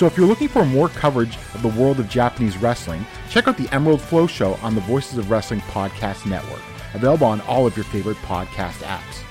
So 0.00 0.06
if 0.06 0.16
you're 0.16 0.26
looking 0.26 0.48
for 0.48 0.64
more 0.64 0.88
coverage 0.88 1.36
of 1.52 1.60
the 1.60 1.68
world 1.68 2.00
of 2.00 2.08
Japanese 2.08 2.56
wrestling, 2.56 3.04
check 3.28 3.46
out 3.46 3.58
the 3.58 3.68
Emerald 3.68 4.00
Flow 4.00 4.26
Show 4.26 4.54
on 4.62 4.74
the 4.74 4.80
Voices 4.80 5.18
of 5.18 5.30
Wrestling 5.30 5.60
Podcast 5.60 6.24
Network, 6.24 6.62
available 6.94 7.26
on 7.26 7.42
all 7.42 7.66
of 7.66 7.76
your 7.76 7.84
favorite 7.84 8.16
podcast 8.22 8.78
apps. 8.84 9.22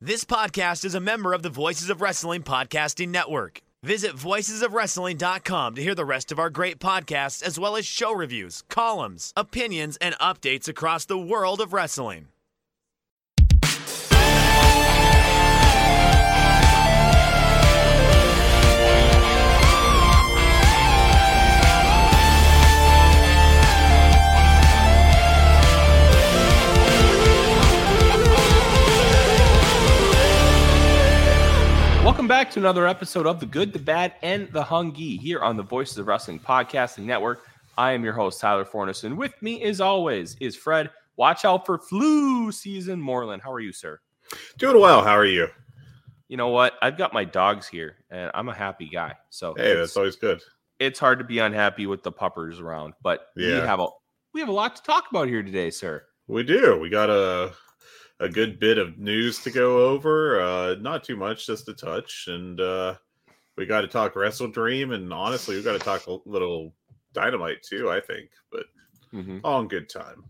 This 0.00 0.24
podcast 0.24 0.86
is 0.86 0.94
a 0.94 0.98
member 0.98 1.34
of 1.34 1.42
the 1.42 1.50
Voices 1.50 1.90
of 1.90 2.00
Wrestling 2.00 2.42
Podcasting 2.42 3.08
Network. 3.08 3.60
Visit 3.82 4.16
voicesofwrestling.com 4.16 5.74
to 5.74 5.82
hear 5.82 5.94
the 5.94 6.06
rest 6.06 6.32
of 6.32 6.38
our 6.38 6.48
great 6.48 6.78
podcasts, 6.78 7.42
as 7.42 7.60
well 7.60 7.76
as 7.76 7.84
show 7.84 8.14
reviews, 8.14 8.62
columns, 8.70 9.34
opinions, 9.36 9.98
and 9.98 10.14
updates 10.14 10.68
across 10.68 11.04
the 11.04 11.18
world 11.18 11.60
of 11.60 11.74
wrestling. 11.74 12.28
Welcome 32.16 32.28
back 32.28 32.50
to 32.52 32.60
another 32.60 32.86
episode 32.86 33.26
of 33.26 33.40
The 33.40 33.46
Good, 33.46 33.74
the 33.74 33.78
Bad, 33.78 34.14
and 34.22 34.50
the 34.50 34.62
Hungee 34.62 35.20
here 35.20 35.40
on 35.40 35.58
the 35.58 35.62
Voices 35.62 35.98
of 35.98 36.06
Wrestling 36.06 36.40
Podcasting 36.40 37.04
Network. 37.04 37.42
I 37.76 37.92
am 37.92 38.02
your 38.02 38.14
host, 38.14 38.40
Tyler 38.40 38.64
Fornison. 38.64 39.18
With 39.18 39.34
me, 39.42 39.62
as 39.62 39.82
always, 39.82 40.34
is 40.40 40.56
Fred. 40.56 40.88
Watch 41.18 41.44
out 41.44 41.66
for 41.66 41.76
flu 41.76 42.50
season, 42.52 43.02
Moreland. 43.02 43.42
How 43.42 43.52
are 43.52 43.60
you, 43.60 43.70
sir? 43.70 44.00
Doing 44.56 44.80
well. 44.80 45.04
How 45.04 45.12
are 45.12 45.26
you? 45.26 45.48
You 46.28 46.38
know 46.38 46.48
what? 46.48 46.72
I've 46.80 46.96
got 46.96 47.12
my 47.12 47.22
dogs 47.22 47.68
here, 47.68 47.96
and 48.08 48.30
I'm 48.32 48.48
a 48.48 48.54
happy 48.54 48.88
guy. 48.88 49.12
So 49.28 49.52
Hey, 49.54 49.74
that's 49.74 49.94
always 49.94 50.16
good. 50.16 50.40
it's 50.80 50.98
hard 50.98 51.18
to 51.18 51.24
be 51.24 51.40
unhappy 51.40 51.86
with 51.86 52.02
the 52.02 52.12
puppers 52.12 52.60
around, 52.60 52.94
but 53.02 53.26
yeah. 53.36 53.60
we 53.60 53.66
have 53.66 53.80
a 53.80 53.88
we 54.32 54.40
have 54.40 54.48
a 54.48 54.52
lot 54.52 54.74
to 54.76 54.82
talk 54.82 55.04
about 55.10 55.28
here 55.28 55.42
today, 55.42 55.68
sir. 55.68 56.02
We 56.28 56.44
do. 56.44 56.78
We 56.80 56.88
got 56.88 57.10
a 57.10 57.52
a 58.20 58.28
good 58.28 58.58
bit 58.58 58.78
of 58.78 58.98
news 58.98 59.42
to 59.44 59.50
go 59.50 59.86
over. 59.88 60.40
Uh, 60.40 60.74
not 60.80 61.04
too 61.04 61.16
much, 61.16 61.46
just 61.46 61.68
a 61.68 61.74
touch, 61.74 62.26
and 62.28 62.60
uh, 62.60 62.94
we 63.56 63.66
got 63.66 63.82
to 63.82 63.88
talk 63.88 64.16
Wrestle 64.16 64.48
Dream, 64.48 64.92
and 64.92 65.12
honestly, 65.12 65.56
we 65.56 65.62
got 65.62 65.72
to 65.72 65.78
talk 65.78 66.06
a 66.06 66.16
little 66.24 66.74
Dynamite 67.12 67.62
too. 67.62 67.90
I 67.90 68.00
think, 68.00 68.30
but 68.50 68.66
Mhm. 69.12 69.40
all 69.44 69.60
in 69.60 69.68
good 69.68 69.88
time. 69.88 70.24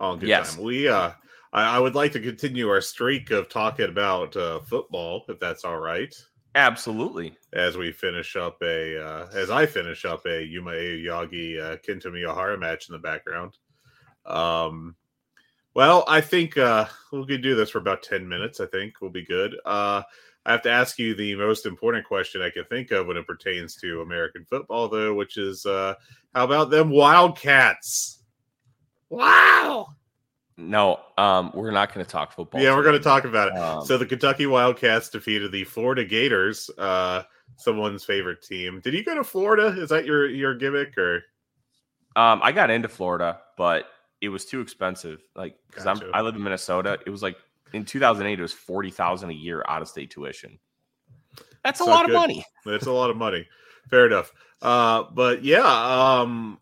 All 0.00 0.14
in 0.14 0.18
good 0.20 0.28
Yes. 0.28 0.54
time. 0.54 0.64
We 0.64 0.88
uh, 0.88 1.12
I, 1.52 1.76
I 1.76 1.78
would 1.78 1.94
like 1.94 2.12
to 2.12 2.20
continue 2.20 2.68
our 2.68 2.80
streak 2.80 3.30
of 3.30 3.48
talking 3.48 3.88
about 3.88 4.36
uh, 4.36 4.60
football, 4.60 5.24
if 5.28 5.38
that's 5.40 5.64
all 5.64 5.78
right. 5.78 6.14
Absolutely. 6.54 7.36
as 7.52 7.76
we 7.76 7.92
finish 7.92 8.34
up 8.34 8.56
a 8.62 8.98
uh, 8.98 9.28
as 9.34 9.50
I 9.50 9.66
finish 9.66 10.04
up 10.06 10.24
a 10.26 10.42
Yuma 10.42 10.70
Aoyagi 10.72 11.60
uh, 11.60 11.76
Kento 11.86 12.06
Miyahara 12.06 12.58
match 12.58 12.88
in 12.88 12.94
the 12.94 12.98
background. 12.98 13.56
Um, 14.24 14.96
well, 15.76 16.04
I 16.08 16.22
think 16.22 16.56
uh, 16.56 16.86
we 17.12 17.26
could 17.26 17.42
do 17.42 17.54
this 17.54 17.68
for 17.68 17.78
about 17.78 18.02
ten 18.02 18.26
minutes. 18.26 18.60
I 18.60 18.66
think 18.66 18.94
we'll 19.02 19.10
be 19.10 19.26
good. 19.26 19.54
Uh, 19.66 20.02
I 20.46 20.52
have 20.52 20.62
to 20.62 20.70
ask 20.70 20.98
you 20.98 21.14
the 21.14 21.34
most 21.34 21.66
important 21.66 22.06
question 22.06 22.40
I 22.40 22.48
can 22.48 22.64
think 22.64 22.92
of 22.92 23.06
when 23.06 23.18
it 23.18 23.26
pertains 23.26 23.76
to 23.82 24.00
American 24.00 24.46
football, 24.48 24.88
though, 24.88 25.12
which 25.12 25.36
is 25.36 25.66
uh, 25.66 25.92
how 26.34 26.44
about 26.44 26.70
them 26.70 26.88
Wildcats? 26.88 28.22
Wow. 29.10 29.88
No, 30.56 31.00
um, 31.18 31.50
we're 31.52 31.72
not 31.72 31.92
going 31.92 32.06
to 32.06 32.10
talk 32.10 32.32
football. 32.32 32.62
Yeah, 32.62 32.74
we're 32.74 32.82
going 32.82 32.96
to 32.96 33.04
talk 33.04 33.24
about 33.24 33.48
it. 33.48 33.58
Um, 33.58 33.84
so 33.84 33.98
the 33.98 34.06
Kentucky 34.06 34.46
Wildcats 34.46 35.10
defeated 35.10 35.52
the 35.52 35.64
Florida 35.64 36.06
Gators, 36.06 36.70
uh, 36.78 37.24
someone's 37.58 38.02
favorite 38.02 38.40
team. 38.40 38.80
Did 38.82 38.94
you 38.94 39.04
go 39.04 39.14
to 39.14 39.24
Florida? 39.24 39.78
Is 39.78 39.90
that 39.90 40.06
your 40.06 40.26
your 40.26 40.54
gimmick 40.54 40.96
or? 40.96 41.16
Um, 42.16 42.40
I 42.42 42.52
got 42.52 42.70
into 42.70 42.88
Florida, 42.88 43.40
but 43.58 43.90
it 44.20 44.28
was 44.28 44.44
too 44.44 44.60
expensive. 44.60 45.20
Like, 45.34 45.56
because 45.68 45.84
Gotcha. 45.84 46.10
I'm 46.12 46.24
live 46.24 46.34
in 46.34 46.42
Minnesota. 46.42 46.98
It 47.06 47.10
was 47.10 47.22
like 47.22 47.36
in 47.72 47.84
2008, 47.84 48.38
it 48.38 48.42
was 48.42 48.52
forty 48.52 48.90
thousand 48.90 49.30
a 49.30 49.34
year 49.34 49.64
out 49.68 49.82
of 49.82 49.88
state 49.88 50.10
tuition. 50.10 50.58
That's 51.64 51.80
a 51.80 51.84
lot 51.84 52.04
of 52.04 52.12
money. 52.12 52.44
That's 52.64 52.86
a 52.86 52.92
lot 52.92 53.10
of 53.10 53.16
money. 53.16 53.46
Fair 53.90 54.06
enough. 54.06 54.32
Uh, 54.62 55.04
but 55.12 55.44
yeah, 55.44 55.64
um, 56.20 56.58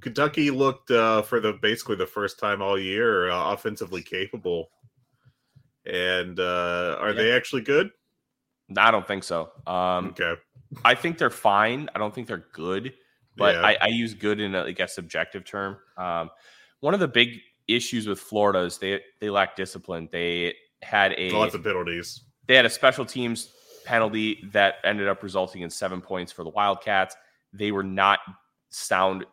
Kentucky 0.00 0.50
looked 0.50 0.90
uh, 0.90 1.22
for 1.22 1.40
the 1.40 1.54
basically 1.54 1.96
the 1.96 2.06
first 2.06 2.38
time 2.38 2.60
all 2.60 2.78
year 2.78 3.30
uh, 3.30 3.52
offensively 3.52 4.02
capable. 4.02 4.70
And 5.86 6.38
uh, 6.38 6.96
are 7.00 7.12
they 7.12 7.32
actually 7.32 7.62
good? 7.62 7.90
I 8.76 8.90
don't 8.90 9.06
think 9.06 9.24
so. 9.24 9.50
Um, 9.66 10.08
Okay. 10.08 10.34
I 10.84 10.94
think 10.94 11.16
they're 11.16 11.30
fine. 11.30 11.88
I 11.94 11.98
don't 11.98 12.14
think 12.14 12.28
they're 12.28 12.46
good, 12.52 12.92
but 13.36 13.54
Yeah. 13.54 13.62
I, 13.62 13.78
I 13.80 13.86
use 13.86 14.12
good 14.12 14.38
in 14.38 14.54
a, 14.54 14.64
like 14.64 14.80
a 14.80 14.88
subjective 14.88 15.44
term. 15.44 15.78
Um, 15.96 16.30
one 16.80 16.94
of 16.94 17.00
the 17.00 17.08
big 17.08 17.40
issues 17.66 18.06
with 18.06 18.18
Florida 18.18 18.60
is 18.60 18.78
they 18.78 19.00
they 19.20 19.30
lack 19.30 19.56
discipline. 19.56 20.08
They 20.10 20.54
had 20.82 21.14
a 21.18 21.30
Lots 21.30 21.54
of 21.54 21.62
penalties. 21.62 22.22
they 22.46 22.54
had 22.54 22.66
a 22.66 22.70
special 22.70 23.04
teams 23.04 23.52
penalty 23.84 24.44
that 24.52 24.76
ended 24.84 25.08
up 25.08 25.22
resulting 25.22 25.62
in 25.62 25.70
seven 25.70 26.00
points 26.00 26.30
for 26.32 26.44
the 26.44 26.50
Wildcats. 26.50 27.16
They 27.52 27.72
were 27.72 27.82
not 27.82 28.20
sound 28.70 29.24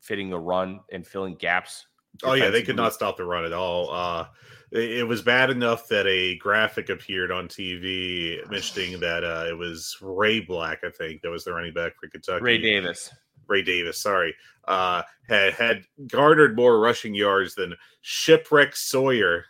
fitting 0.00 0.30
the 0.30 0.38
run 0.38 0.80
and 0.92 1.06
filling 1.06 1.36
gaps. 1.36 1.86
Oh 2.24 2.34
yeah, 2.34 2.50
they 2.50 2.62
could 2.62 2.76
not 2.76 2.92
stop 2.92 3.16
the 3.16 3.24
run 3.24 3.44
at 3.44 3.52
all. 3.52 3.90
Uh, 3.90 4.26
it, 4.72 4.98
it 4.98 5.08
was 5.08 5.22
bad 5.22 5.48
enough 5.50 5.88
that 5.88 6.06
a 6.06 6.36
graphic 6.38 6.88
appeared 6.88 7.30
on 7.30 7.46
TV 7.48 8.38
mentioning 8.50 8.98
that 9.00 9.22
uh, 9.24 9.44
it 9.48 9.56
was 9.56 9.96
Ray 10.02 10.40
Black, 10.40 10.80
I 10.84 10.90
think, 10.90 11.22
that 11.22 11.30
was 11.30 11.44
the 11.44 11.52
running 11.52 11.72
back 11.72 11.92
for 11.98 12.08
Kentucky. 12.08 12.42
Ray 12.42 12.58
Davis. 12.58 13.12
Ray 13.50 13.62
Davis, 13.62 14.00
sorry, 14.00 14.34
uh, 14.68 15.02
had 15.28 15.52
had 15.54 15.84
garnered 16.06 16.56
more 16.56 16.78
rushing 16.80 17.14
yards 17.14 17.54
than 17.54 17.74
Shipwreck 18.00 18.74
Sawyer 18.76 19.44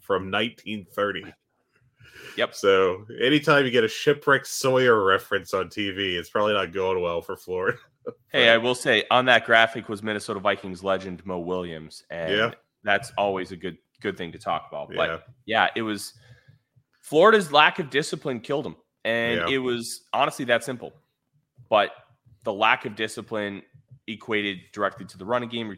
from 0.00 0.30
1930. 0.30 1.24
Yep. 2.36 2.54
So 2.54 3.04
anytime 3.20 3.64
you 3.64 3.70
get 3.70 3.84
a 3.84 3.88
Shipwreck 3.88 4.46
Sawyer 4.46 5.04
reference 5.04 5.52
on 5.52 5.68
TV, 5.68 6.14
it's 6.14 6.30
probably 6.30 6.54
not 6.54 6.72
going 6.72 7.02
well 7.02 7.20
for 7.20 7.36
Florida. 7.36 7.76
Hey, 8.32 8.48
I 8.48 8.56
will 8.56 8.74
say 8.74 9.04
on 9.10 9.26
that 9.26 9.44
graphic 9.44 9.90
was 9.90 10.02
Minnesota 10.02 10.40
Vikings 10.40 10.82
legend 10.82 11.24
Moe 11.26 11.38
Williams, 11.38 12.02
and 12.10 12.32
Yeah. 12.34 12.54
that's 12.82 13.12
always 13.18 13.52
a 13.52 13.56
good 13.56 13.76
good 14.00 14.16
thing 14.16 14.32
to 14.32 14.38
talk 14.38 14.66
about. 14.70 14.90
But 14.96 15.26
yeah, 15.44 15.68
it 15.76 15.82
was 15.82 16.14
Florida's 17.02 17.52
lack 17.52 17.78
of 17.78 17.90
discipline 17.90 18.40
killed 18.40 18.64
him, 18.66 18.76
and 19.04 19.40
Yeah. 19.40 19.48
it 19.54 19.58
was 19.58 20.06
honestly 20.14 20.46
that 20.46 20.64
simple. 20.64 20.94
But 21.68 21.90
the 22.44 22.52
lack 22.52 22.84
of 22.86 22.96
discipline 22.96 23.62
equated 24.06 24.58
directly 24.72 25.06
to 25.06 25.18
the 25.18 25.24
running 25.24 25.48
game, 25.48 25.76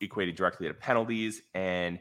equated 0.00 0.34
directly 0.36 0.68
to 0.68 0.74
penalties, 0.74 1.42
and 1.54 1.98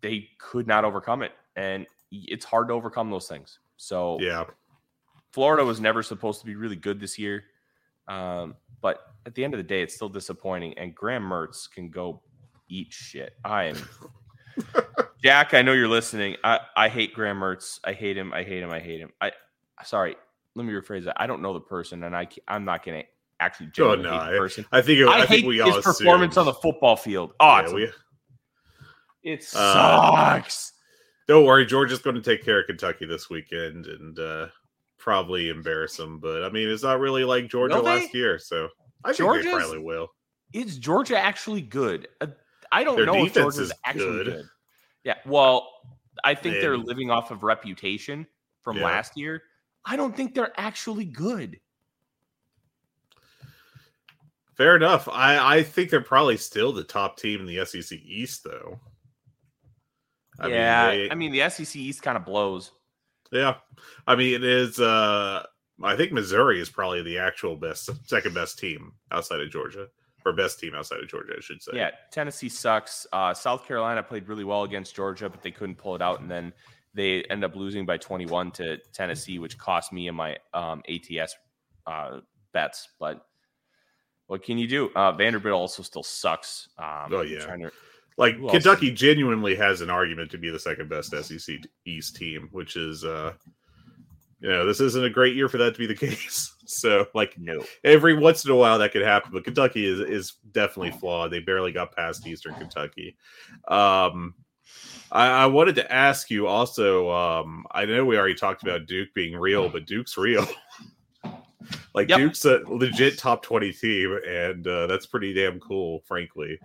they 0.00 0.28
could 0.38 0.66
not 0.66 0.84
overcome 0.84 1.22
it. 1.22 1.32
And 1.56 1.86
it's 2.10 2.44
hard 2.44 2.68
to 2.68 2.74
overcome 2.74 3.10
those 3.10 3.28
things. 3.28 3.58
So 3.76 4.18
Yeah. 4.20 4.44
Florida 5.32 5.64
was 5.64 5.80
never 5.80 6.02
supposed 6.02 6.40
to 6.40 6.46
be 6.46 6.54
really 6.54 6.76
good 6.76 6.98
this 6.98 7.18
year. 7.18 7.44
Um, 8.08 8.54
but 8.80 9.00
at 9.26 9.34
the 9.34 9.44
end 9.44 9.52
of 9.54 9.58
the 9.58 9.64
day, 9.64 9.82
it's 9.82 9.94
still 9.94 10.08
disappointing. 10.08 10.78
And 10.78 10.94
Graham 10.94 11.22
Mertz 11.24 11.70
can 11.70 11.90
go 11.90 12.22
eat 12.68 12.92
shit. 12.92 13.34
I 13.44 13.64
am 13.64 13.76
Jack. 15.22 15.54
I 15.54 15.62
know 15.62 15.72
you're 15.72 15.88
listening. 15.88 16.36
I, 16.44 16.60
I 16.76 16.88
hate 16.88 17.12
Graham 17.14 17.38
Mertz. 17.40 17.80
I 17.84 17.92
hate 17.92 18.16
him. 18.16 18.32
I 18.32 18.42
hate 18.44 18.62
him. 18.62 18.70
I 18.70 18.80
hate 18.80 19.00
him. 19.00 19.12
I 19.20 19.32
sorry. 19.84 20.16
Let 20.56 20.64
me 20.64 20.72
rephrase 20.72 21.04
that. 21.04 21.20
I 21.20 21.26
don't 21.26 21.42
know 21.42 21.52
the 21.52 21.60
person, 21.60 22.02
and 22.04 22.16
I 22.16 22.26
I'm 22.48 22.64
not 22.64 22.84
going 22.84 23.02
to 23.02 23.06
actually 23.38 23.70
Oh, 23.78 23.94
no, 23.94 24.10
hate 24.18 24.32
the 24.32 24.38
person. 24.38 24.66
I 24.72 24.80
think 24.80 24.98
it, 25.00 25.06
I, 25.06 25.20
I, 25.20 25.26
hate 25.26 25.44
we 25.46 25.60
all 25.60 25.70
his 25.74 25.84
performance 25.84 26.36
on 26.38 26.46
the 26.46 26.54
football 26.54 26.96
field. 26.96 27.34
Oh, 27.38 27.60
Yeah, 27.60 27.72
we- 27.74 27.92
it 29.22 29.40
Uh, 29.54 30.40
sucks. 30.40 30.72
Don't 31.28 31.44
worry, 31.44 31.66
Georgia's 31.66 31.98
going 31.98 32.16
to 32.16 32.22
take 32.22 32.44
care 32.44 32.60
of 32.60 32.66
Kentucky 32.66 33.04
this 33.04 33.28
weekend 33.28 33.86
and 33.86 34.18
uh, 34.18 34.46
probably 34.98 35.48
embarrass 35.50 35.96
them. 35.96 36.18
But 36.20 36.44
I 36.44 36.48
mean, 36.50 36.68
it's 36.68 36.82
not 36.84 37.00
really 37.00 37.24
like 37.24 37.48
Georgia 37.48 37.78
last 37.80 38.14
year, 38.14 38.38
so 38.38 38.68
I 39.04 39.08
think 39.08 39.18
Georgia's- 39.18 39.44
they 39.52 39.58
probably 39.58 39.78
will. 39.80 40.08
is 40.54 40.78
Georgia 40.78 41.18
actually 41.18 41.60
good? 41.62 42.08
Uh, 42.20 42.28
I 42.72 42.82
don't 42.84 42.96
Their 42.96 43.06
know 43.06 43.26
if 43.26 43.34
Georgia's 43.34 43.58
is 43.58 43.72
actually 43.84 44.24
good. 44.24 44.26
good. 44.26 44.48
Yeah, 45.04 45.16
well, 45.26 45.70
I 46.24 46.34
think 46.34 46.54
they're 46.60 46.78
living 46.78 47.10
off 47.10 47.30
of 47.30 47.42
reputation 47.42 48.26
from 48.62 48.78
Yeah. 48.78 48.84
last 48.86 49.16
year. 49.18 49.42
I 49.86 49.96
don't 49.96 50.14
think 50.16 50.34
they're 50.34 50.52
actually 50.58 51.04
good. 51.04 51.60
Fair 54.56 54.74
enough. 54.74 55.08
I, 55.08 55.58
I 55.58 55.62
think 55.62 55.90
they're 55.90 56.00
probably 56.00 56.36
still 56.36 56.72
the 56.72 56.82
top 56.84 57.18
team 57.18 57.40
in 57.40 57.46
the 57.46 57.64
SEC 57.64 57.98
East, 57.98 58.42
though. 58.42 58.80
I 60.38 60.48
yeah, 60.48 60.90
mean, 60.90 60.98
they, 60.98 61.10
I 61.10 61.14
mean 61.14 61.32
the 61.32 61.48
SEC 61.48 61.76
East 61.76 62.02
kind 62.02 62.16
of 62.16 62.24
blows. 62.24 62.72
Yeah, 63.32 63.54
I 64.06 64.16
mean 64.16 64.34
it 64.34 64.44
is. 64.44 64.78
uh 64.78 65.44
I 65.82 65.96
think 65.96 66.12
Missouri 66.12 66.60
is 66.60 66.70
probably 66.70 67.02
the 67.02 67.18
actual 67.18 67.56
best, 67.56 67.90
second 68.08 68.34
best 68.34 68.58
team 68.58 68.92
outside 69.12 69.40
of 69.40 69.50
Georgia, 69.50 69.88
or 70.24 70.32
best 70.32 70.58
team 70.58 70.74
outside 70.74 71.00
of 71.00 71.08
Georgia, 71.08 71.34
I 71.36 71.40
should 71.40 71.62
say. 71.62 71.72
Yeah, 71.74 71.90
Tennessee 72.10 72.48
sucks. 72.48 73.06
Uh, 73.12 73.34
South 73.34 73.66
Carolina 73.66 74.02
played 74.02 74.26
really 74.26 74.44
well 74.44 74.62
against 74.62 74.94
Georgia, 74.96 75.28
but 75.28 75.42
they 75.42 75.50
couldn't 75.50 75.76
pull 75.76 75.94
it 75.94 76.00
out, 76.00 76.20
and 76.20 76.30
then 76.30 76.52
they 76.96 77.22
end 77.24 77.44
up 77.44 77.54
losing 77.54 77.86
by 77.86 77.98
21 77.98 78.50
to 78.52 78.78
Tennessee, 78.92 79.38
which 79.38 79.58
cost 79.58 79.92
me 79.92 80.08
and 80.08 80.16
my 80.16 80.36
um, 80.54 80.82
ATS 80.88 81.36
uh, 81.86 82.20
bets. 82.52 82.88
But 82.98 83.24
what 84.26 84.42
can 84.42 84.58
you 84.58 84.66
do? 84.66 84.90
Uh, 84.96 85.12
Vanderbilt 85.12 85.60
also 85.60 85.82
still 85.82 86.02
sucks. 86.02 86.68
Um, 86.78 87.12
oh 87.12 87.20
yeah. 87.20 87.40
To, 87.40 87.70
like 88.16 88.36
Kentucky 88.48 88.90
else? 88.90 88.98
genuinely 88.98 89.54
has 89.54 89.82
an 89.82 89.90
argument 89.90 90.30
to 90.30 90.38
be 90.38 90.50
the 90.50 90.58
second 90.58 90.88
best 90.88 91.10
SEC 91.10 91.56
East 91.84 92.16
team, 92.16 92.48
which 92.50 92.76
is 92.76 93.04
uh 93.04 93.34
you 94.40 94.50
know, 94.50 94.66
this 94.66 94.80
isn't 94.80 95.04
a 95.04 95.10
great 95.10 95.34
year 95.34 95.48
for 95.48 95.58
that 95.58 95.74
to 95.74 95.78
be 95.78 95.86
the 95.86 95.94
case. 96.06 96.54
So, 96.66 97.06
like, 97.14 97.36
no, 97.38 97.64
every 97.84 98.14
once 98.14 98.44
in 98.44 98.50
a 98.50 98.56
while 98.56 98.78
that 98.78 98.92
could 98.92 99.02
happen, 99.02 99.30
but 99.32 99.44
Kentucky 99.44 99.86
is 99.86 100.00
is 100.00 100.34
definitely 100.52 100.92
flawed. 100.92 101.30
They 101.30 101.40
barely 101.40 101.72
got 101.72 101.94
past 101.94 102.26
Eastern 102.26 102.54
Kentucky. 102.54 103.16
Um, 103.68 104.34
I, 105.10 105.28
I 105.28 105.46
wanted 105.46 105.76
to 105.76 105.92
ask 105.92 106.30
you 106.30 106.46
also. 106.46 107.10
Um, 107.10 107.66
I 107.70 107.84
know 107.84 108.04
we 108.04 108.18
already 108.18 108.34
talked 108.34 108.62
about 108.62 108.86
Duke 108.86 109.08
being 109.14 109.36
real, 109.36 109.68
but 109.68 109.86
Duke's 109.86 110.16
real. 110.16 110.46
like 111.94 112.08
yep. 112.08 112.18
Duke's 112.18 112.44
a 112.44 112.60
legit 112.66 113.18
top 113.18 113.42
twenty 113.42 113.72
team, 113.72 114.18
and 114.26 114.66
uh, 114.66 114.86
that's 114.86 115.06
pretty 115.06 115.32
damn 115.32 115.60
cool, 115.60 116.02
frankly. 116.06 116.58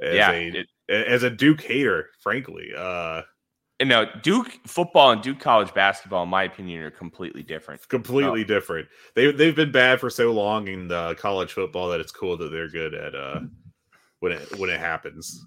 As 0.00 0.14
yeah, 0.14 0.30
a, 0.30 0.46
it, 0.48 0.66
as 0.88 1.22
a 1.22 1.30
Duke 1.30 1.62
hater, 1.62 2.10
frankly. 2.20 2.70
Uh, 2.76 3.22
and 3.80 3.88
now 3.88 4.04
Duke 4.04 4.52
football 4.66 5.10
and 5.10 5.22
Duke 5.22 5.40
college 5.40 5.72
basketball, 5.74 6.22
in 6.22 6.28
my 6.28 6.44
opinion, 6.44 6.82
are 6.82 6.90
completely 6.90 7.42
different. 7.42 7.86
Completely 7.88 8.42
oh. 8.42 8.44
different. 8.44 8.88
They 9.14 9.32
they've 9.32 9.56
been 9.56 9.72
bad 9.72 10.00
for 10.00 10.10
so 10.10 10.32
long 10.32 10.68
in 10.68 10.90
uh, 10.92 11.14
college 11.14 11.52
football 11.52 11.88
that 11.90 12.00
it's 12.00 12.12
cool 12.12 12.36
that 12.36 12.50
they're 12.50 12.68
good 12.68 12.94
at 12.94 13.14
uh, 13.14 13.40
when 14.20 14.32
it 14.32 14.58
when 14.58 14.70
it 14.70 14.78
happens. 14.78 15.44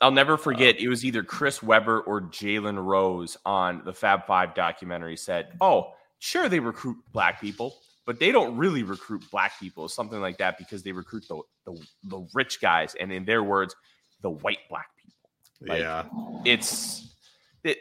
I'll 0.00 0.10
never 0.10 0.36
forget. 0.36 0.76
Uh, 0.76 0.80
it 0.80 0.88
was 0.88 1.04
either 1.04 1.22
Chris 1.22 1.62
Webber 1.62 2.00
or 2.00 2.20
Jalen 2.22 2.84
Rose 2.84 3.36
on 3.46 3.82
the 3.84 3.92
Fab 3.92 4.26
Five 4.26 4.54
documentary. 4.54 5.16
Said, 5.16 5.48
"Oh, 5.60 5.92
sure, 6.18 6.48
they 6.48 6.60
recruit 6.60 6.96
black 7.12 7.40
people, 7.40 7.76
but 8.04 8.18
they 8.20 8.30
don't 8.30 8.56
really 8.56 8.82
recruit 8.82 9.24
black 9.30 9.58
people, 9.58 9.88
something 9.88 10.20
like 10.20 10.38
that, 10.38 10.58
because 10.58 10.82
they 10.82 10.92
recruit 10.92 11.26
the 11.28 11.40
the, 11.64 11.86
the 12.04 12.28
rich 12.34 12.60
guys, 12.60 12.94
and 13.00 13.10
in 13.10 13.24
their 13.24 13.42
words, 13.42 13.74
the 14.22 14.30
white 14.30 14.60
black 14.68 14.88
people." 14.96 15.30
Like, 15.66 15.80
yeah, 15.80 16.04
it's 16.44 17.14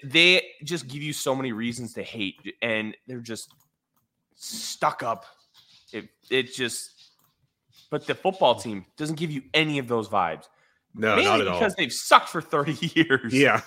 they 0.03 0.41
just 0.63 0.87
give 0.87 1.01
you 1.01 1.13
so 1.13 1.35
many 1.35 1.51
reasons 1.51 1.93
to 1.93 2.03
hate, 2.03 2.55
and 2.61 2.95
they're 3.07 3.19
just 3.19 3.53
stuck 4.35 5.03
up. 5.03 5.25
It 5.91 6.07
it 6.29 6.53
just, 6.53 6.91
but 7.89 8.07
the 8.07 8.15
football 8.15 8.55
team 8.55 8.85
doesn't 8.97 9.17
give 9.17 9.31
you 9.31 9.43
any 9.53 9.79
of 9.79 9.87
those 9.87 10.07
vibes. 10.07 10.45
No, 10.95 11.15
Mainly 11.15 11.25
not 11.25 11.41
at 11.41 11.47
all. 11.47 11.59
Because 11.59 11.75
they've 11.75 11.93
sucked 11.93 12.29
for 12.29 12.41
thirty 12.41 12.91
years. 12.95 13.33
Yeah, 13.33 13.61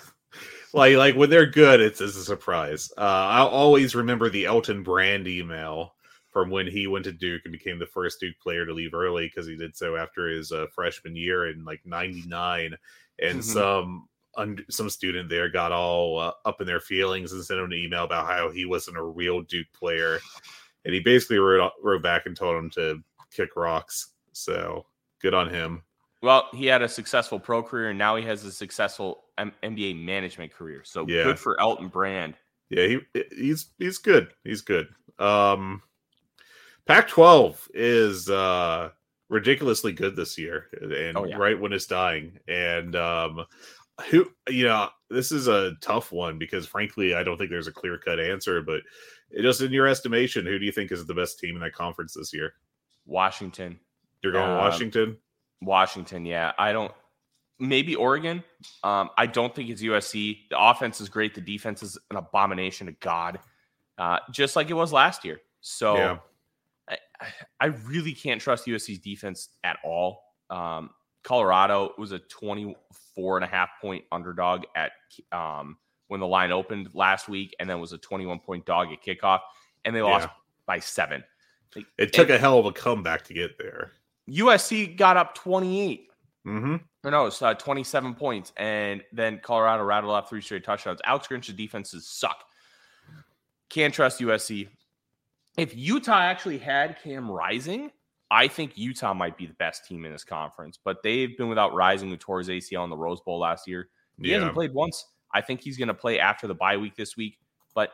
like 0.73 0.95
like 0.95 1.15
when 1.15 1.29
they're 1.29 1.45
good, 1.45 1.79
it's, 1.79 2.01
it's 2.01 2.17
a 2.17 2.23
surprise. 2.23 2.91
Uh, 2.97 3.01
I'll 3.01 3.47
always 3.47 3.95
remember 3.95 4.29
the 4.29 4.45
Elton 4.45 4.83
Brand 4.83 5.27
email 5.27 5.93
from 6.31 6.49
when 6.49 6.67
he 6.67 6.87
went 6.87 7.05
to 7.05 7.11
Duke 7.11 7.41
and 7.45 7.51
became 7.51 7.79
the 7.79 7.85
first 7.85 8.19
Duke 8.19 8.35
player 8.41 8.65
to 8.65 8.73
leave 8.73 8.93
early 8.93 9.27
because 9.27 9.47
he 9.47 9.55
did 9.55 9.75
so 9.75 9.95
after 9.95 10.27
his 10.27 10.51
uh, 10.51 10.67
freshman 10.73 11.15
year 11.15 11.49
in 11.49 11.63
like 11.65 11.81
'99, 11.85 12.75
and 13.21 13.39
mm-hmm. 13.39 13.41
some 13.41 14.07
un- 14.37 14.65
some 14.69 14.89
student 14.89 15.29
there 15.29 15.49
got 15.49 15.71
all 15.71 16.19
uh, 16.19 16.31
up 16.45 16.61
in 16.61 16.67
their 16.67 16.79
feelings 16.79 17.31
and 17.31 17.43
sent 17.43 17.59
him 17.59 17.65
an 17.65 17.73
email 17.73 18.03
about 18.03 18.27
how 18.27 18.51
he 18.51 18.65
wasn't 18.65 18.97
a 18.97 19.03
real 19.03 19.41
Duke 19.41 19.71
player, 19.73 20.19
and 20.85 20.93
he 20.93 20.99
basically 20.99 21.39
wrote 21.39 21.71
wrote 21.83 22.03
back 22.03 22.25
and 22.25 22.35
told 22.35 22.57
him 22.57 22.69
to 22.71 23.01
kick 23.31 23.55
rocks. 23.55 24.13
So 24.33 24.85
good 25.21 25.33
on 25.33 25.49
him. 25.49 25.83
Well, 26.21 26.49
he 26.53 26.65
had 26.65 26.81
a 26.81 26.89
successful 26.89 27.39
pro 27.39 27.63
career, 27.63 27.89
and 27.89 27.97
now 27.97 28.15
he 28.15 28.25
has 28.25 28.43
a 28.43 28.51
successful 28.51 29.23
M- 29.37 29.53
NBA 29.63 30.03
management 30.03 30.53
career. 30.53 30.81
So 30.83 31.05
yeah. 31.07 31.23
good 31.23 31.39
for 31.39 31.59
Elton 31.61 31.87
Brand. 31.87 32.35
Yeah, 32.69 32.87
he 32.87 32.99
he's 33.35 33.67
he's 33.77 33.97
good. 33.97 34.33
He's 34.43 34.61
good. 34.61 34.87
Um, 35.17 35.81
Pac-12 36.85 37.69
is 37.73 38.29
uh 38.29 38.89
ridiculously 39.29 39.93
good 39.93 40.15
this 40.15 40.37
year, 40.37 40.67
and 40.81 41.17
oh, 41.17 41.25
yeah. 41.25 41.37
right 41.37 41.59
when 41.59 41.73
it's 41.73 41.85
dying. 41.87 42.37
And 42.47 42.95
um, 42.95 43.45
who 44.09 44.29
you 44.47 44.65
know 44.65 44.89
this 45.09 45.31
is 45.31 45.47
a 45.47 45.73
tough 45.81 46.11
one 46.11 46.37
because 46.37 46.65
frankly 46.65 47.13
i 47.13 47.23
don't 47.23 47.37
think 47.37 47.49
there's 47.49 47.67
a 47.67 47.71
clear 47.71 47.97
cut 47.97 48.19
answer 48.19 48.61
but 48.61 48.81
just 49.41 49.61
in 49.61 49.71
your 49.71 49.87
estimation 49.87 50.45
who 50.45 50.57
do 50.57 50.65
you 50.65 50.71
think 50.71 50.91
is 50.91 51.05
the 51.05 51.13
best 51.13 51.39
team 51.39 51.55
in 51.55 51.61
that 51.61 51.73
conference 51.73 52.13
this 52.13 52.33
year 52.33 52.53
washington 53.05 53.79
you're 54.23 54.33
going 54.33 54.49
um, 54.49 54.57
washington 54.57 55.17
washington 55.61 56.25
yeah 56.25 56.51
i 56.57 56.71
don't 56.71 56.91
maybe 57.59 57.95
oregon 57.95 58.43
um, 58.83 59.09
i 59.17 59.25
don't 59.25 59.53
think 59.53 59.69
it's 59.69 59.81
usc 59.81 60.13
the 60.13 60.59
offense 60.59 61.01
is 61.01 61.09
great 61.09 61.35
the 61.35 61.41
defense 61.41 61.83
is 61.83 61.97
an 62.11 62.17
abomination 62.17 62.87
to 62.87 62.93
god 62.93 63.39
uh, 63.97 64.17
just 64.31 64.55
like 64.55 64.69
it 64.69 64.73
was 64.73 64.93
last 64.93 65.25
year 65.25 65.41
so 65.59 65.97
yeah. 65.97 66.17
I, 66.89 66.97
I 67.59 67.65
really 67.65 68.13
can't 68.13 68.39
trust 68.39 68.65
usc's 68.65 68.99
defense 68.99 69.49
at 69.63 69.77
all 69.83 70.23
um, 70.49 70.91
colorado 71.23 71.93
was 71.97 72.13
a 72.13 72.19
20 72.19 72.75
four 73.19 73.37
and 73.37 73.43
a 73.43 73.47
half 73.47 73.69
point 73.81 74.05
underdog 74.13 74.63
at 74.75 74.91
um, 75.31 75.77
when 76.07 76.19
the 76.19 76.27
line 76.27 76.51
opened 76.51 76.89
last 76.93 77.27
week, 77.27 77.55
and 77.59 77.69
then 77.69 77.79
was 77.79 77.93
a 77.93 77.97
21 77.97 78.39
point 78.39 78.65
dog 78.65 78.89
at 78.91 79.03
kickoff, 79.03 79.39
and 79.85 79.95
they 79.95 80.01
lost 80.01 80.27
yeah. 80.27 80.33
by 80.65 80.79
seven. 80.79 81.23
Like, 81.75 81.85
it 81.97 82.13
took 82.13 82.29
a 82.29 82.37
hell 82.37 82.59
of 82.59 82.65
a 82.65 82.71
comeback 82.71 83.25
to 83.25 83.33
get 83.33 83.57
there. 83.57 83.91
USC 84.29 84.95
got 84.95 85.17
up 85.17 85.35
28. 85.35 86.07
Mm-hmm. 86.47 87.09
No, 87.09 87.25
it's 87.27 87.41
uh, 87.41 87.53
27 87.53 88.15
points, 88.15 88.51
and 88.57 89.03
then 89.13 89.39
Colorado 89.41 89.83
rattled 89.83 90.13
off 90.13 90.29
three 90.29 90.41
straight 90.41 90.63
touchdowns. 90.63 90.99
Alex 91.05 91.27
Grinch's 91.27 91.53
defenses 91.53 92.07
suck. 92.07 92.43
Can't 93.69 93.93
trust 93.93 94.19
USC. 94.19 94.67
If 95.57 95.75
Utah 95.75 96.19
actually 96.19 96.57
had 96.57 96.97
Cam 97.01 97.29
Rising, 97.29 97.91
I 98.31 98.47
think 98.47 98.77
Utah 98.77 99.13
might 99.13 99.37
be 99.37 99.45
the 99.45 99.53
best 99.53 99.85
team 99.85 100.05
in 100.05 100.11
this 100.11 100.23
conference, 100.23 100.77
but 100.83 101.01
they've 101.03 101.37
been 101.37 101.49
without 101.49 101.73
Rising, 101.73 102.09
who 102.09 102.17
tore 102.17 102.39
his 102.39 102.49
ACL 102.49 102.83
in 102.83 102.89
the 102.89 102.97
Rose 102.97 103.21
Bowl 103.21 103.39
last 103.39 103.67
year. 103.67 103.89
He 104.21 104.29
yeah. 104.29 104.35
hasn't 104.35 104.53
played 104.53 104.73
once. 104.73 105.05
I 105.33 105.41
think 105.41 105.61
he's 105.61 105.77
going 105.77 105.87
to 105.87 105.93
play 105.93 106.19
after 106.19 106.47
the 106.47 106.55
bye 106.55 106.77
week 106.77 106.95
this 106.95 107.15
week, 107.15 107.37
but 107.75 107.91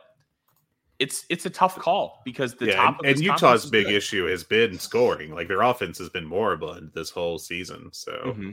it's 0.98 1.26
it's 1.28 1.46
a 1.46 1.50
tough 1.50 1.78
call 1.78 2.22
because 2.24 2.54
the 2.54 2.66
yeah, 2.66 2.76
top 2.76 2.98
and, 3.00 3.16
and 3.16 3.20
Utah's 3.20 3.68
big 3.68 3.86
good. 3.86 3.94
issue 3.94 4.26
has 4.26 4.44
been 4.44 4.78
scoring. 4.78 5.34
Like 5.34 5.48
their 5.48 5.62
offense 5.62 5.98
has 5.98 6.08
been 6.08 6.24
moribund 6.24 6.92
this 6.94 7.10
whole 7.10 7.38
season. 7.38 7.90
So 7.92 8.12
mm-hmm. 8.12 8.50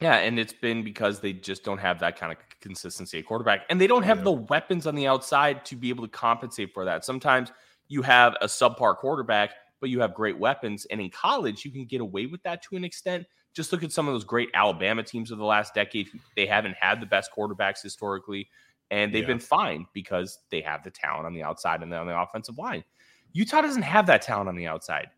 yeah, 0.00 0.16
and 0.16 0.38
it's 0.38 0.52
been 0.52 0.82
because 0.82 1.20
they 1.20 1.32
just 1.32 1.64
don't 1.64 1.78
have 1.78 2.00
that 2.00 2.18
kind 2.18 2.32
of 2.32 2.38
consistency 2.60 3.18
at 3.18 3.26
quarterback, 3.26 3.62
and 3.70 3.80
they 3.80 3.86
don't 3.86 4.02
have 4.02 4.18
yeah. 4.18 4.24
the 4.24 4.32
weapons 4.32 4.86
on 4.86 4.94
the 4.94 5.06
outside 5.06 5.64
to 5.66 5.76
be 5.76 5.88
able 5.88 6.04
to 6.04 6.10
compensate 6.10 6.72
for 6.74 6.84
that. 6.84 7.04
Sometimes 7.04 7.52
you 7.88 8.02
have 8.02 8.36
a 8.40 8.46
subpar 8.46 8.96
quarterback 8.96 9.50
but 9.80 9.90
you 9.90 10.00
have 10.00 10.14
great 10.14 10.38
weapons. 10.38 10.86
And 10.90 11.00
in 11.00 11.10
college, 11.10 11.64
you 11.64 11.70
can 11.70 11.86
get 11.86 12.00
away 12.00 12.26
with 12.26 12.42
that 12.44 12.62
to 12.64 12.76
an 12.76 12.84
extent. 12.84 13.26
Just 13.52 13.72
look 13.72 13.82
at 13.82 13.92
some 13.92 14.06
of 14.06 14.14
those 14.14 14.24
great 14.24 14.50
Alabama 14.54 15.02
teams 15.02 15.30
of 15.30 15.38
the 15.38 15.44
last 15.44 15.74
decade. 15.74 16.08
They 16.36 16.46
haven't 16.46 16.76
had 16.78 17.00
the 17.00 17.06
best 17.06 17.30
quarterbacks 17.36 17.82
historically, 17.82 18.48
and 18.90 19.14
they've 19.14 19.22
yeah. 19.22 19.28
been 19.28 19.38
fine 19.38 19.86
because 19.92 20.38
they 20.50 20.60
have 20.60 20.82
the 20.82 20.90
talent 20.90 21.26
on 21.26 21.34
the 21.34 21.42
outside 21.42 21.82
and 21.82 21.92
on 21.94 22.06
the 22.06 22.18
offensive 22.18 22.58
line. 22.58 22.84
Utah 23.32 23.60
doesn't 23.60 23.82
have 23.82 24.06
that 24.06 24.22
talent 24.22 24.48
on 24.48 24.56
the 24.56 24.66
outside. 24.66 25.08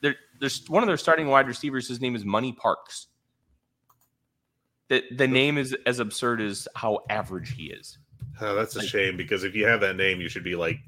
They're, 0.00 0.16
there's 0.40 0.68
one 0.68 0.82
of 0.82 0.86
their 0.86 0.96
starting 0.96 1.28
wide 1.28 1.48
receivers. 1.48 1.88
His 1.88 2.00
name 2.00 2.14
is 2.14 2.24
Money 2.24 2.52
Parks. 2.52 3.08
The, 4.88 5.02
the 5.16 5.28
name 5.28 5.58
is 5.58 5.76
as 5.86 5.98
absurd 5.98 6.40
as 6.40 6.66
how 6.74 7.00
average 7.10 7.54
he 7.54 7.64
is. 7.66 7.98
Oh, 8.40 8.54
that's 8.54 8.76
a 8.76 8.80
like, 8.80 8.88
shame 8.88 9.16
because 9.16 9.44
if 9.44 9.54
you 9.54 9.66
have 9.66 9.80
that 9.80 9.96
name, 9.96 10.20
you 10.20 10.28
should 10.28 10.44
be 10.44 10.54
like 10.54 10.78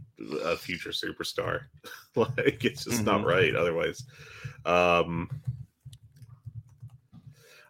a 0.45 0.57
future 0.57 0.91
superstar. 0.91 1.63
like 2.15 2.65
it's 2.65 2.85
just 2.85 2.99
mm-hmm. 2.99 3.05
not 3.05 3.25
right 3.25 3.55
otherwise. 3.55 4.05
Um 4.65 5.29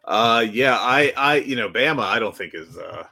uh 0.04 0.44
yeah, 0.50 0.76
I 0.78 1.12
I 1.16 1.36
you 1.36 1.56
know, 1.56 1.70
Bama 1.70 2.02
I 2.02 2.18
don't 2.18 2.36
think 2.36 2.54
is 2.54 2.76
uh 2.76 3.06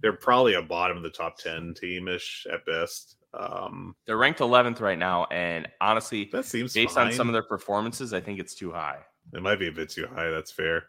they're 0.00 0.12
probably 0.12 0.54
a 0.54 0.62
bottom 0.62 0.96
of 0.96 1.02
the 1.02 1.10
top 1.10 1.38
10 1.38 1.74
teamish 1.74 2.46
at 2.52 2.64
best. 2.66 3.16
Um 3.34 3.94
they're 4.06 4.16
ranked 4.16 4.40
11th 4.40 4.80
right 4.80 4.98
now 4.98 5.26
and 5.26 5.68
honestly 5.80 6.28
that 6.32 6.44
seems 6.44 6.72
based 6.72 6.94
fine. 6.94 7.08
on 7.08 7.12
some 7.12 7.28
of 7.28 7.32
their 7.32 7.42
performances, 7.42 8.14
I 8.14 8.20
think 8.20 8.38
it's 8.38 8.54
too 8.54 8.70
high. 8.72 8.98
It 9.34 9.42
might 9.42 9.58
be 9.58 9.68
a 9.68 9.72
bit 9.72 9.90
too 9.90 10.06
high, 10.06 10.30
that's 10.30 10.50
fair. 10.50 10.84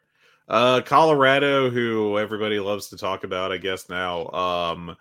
Uh 0.48 0.82
Colorado 0.82 1.70
who 1.70 2.18
everybody 2.18 2.60
loves 2.60 2.88
to 2.90 2.98
talk 2.98 3.24
about 3.24 3.52
I 3.52 3.58
guess 3.58 3.90
now. 3.90 4.28
Um 4.30 4.96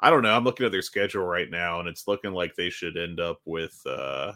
I 0.00 0.10
don't 0.10 0.22
know. 0.22 0.34
I'm 0.34 0.44
looking 0.44 0.66
at 0.66 0.72
their 0.72 0.82
schedule 0.82 1.24
right 1.24 1.50
now, 1.50 1.80
and 1.80 1.88
it's 1.88 2.06
looking 2.06 2.32
like 2.32 2.54
they 2.54 2.68
should 2.68 2.98
end 2.98 3.20
up 3.20 3.40
with 3.46 3.80
uh, 3.86 4.32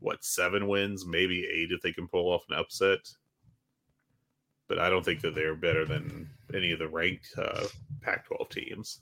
what 0.00 0.24
seven 0.24 0.66
wins, 0.66 1.06
maybe 1.06 1.46
eight 1.46 1.70
if 1.70 1.80
they 1.80 1.92
can 1.92 2.08
pull 2.08 2.32
off 2.32 2.44
an 2.50 2.56
upset. 2.56 2.98
But 4.72 4.78
I 4.80 4.88
don't 4.88 5.04
think 5.04 5.20
that 5.20 5.34
they're 5.34 5.54
better 5.54 5.84
than 5.84 6.30
any 6.54 6.72
of 6.72 6.78
the 6.78 6.88
ranked 6.88 7.28
uh, 7.36 7.64
Pac-12 8.00 8.48
teams. 8.48 9.00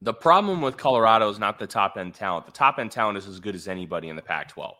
The 0.00 0.12
problem 0.12 0.60
with 0.60 0.76
Colorado 0.76 1.28
is 1.28 1.38
not 1.38 1.60
the 1.60 1.66
top 1.68 1.96
end 1.96 2.12
talent. 2.14 2.44
The 2.46 2.50
top 2.50 2.80
end 2.80 2.90
talent 2.90 3.18
is 3.18 3.28
as 3.28 3.38
good 3.38 3.54
as 3.54 3.68
anybody 3.68 4.08
in 4.08 4.16
the 4.16 4.22
Pac-12. 4.22 4.72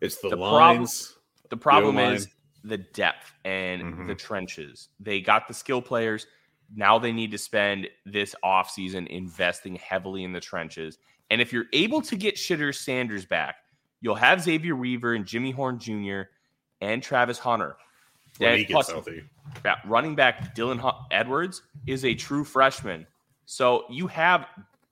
It's 0.00 0.18
the, 0.18 0.28
The 0.28 0.36
lines. 0.36 1.16
The 1.48 1.56
problem 1.56 1.98
O-line. 1.98 2.12
is 2.14 2.28
the 2.62 2.78
depth 2.78 3.32
and 3.44 3.82
Mhm. 3.82 4.06
the 4.06 4.14
trenches. 4.14 4.90
They 5.00 5.20
got 5.20 5.48
the 5.48 5.54
skill 5.54 5.82
players. 5.82 6.28
Now 6.72 7.00
they 7.00 7.10
need 7.10 7.32
to 7.32 7.38
spend 7.38 7.88
this 8.06 8.36
offseason 8.44 9.08
investing 9.08 9.74
heavily 9.74 10.22
in 10.22 10.32
the 10.32 10.38
trenches. 10.40 10.98
And 11.30 11.40
if 11.40 11.52
you're 11.52 11.66
able 11.72 12.00
to 12.02 12.14
get 12.14 12.36
Shedeur 12.36 12.72
Sanders 12.72 13.26
back, 13.26 13.56
you'll 14.00 14.14
have 14.14 14.40
Xavier 14.40 14.76
Weaver 14.76 15.14
and 15.14 15.26
Jimmy 15.26 15.50
Horn 15.50 15.80
Jr. 15.80 16.30
and 16.80 17.02
Travis 17.02 17.40
Hunter. 17.40 17.76
When 18.40 18.50
And 18.50 18.58
he 18.58 18.64
gets 18.64 18.72
plus, 18.72 18.90
healthy. 18.90 19.22
yeah, 19.64 19.76
running 19.84 20.14
back 20.14 20.54
Dylan 20.56 20.94
Edwards 21.10 21.62
is 21.86 22.04
a 22.04 22.14
true 22.14 22.44
freshman. 22.44 23.06
So 23.46 23.84
you 23.90 24.06
have 24.08 24.46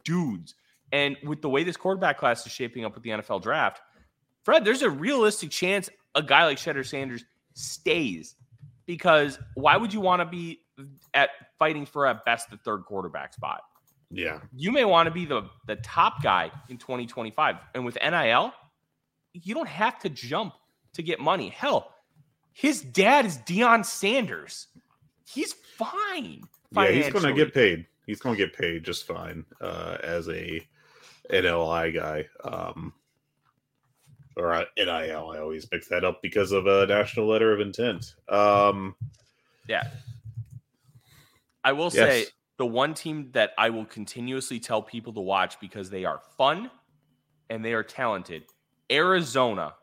dudes. 0.05 0.55
And 0.93 1.17
with 1.25 1.43
the 1.43 1.49
way 1.49 1.65
this 1.65 1.77
quarterback 1.77 2.19
class 2.19 2.45
is 2.47 2.53
shaping 2.53 2.85
up 2.85 2.95
with 2.95 3.03
the 3.03 3.11
NFL 3.11 3.43
draft, 3.43 3.81
Fred, 4.45 4.65
there's 4.65 4.83
a 4.83 4.91
realistic 4.91 5.51
chance 5.51 5.91
a 6.15 6.23
guy 6.23 6.45
like 6.47 6.59
Shedeur 6.59 6.87
Sanders 6.87 7.25
stays 7.55 8.35
because 8.87 9.39
why 9.55 9.77
would 9.77 9.93
you 9.93 10.01
want 10.01 10.21
to 10.21 10.27
be 10.27 10.61
at 11.15 11.31
fighting 11.59 11.85
for 11.85 12.07
at 12.07 12.25
best 12.25 12.51
the 12.51 12.57
third 12.59 12.85
quarterback 12.85 13.35
spot? 13.35 13.61
Yeah, 14.11 14.41
You 14.57 14.73
may 14.73 14.87
want 14.87 15.07
to 15.07 15.11
be 15.11 15.27
the 15.27 15.43
the 15.67 15.77
top 15.77 16.23
guy 16.23 16.51
in 16.71 16.79
2025. 16.79 17.57
And 17.75 17.85
with 17.85 17.99
NIL, 18.03 18.55
you 19.35 19.55
don't 19.55 19.69
have 19.69 19.99
to 19.99 20.09
jump 20.09 20.55
to 20.95 21.03
get 21.03 21.21
money. 21.21 21.51
Hell, 21.51 21.93
his 22.59 22.81
dad 22.81 23.25
is 23.25 23.39
Deion 23.39 23.87
Sanders. 23.87 24.67
He's 25.25 25.53
fine. 25.53 26.43
yeah, 26.73 26.91
he's 26.91 27.09
going 27.09 27.25
to 27.25 27.33
get 27.33 27.55
paid. 27.55 27.87
He's 28.05 28.19
going 28.19 28.37
to 28.37 28.45
get 28.45 28.53
paid 28.53 28.83
just 28.83 29.07
fine 29.07 29.45
uh, 29.61 29.99
as 30.03 30.29
a 30.29 30.67
NLI 31.31 31.95
guy. 31.95 32.27
Um, 32.43 32.93
or 34.37 34.67
NIL. 34.77 34.91
I 34.91 35.39
always 35.39 35.69
mix 35.71 35.87
that 35.91 36.05
up 36.05 36.21
because 36.21 36.51
of 36.51 36.67
a 36.67 36.85
national 36.87 37.29
letter 37.29 37.53
of 37.53 37.61
intent. 37.61 38.17
Um, 38.29 38.97
Yeah. 39.69 39.87
I 41.63 41.71
will 41.71 41.91
say 41.91 42.27
the 42.57 42.67
one 42.67 42.93
team 42.93 43.31
that 43.35 43.53
I 43.57 43.71
will 43.71 43.85
continuously 43.85 44.59
tell 44.59 44.83
people 44.83 45.13
to 45.13 45.21
watch 45.21 45.61
because 45.61 45.91
they 45.91 46.05
are 46.05 46.21
fun 46.37 46.73
and 47.51 47.65
they 47.65 47.73
are 47.73 47.85
talented 47.85 48.47
Arizona. 48.91 49.75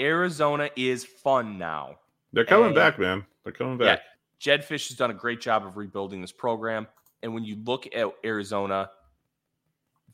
Arizona 0.00 0.70
is 0.76 1.04
fun 1.04 1.58
now. 1.58 1.96
they're 2.32 2.44
coming 2.44 2.66
And- 2.66 2.74
back, 2.74 2.98
man. 2.98 3.24
They're 3.44 3.52
coming 3.52 3.78
back. 3.78 4.00
Yeah, 4.00 4.04
Jedd 4.40 4.62
Fisch 4.62 4.88
has 4.88 4.96
done 4.96 5.10
a 5.10 5.14
great 5.14 5.40
job 5.40 5.64
of 5.64 5.76
rebuilding 5.76 6.20
this 6.20 6.32
program. 6.32 6.88
And 7.22 7.32
when 7.32 7.44
you 7.44 7.56
look 7.64 7.86
at 7.94 8.10
Arizona, 8.24 8.90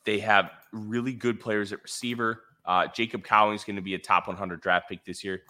they 0.04 0.18
have 0.18 0.50
really 0.72 1.12
good 1.14 1.40
players 1.40 1.72
at 1.72 1.82
receiver. 1.82 2.42
Uh, 2.64 2.86
Jacob 2.88 3.24
Cowling 3.24 3.54
is 3.54 3.64
going 3.64 3.76
to 3.76 3.82
be 3.82 3.94
a 3.94 3.98
top 3.98 4.26
100 4.28 4.60
draft 4.60 4.88
pick 4.88 5.04
this 5.04 5.24
year. 5.24 5.42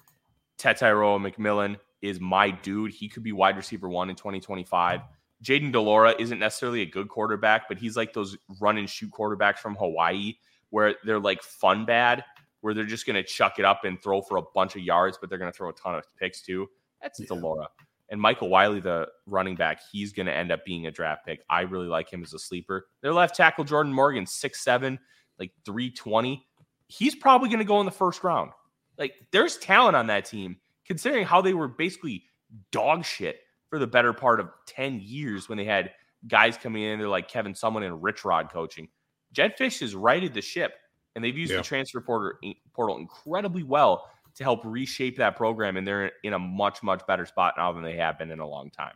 Tetairoa 0.58 1.18
McMillan 1.20 1.76
is 2.02 2.20
my 2.20 2.50
dude. 2.50 2.92
He 2.92 3.08
could 3.08 3.22
be 3.22 3.32
wide 3.32 3.56
receiver 3.56 3.88
one 3.88 4.10
in 4.10 4.16
2025. 4.16 5.00
Jayden 5.42 5.72
de 5.72 5.80
Laura 5.80 6.14
isn't 6.18 6.38
necessarily 6.38 6.82
a 6.82 6.87
good 6.87 7.08
quarterback, 7.08 7.66
but 7.68 7.78
he's 7.78 7.96
like 7.96 8.12
those 8.12 8.37
run 8.60 8.78
and 8.78 8.88
shoot 8.88 9.10
quarterbacks 9.10 9.58
from 9.58 9.75
Hawaii 9.75 10.34
where 10.70 10.94
they're 11.04 11.18
like 11.18 11.42
fun 11.42 11.84
bad, 11.84 12.22
where 12.61 12.75
they're 12.75 12.85
just 12.85 13.07
going 13.07 13.17
to 13.17 13.23
chuck 13.23 13.59
it 13.59 13.64
up 13.64 13.85
and 13.85 14.00
throw 14.02 14.21
for 14.23 14.37
a 14.38 14.43
bunch 14.55 14.76
of 14.76 14.83
yards, 14.83 15.19
but 15.21 15.29
they're 15.31 15.38
going 15.38 15.50
to 15.50 15.57
throw 15.57 15.69
a 15.71 15.73
ton 15.73 15.95
of 15.95 16.05
picks 16.19 16.43
too. 16.43 16.69
That's 17.02 17.19
Yeah. 17.21 17.26
de 17.29 17.35
Laura. 17.35 17.69
And 18.11 18.21
Michael 18.21 18.49
Wiley, 18.49 18.81
the 18.81 19.09
running 19.26 19.55
back, 19.55 19.81
he's 19.93 20.12
going 20.12 20.26
to 20.26 20.35
end 20.35 20.50
up 20.50 20.64
being 20.64 20.87
a 20.87 20.90
draft 20.90 21.25
pick. 21.25 21.43
I 21.49 21.61
really 21.62 21.87
like 21.87 22.12
him 22.12 22.23
as 22.23 22.35
a 22.35 22.38
sleeper. 22.38 22.88
Their 23.02 23.12
left 23.12 23.37
tackle, 23.37 23.64
Jordan 23.64 23.93
Morgan, 23.93 24.26
six 24.26 24.61
seven, 24.62 24.99
like 25.38 25.52
320. 25.64 26.45
He's 26.88 27.14
probably 27.14 27.49
going 27.49 27.61
to 27.61 27.64
go 27.64 27.79
in 27.79 27.87
the 27.87 27.93
first 27.93 28.25
round. 28.25 28.50
Like, 28.99 29.14
there's 29.31 29.57
talent 29.59 29.95
on 29.97 30.09
that 30.09 30.25
team, 30.25 30.57
considering 30.85 31.25
how 31.25 31.40
they 31.40 31.55
were 31.55 31.69
basically 31.69 32.25
dog 32.73 33.05
shit 33.05 33.38
for 33.69 33.79
the 33.79 33.87
better 33.87 34.12
part 34.12 34.40
of 34.40 34.50
10 34.67 34.99
years 35.00 35.49
when 35.49 35.57
they 35.57 35.64
had 35.64 35.93
guys 36.26 36.57
coming 36.57 36.83
in. 36.83 36.99
They're 36.99 37.09
like 37.09 37.29
Kevin 37.29 37.55
Sumlin 37.55 37.87
and 37.87 38.02
Rich 38.02 38.25
Rod 38.25 38.50
coaching. 38.52 38.88
Jedd 39.33 39.57
Fisch 39.57 39.79
has 39.81 39.95
righted 39.95 40.35
the 40.35 40.43
ship, 40.43 40.73
and 41.14 41.25
they've 41.25 41.37
used 41.37 41.52
Yeah. 41.52 41.59
the 41.59 41.62
transfer 41.64 42.00
portal, 42.00 42.38
portal 42.73 42.99
incredibly 42.99 43.62
well 43.62 44.09
to 44.37 44.45
help 44.45 44.61
reshape 44.64 45.17
that 45.17 45.37
program. 45.37 45.76
And 45.76 45.87
they're 45.87 46.12
in 46.23 46.33
a 46.35 46.38
much, 46.38 46.83
much 46.83 47.07
better 47.07 47.26
spot 47.26 47.55
now 47.57 47.73
than 47.73 47.83
they 47.83 47.97
have 47.97 48.19
been 48.19 48.31
in 48.31 48.38
a 48.40 48.49
long 48.49 48.71
time. 48.71 48.95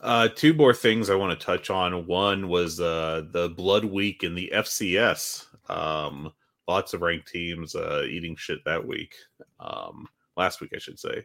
Uh, 0.00 0.28
two 0.28 0.52
more 0.52 0.74
things 0.74 1.08
I 1.08 1.14
want 1.14 1.38
to 1.38 1.46
touch 1.46 1.70
on. 1.70 2.06
One 2.06 2.48
was 2.48 2.80
uh, 2.80 3.22
the 3.30 3.48
Blood 3.50 3.84
Week 3.86 4.22
in 4.22 4.34
the 4.34 4.52
FCS. 4.54 5.46
Um, 5.70 6.30
lots 6.68 6.92
of 6.92 7.00
ranked 7.00 7.28
teams 7.28 7.74
uh, 7.74 8.04
eating 8.06 8.36
shit 8.36 8.62
that 8.66 8.86
week. 8.86 9.14
Um, 9.60 10.06
last 10.36 10.60
week, 10.60 10.72
I 10.74 10.78
should 10.78 10.98
say. 10.98 11.24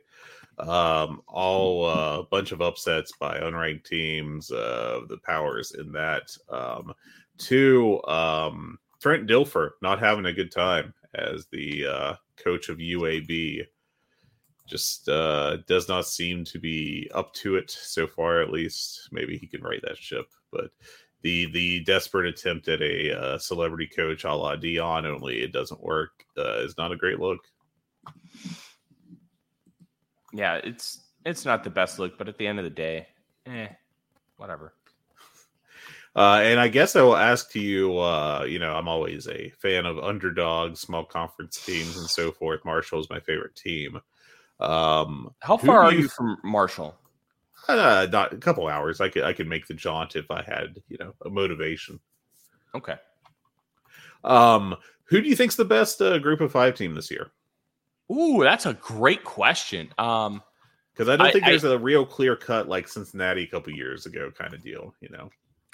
Um, 0.59 1.21
all 1.27 1.89
a 1.89 2.23
bunch 2.23 2.51
of 2.53 2.61
upsets 2.61 3.11
by 3.19 3.39
unranked 3.39 3.83
teams. 3.85 4.51
Uh, 4.51 5.01
the 5.09 5.17
powers 5.25 5.73
in 5.77 5.91
that. 5.91 6.35
Um, 6.49 6.93
two, 7.37 8.01
um, 8.05 8.77
Trent 8.99 9.27
Dilfer 9.27 9.71
not 9.81 9.99
having 9.99 10.25
a 10.25 10.33
good 10.33 10.51
time 10.51 10.93
as 11.13 11.47
the 11.51 11.85
uh, 11.87 12.13
coach 12.37 12.69
of 12.69 12.77
UAB 12.77 13.65
just 14.67 15.09
uh, 15.09 15.57
does 15.67 15.89
not 15.89 16.07
seem 16.07 16.43
to 16.45 16.59
be 16.59 17.09
up 17.13 17.33
to 17.33 17.55
it 17.55 17.71
so 17.71 18.05
far. 18.05 18.41
At 18.41 18.51
least, 18.51 19.09
maybe 19.11 19.37
he 19.37 19.47
can 19.47 19.61
right 19.61 19.81
that 19.83 19.97
ship. 19.97 20.27
But 20.51 20.71
the 21.21 21.51
the 21.51 21.83
desperate 21.83 22.27
attempt 22.27 22.67
at 22.67 22.81
a 22.81 23.19
uh, 23.19 23.37
celebrity 23.37 23.87
coach 23.87 24.23
a 24.23 24.33
la 24.33 24.55
Deion, 24.55 25.05
only 25.05 25.41
it 25.41 25.51
doesn't 25.51 25.83
work, 25.83 26.23
uh, 26.37 26.59
is 26.59 26.77
not 26.77 26.91
a 26.91 26.97
great 26.97 27.19
look. 27.19 27.39
Yeah, 30.33 30.55
it's 30.55 31.01
it's 31.25 31.45
not 31.45 31.63
the 31.63 31.69
best 31.69 31.99
look, 31.99 32.17
but 32.17 32.29
at 32.29 32.37
the 32.37 32.47
end 32.47 32.59
of 32.59 32.63
the 32.63 32.69
day, 32.69 33.07
eh, 33.47 33.67
whatever. 34.37 34.73
Uh, 36.15 36.39
and 36.43 36.59
I 36.59 36.67
guess 36.67 36.95
I 36.95 37.01
will 37.01 37.15
ask 37.15 37.51
to 37.51 37.59
you. 37.59 37.97
Uh, 37.97 38.45
you 38.47 38.59
know, 38.59 38.73
I'm 38.73 38.87
always 38.87 39.27
a 39.27 39.49
fan 39.61 39.85
of 39.85 39.99
underdogs, 39.99 40.81
small 40.81 41.05
conference 41.05 41.63
teams, 41.63 41.97
and 41.97 42.09
so 42.09 42.31
forth. 42.31 42.65
Marshall 42.65 42.99
is 42.99 43.09
my 43.09 43.19
favorite 43.19 43.55
team. 43.55 43.99
Um, 44.59 45.29
How 45.39 45.55
far 45.57 45.83
are 45.83 45.91
you 45.93 45.99
you 45.99 46.07
from 46.09 46.37
Marshall? 46.43 46.95
uh, 47.67 48.07
not 48.11 48.33
a 48.33 48.37
couple 48.37 48.67
hours. 48.67 48.99
I 48.99 49.09
could 49.09 49.23
I 49.23 49.33
could 49.33 49.47
make 49.47 49.67
the 49.67 49.73
jaunt 49.75 50.15
if 50.15 50.29
I 50.31 50.41
had 50.41 50.81
you 50.89 50.97
know 50.99 51.13
a 51.25 51.29
motivation. 51.29 51.99
Okay. 52.75 52.95
Um, 54.23 54.75
who 55.05 55.21
do 55.21 55.29
you 55.29 55.35
think's 55.35 55.55
the 55.55 55.65
best 55.65 56.01
uh, 56.01 56.17
group 56.19 56.41
of 56.41 56.51
five 56.51 56.75
team 56.75 56.95
this 56.95 57.09
year? 57.11 57.31
Ooh, 58.11 58.41
that's 58.43 58.65
a 58.65 58.73
great 58.73 59.23
question. 59.23 59.89
Um, 59.97 60.41
Because 60.93 61.09
I 61.09 61.15
don't 61.15 61.27
I- 61.27 61.31
think 61.31 61.45
there's 61.45 61.63
a 61.63 61.77
real 61.79 62.05
clear 62.05 62.35
cut 62.35 62.67
like 62.67 62.87
Cincinnati 62.87 63.43
a 63.43 63.47
couple 63.47 63.71
years 63.73 64.05
ago 64.05 64.31
kind 64.35 64.53
of 64.53 64.61
deal. 64.63 64.93
You 64.99 65.09
know, 65.09 65.29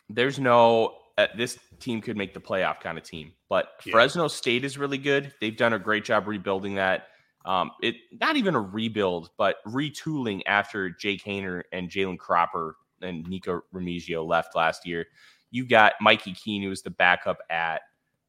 there's 0.09 0.39
no 0.39 0.95
uh, 1.17 1.27
this 1.38 1.57
team 1.79 2.01
could 2.01 2.17
make 2.17 2.33
the 2.33 2.39
playoff 2.39 2.79
kind 2.81 2.97
of 2.97 3.03
team, 3.03 3.31
but 3.50 3.69
Yeah. 3.85 3.93
Fresno 3.93 4.27
State 4.27 4.65
is 4.65 4.77
really 4.77 4.97
good. 4.97 5.33
They've 5.39 5.55
done 5.55 5.74
a 5.74 5.79
great 5.79 6.03
job 6.03 6.27
rebuilding 6.27 6.75
that. 6.75 7.07
Um, 7.45 7.71
it 7.81 7.95
not 8.19 8.38
even 8.38 8.55
a 8.55 8.59
rebuild, 8.59 9.29
but 9.38 9.57
retooling 9.67 10.41
after 10.47 10.89
Jake 10.89 11.24
Haener 11.24 11.63
and 11.71 11.89
Jalen 11.89 12.17
Cropper 12.17 12.75
and 13.01 13.27
Nico 13.27 13.62
Remigio 13.74 14.25
left 14.27 14.55
last 14.55 14.85
year. 14.85 15.05
You 15.51 15.65
got 15.65 15.93
Mikey 16.01 16.33
Keene, 16.33 16.63
who 16.63 16.69
was 16.69 16.81
the 16.81 16.89
backup 16.89 17.38
at 17.50 17.81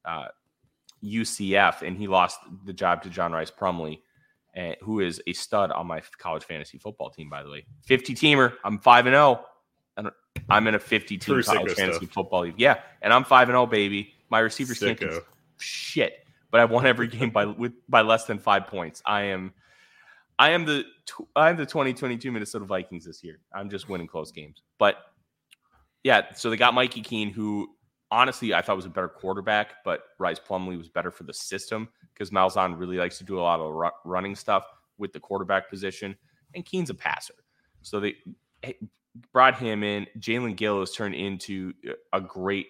uh, 0.05 0.27
UCF, 1.03 1.83
and 1.83 1.97
he 1.97 2.07
lost 2.07 2.39
the 2.65 2.73
job 2.73 3.03
to 3.03 3.11
John 3.11 3.33
Rhys 3.33 3.51
Plumlee, 3.51 4.01
and, 4.55 4.77
who 4.83 5.01
is 5.01 5.21
a 5.27 5.33
stud 5.33 5.73
on 5.73 5.87
my 5.87 6.03
college 6.19 6.45
fantasy 6.45 6.79
football 6.79 7.11
team, 7.11 7.31
by 7.31 7.43
the 7.43 7.51
way. 7.51 7.65
50 7.87 8.15
teamer. 8.15 8.55
I'm 8.65 8.79
5 8.79 9.07
and 9.07 9.15
0. 9.15 9.45
I'm 10.49 10.67
in 10.67 10.75
a 10.75 10.79
50 10.79 11.19
team 11.19 11.43
college 11.43 11.73
fantasy 11.73 11.99
stuff. 11.99 12.11
football 12.11 12.43
league. 12.43 12.55
Yeah. 12.57 12.81
And 13.03 13.13
I'm 13.13 13.25
5 13.25 13.49
and 13.49 13.55
0, 13.55 13.67
baby. 13.67 14.15
My 14.31 14.41
receivers 14.41 14.79
can't 14.79 14.99
do 14.99 15.21
shit, 15.59 16.27
but 16.51 16.61
I've 16.61 16.71
won 16.71 16.87
every 16.87 17.09
game 17.09 17.31
by 17.31 17.47
with 17.47 17.73
by 17.89 18.03
less 18.03 18.25
than 18.25 18.39
five 18.39 18.67
points. 18.67 19.03
I 19.07 19.23
am. 19.23 19.53
I 20.39 20.51
am 20.51 20.67
the 20.67 20.85
I 21.35 21.49
am 21.49 21.57
the 21.57 21.65
2022 21.65 22.31
Minnesota 22.31 22.65
Vikings 22.65 23.05
this 23.05 23.25
year. 23.25 23.39
I'm 23.55 23.71
just 23.71 23.89
winning 23.89 24.07
close 24.07 24.33
games. 24.33 24.63
But 24.79 24.97
yeah, 26.03 26.33
so 26.35 26.51
they 26.51 26.57
got 26.57 26.75
Mikey 26.75 27.01
Keene, 27.03 27.31
who 27.31 27.69
honestly 28.11 28.53
I 28.53 28.63
thought 28.63 28.77
was 28.77 28.85
a 28.85 28.91
better 28.91 29.09
quarterback, 29.09 29.85
but 29.85 30.03
Rhys 30.19 30.39
Plumlee 30.39 30.77
was 30.77 30.89
better 30.89 31.11
for 31.11 31.25
the 31.25 31.33
system 31.33 31.89
because 32.13 32.31
Malzahn 32.31 32.79
really 32.79 32.97
likes 32.97 33.19
to 33.19 33.25
do 33.25 33.39
a 33.39 33.43
lot 33.43 33.61
of 33.61 33.73
ru- 33.73 33.91
running 34.05 34.35
stuff 34.35 34.65
with 34.99 35.13
the 35.13 35.21
quarterback 35.21 35.71
position, 35.71 36.17
and 36.55 36.65
Keene's 36.65 36.91
a 36.91 36.95
passer. 36.95 37.35
So 37.83 38.01
they 38.01 38.17
eh, 38.63 38.73
brought 39.33 39.59
him 39.59 39.83
in. 39.83 40.07
Jaelen 40.19 40.57
Gill 40.57 40.81
has 40.81 40.93
turned 40.93 41.15
into 41.15 41.73
a 42.13 42.21
great 42.21 42.67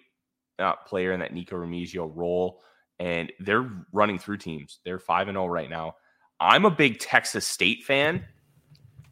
uh, 0.59 0.73
player 0.85 1.11
in 1.11 1.19
that 1.19 1.33
Nico 1.33 1.55
Remigio 1.55 2.11
role, 2.15 2.61
and 2.99 3.31
they're 3.39 3.69
running 3.91 4.19
through 4.19 4.37
teams. 4.37 4.79
They're 4.83 4.99
five 4.99 5.27
and 5.27 5.35
zero 5.35 5.47
right 5.47 5.69
now. 5.69 5.95
I'm 6.39 6.65
a 6.65 6.71
big 6.71 6.99
Texas 6.99 7.47
State 7.47 7.83
fan. 7.83 8.25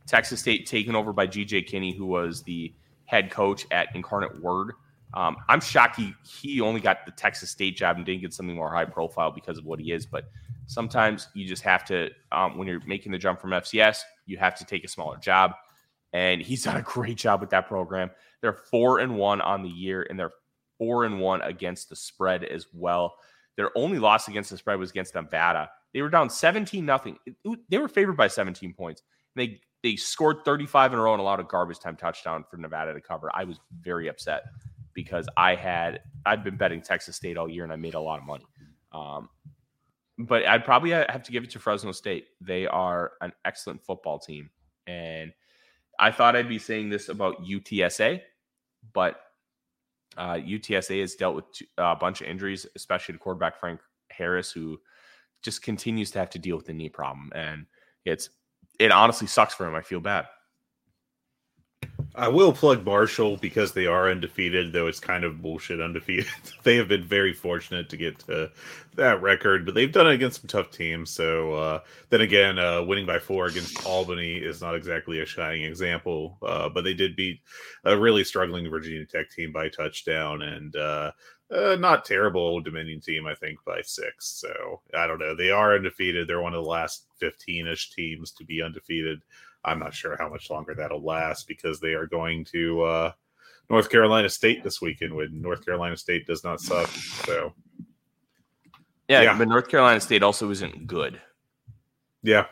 Texas 0.07 0.39
State 0.39 0.67
taken 0.67 0.95
over 0.95 1.13
by 1.13 1.27
GJ 1.27 1.67
Kinney, 1.67 1.95
who 1.95 2.05
was 2.05 2.43
the 2.43 2.73
head 3.05 3.31
coach 3.31 3.65
at 3.71 3.95
Incarnate 3.95 4.41
Word. 4.41 4.73
Um, 5.13 5.37
I'm 5.47 5.61
shocked 5.61 5.95
he 5.95 6.13
he 6.23 6.61
only 6.61 6.81
got 6.81 7.05
the 7.05 7.11
Texas 7.11 7.49
State 7.49 7.77
job 7.77 7.97
and 7.97 8.05
didn't 8.05 8.21
get 8.21 8.33
something 8.33 8.55
more 8.55 8.71
high 8.71 8.85
profile 8.85 9.31
because 9.31 9.57
of 9.57 9.65
what 9.65 9.79
he 9.79 9.91
is. 9.91 10.05
But 10.05 10.25
sometimes 10.67 11.29
you 11.33 11.47
just 11.47 11.63
have 11.63 11.85
to, 11.85 12.09
um, 12.31 12.57
when 12.57 12.67
you're 12.67 12.85
making 12.85 13.11
the 13.11 13.17
jump 13.17 13.39
from 13.39 13.51
FCS, 13.51 13.99
you 14.25 14.37
have 14.37 14.55
to 14.55 14.65
take 14.65 14.83
a 14.83 14.87
smaller 14.87 15.17
job. 15.17 15.53
And 16.15 16.41
he's 16.41 16.63
done 16.65 16.77
a 16.77 16.81
great 16.81 17.17
job 17.17 17.41
with 17.41 17.49
that 17.51 17.67
program. 17.67 18.09
They're 18.41 18.53
four 18.53 18.99
and 18.99 19.17
one 19.17 19.41
on 19.41 19.61
the 19.61 19.69
year, 19.69 20.07
and 20.09 20.17
they're 20.17 20.31
four 20.77 21.03
and 21.03 21.19
one 21.19 21.41
against 21.41 21.89
the 21.89 21.95
spread 21.95 22.45
as 22.45 22.67
well. 22.73 23.15
Their 23.57 23.77
only 23.77 23.99
loss 23.99 24.27
against 24.27 24.49
the 24.49 24.57
spread 24.57 24.79
was 24.79 24.91
against 24.91 25.15
Nevada. 25.15 25.69
They 25.93 26.01
were 26.01 26.09
down 26.09 26.29
17 26.29 26.85
nothing. 26.85 27.17
They 27.69 27.77
were 27.77 27.87
favored 27.87 28.17
by 28.17 28.27
17 28.27 28.73
points. 28.73 29.03
They 29.35 29.61
they 29.83 29.95
scored 29.95 30.37
35 30.43 30.93
in 30.93 30.99
a 30.99 31.01
row 31.01 31.13
and 31.13 31.21
allowed 31.21 31.39
a 31.39 31.43
garbage 31.43 31.79
time 31.79 31.95
touchdown 31.95 32.43
for 32.49 32.57
Nevada 32.57 32.93
to 32.93 33.01
cover. 33.01 33.29
I 33.33 33.43
was 33.43 33.59
very 33.81 34.07
upset 34.07 34.43
because 34.93 35.27
I 35.37 35.55
had 35.55 36.01
I'd 36.25 36.43
been 36.43 36.57
betting 36.57 36.81
Texas 36.81 37.15
State 37.15 37.37
all 37.37 37.47
year 37.47 37.63
and 37.63 37.71
I 37.71 37.75
made 37.75 37.93
a 37.93 37.99
lot 37.99 38.19
of 38.19 38.25
money. 38.25 38.45
Um, 38.91 39.29
but 40.17 40.45
I'd 40.45 40.65
probably 40.65 40.89
have 40.91 41.23
to 41.23 41.31
give 41.31 41.43
it 41.43 41.49
to 41.51 41.59
Fresno 41.59 41.91
State. 41.91 42.27
They 42.41 42.65
are 42.67 43.11
an 43.21 43.31
excellent 43.43 43.83
football 43.83 44.17
team, 44.17 44.49
and 44.87 45.31
I 45.99 46.11
thought 46.11 46.35
I'd 46.35 46.49
be 46.49 46.59
saying 46.59 46.89
this 46.89 47.09
about 47.09 47.43
UTSA, 47.43 48.21
but 48.93 49.21
uh, 50.17 50.35
UTSA 50.35 51.01
has 51.01 51.15
dealt 51.15 51.35
with 51.35 51.45
a 51.77 51.95
bunch 51.95 52.21
of 52.21 52.27
injuries, 52.27 52.65
especially 52.75 53.13
to 53.13 53.19
quarterback 53.19 53.59
Frank 53.59 53.79
Harris, 54.11 54.51
who 54.51 54.79
just 55.43 55.61
continues 55.61 56.11
to 56.11 56.19
have 56.19 56.29
to 56.31 56.39
deal 56.39 56.55
with 56.55 56.65
the 56.65 56.73
knee 56.73 56.89
problem, 56.89 57.31
and 57.35 57.65
it's 58.05 58.29
it 58.79 58.91
honestly 58.91 59.27
sucks 59.27 59.53
for 59.53 59.67
him. 59.67 59.75
I 59.75 59.81
feel 59.81 59.99
bad. 59.99 60.25
I 62.17 62.29
will 62.29 62.53
plug 62.53 62.85
Marshall 62.85 63.37
because 63.37 63.73
they 63.73 63.87
are 63.87 64.09
undefeated, 64.09 64.71
though 64.71 64.87
it's 64.87 64.99
kind 64.99 65.23
of 65.23 65.41
bullshit 65.41 65.81
undefeated. 65.81 66.27
they 66.63 66.77
have 66.77 66.87
been 66.87 67.03
very 67.03 67.33
fortunate 67.33 67.89
to 67.89 67.97
get 67.97 68.19
to 68.19 68.51
that 68.95 69.21
record, 69.21 69.65
but 69.65 69.75
they've 69.75 69.91
done 69.91 70.07
it 70.07 70.13
against 70.13 70.41
some 70.41 70.47
tough 70.47 70.71
teams. 70.71 71.09
So 71.09 71.53
uh, 71.53 71.79
then 72.09 72.21
again, 72.21 72.57
uh, 72.57 72.83
winning 72.83 73.05
by 73.05 73.19
four 73.19 73.47
against 73.47 73.85
Albany 73.85 74.35
is 74.35 74.61
not 74.61 74.75
exactly 74.75 75.19
a 75.19 75.25
shining 75.25 75.63
example, 75.63 76.37
uh, 76.41 76.69
but 76.69 76.83
they 76.83 76.93
did 76.93 77.15
beat 77.15 77.41
a 77.83 77.97
really 77.97 78.23
struggling 78.23 78.69
Virginia 78.69 79.05
Tech 79.05 79.29
team 79.29 79.51
by 79.51 79.67
touchdown 79.67 80.41
and 80.41 80.75
uh, 80.75 81.11
uh, 81.51 81.75
not 81.75 82.05
terrible 82.05 82.61
Dominion 82.61 83.01
team, 83.01 83.27
I 83.27 83.35
think, 83.35 83.59
by 83.65 83.81
six. 83.81 84.39
So 84.39 84.81
I 84.97 85.05
don't 85.05 85.19
know. 85.19 85.35
They 85.35 85.51
are 85.51 85.75
undefeated. 85.75 86.27
They're 86.27 86.41
one 86.41 86.53
of 86.53 86.63
the 86.63 86.69
last 86.69 87.07
15 87.19 87.67
ish 87.67 87.91
teams 87.91 88.31
to 88.33 88.45
be 88.45 88.61
undefeated. 88.61 89.21
I'm 89.65 89.79
not 89.79 89.93
sure 89.93 90.15
how 90.17 90.29
much 90.29 90.49
longer 90.49 90.73
that'll 90.75 91.03
last 91.03 91.47
because 91.47 91.79
they 91.79 91.93
are 91.93 92.05
going 92.05 92.45
to 92.45 92.83
uh, 92.83 93.11
North 93.69 93.89
Carolina 93.89 94.29
State 94.29 94.63
this 94.63 94.81
weekend 94.81 95.13
when 95.13 95.41
North 95.41 95.65
Carolina 95.65 95.97
State 95.97 96.27
does 96.27 96.43
not 96.43 96.61
suck. 96.61 96.87
So, 96.87 97.53
yeah, 99.07 99.21
yeah. 99.21 99.37
but 99.37 99.47
North 99.47 99.67
Carolina 99.67 99.99
State 99.99 100.23
also 100.23 100.49
isn't 100.51 100.87
good. 100.87 101.19
Yeah, 102.21 102.45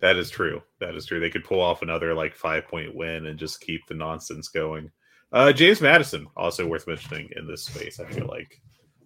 that 0.00 0.16
is 0.16 0.30
true. 0.30 0.62
That 0.80 0.94
is 0.94 1.06
true. 1.06 1.20
They 1.20 1.30
could 1.30 1.44
pull 1.44 1.60
off 1.60 1.82
another 1.82 2.14
like 2.14 2.34
five 2.34 2.66
point 2.66 2.94
win 2.94 3.26
and 3.26 3.38
just 3.38 3.60
keep 3.60 3.86
the 3.86 3.94
nonsense 3.94 4.48
going. 4.48 4.90
Uh, 5.32 5.52
James 5.52 5.80
Madison 5.80 6.26
also 6.36 6.66
worth 6.66 6.86
mentioning 6.86 7.28
in 7.36 7.46
this 7.46 7.64
space. 7.64 7.98
I 8.00 8.04
feel 8.04 8.26
like 8.26 8.60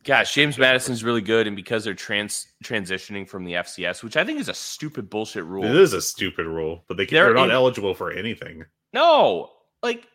Gosh, 0.09 0.33
James 0.33 0.57
Madison's 0.57 1.05
really 1.05 1.21
good, 1.21 1.47
and 1.47 1.55
because 1.55 1.85
they're 1.85 1.93
trans 1.93 2.47
transitioning 2.65 3.29
from 3.29 3.45
the 3.45 3.53
FCS, 3.53 4.03
which 4.03 4.17
I 4.17 4.25
think 4.25 4.41
is 4.41 4.49
a 4.49 4.55
stupid 4.55 5.11
bullshit 5.11 5.45
rule. 5.45 5.67
It 5.67 5.77
is 5.77 5.93
a 5.93 6.01
stupid 6.01 6.47
rule, 6.47 6.83
but 6.89 6.97
they 6.97 7.05
can, 7.05 7.17
they're, 7.17 7.25
they're 7.27 7.35
not 7.35 7.51
in, 7.51 7.55
eligible 7.55 7.95
for 7.95 8.11
anything. 8.11 8.65
No, 8.95 9.51
like 9.83 10.09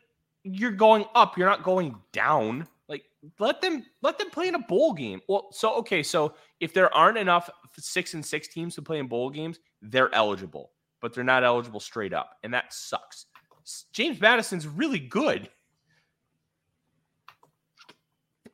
you're 0.44 0.72
going 0.72 1.06
up, 1.14 1.38
you're 1.38 1.48
not 1.48 1.62
going 1.62 1.96
down. 2.12 2.68
Like 2.90 3.04
let 3.38 3.62
them 3.62 3.86
let 4.02 4.18
them 4.18 4.32
play 4.32 4.48
in 4.48 4.56
a 4.56 4.60
bowl 4.60 4.94
game. 4.94 5.22
Well, 5.30 5.50
so 5.52 5.76
okay, 5.76 6.02
so 6.02 6.34
if 6.60 6.74
there 6.74 6.92
aren't 6.92 7.20
enough 7.20 7.48
six 7.78 8.16
and 8.16 8.26
six 8.26 8.48
teams 8.48 8.74
to 8.74 8.82
play 8.82 8.98
in 8.98 9.06
bowl 9.06 9.30
games, 9.30 9.60
they're 9.84 10.12
eligible, 10.16 10.72
but 11.02 11.14
they're 11.14 11.24
not 11.24 11.44
eligible 11.44 11.80
straight 11.80 12.14
up, 12.14 12.32
and 12.42 12.52
that 12.56 12.74
sucks. 12.74 13.28
James 13.94 14.20
Madison's 14.20 14.66
really 14.66 14.98
good. 14.98 15.50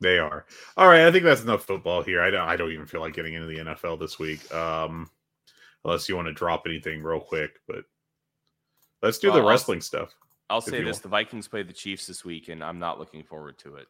They 0.00 0.18
are. 0.18 0.46
All 0.76 0.88
right, 0.88 1.06
I 1.06 1.12
think 1.12 1.24
that's 1.24 1.42
enough 1.42 1.64
football 1.64 2.02
here. 2.02 2.22
I 2.22 2.30
don't 2.30 2.48
I 2.48 2.56
don't 2.56 2.72
even 2.72 2.86
feel 2.86 3.00
like 3.00 3.14
getting 3.14 3.34
into 3.34 3.46
the 3.46 3.58
NFL 3.58 4.00
this 4.00 4.18
week. 4.18 4.52
Um 4.54 5.10
unless 5.84 6.08
you 6.08 6.16
want 6.16 6.28
to 6.28 6.32
drop 6.34 6.64
anything 6.66 7.02
real 7.02 7.20
quick, 7.20 7.60
but 7.66 7.84
let's 9.02 9.18
do 9.18 9.32
the 9.32 9.42
wrestling 9.42 9.78
I'll, 9.78 9.82
stuff. 9.82 10.14
I'll 10.48 10.60
say 10.60 10.82
this, 10.82 10.96
want. 10.96 11.02
the 11.02 11.08
Vikings 11.08 11.48
play 11.48 11.62
the 11.62 11.72
Chiefs 11.72 12.06
this 12.06 12.24
week 12.24 12.48
and 12.48 12.62
I'm 12.62 12.78
not 12.78 12.98
looking 12.98 13.22
forward 13.22 13.58
to 13.58 13.76
it. 13.76 13.86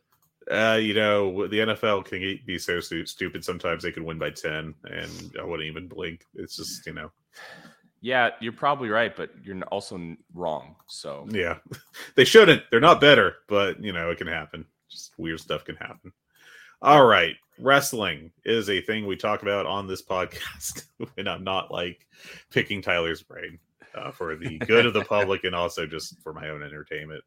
Uh, 0.51 0.77
you 0.77 0.95
know, 0.95 1.47
the 1.49 1.59
NFL 1.59 2.05
can 2.05 2.41
be 2.47 2.59
so 2.59 2.81
stupid. 2.81 3.45
Sometimes 3.45 3.83
they 3.83 3.93
can 3.93 4.05
win 4.05 4.19
by 4.19 4.31
10 4.31 4.75
and 4.85 5.33
I 5.39 5.45
wouldn't 5.45 5.69
even 5.69 5.87
blink. 5.87 6.27
It's 6.35 6.57
just, 6.57 6.87
you 6.87 6.93
know. 6.93 7.11
Yeah, 8.01 8.31
you're 8.41 8.53
probably 8.53 8.89
right, 8.89 9.15
but 9.15 9.31
you're 9.45 9.61
also 9.65 10.17
wrong. 10.33 10.75
So, 10.87 11.27
yeah, 11.31 11.59
they 12.15 12.25
shouldn't. 12.25 12.63
They're 12.71 12.81
not 12.81 13.01
better, 13.01 13.37
but, 13.47 13.83
you 13.83 13.93
know, 13.93 14.11
it 14.11 14.19
can 14.19 14.27
happen 14.27 14.65
just 14.91 15.13
weird 15.19 15.41
stuff 15.41 15.65
can 15.65 15.77
happen. 15.77 16.13
All 16.83 17.05
right. 17.05 17.37
Wrestling 17.59 18.31
is 18.45 18.71
a 18.71 18.81
thing 18.81 19.07
we 19.07 19.17
talk 19.17 19.43
about 19.43 19.67
on 19.67 19.87
this 19.87 20.03
podcast 20.03 20.87
and 21.19 21.29
I'm 21.29 21.45
not 21.45 21.71
like 21.71 22.07
picking 22.51 22.81
Tyler's 22.81 23.23
brain 23.23 23.59
uh, 23.95 24.11
for 24.11 24.37
the 24.37 24.59
good 24.59 24.87
of 24.87 24.95
the 24.95 25.05
public 25.05 25.45
and 25.45 25.55
also 25.55 25.87
just 25.87 26.19
for 26.21 26.33
my 26.33 26.49
own 26.49 26.63
entertainment. 26.63 27.23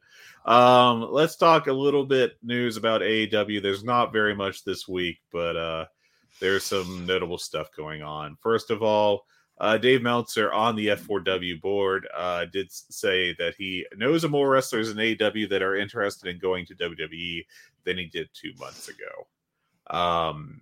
Um, 0.46 1.08
let's 1.12 1.36
talk 1.36 1.68
a 1.68 1.74
little 1.74 2.06
bit 2.06 2.38
news 2.42 2.78
about 2.78 3.02
AEW. 3.02 3.62
There's 3.62 3.84
not 3.84 4.14
very 4.14 4.36
much 4.36 4.64
this 4.64 4.88
week, 4.88 5.20
but 5.32 5.56
uh, 5.56 5.86
there's 6.40 6.64
some 6.64 7.06
notable 7.06 7.38
stuff 7.38 7.70
going 7.76 8.02
on. 8.02 8.38
First 8.42 8.72
of 8.72 8.82
all, 8.82 9.26
uh, 9.60 9.78
Dave 9.78 10.02
Meltzer 10.02 10.52
on 10.52 10.76
the 10.76 10.88
F4W 10.88 11.62
board 11.62 12.08
uh, 12.16 12.46
did 12.46 12.72
say 12.72 13.36
that 13.40 13.56
he 13.56 13.86
knows 13.96 14.24
of 14.24 14.32
more 14.32 14.50
wrestlers 14.50 14.90
in 14.90 14.98
AEW 14.98 15.50
that 15.50 15.62
are 15.62 15.76
interested 15.76 16.28
in 16.28 16.40
going 16.40 16.66
to 16.66 16.76
WWE 16.76 17.46
than 17.84 17.98
he 17.98 18.06
did 18.06 18.30
two 18.34 18.54
months 18.60 18.90
ago. 18.90 19.28
Um, 19.96 20.62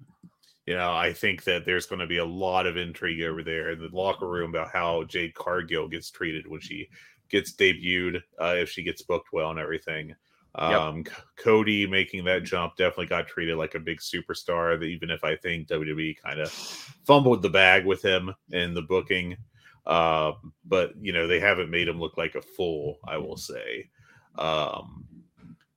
you 0.66 0.76
know, 0.76 0.94
I 0.94 1.14
think 1.14 1.44
that 1.46 1.66
there's 1.66 1.86
going 1.86 2.00
to 2.00 2.08
be 2.08 2.18
a 2.18 2.26
lot 2.26 2.68
of 2.68 2.78
intrigue 2.78 3.24
over 3.24 3.44
there 3.44 3.72
in 3.72 3.80
the 3.80 3.90
locker 3.92 4.28
room 4.28 4.52
about 4.52 4.72
how 4.72 5.04
Jade 5.06 5.34
Cargill 5.34 5.88
gets 5.88 6.12
treated 6.12 6.48
when 6.48 6.62
she 6.62 6.88
gets 7.30 7.54
debuted, 7.54 8.22
uh, 8.40 8.56
if 8.58 8.70
she 8.70 8.84
gets 8.84 9.02
booked 9.02 9.34
well 9.34 9.50
and 9.50 9.60
everything. 9.60 10.14
Um, 10.56 10.98
yep. 10.98 11.16
Cody 11.38 11.88
making 11.88 12.26
that 12.26 12.44
jump 12.44 12.76
definitely 12.76 13.06
got 13.06 13.28
treated 13.28 13.58
like 13.58 13.76
a 13.76 13.80
big 13.80 14.00
superstar. 14.00 14.84
Even 14.84 15.10
if 15.10 15.24
I 15.24 15.36
think 15.36 15.68
WWE 15.68 16.18
kind 16.22 16.40
of 16.40 16.52
fumbled 16.52 17.42
the 17.42 17.50
bag 17.50 17.86
with 17.86 18.02
him 18.02 18.34
in 18.52 18.74
the 18.74 18.82
booking, 18.82 19.38
uh, 19.86 20.34
but 20.66 20.94
you 21.00 21.14
know 21.14 21.28
they 21.28 21.40
haven't 21.40 21.70
made 21.70 21.88
him 21.88 22.00
look 22.00 22.18
like 22.18 22.36
a 22.36 22.42
fool. 22.42 23.00
I 23.08 23.18
will 23.18 23.38
say, 23.38 23.90
um, 24.38 25.06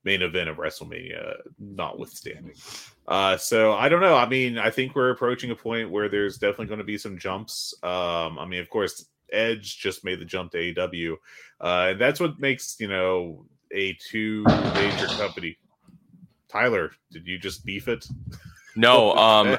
main 0.02 0.22
event 0.22 0.48
of 0.48 0.56
WrestleMania 0.56 1.36
notwithstanding. 1.58 2.54
Uh, 3.06 3.36
so 3.36 3.74
I 3.74 3.88
don't 3.88 4.00
know. 4.00 4.16
I 4.16 4.28
mean, 4.28 4.58
I 4.58 4.70
think 4.70 4.94
we're 4.94 5.10
approaching 5.10 5.50
a 5.50 5.56
point 5.56 5.90
where 5.90 6.08
there's 6.08 6.38
definitely 6.38 6.66
going 6.66 6.78
to 6.78 6.84
be 6.84 6.98
some 6.98 7.16
jumps. 7.16 7.74
Um, 7.82 8.38
I 8.38 8.46
mean, 8.46 8.60
of 8.60 8.68
course, 8.70 9.06
Edge 9.32 9.78
just 9.78 10.04
made 10.04 10.20
the 10.20 10.24
jump 10.24 10.52
to 10.52 10.58
AEW, 10.58 11.12
uh, 11.60 11.90
and 11.90 12.00
that's 12.00 12.18
what 12.18 12.40
makes 12.40 12.76
you 12.80 12.88
know 12.88 13.46
a 13.74 13.94
two 13.94 14.44
major 14.74 15.06
company. 15.06 15.58
Tyler, 16.48 16.92
did 17.10 17.26
you 17.26 17.38
just 17.38 17.64
beef 17.64 17.88
it? 17.88 18.06
No, 18.76 19.12
um, 19.16 19.58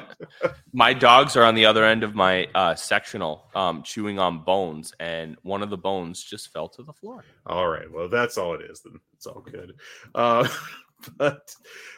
my 0.72 0.92
dogs 0.92 1.36
are 1.36 1.44
on 1.44 1.54
the 1.54 1.66
other 1.66 1.84
end 1.84 2.02
of 2.02 2.14
my 2.14 2.46
uh, 2.54 2.74
sectional, 2.74 3.44
um, 3.54 3.82
chewing 3.82 4.18
on 4.18 4.40
bones, 4.40 4.92
and 4.98 5.36
one 5.42 5.62
of 5.62 5.70
the 5.70 5.76
bones 5.76 6.22
just 6.22 6.52
fell 6.52 6.68
to 6.70 6.82
the 6.82 6.92
floor. 6.92 7.24
All 7.46 7.68
right, 7.68 7.90
well, 7.90 8.08
that's 8.08 8.38
all 8.38 8.54
it 8.54 8.62
is. 8.62 8.80
Then 8.80 8.98
it's 9.14 9.26
all 9.26 9.40
good. 9.40 9.74
Uh, 10.14 10.48
but, 11.18 11.54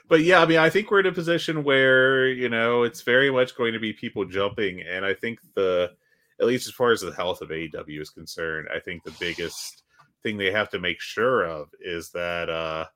but 0.09 0.23
yeah, 0.23 0.41
I 0.41 0.47
mean, 0.47 0.59
I 0.59 0.71
think 0.71 0.91
we're 0.91 1.01
in 1.01 1.07
a 1.07 1.13
position 1.13 1.65
where 1.65 2.29
you 2.29 2.49
know 2.49 2.83
it's 2.83 3.03
very 3.03 3.31
much 3.31 3.57
going 3.57 3.73
to 3.73 3.81
be 3.81 3.93
people 3.93 4.25
jumping, 4.25 4.83
and 4.83 5.05
I 5.05 5.15
think 5.15 5.39
the, 5.55 5.93
at 6.41 6.47
least 6.47 6.67
as 6.67 6.75
far 6.75 6.93
as 6.93 7.01
the 7.01 7.13
health 7.13 7.41
of 7.41 7.51
AEW 7.51 8.01
is 8.01 8.11
concerned, 8.11 8.69
I 8.75 8.81
think 8.81 9.05
the 9.05 9.15
biggest 9.19 9.85
thing 10.23 10.37
they 10.37 10.51
have 10.51 10.71
to 10.71 10.79
make 10.79 11.01
sure 11.01 11.45
of 11.45 11.69
is 11.81 12.11
that 12.11 12.49
uh, 12.51 12.87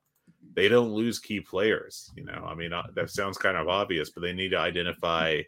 they 0.55 0.67
don't 0.67 0.91
lose 0.93 1.19
key 1.19 1.39
players. 1.39 2.11
You 2.15 2.25
know, 2.25 2.45
I 2.47 2.55
mean, 2.55 2.73
uh, 2.73 2.87
that 2.95 3.09
sounds 3.09 3.37
kind 3.37 3.57
of 3.57 3.67
obvious, 3.67 4.09
but 4.09 4.21
they 4.21 4.33
need 4.33 4.49
to 4.49 4.59
identify, 4.59 5.41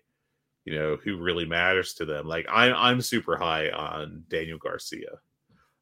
you 0.66 0.76
know, 0.76 0.98
who 1.04 1.18
really 1.18 1.46
matters 1.46 1.94
to 1.96 2.06
them. 2.06 2.28
Like 2.28 2.46
I, 2.50 2.72
I'm 2.72 3.02
super 3.02 3.38
high 3.38 3.70
on 3.70 4.24
Daniel 4.30 4.58
Garcia, 4.58 5.20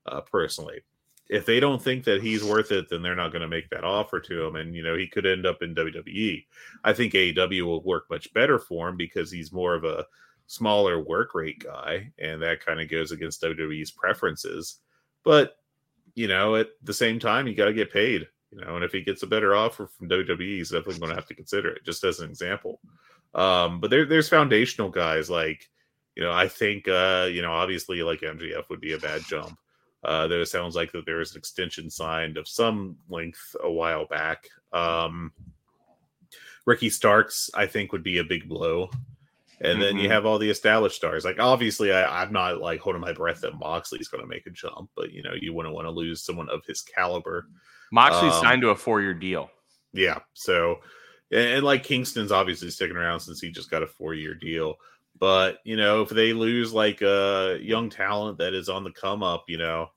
uh, 0.05 0.21
personally. 0.21 0.81
if 1.29 1.45
they 1.45 1.59
don't 1.59 1.81
think 1.81 2.03
that 2.03 2.21
he's 2.21 2.43
worth 2.43 2.71
it, 2.71 2.89
then 2.89 3.01
they're 3.01 3.15
not 3.15 3.31
going 3.31 3.41
to 3.41 3.47
make 3.47 3.69
that 3.69 3.83
offer 3.83 4.19
to 4.19 4.45
him. 4.45 4.55
And 4.57 4.75
you 4.75 4.83
know, 4.83 4.95
he 4.95 5.07
could 5.07 5.25
end 5.25 5.45
up 5.45 5.61
in 5.61 5.75
WWE. 5.75 6.45
I 6.83 6.93
think 6.93 7.13
AEW 7.13 7.63
will 7.63 7.83
work 7.83 8.05
much 8.09 8.33
better 8.33 8.59
for 8.59 8.89
him 8.89 8.97
because 8.97 9.31
he's 9.31 9.51
more 9.53 9.73
of 9.73 9.83
a 9.83 10.05
smaller 10.47 10.99
work 10.99 11.33
rate 11.33 11.63
guy, 11.63 12.11
and 12.19 12.41
that 12.41 12.63
kind 12.65 12.81
of 12.81 12.89
goes 12.89 13.11
against 13.11 13.41
WWE's 13.41 13.91
preferences. 13.91 14.79
But 15.23 15.55
you 16.15 16.27
know, 16.27 16.55
at 16.55 16.69
the 16.83 16.93
same 16.93 17.19
time, 17.19 17.47
you 17.47 17.55
got 17.55 17.65
to 17.65 17.73
get 17.73 17.91
paid. 17.91 18.27
You 18.51 18.61
know, 18.61 18.75
and 18.75 18.85
if 18.85 18.91
he 18.91 19.01
gets 19.01 19.23
a 19.23 19.27
better 19.27 19.55
offer 19.55 19.87
from 19.87 20.09
WWE, 20.09 20.57
he's 20.57 20.69
definitely 20.69 20.99
going 20.99 21.09
to 21.09 21.15
have 21.15 21.27
to 21.27 21.35
consider 21.35 21.69
it. 21.69 21.83
Just 21.83 22.03
as 22.03 22.19
an 22.19 22.29
example. 22.29 22.79
Um, 23.33 23.79
but 23.79 23.89
there, 23.89 24.05
there's 24.05 24.29
foundational 24.29 24.89
guys 24.89 25.29
like, 25.29 25.69
you 26.15 26.23
know, 26.23 26.31
I 26.31 26.47
think, 26.47 26.87
uh, 26.87 27.27
you 27.31 27.41
know, 27.41 27.51
obviously 27.51 28.03
like 28.03 28.21
MJF 28.21 28.69
would 28.69 28.81
be 28.81 28.93
a 28.93 28.99
bad 28.99 29.23
jump. 29.27 29.57
Uh, 30.03 30.27
there 30.27 30.41
it 30.41 30.47
sounds 30.47 30.75
like 30.75 30.91
that 30.91 31.05
there 31.05 31.17
was 31.17 31.31
an 31.31 31.37
extension 31.37 31.89
signed 31.89 32.37
of 32.37 32.47
some 32.47 32.97
length 33.09 33.55
a 33.63 33.71
while 33.71 34.05
back. 34.05 34.49
Um, 34.71 35.31
Ricky 36.65 36.89
Starks, 36.89 37.49
I 37.53 37.65
think, 37.65 37.91
would 37.91 38.03
be 38.03 38.19
a 38.19 38.23
big 38.23 38.47
blow. 38.47 38.89
And 39.61 39.81
then 39.81 39.97
you 39.97 40.09
Mhm. 40.09 40.11
have 40.11 40.25
all 40.25 40.39
the 40.39 40.49
established 40.49 40.95
stars. 40.95 41.23
Like 41.23 41.39
obviously, 41.39 41.93
I, 41.93 42.21
I'm 42.21 42.33
not 42.33 42.59
like 42.59 42.79
holding 42.81 43.01
my 43.01 43.13
breath 43.13 43.41
that 43.41 43.57
Moxley's 43.57 44.07
going 44.07 44.21
to 44.21 44.27
make 44.27 44.45
a 44.45 44.49
jump, 44.49 44.89
but 44.95 45.11
you 45.11 45.23
know, 45.23 45.33
you 45.39 45.53
wouldn't 45.53 45.75
want 45.75 45.85
to 45.85 45.91
lose 45.91 46.23
someone 46.23 46.49
of 46.49 46.65
his 46.65 46.81
caliber. 46.81 47.47
Moxley 47.91 48.27
Um, 48.29 48.41
signed 48.41 48.61
to 48.63 48.69
a 48.69 48.75
four 48.75 49.01
year 49.01 49.13
deal. 49.13 49.49
Yeah. 49.93 50.19
So, 50.33 50.79
and, 51.31 51.47
and 51.49 51.63
like 51.63 51.83
Kingston's 51.83 52.31
obviously 52.31 52.71
sticking 52.71 52.97
around 52.97 53.19
since 53.19 53.39
he 53.39 53.51
just 53.51 53.69
got 53.69 53.83
a 53.83 53.87
four 53.87 54.13
year 54.13 54.33
deal. 54.33 54.75
But, 55.19 55.59
you 55.63 55.77
know, 55.77 56.01
if 56.01 56.09
they 56.09 56.33
lose 56.33 56.73
like 56.73 57.01
a 57.01 57.59
young 57.61 57.89
talent 57.89 58.39
that 58.39 58.53
is 58.53 58.67
on 58.67 58.83
the 58.83 58.91
come 58.91 59.23
up, 59.23 59.45
you 59.47 59.57
know, 59.57 59.91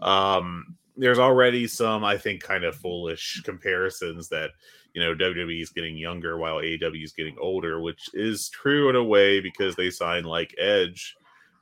um, 0.00 0.76
there's 0.96 1.18
already 1.18 1.66
some, 1.66 2.04
I 2.04 2.18
think, 2.18 2.42
kind 2.42 2.64
of 2.64 2.76
foolish 2.76 3.40
comparisons 3.44 4.28
that, 4.28 4.50
you 4.98 5.04
know, 5.04 5.14
WWE 5.14 5.62
is 5.62 5.70
getting 5.70 5.96
younger 5.96 6.38
while 6.38 6.56
AEW 6.56 7.04
is 7.04 7.12
getting 7.12 7.36
older, 7.38 7.80
which 7.80 8.08
is 8.14 8.48
true 8.48 8.88
in 8.90 8.96
a 8.96 9.04
way 9.04 9.40
because 9.40 9.76
they 9.76 9.90
signed 9.90 10.26
like 10.26 10.54
Edge, 10.58 11.14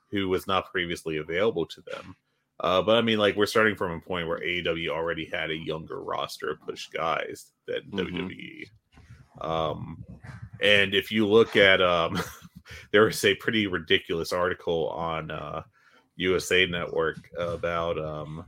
who 0.09 0.27
was 0.27 0.47
not 0.47 0.71
previously 0.71 1.17
available 1.17 1.65
to 1.67 1.81
them. 1.81 2.15
Uh, 2.59 2.81
but 2.81 2.97
I 2.97 3.01
mean, 3.01 3.19
like 3.19 3.35
we're 3.35 3.45
starting 3.45 3.75
from 3.75 3.91
a 3.91 3.99
point 4.01 4.27
where 4.27 4.39
AEW 4.39 4.89
already 4.89 5.25
had 5.25 5.51
a 5.51 5.55
younger 5.55 6.01
roster 6.01 6.49
of 6.49 6.61
push 6.61 6.87
guys 6.87 7.51
than 7.67 7.83
Mhm. 7.91 7.99
WWE. 7.99 8.65
Um, 9.41 10.03
and 10.59 10.95
if 10.95 11.11
you 11.11 11.27
look 11.27 11.55
at, 11.55 11.79
um, 11.79 12.19
there 12.91 13.03
was 13.05 13.23
a 13.23 13.35
pretty 13.35 13.67
ridiculous 13.67 14.33
article 14.33 14.89
on 14.89 15.29
uh, 15.29 15.61
USA 16.15 16.65
Network 16.65 17.29
about 17.37 17.99
um, 17.99 18.45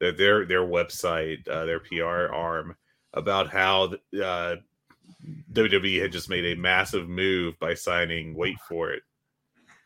their 0.00 0.12
their, 0.12 0.46
their 0.46 0.62
website, 0.62 1.46
uh, 1.48 1.66
their 1.66 1.80
PR 1.80 2.32
arm, 2.32 2.74
about 3.14 3.50
how 3.50 3.94
uh, 4.22 4.56
WWE 5.52 6.00
had 6.00 6.12
just 6.12 6.28
made 6.28 6.46
a 6.46 6.60
massive 6.60 7.08
move 7.08 7.58
by 7.58 7.74
signing, 7.74 8.34
wait 8.34 8.58
for 8.68 8.90
it, 8.90 9.02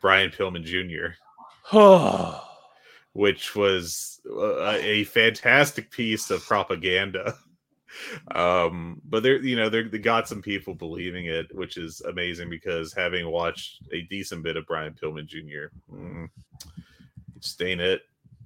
Brian 0.00 0.30
Pillman 0.30 0.64
Jr 0.64 1.14
which 3.12 3.56
was 3.56 4.20
uh, 4.30 4.72
a 4.72 5.04
fantastic 5.04 5.90
piece 5.90 6.30
of 6.30 6.44
propaganda. 6.44 7.34
Um, 8.34 9.00
but 9.06 9.22
they're 9.22 9.42
you 9.42 9.56
know 9.56 9.70
they're, 9.70 9.88
they 9.88 9.98
got 9.98 10.28
some 10.28 10.42
people 10.42 10.74
believing 10.74 11.26
it, 11.26 11.46
which 11.54 11.78
is 11.78 12.02
amazing 12.02 12.50
because 12.50 12.92
having 12.92 13.30
watched 13.30 13.80
a 13.90 14.02
decent 14.02 14.42
bit 14.42 14.56
of 14.56 14.66
Brian 14.66 14.92
Pillman 14.92 15.26
Jr., 15.26 15.74
mm, 15.90 16.28
just 17.38 17.62
ain't 17.62 17.80
it. 17.80 18.02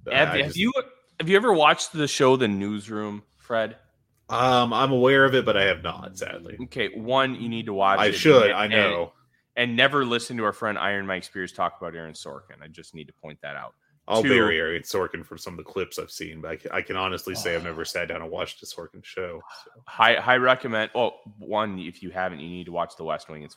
have, 0.09 0.29
have 0.29 0.45
just- 0.45 0.55
you 0.55 0.71
have 1.19 1.27
you 1.27 1.35
ever 1.35 1.51
watched 1.51 1.91
the 1.91 2.07
show 2.07 2.37
The 2.37 2.47
Newsroom, 2.47 3.23
Fred? 3.37 3.75
Um, 4.31 4.73
I'm 4.73 4.91
aware 4.91 5.25
of 5.25 5.35
it, 5.35 5.45
but 5.45 5.57
I 5.57 5.63
have 5.65 5.83
not. 5.83 6.17
Sadly, 6.17 6.57
Okay, 6.63 6.89
one 6.95 7.35
you 7.35 7.49
need 7.49 7.65
to 7.67 7.73
watch. 7.73 7.99
I 7.99 8.07
it 8.07 8.13
should. 8.13 8.43
and- 8.49 8.53
I 8.53 8.67
know. 8.67 9.13
and 9.57 9.75
never 9.75 10.05
listen 10.05 10.37
to 10.37 10.45
our 10.45 10.53
friend 10.53 10.77
Iron 10.77 11.05
Mike 11.05 11.23
Spears 11.25 11.51
talk 11.51 11.75
about 11.79 11.93
Aaron 11.95 12.13
Sorkin. 12.13 12.61
I 12.63 12.67
just 12.67 12.95
need 12.95 13.07
to 13.07 13.13
point 13.13 13.39
that 13.41 13.55
out. 13.55 13.75
I'll 14.07 14.23
two- 14.23 14.29
bury 14.29 14.57
Aaron 14.59 14.81
Sorkin 14.83 15.25
from 15.25 15.37
some 15.37 15.53
of 15.53 15.57
the 15.57 15.63
clips 15.71 15.99
I've 15.99 16.09
seen, 16.11 16.41
but 16.41 16.51
I 16.51 16.55
can, 16.55 16.71
I 16.71 16.81
can 16.81 16.95
honestly 16.95 17.35
say 17.35 17.53
I've 17.55 17.63
never 17.63 17.85
sat 17.85 18.07
down 18.07 18.21
and 18.21 18.31
watched 18.31 18.63
a 18.63 18.65
Sorkin 18.65 19.03
show. 19.03 19.41
So. 19.65 19.71
High 19.85 20.15
high 20.15 20.37
recommend. 20.37 20.91
Oh, 20.95 21.15
one 21.37 21.77
if 21.79 22.01
you 22.01 22.09
haven't, 22.09 22.39
you 22.39 22.49
need 22.49 22.65
to 22.65 22.71
watch 22.71 22.95
The 22.97 23.03
West 23.03 23.29
Wing. 23.29 23.43
It's 23.43 23.55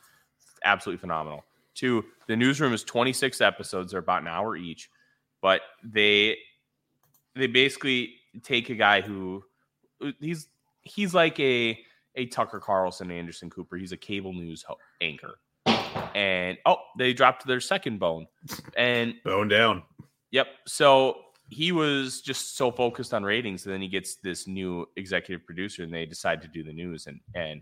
absolutely 0.63 0.99
phenomenal. 0.99 1.45
Two, 1.73 2.05
the 2.27 2.35
newsroom 2.35 2.73
is 2.73 2.83
26 2.83 3.41
episodes. 3.41 3.91
They're 3.91 3.99
about 3.99 4.21
an 4.21 4.27
hour 4.27 4.55
each, 4.55 4.89
but 5.41 5.61
they 5.83 6.37
they 7.35 7.47
basically 7.47 8.15
take 8.43 8.69
a 8.69 8.75
guy 8.75 9.01
who 9.01 9.43
he's 10.19 10.47
he's 10.85 11.13
like 11.13 11.39
a 11.39 11.77
a 12.15 12.27
Tucker 12.27 12.59
Carlson, 12.59 13.11
Anderson 13.11 13.49
Cooper. 13.49 13.75
He's 13.75 13.91
a 13.91 13.97
cable 13.97 14.31
news 14.31 14.63
ho- 14.63 14.77
anchor, 15.01 15.39
and 16.15 16.57
oh, 16.65 16.77
they 16.97 17.11
dropped 17.11 17.45
their 17.45 17.59
second 17.59 17.99
bone, 17.99 18.27
and 18.77 19.15
Bone 19.25 19.49
down. 19.49 19.83
Yep. 20.31 20.47
So 20.65 21.17
he 21.49 21.71
was 21.71 22.21
just 22.21 22.55
so 22.55 22.71
focused 22.71 23.13
on 23.13 23.23
ratings, 23.23 23.65
and 23.65 23.73
then 23.73 23.81
he 23.81 23.87
gets 23.87 24.15
this 24.15 24.47
new 24.47 24.87
executive 24.95 25.45
producer, 25.45 25.83
and 25.83 25.93
they 25.93 26.05
decide 26.05 26.41
to 26.41 26.47
do 26.47 26.63
the 26.63 26.73
news, 26.73 27.07
and 27.07 27.19
and 27.35 27.61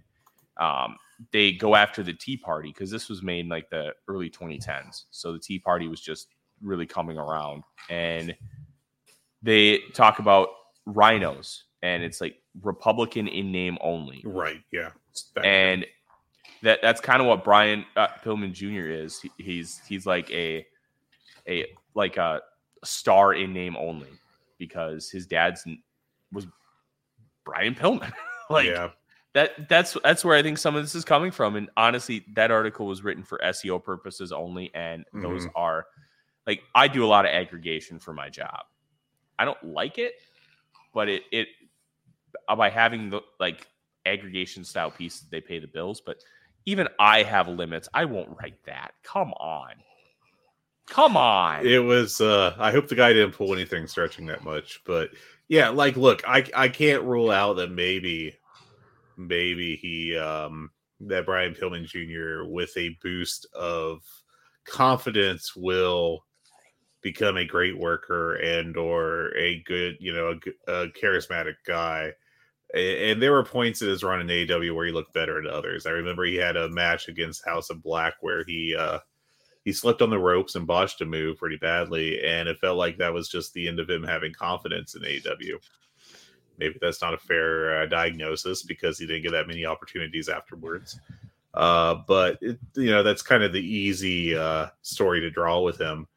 um, 0.57 0.97
they 1.31 1.51
go 1.53 1.75
after 1.75 2.03
the 2.03 2.13
Tea 2.13 2.37
Party 2.37 2.69
because 2.69 2.91
this 2.91 3.09
was 3.09 3.23
made 3.23 3.41
in 3.41 3.49
like 3.49 3.69
the 3.69 3.93
early 4.07 4.29
2010s. 4.29 5.05
So 5.09 5.33
the 5.33 5.39
Tea 5.39 5.59
Party 5.59 5.87
was 5.87 6.01
just 6.01 6.27
really 6.61 6.85
coming 6.85 7.17
around, 7.17 7.63
and 7.89 8.35
they 9.41 9.79
talk 9.93 10.19
about 10.19 10.49
rhinos, 10.85 11.65
and 11.83 12.01
it's 12.01 12.19
like 12.21 12.37
Republican 12.63 13.27
in 13.27 13.51
name 13.51 13.77
only 13.81 14.23
Right. 14.25 14.63
Yeah. 14.71 14.91
That- 15.35 15.45
and 15.45 15.85
that 16.63 16.79
that's 16.81 17.01
kind 17.01 17.21
of 17.21 17.27
what 17.27 17.43
Brian 17.43 17.85
uh, 17.95 18.07
Pillman 18.23 18.53
Jr. 18.53 18.89
is. 18.89 19.19
He, 19.19 19.29
he's 19.37 19.81
he's 19.85 20.05
like 20.07 20.31
a 20.31 20.65
a 21.47 21.67
like 21.93 22.17
a 22.17 22.41
star 22.83 23.33
in 23.33 23.53
name 23.53 23.75
only 23.77 24.07
because 24.57 25.09
his 25.09 25.27
dad's 25.27 25.65
was 26.31 26.47
Brian 27.43 27.75
Pillman. 27.75 28.13
like 28.49 28.67
yeah. 28.67 28.89
that 29.33 29.67
that's 29.67 29.97
that's 30.03 30.23
where 30.23 30.37
I 30.37 30.41
think 30.41 30.57
some 30.57 30.75
of 30.75 30.83
this 30.83 30.95
is 30.95 31.03
coming 31.03 31.31
from. 31.31 31.57
And 31.57 31.69
honestly, 31.75 32.25
that 32.33 32.49
article 32.49 32.87
was 32.87 33.03
written 33.03 33.23
for 33.23 33.39
SEO 33.43 33.83
purposes 33.83 34.31
only, 34.31 34.71
and 34.73 35.03
those 35.13 35.47
are 35.55 35.85
like 36.47 36.63
I 36.73 36.87
do 36.87 37.03
a 37.03 37.07
lot 37.07 37.25
of 37.25 37.31
aggregation 37.31 37.99
for 37.99 38.13
my 38.13 38.29
job. 38.29 38.61
I 39.37 39.43
don't 39.43 39.63
like 39.65 39.97
it, 39.97 40.13
but 40.93 41.09
it 41.09 41.23
it 41.31 41.47
by 42.57 42.69
having 42.69 43.09
the 43.09 43.21
like 43.39 43.67
aggregation 44.05 44.63
style 44.63 44.91
pieces, 44.91 45.25
they 45.31 45.41
pay 45.41 45.59
the 45.59 45.67
bills. 45.67 46.01
But 46.01 46.17
even 46.65 46.87
I 46.99 47.23
have 47.23 47.47
limits. 47.47 47.89
I 47.93 48.05
won't 48.05 48.35
write 48.41 48.63
that. 48.65 48.93
Come 49.03 49.33
on, 49.33 49.73
come 50.87 51.17
on. 51.17 51.65
It 51.65 51.83
was 51.83 52.21
uh 52.21 52.55
I 52.57 52.71
hope 52.71 52.87
the 52.87 52.95
guy 52.95 53.13
didn't 53.13 53.35
pull 53.35 53.53
anything 53.53 53.87
stretching 53.87 54.25
that 54.27 54.43
much, 54.43 54.81
but 54.85 55.09
yeah, 55.47 55.69
like 55.69 55.97
look, 55.97 56.23
I 56.27 56.45
I 56.55 56.69
can't 56.69 57.03
rule 57.03 57.31
out 57.31 57.57
that 57.57 57.71
maybe 57.71 58.37
maybe 59.17 59.75
he 59.75 60.17
um 60.17 60.71
that 61.01 61.25
Brian 61.25 61.53
Pillman 61.53 61.85
Jr. 61.85 62.49
with 62.49 62.75
a 62.77 62.97
boost 63.01 63.45
of 63.53 64.01
confidence 64.65 65.55
will 65.55 66.23
become 67.01 67.37
a 67.37 67.45
great 67.45 67.77
worker 67.77 68.35
and 68.35 68.77
or 68.77 69.35
a 69.35 69.61
good, 69.65 69.97
you 69.99 70.13
know, 70.13 70.39
a 70.67 70.87
charismatic 70.87 71.55
guy. 71.67 72.11
And 72.73 73.21
there 73.21 73.31
were 73.31 73.43
points 73.43 73.81
in 73.81 73.89
his 73.89 74.03
run 74.03 74.21
in 74.21 74.27
AEW 74.27 74.73
where 74.75 74.85
he 74.85 74.91
looked 74.91 75.13
better 75.13 75.41
than 75.41 75.51
others. 75.51 75.85
I 75.85 75.91
remember 75.91 76.23
he 76.23 76.35
had 76.35 76.57
a 76.57 76.69
match 76.69 77.07
against 77.07 77.45
House 77.45 77.69
of 77.69 77.83
Black 77.83 78.15
where 78.21 78.43
he 78.45 78.75
uh 78.77 78.99
he 79.63 79.71
slipped 79.71 80.01
on 80.01 80.09
the 80.09 80.19
ropes 80.19 80.55
and 80.55 80.67
botched 80.67 81.01
a 81.01 81.05
move 81.05 81.37
pretty 81.37 81.55
badly, 81.55 82.21
and 82.23 82.49
it 82.49 82.59
felt 82.59 82.77
like 82.77 82.97
that 82.97 83.13
was 83.13 83.29
just 83.29 83.53
the 83.53 83.67
end 83.67 83.79
of 83.79 83.89
him 83.89 84.03
having 84.03 84.33
confidence 84.33 84.95
in 84.95 85.03
AEW. 85.03 85.55
Maybe 86.57 86.77
that's 86.81 87.01
not 87.01 87.13
a 87.13 87.17
fair 87.17 87.81
uh, 87.81 87.85
diagnosis 87.85 88.63
because 88.63 88.99
he 88.99 89.07
didn't 89.07 89.23
get 89.23 89.31
that 89.31 89.47
many 89.47 89.65
opportunities 89.65 90.27
afterwards. 90.27 90.99
Uh, 91.53 91.95
but 92.07 92.37
it, 92.41 92.59
you 92.75 92.89
know 92.89 93.03
that's 93.03 93.21
kind 93.21 93.43
of 93.43 93.53
the 93.53 93.65
easy 93.65 94.35
uh, 94.35 94.67
story 94.81 95.21
to 95.21 95.29
draw 95.29 95.61
with 95.61 95.79
him. 95.79 96.07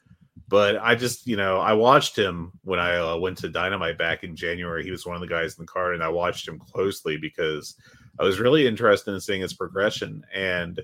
But 0.48 0.76
I 0.76 0.94
just, 0.94 1.26
you 1.26 1.36
know, 1.36 1.58
I 1.58 1.72
watched 1.72 2.16
him 2.16 2.52
when 2.62 2.78
I 2.78 2.96
uh, 2.96 3.16
went 3.16 3.38
to 3.38 3.48
Dynamite 3.48 3.98
back 3.98 4.22
in 4.22 4.36
January. 4.36 4.84
He 4.84 4.92
was 4.92 5.04
one 5.04 5.16
of 5.16 5.20
the 5.20 5.26
guys 5.26 5.58
in 5.58 5.64
the 5.64 5.72
card, 5.72 5.94
and 5.94 6.04
I 6.04 6.08
watched 6.08 6.46
him 6.46 6.58
closely 6.58 7.16
because 7.16 7.74
I 8.20 8.24
was 8.24 8.38
really 8.38 8.66
interested 8.66 9.12
in 9.12 9.20
seeing 9.20 9.40
his 9.40 9.54
progression. 9.54 10.22
And 10.32 10.80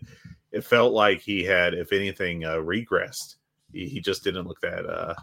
it 0.51 0.65
felt 0.65 0.93
like 0.93 1.21
he 1.21 1.45
had, 1.45 1.75
if 1.75 1.93
anything, 1.93 2.45
uh, 2.45 2.57
regressed. 2.57 3.37
He, 3.73 3.89
he 3.89 4.01
just 4.01 4.25
didn't 4.25 4.49
look 4.49 4.61
that 4.63 4.85
uh, 4.85 5.15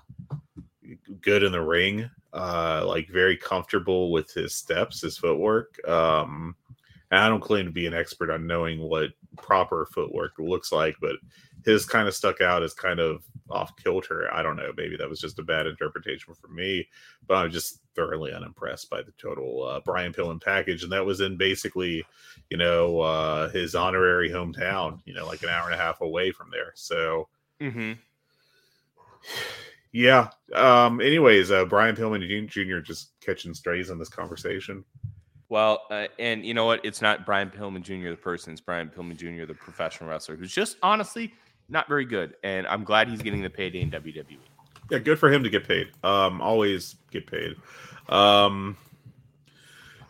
good 1.22 1.44
in 1.44 1.52
the 1.52 1.62
ring. 1.62 2.10
Uh, 2.32 2.84
like 2.86 3.10
very 3.10 3.36
comfortable 3.36 4.12
with 4.12 4.32
his 4.32 4.54
steps, 4.54 5.02
his 5.02 5.18
footwork. 5.18 5.76
Um, 5.88 6.56
and 7.12 7.20
I 7.20 7.28
don't 7.28 7.42
claim 7.42 7.66
to 7.66 7.72
be 7.72 7.88
an 7.88 7.94
expert 7.96 8.30
on 8.30 8.46
knowing 8.46 8.80
what 8.80 9.10
proper 9.38 9.88
footwork 9.92 10.34
looks 10.38 10.72
like, 10.72 10.96
but 11.02 11.16
his 11.66 11.86
kind 11.86 12.08
of 12.08 12.16
stuck 12.16 12.42
out 12.42 12.64
as 12.64 12.74
kind 12.74 13.00
of 13.00 13.24
off 13.50 13.76
kilter. 13.78 14.34
I 14.34 14.42
don't 14.42 14.56
know. 14.56 14.72
Maybe 14.78 14.96
that 14.98 15.10
was 15.10 15.20
just 15.20 15.40
a 15.40 15.44
bad 15.44 15.68
interpretation 15.68 16.34
for 16.34 16.48
me, 16.48 16.88
but 17.28 17.36
I'm 17.36 17.52
just 17.52 17.82
thoroughly 17.96 18.32
unimpressed 18.34 18.90
by 18.90 19.02
the 19.02 19.12
total 19.18 19.66
uh, 19.66 19.80
Brian 19.84 20.14
Pillman 20.14 20.42
package, 20.42 20.84
and 20.84 20.92
that 20.92 21.06
was 21.06 21.22
in 21.22 21.38
basically, 21.38 22.06
you 22.50 22.58
know, 22.58 23.02
uh, 23.02 23.50
his 23.50 23.76
honorary 23.76 24.30
hometown. 24.30 25.00
You 25.06 25.14
know, 25.14 25.26
like 25.26 25.44
an 25.44 25.50
hour 25.50 25.66
and 25.66 25.74
a 25.74 25.84
half 25.84 26.02
away 26.02 26.32
from 26.32 26.50
there. 26.52 26.72
So, 26.76 27.28
Mm-hmm. 27.62 27.94
yeah. 29.92 30.30
Um. 30.54 31.02
Anyways, 31.02 31.52
uh, 31.52 31.66
Brian 31.66 31.96
Pillman 31.96 32.48
Jr. 32.48 32.80
just 32.80 33.20
catching 33.22 33.54
strays 33.54 33.90
in 33.90 34.00
this 34.00 34.10
conversation. 34.10 34.84
Well, 35.50 35.82
uh, 35.90 36.08
and 36.20 36.46
you 36.46 36.54
know 36.54 36.66
what? 36.66 36.86
It's 36.86 37.02
not 37.02 37.26
Brian 37.26 37.50
Pillman 37.50 37.82
Jr. 37.82 38.10
the 38.10 38.16
person; 38.16 38.54
it's 38.54 38.62
Brian 38.62 38.90
Pillman 38.90 39.18
Jr. 39.18 39.46
the 39.46 39.56
professional 39.56 40.10
wrestler, 40.10 40.36
who's 40.36 40.54
just 40.54 40.78
honestly 40.84 41.34
not 41.70 41.88
very 41.88 42.06
good. 42.06 42.36
And 42.44 42.68
I'm 42.68 42.84
glad 42.84 43.10
he's 43.10 43.22
getting 43.22 43.42
the 43.42 43.50
payday 43.50 43.82
in 43.82 43.92
WWE. 43.92 44.38
Yeah, 44.90 45.00
good 45.00 45.20
for 45.20 45.32
him 45.32 45.44
to 45.44 45.50
get 45.50 45.68
paid. 45.68 45.90
Um, 46.04 46.42
always 46.42 46.96
get 47.12 47.28
paid. 47.28 47.56
Um, 48.08 48.76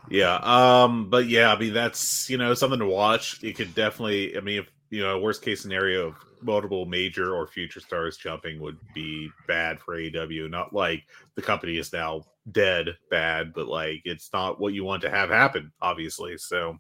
yeah. 0.10 0.36
Um, 0.36 1.10
but 1.10 1.28
yeah, 1.28 1.54
I 1.54 1.60
mean 1.60 1.74
that's 1.74 2.30
you 2.30 2.38
know 2.38 2.54
something 2.54 2.80
to 2.80 2.86
watch. 2.86 3.44
It 3.44 3.56
could 3.56 3.76
definitely. 3.76 4.38
I 4.38 4.42
mean, 4.42 4.60
if 4.60 4.72
you 4.90 5.04
know, 5.04 5.20
worst 5.20 5.42
case 5.42 5.62
scenario 5.62 6.08
of 6.08 6.16
multiple 6.42 6.86
major 6.86 7.36
or 7.36 7.48
future 7.48 7.80
stars 7.80 8.18
jumping 8.18 8.60
would 8.60 8.78
be 8.94 9.30
bad 9.48 9.80
for 9.80 9.96
AEW. 9.96 10.50
Not 10.50 10.74
like 10.74 11.04
the 11.36 11.42
company 11.42 11.78
is 11.78 11.94
now 11.94 12.24
dead 12.52 12.98
bad, 13.10 13.54
but 13.54 13.68
like 13.68 14.02
it's 14.06 14.32
not 14.34 14.60
what 14.60 14.74
you 14.74 14.84
want 14.84 15.02
to 15.04 15.10
have 15.10 15.30
happen, 15.30 15.72
obviously. 15.82 16.38
So, 16.38 16.80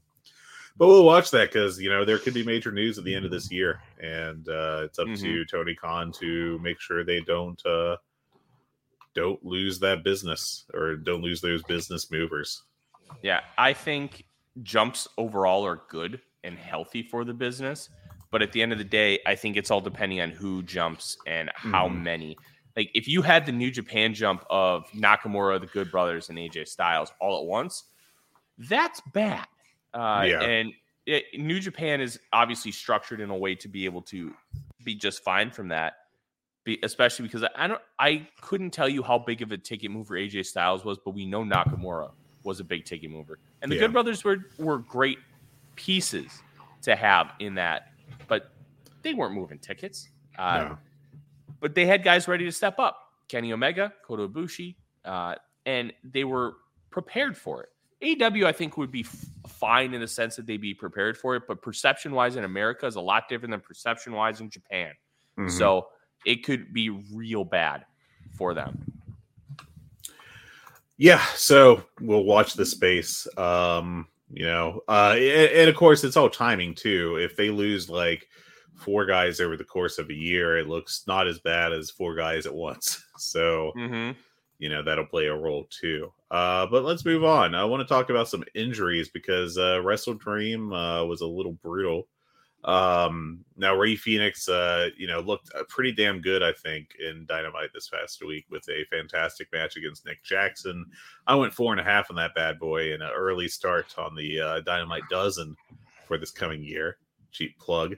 but 0.79 0.87
we'll 0.87 1.03
watch 1.05 1.29
that 1.31 1.51
because 1.51 1.79
you 1.79 1.89
know 1.89 2.03
there 2.03 2.17
could 2.17 2.33
be 2.33 2.43
major 2.43 2.71
news 2.71 2.97
at 2.97 3.03
the 3.03 3.13
end 3.13 3.25
of 3.25 3.31
this 3.31 3.51
year, 3.51 3.79
and 4.01 4.47
uh, 4.49 4.81
it's 4.85 4.97
up 4.97 5.07
Mhm. 5.07 5.19
to 5.21 5.45
Tony 5.45 5.75
Khan 5.75 6.11
to 6.13 6.57
make 6.59 6.79
sure 6.79 7.03
they 7.03 7.19
don't 7.21 7.63
uh, 7.65 7.97
don't 9.13 9.43
lose 9.45 9.79
that 9.79 10.03
business 10.03 10.65
or 10.73 10.95
don't 10.95 11.21
lose 11.21 11.41
those 11.41 11.61
business 11.63 12.09
movers. 12.11 12.63
Yeah, 13.21 13.41
I 13.57 13.73
think 13.73 14.25
jumps 14.63 15.07
overall 15.17 15.65
are 15.65 15.81
good 15.89 16.21
and 16.43 16.57
healthy 16.57 17.03
for 17.03 17.23
the 17.25 17.33
business. 17.33 17.89
But 18.31 18.41
at 18.43 18.51
the 18.51 18.61
end 18.61 18.71
of 18.71 18.77
the 18.77 18.83
day, 18.83 19.19
I 19.25 19.33
think 19.35 19.57
it's 19.57 19.71
all 19.71 19.81
depending 19.81 20.21
on 20.21 20.29
who 20.29 20.61
jumps 20.61 21.17
and 21.25 21.49
how 21.55 21.87
Mhm. 21.89 22.01
many. 22.03 22.37
Like 22.77 22.91
if 22.93 23.07
you 23.07 23.23
had 23.23 23.45
the 23.47 23.51
New 23.51 23.71
Japan 23.71 24.13
jump 24.13 24.45
of 24.49 24.85
Nakamura, 24.91 25.59
the 25.59 25.65
Good 25.67 25.89
Brothers, 25.91 26.29
and 26.29 26.37
AJ 26.37 26.65
Styles 26.65 27.11
all 27.19 27.39
at 27.39 27.45
once, 27.45 27.85
that's 28.59 29.01
bad. 29.13 29.47
Uh, 29.93 30.23
Yeah. 30.27 30.41
And 30.41 30.73
it, 31.05 31.25
New 31.39 31.59
Japan 31.59 32.01
is 32.01 32.19
obviously 32.33 32.71
structured 32.71 33.19
in 33.19 33.29
a 33.29 33.35
way 33.37 33.55
to 33.55 33.67
be 33.67 33.85
able 33.85 34.01
to 34.03 34.33
be 34.83 34.95
just 34.95 35.23
fine 35.23 35.49
from 35.51 35.69
that. 35.69 35.93
Be, 36.65 36.77
especially 36.83 37.23
because 37.23 37.43
I 37.55 37.67
don't, 37.67 37.81
I 37.97 38.27
couldn't 38.41 38.71
tell 38.71 38.87
you 38.89 39.01
how 39.01 39.17
big 39.17 39.41
of 39.41 39.51
a 39.51 39.57
ticket 39.57 39.89
mover 39.91 40.15
AJ 40.15 40.45
Styles 40.45 40.83
was, 40.85 40.97
but 41.03 41.11
we 41.11 41.25
know 41.25 41.43
Nakamura 41.43 42.11
was 42.43 42.59
a 42.59 42.63
big 42.63 42.85
ticket 42.85 43.09
mover, 43.09 43.39
and 43.61 43.71
the 43.71 43.75
Yeah. 43.75 43.81
Good 43.83 43.93
Brothers 43.93 44.23
were 44.23 44.37
were 44.57 44.77
great 44.79 45.17
pieces 45.75 46.41
to 46.83 46.95
have 46.95 47.31
in 47.39 47.55
that, 47.55 47.93
but 48.27 48.51
they 49.01 49.13
weren't 49.13 49.33
moving 49.33 49.57
tickets. 49.59 50.09
Uh, 50.37 50.65
No. 50.69 50.77
But 51.61 51.75
they 51.75 51.85
had 51.85 52.03
guys 52.03 52.27
ready 52.27 52.45
to 52.45 52.51
step 52.51 52.77
up: 52.77 52.97
Kenny 53.29 53.51
Omega, 53.51 53.93
Kota 54.05 54.27
Ibushi, 54.27 54.75
uh, 55.05 55.35
and 55.65 55.91
they 56.03 56.23
were 56.25 56.57
prepared 56.91 57.35
for 57.37 57.63
it. 57.63 57.69
AEW, 58.01 58.45
I 58.45 58.51
think, 58.51 58.77
would 58.77 58.91
be 58.91 59.01
f- 59.01 59.25
fine 59.59 59.93
in 59.93 60.01
the 60.01 60.07
sense 60.07 60.35
that 60.37 60.45
they'd 60.45 60.61
be 60.61 60.73
prepared 60.73 61.17
for 61.17 61.35
it, 61.35 61.43
but 61.47 61.61
perception 61.61 62.11
wise 62.13 62.35
in 62.35 62.43
America 62.43 62.85
is 62.85 62.95
a 62.95 63.01
lot 63.01 63.27
different 63.29 63.51
than 63.51 63.59
perception 63.61 64.13
wise 64.13 64.39
in 64.41 64.49
Japan. 64.49 64.93
Mhm. 65.37 65.51
So 65.51 65.87
it 66.25 66.43
could 66.45 66.73
be 66.73 66.89
real 67.13 67.43
bad 67.43 67.85
for 68.37 68.53
them. 68.53 68.77
yeah 70.97 71.23
so 71.35 71.81
we'll 72.01 72.23
watch 72.25 72.55
the 72.55 72.65
space 72.65 73.25
um 73.37 74.05
you 74.31 74.45
know 74.45 74.81
uh 74.89 75.13
and, 75.15 75.51
and 75.51 75.69
of 75.69 75.75
course 75.75 76.03
it's 76.03 76.17
all 76.17 76.29
timing 76.29 76.75
too 76.75 77.15
if 77.17 77.35
they 77.37 77.49
lose 77.49 77.89
like 77.89 78.27
four 78.75 79.05
guys 79.05 79.39
over 79.39 79.55
the 79.57 79.63
course 79.63 79.97
of 79.97 80.09
a 80.09 80.13
year 80.13 80.57
it 80.57 80.67
looks 80.67 81.03
not 81.07 81.25
as 81.27 81.39
bad 81.39 81.71
as 81.73 81.89
four 81.89 82.15
guys 82.15 82.45
at 82.45 82.53
once 82.53 83.01
so 83.17 83.71
Mm-hmm. 83.77 84.19
You 84.59 84.69
know 84.69 84.83
that'll 84.83 85.05
play 85.05 85.25
a 85.25 85.35
role 85.35 85.65
too. 85.69 86.11
Uh 86.29 86.67
but 86.67 86.83
let's 86.83 87.05
move 87.05 87.23
on. 87.23 87.55
I 87.55 87.63
want 87.65 87.81
to 87.81 87.87
talk 87.87 88.09
about 88.09 88.27
some 88.27 88.43
injuries 88.53 89.09
because 89.09 89.57
uh 89.57 89.81
wrestle 89.81 90.13
dream 90.13 90.71
uh 90.73 91.03
was 91.05 91.21
a 91.21 91.27
little 91.27 91.53
brutal. 91.53 92.07
Um 92.65 93.45
now 93.55 93.73
Rey 93.73 93.95
Fénix 93.95 94.49
uh 94.49 94.89
you 94.97 95.07
know 95.07 95.21
looked 95.21 95.49
uh, 95.55 95.63
pretty 95.69 95.93
damn 95.93 96.19
good 96.19 96.43
i 96.43 96.51
think 96.51 96.89
in 96.99 97.25
dynamite 97.25 97.69
this 97.73 97.87
past 97.87 98.21
week 98.21 98.45
with 98.51 98.67
a 98.67 98.83
fantastic 98.91 99.47
match 99.53 99.77
against 99.77 100.05
nick 100.05 100.21
jackson. 100.23 100.85
I 101.25 101.35
went 101.35 101.53
four 101.53 101.71
and 101.71 101.79
a 101.79 101.85
half 101.85 102.09
on 102.09 102.17
that 102.17 102.35
bad 102.35 102.59
boy 102.59 102.93
and 102.93 103.01
an 103.01 103.11
early 103.15 103.47
start 103.47 103.95
on 103.97 104.13
the 104.13 104.41
uh 104.41 104.59
dynamite 104.61 105.07
dozen 105.09 105.55
for 106.05 106.17
this 106.17 106.31
coming 106.31 106.61
year. 106.63 106.97
Cheap 107.31 107.57
plug 107.59 107.95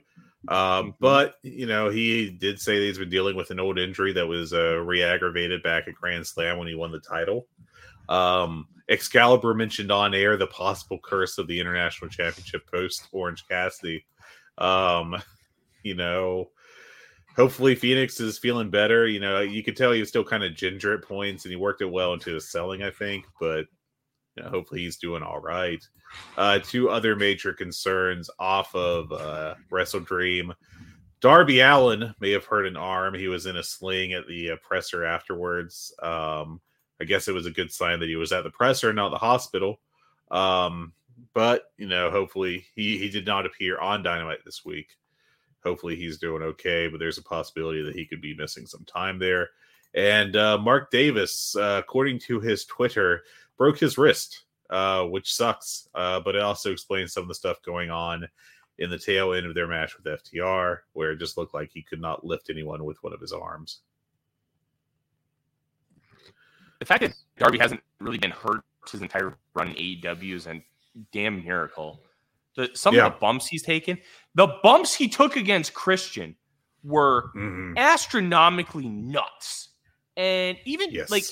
um, 0.48 0.94
but 0.98 1.36
you 1.42 1.66
know, 1.66 1.88
he 1.88 2.30
did 2.30 2.60
say 2.60 2.78
that 2.78 2.84
he's 2.84 2.98
been 2.98 3.10
dealing 3.10 3.36
with 3.36 3.50
an 3.50 3.60
old 3.60 3.78
injury 3.78 4.12
that 4.12 4.26
was 4.26 4.52
uh, 4.52 4.78
re-aggravated 4.78 5.62
back 5.62 5.88
at 5.88 5.94
Grand 5.94 6.26
Slam 6.26 6.58
when 6.58 6.68
he 6.68 6.74
won 6.74 6.92
the 6.92 7.00
title. 7.00 7.46
Um, 8.08 8.66
Excalibur 8.88 9.54
mentioned 9.54 9.92
on 9.92 10.14
air 10.14 10.36
the 10.36 10.48
possible 10.48 10.98
curse 11.02 11.38
of 11.38 11.46
the 11.46 11.60
International 11.60 12.10
Championship 12.10 12.66
post 12.70 13.08
Orange 13.12 13.46
Cassidy. 13.48 14.04
Um, 14.58 15.16
you 15.82 15.94
know, 15.94 16.50
hopefully 17.36 17.76
Fénix 17.76 18.20
is 18.20 18.38
feeling 18.38 18.70
better. 18.70 19.06
You 19.06 19.20
know, 19.20 19.40
you 19.40 19.62
could 19.62 19.76
tell 19.76 19.92
he 19.92 20.00
was 20.00 20.08
still 20.08 20.24
kind 20.24 20.44
of 20.44 20.56
ginger 20.56 20.94
at 20.94 21.04
points, 21.04 21.44
and 21.44 21.52
he 21.52 21.56
worked 21.56 21.82
it 21.82 21.90
well 21.90 22.12
into 22.12 22.34
his 22.34 22.50
selling, 22.50 22.82
I 22.82 22.90
think. 22.90 23.24
But 23.40 23.66
you 24.36 24.42
know, 24.42 24.50
hopefully 24.50 24.80
he's 24.80 24.96
doing 24.96 25.22
all 25.22 25.40
right. 25.40 25.82
Uh, 26.36 26.58
two 26.58 26.90
other 26.90 27.16
major 27.16 27.52
concerns 27.52 28.30
off 28.38 28.74
of 28.74 29.12
uh, 29.12 29.54
Wrestle 29.70 30.00
Dream. 30.00 30.52
Darby 31.20 31.60
Allin 31.60 32.14
may 32.20 32.32
have 32.32 32.44
hurt 32.44 32.66
an 32.66 32.76
arm. 32.76 33.14
He 33.14 33.28
was 33.28 33.46
in 33.46 33.56
a 33.56 33.62
sling 33.62 34.12
at 34.12 34.26
the 34.26 34.52
uh, 34.52 34.56
presser 34.56 35.04
afterwards. 35.04 35.94
Um, 36.02 36.60
I 37.00 37.04
guess 37.04 37.28
it 37.28 37.34
was 37.34 37.46
a 37.46 37.50
good 37.50 37.72
sign 37.72 38.00
that 38.00 38.08
he 38.08 38.16
was 38.16 38.32
at 38.32 38.44
the 38.44 38.50
presser, 38.50 38.92
not 38.92 39.10
the 39.10 39.18
hospital. 39.18 39.80
Um, 40.30 40.92
but 41.34 41.70
you 41.76 41.86
know, 41.86 42.10
hopefully 42.10 42.64
he 42.74 42.98
he 42.98 43.08
did 43.08 43.26
not 43.26 43.46
appear 43.46 43.78
on 43.78 44.02
Dynamite 44.02 44.44
this 44.44 44.64
week. 44.64 44.96
Hopefully 45.62 45.94
he's 45.94 46.18
doing 46.18 46.42
okay, 46.42 46.88
but 46.88 46.98
there's 46.98 47.18
a 47.18 47.22
possibility 47.22 47.82
that 47.82 47.94
he 47.94 48.04
could 48.04 48.20
be 48.20 48.34
missing 48.34 48.66
some 48.66 48.84
time 48.84 49.18
there. 49.18 49.50
And 49.94 50.34
uh, 50.36 50.58
Mark 50.58 50.90
Davis, 50.90 51.54
uh, 51.54 51.80
according 51.82 52.18
to 52.20 52.40
his 52.40 52.64
Twitter, 52.64 53.22
broke 53.56 53.78
his 53.78 53.98
wrist, 53.98 54.44
uh, 54.72 55.04
which 55.04 55.32
sucks. 55.34 55.88
Uh, 55.94 56.18
but 56.20 56.34
it 56.34 56.40
also 56.42 56.72
explains 56.72 57.12
some 57.12 57.22
of 57.22 57.28
the 57.28 57.34
stuff 57.34 57.62
going 57.62 57.90
on 57.90 58.26
in 58.78 58.90
the 58.90 58.98
tail 58.98 59.34
end 59.34 59.46
of 59.46 59.54
their 59.54 59.68
match 59.68 59.94
with 59.96 60.06
FTR, 60.06 60.78
where 60.94 61.12
it 61.12 61.18
just 61.18 61.36
looked 61.36 61.54
like 61.54 61.70
he 61.70 61.82
could 61.82 62.00
not 62.00 62.24
lift 62.24 62.50
anyone 62.50 62.82
with 62.84 63.00
one 63.02 63.12
of 63.12 63.20
his 63.20 63.32
arms. 63.32 63.80
The 66.80 66.86
fact 66.86 67.02
that 67.02 67.14
Darby 67.38 67.58
hasn't 67.58 67.80
really 68.00 68.18
been 68.18 68.32
hurt 68.32 68.62
his 68.90 69.02
entire 69.02 69.34
run 69.54 69.68
in 69.68 69.74
AEW 69.76 70.34
is 70.34 70.46
a 70.48 70.64
damn 71.12 71.44
miracle. 71.44 72.00
The, 72.56 72.70
some 72.74 72.94
Yeah. 72.94 73.06
of 73.06 73.12
the 73.12 73.18
bumps 73.20 73.46
he's 73.46 73.62
taken, 73.62 73.98
the 74.34 74.48
bumps 74.62 74.92
he 74.94 75.08
took 75.08 75.36
against 75.36 75.74
Christian 75.74 76.34
were 76.82 77.30
Mhm. 77.36 77.76
astronomically 77.76 78.88
nuts. 78.88 79.68
And 80.16 80.58
even 80.64 80.90
Yes. 80.90 81.10
like 81.10 81.24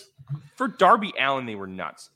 for 0.57 0.69
Darby 0.69 1.13
Allin, 1.19 1.47
they 1.47 1.57
were 1.57 1.67
nuts. 1.67 2.11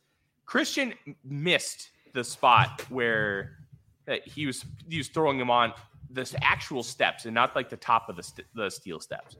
Christian 0.54 0.94
missed 1.24 1.90
the 2.12 2.22
spot 2.22 2.84
where 2.88 3.58
uh, 4.06 4.18
he 4.24 4.46
was 4.46 4.64
he 4.88 4.98
was 4.98 5.08
throwing 5.08 5.36
him 5.36 5.50
on 5.50 5.72
the 6.10 6.32
actual 6.42 6.84
steps 6.84 7.24
and 7.24 7.34
not 7.34 7.56
like 7.56 7.68
the 7.68 7.76
top 7.76 8.08
of 8.08 8.14
the, 8.14 8.22
st- 8.22 8.46
the 8.54 8.70
steel 8.70 9.00
steps. 9.00 9.36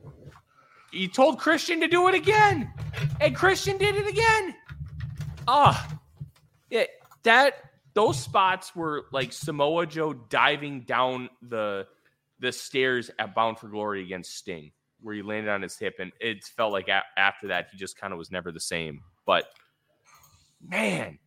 He 0.91 1.07
told 1.07 1.39
Christian 1.39 1.79
to 1.83 1.87
do 1.87 2.09
it 2.09 2.17
again, 2.17 2.69
and 3.21 3.33
Christian 3.33 3.79
did 3.79 3.95
it 3.95 4.09
again. 4.09 4.57
Ah, 5.47 6.01
it 6.71 6.91
that 7.23 7.63
those 7.95 8.19
spots 8.19 8.75
were 8.75 9.05
like 9.13 9.33
Samoa 9.33 9.87
Joe 9.87 10.15
diving 10.15 10.81
down 10.81 11.29
the 11.43 11.87
the 12.41 12.51
stairs 12.51 13.09
at 13.21 13.37
Bound 13.37 13.61
for 13.61 13.69
Glory 13.69 14.03
against 14.03 14.37
Sting, 14.37 14.73
where 15.01 15.15
he 15.15 15.23
landed 15.23 15.49
on 15.49 15.63
his 15.63 15.79
hip, 15.79 15.95
and 16.01 16.11
it 16.19 16.43
felt 16.43 16.73
like 16.73 16.89
a- 16.89 17.05
after 17.17 17.47
that 17.47 17.69
he 17.71 17.79
just 17.79 17.97
kind 17.97 18.13
of 18.13 18.19
was 18.19 18.33
never 18.33 18.51
the 18.51 18.59
same. 18.59 19.01
But 19.27 19.45
man, 20.69 21.19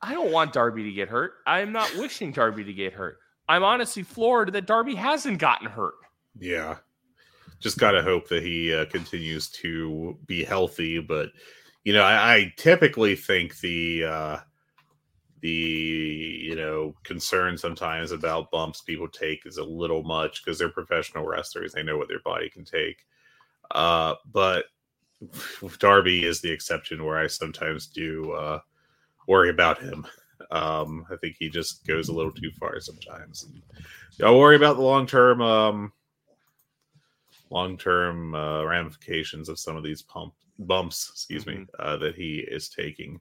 I 0.00 0.14
don't 0.14 0.32
want 0.32 0.52
Darby 0.52 0.84
to 0.84 0.92
get 0.92 1.08
hurt. 1.08 1.34
I 1.46 1.60
am 1.60 1.72
not 1.72 1.94
wishing 1.96 2.32
Darby 2.32 2.64
to 2.64 2.72
get 2.72 2.92
hurt. 2.92 3.18
I'm 3.48 3.64
honestly 3.64 4.02
floored 4.02 4.52
that 4.52 4.66
Darby 4.66 4.94
hasn't 4.94 5.38
gotten 5.38 5.68
hurt. 5.68 5.94
Yeah. 6.38 6.76
Just 7.60 7.78
got 7.78 7.92
to 7.92 8.02
hope 8.02 8.28
that 8.28 8.42
he 8.42 8.72
uh, 8.72 8.84
continues 8.86 9.48
to 9.50 10.16
be 10.26 10.44
healthy. 10.44 11.00
But, 11.00 11.30
you 11.84 11.92
know, 11.92 12.02
I, 12.02 12.34
I 12.34 12.54
typically 12.56 13.16
think 13.16 13.58
the, 13.60 14.04
uh, 14.04 14.38
the, 15.40 15.48
you 15.48 16.54
know, 16.54 16.94
concern 17.02 17.58
sometimes 17.58 18.12
about 18.12 18.50
bumps 18.50 18.82
people 18.82 19.08
take 19.08 19.46
is 19.46 19.56
a 19.56 19.64
little 19.64 20.02
much 20.04 20.44
because 20.44 20.58
they're 20.58 20.68
professional 20.68 21.26
wrestlers. 21.26 21.72
They 21.72 21.82
know 21.82 21.96
what 21.96 22.08
their 22.08 22.20
body 22.20 22.50
can 22.50 22.64
take. 22.64 23.06
Uh, 23.70 24.14
but 24.30 24.66
Darby 25.78 26.24
is 26.24 26.40
the 26.40 26.50
exception 26.50 27.04
where 27.04 27.18
I 27.18 27.26
sometimes 27.26 27.86
do 27.86 28.32
uh, 28.32 28.60
worry 29.26 29.50
about 29.50 29.80
him. 29.80 30.06
Um, 30.50 31.04
I 31.10 31.16
think 31.16 31.36
he 31.38 31.48
just 31.48 31.86
goes 31.86 32.08
a 32.08 32.14
little 32.14 32.32
too 32.32 32.50
far 32.58 32.80
sometimes. 32.80 33.46
Don't 34.18 34.38
worry 34.38 34.56
about 34.56 34.76
the 34.76 34.82
long 34.82 35.06
term, 35.06 35.42
um, 35.42 35.92
long 37.50 37.76
term 37.76 38.34
uh, 38.34 38.64
ramifications 38.64 39.48
of 39.48 39.58
some 39.58 39.76
of 39.76 39.82
these 39.82 40.02
pump 40.02 40.34
bumps. 40.60 41.10
Excuse 41.12 41.46
me, 41.46 41.66
uh, 41.78 41.96
that 41.98 42.14
he 42.14 42.38
is 42.38 42.68
taking. 42.68 43.20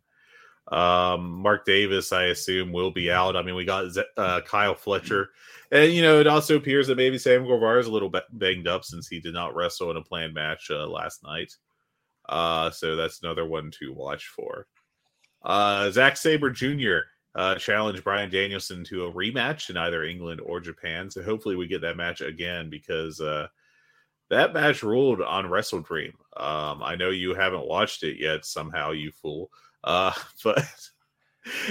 Um, 0.71 1.31
Mark 1.31 1.65
Davis, 1.65 2.11
I 2.11 2.25
assume, 2.25 2.73
will 2.73 2.91
be 2.91 3.09
out. 3.09 3.37
I 3.37 3.41
mean, 3.41 3.55
we 3.55 3.63
got 3.63 3.85
uh, 4.17 4.41
Kyle 4.41 4.75
Fletcher, 4.75 5.29
and 5.71 5.91
you 5.91 6.01
know, 6.01 6.19
it 6.19 6.27
also 6.27 6.57
appears 6.57 6.87
that 6.87 6.97
maybe 6.97 7.17
Sam 7.17 7.45
Guevara 7.45 7.79
is 7.79 7.87
a 7.87 7.91
little 7.91 8.11
banged 8.33 8.67
up 8.67 8.83
since 8.83 9.07
he 9.07 9.19
did 9.19 9.33
not 9.33 9.55
wrestle 9.55 9.91
in 9.91 9.97
a 9.97 10.01
planned 10.01 10.33
match 10.33 10.69
uh, 10.69 10.85
last 10.85 11.23
night. 11.23 11.55
Uh, 12.29 12.69
so 12.69 12.95
that's 12.95 13.21
another 13.23 13.45
one 13.45 13.71
to 13.79 13.93
watch 13.93 14.27
for. 14.27 14.67
Uh, 15.43 15.89
Zack 15.91 16.17
Sabre 16.17 16.49
Jr. 16.49 16.99
Uh, 17.35 17.55
challenged 17.55 18.03
Bryan 18.03 18.29
Danielson 18.29 18.83
to 18.85 19.05
a 19.05 19.13
rematch 19.13 19.69
in 19.69 19.77
either 19.77 20.03
England 20.03 20.41
or 20.41 20.59
Japan. 20.59 21.09
So 21.09 21.21
hopefully 21.21 21.55
we 21.55 21.67
get 21.67 21.81
that 21.81 21.97
match 21.97 22.21
again 22.21 22.69
because 22.69 23.21
uh, 23.21 23.47
that 24.29 24.53
match 24.53 24.83
ruled 24.83 25.21
on 25.21 25.49
Wrestle 25.49 25.81
Dream. 25.81 26.13
Um, 26.35 26.81
I 26.83 26.95
know 26.95 27.09
you 27.09 27.33
haven't 27.33 27.67
watched 27.67 28.03
it 28.03 28.17
yet. 28.19 28.45
Somehow, 28.45 28.91
you 28.91 29.11
fool. 29.11 29.49
Uh, 29.83 30.13
but 30.43 30.65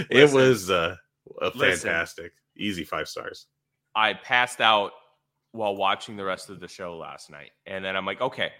it 0.08 0.32
was 0.32 0.70
uh, 0.70 0.96
a 1.42 1.50
fantastic, 1.50 2.24
listen, 2.24 2.30
easy 2.56 2.84
five 2.84 3.08
stars. 3.08 3.46
I 3.94 4.14
passed 4.14 4.60
out 4.60 4.92
while 5.52 5.76
watching 5.76 6.16
the 6.16 6.24
rest 6.24 6.48
of 6.48 6.60
the 6.60 6.68
show 6.68 6.96
last 6.96 7.30
night, 7.30 7.50
and 7.66 7.84
then 7.84 7.96
I'm 7.96 8.06
like, 8.06 8.20
okay. 8.20 8.52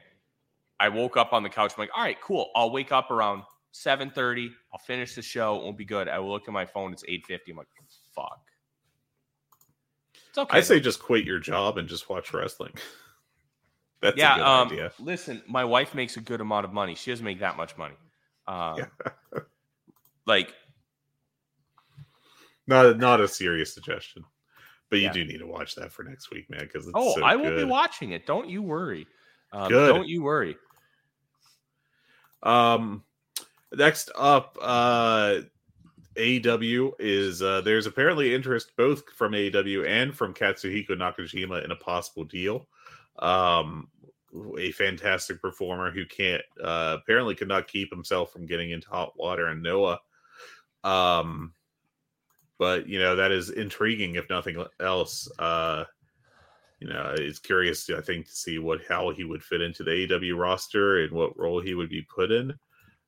I 0.78 0.88
woke 0.88 1.16
up 1.16 1.32
on 1.32 1.42
the 1.42 1.48
couch. 1.48 1.72
I'm 1.76 1.82
like, 1.82 1.90
all 1.96 2.02
right, 2.02 2.20
cool. 2.20 2.50
I'll 2.54 2.70
wake 2.70 2.92
up 2.92 3.10
around 3.10 3.42
7:30. 3.72 4.50
I'll 4.72 4.78
finish 4.78 5.14
the 5.14 5.22
show. 5.22 5.56
It 5.56 5.64
won't 5.64 5.78
be 5.78 5.84
good. 5.84 6.08
I 6.08 6.18
will 6.18 6.32
look 6.32 6.48
at 6.48 6.52
my 6.52 6.66
phone. 6.66 6.92
It's 6.92 7.04
8:50. 7.04 7.50
I'm 7.50 7.56
like, 7.56 7.66
fuck. 8.14 8.40
It's 10.28 10.38
okay. 10.38 10.58
I 10.58 10.60
say 10.60 10.80
just 10.80 11.00
quit 11.00 11.24
your 11.24 11.38
job 11.38 11.78
and 11.78 11.88
just 11.88 12.08
watch 12.08 12.32
wrestling. 12.32 12.74
That's 14.02 14.18
yeah, 14.18 14.34
um, 14.34 14.68
idea. 14.68 14.92
Listen, 14.98 15.42
my 15.48 15.64
wife 15.64 15.94
makes 15.94 16.16
a 16.18 16.20
good 16.20 16.40
amount 16.40 16.66
of 16.66 16.72
money. 16.72 16.94
She 16.94 17.10
doesn't 17.10 17.24
make 17.24 17.40
that 17.40 17.56
much 17.56 17.78
money. 17.78 17.94
Um, 18.46 18.76
yeah. 18.78 19.40
like, 20.26 20.52
not 22.66 22.98
not 22.98 23.20
a 23.20 23.28
serious 23.28 23.72
suggestion, 23.72 24.22
but 24.90 24.96
you 24.96 25.06
yeah. 25.06 25.12
do 25.12 25.24
need 25.24 25.38
to 25.38 25.46
watch 25.46 25.74
that 25.76 25.92
for 25.92 26.02
next 26.02 26.30
week, 26.30 26.50
man. 26.50 26.60
Because 26.60 26.90
oh, 26.94 27.14
so 27.14 27.24
I 27.24 27.36
will 27.36 27.56
be 27.56 27.64
watching 27.64 28.10
it. 28.10 28.26
Don't 28.26 28.48
you 28.48 28.62
worry. 28.62 29.06
Um, 29.52 29.68
good. 29.68 29.94
Don't 29.94 30.08
you 30.08 30.22
worry. 30.22 30.56
Um, 32.42 33.04
next 33.72 34.10
up, 34.16 34.56
uh, 34.60 35.40
AEW 36.16 36.92
is 36.98 37.42
uh, 37.42 37.60
there's 37.60 37.86
apparently 37.86 38.34
interest 38.34 38.72
both 38.76 39.02
from 39.14 39.32
AEW 39.32 39.86
and 39.86 40.14
from 40.14 40.34
Katsuhiko 40.34 40.90
Nakajima 40.90 41.64
in 41.64 41.70
a 41.70 41.76
possible 41.76 42.24
deal. 42.24 42.66
Um, 43.18 43.88
a 44.58 44.72
fantastic 44.72 45.40
performer 45.40 45.90
who 45.90 46.04
can't 46.04 46.42
uh, 46.62 46.98
apparently 47.00 47.34
could 47.34 47.48
not 47.48 47.68
keep 47.68 47.90
himself 47.90 48.32
from 48.32 48.46
getting 48.46 48.70
into 48.70 48.88
hot 48.88 49.16
water 49.16 49.48
and 49.48 49.62
Noah. 49.62 50.00
Um, 50.84 51.52
but 52.58 52.88
you 52.88 52.98
know 52.98 53.16
that 53.16 53.32
is 53.32 53.50
intriguing 53.50 54.14
if 54.14 54.28
nothing 54.30 54.62
else. 54.80 55.30
Uh, 55.38 55.84
you 56.80 56.88
know, 56.88 57.14
it's 57.16 57.38
curious. 57.38 57.88
I 57.90 58.00
think 58.00 58.26
to 58.26 58.32
see 58.32 58.58
what 58.58 58.80
how 58.88 59.10
he 59.10 59.24
would 59.24 59.42
fit 59.42 59.62
into 59.62 59.82
the 59.82 59.90
AEW 59.90 60.38
roster 60.38 61.02
and 61.02 61.12
what 61.12 61.38
role 61.38 61.60
he 61.60 61.74
would 61.74 61.88
be 61.88 62.02
put 62.02 62.30
in. 62.30 62.54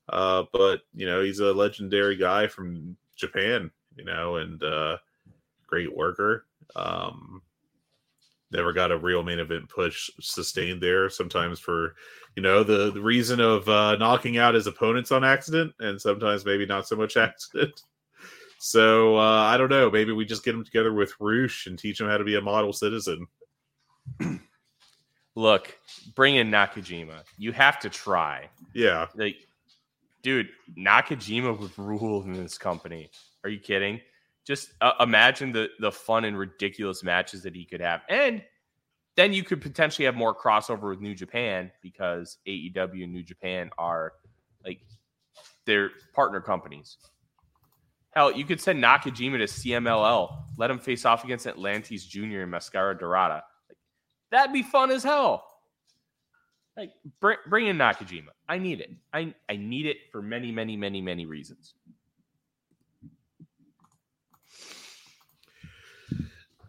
Uh, 0.08 0.44
but 0.52 0.82
you 0.94 1.06
know, 1.06 1.22
he's 1.22 1.40
a 1.40 1.52
legendary 1.52 2.16
guy 2.16 2.46
from 2.46 2.96
Japan. 3.16 3.70
You 3.96 4.04
know, 4.04 4.36
and 4.36 4.62
uh, 4.62 4.98
great 5.66 5.94
worker. 5.94 6.46
Um, 6.76 7.42
never 8.50 8.72
got 8.72 8.92
a 8.92 8.98
real 8.98 9.22
main 9.22 9.38
event 9.38 9.68
push 9.68 10.10
sustained 10.20 10.80
there. 10.80 11.10
Sometimes 11.10 11.60
for 11.60 11.94
you 12.36 12.42
know 12.42 12.62
the, 12.62 12.90
the 12.92 13.02
reason 13.02 13.40
of 13.40 13.68
uh, 13.68 13.96
knocking 13.96 14.38
out 14.38 14.54
his 14.54 14.66
opponents 14.66 15.12
on 15.12 15.24
accident, 15.24 15.74
and 15.80 16.00
sometimes 16.00 16.44
maybe 16.44 16.64
not 16.64 16.88
so 16.88 16.96
much 16.96 17.16
accident. 17.18 17.82
So 18.60 19.16
uh, 19.16 19.42
I 19.42 19.56
don't 19.56 19.70
know. 19.70 19.90
Maybe 19.90 20.12
we 20.12 20.24
just 20.24 20.44
get 20.44 20.54
him 20.54 20.64
together 20.64 20.92
with 20.92 21.12
Rush 21.20 21.66
and 21.66 21.78
teach 21.78 22.00
him 22.00 22.08
how 22.08 22.16
to 22.16 22.24
be 22.24 22.36
a 22.36 22.40
model 22.40 22.72
citizen. 22.72 23.26
Look, 25.34 25.78
bring 26.14 26.36
in 26.36 26.50
Nakajima. 26.50 27.22
You 27.36 27.52
have 27.52 27.78
to 27.80 27.88
try. 27.88 28.48
Yeah. 28.74 29.06
Like, 29.14 29.36
dude, 30.22 30.48
Nakajima 30.76 31.58
would 31.58 31.78
rule 31.78 32.22
in 32.22 32.32
this 32.32 32.58
company. 32.58 33.10
Are 33.44 33.50
you 33.50 33.60
kidding? 33.60 34.00
Just 34.44 34.72
uh, 34.80 34.92
imagine 35.00 35.52
the 35.52 35.68
the 35.78 35.92
fun 35.92 36.24
and 36.24 36.38
ridiculous 36.38 37.04
matches 37.04 37.42
that 37.42 37.54
he 37.54 37.64
could 37.64 37.80
have, 37.80 38.00
and 38.08 38.42
then 39.14 39.32
you 39.32 39.44
could 39.44 39.60
potentially 39.60 40.06
have 40.06 40.14
more 40.14 40.34
crossover 40.34 40.88
with 40.88 41.00
New 41.00 41.14
Japan 41.14 41.70
because 41.82 42.38
AEW 42.46 43.04
and 43.04 43.12
New 43.12 43.22
Japan 43.22 43.68
are 43.76 44.14
like 44.64 44.80
they're 45.66 45.90
partner 46.14 46.40
companies. 46.40 46.96
Hell, 48.12 48.32
you 48.32 48.44
could 48.44 48.60
send 48.60 48.82
Nakajima 48.82 49.38
to 49.38 49.44
CMLL, 49.44 50.44
let 50.56 50.70
him 50.70 50.78
face 50.78 51.04
off 51.04 51.24
against 51.24 51.46
Atlantis 51.46 52.04
Jr. 52.06 52.40
and 52.40 52.50
Mascara 52.50 52.96
Dorada. 52.96 53.44
That'd 54.30 54.52
be 54.52 54.62
fun 54.62 54.90
as 54.90 55.02
hell. 55.02 55.44
Like 56.76 56.92
bring, 57.20 57.38
bring 57.48 57.66
in 57.66 57.76
Nakajima. 57.76 58.28
I 58.48 58.58
need 58.58 58.80
it. 58.80 58.90
I 59.12 59.34
I 59.48 59.56
need 59.56 59.86
it 59.86 59.96
for 60.12 60.22
many, 60.22 60.52
many, 60.52 60.76
many, 60.76 61.00
many 61.00 61.26
reasons. 61.26 61.74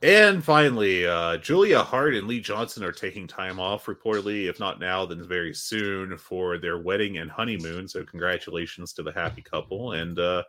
And 0.01 0.41
finally, 0.41 1.05
uh, 1.05 1.35
Julia 1.37 1.83
Hart 1.83 2.15
and 2.15 2.25
Lee 2.25 2.39
Johnson 2.39 2.85
are 2.85 2.91
taking 2.93 3.27
time 3.27 3.59
off, 3.59 3.85
reportedly, 3.85 4.49
if 4.49 4.57
not 4.57 4.79
now, 4.79 5.05
then 5.05 5.27
very 5.27 5.53
soon 5.53 6.17
for 6.17 6.57
their 6.57 6.79
wedding 6.79 7.17
and 7.17 7.29
honeymoon. 7.29 7.85
So, 7.85 8.05
congratulations 8.05 8.93
to 8.93 9.03
the 9.03 9.11
happy 9.11 9.41
couple. 9.41 9.91
And 9.91 10.17
uh, 10.17 10.43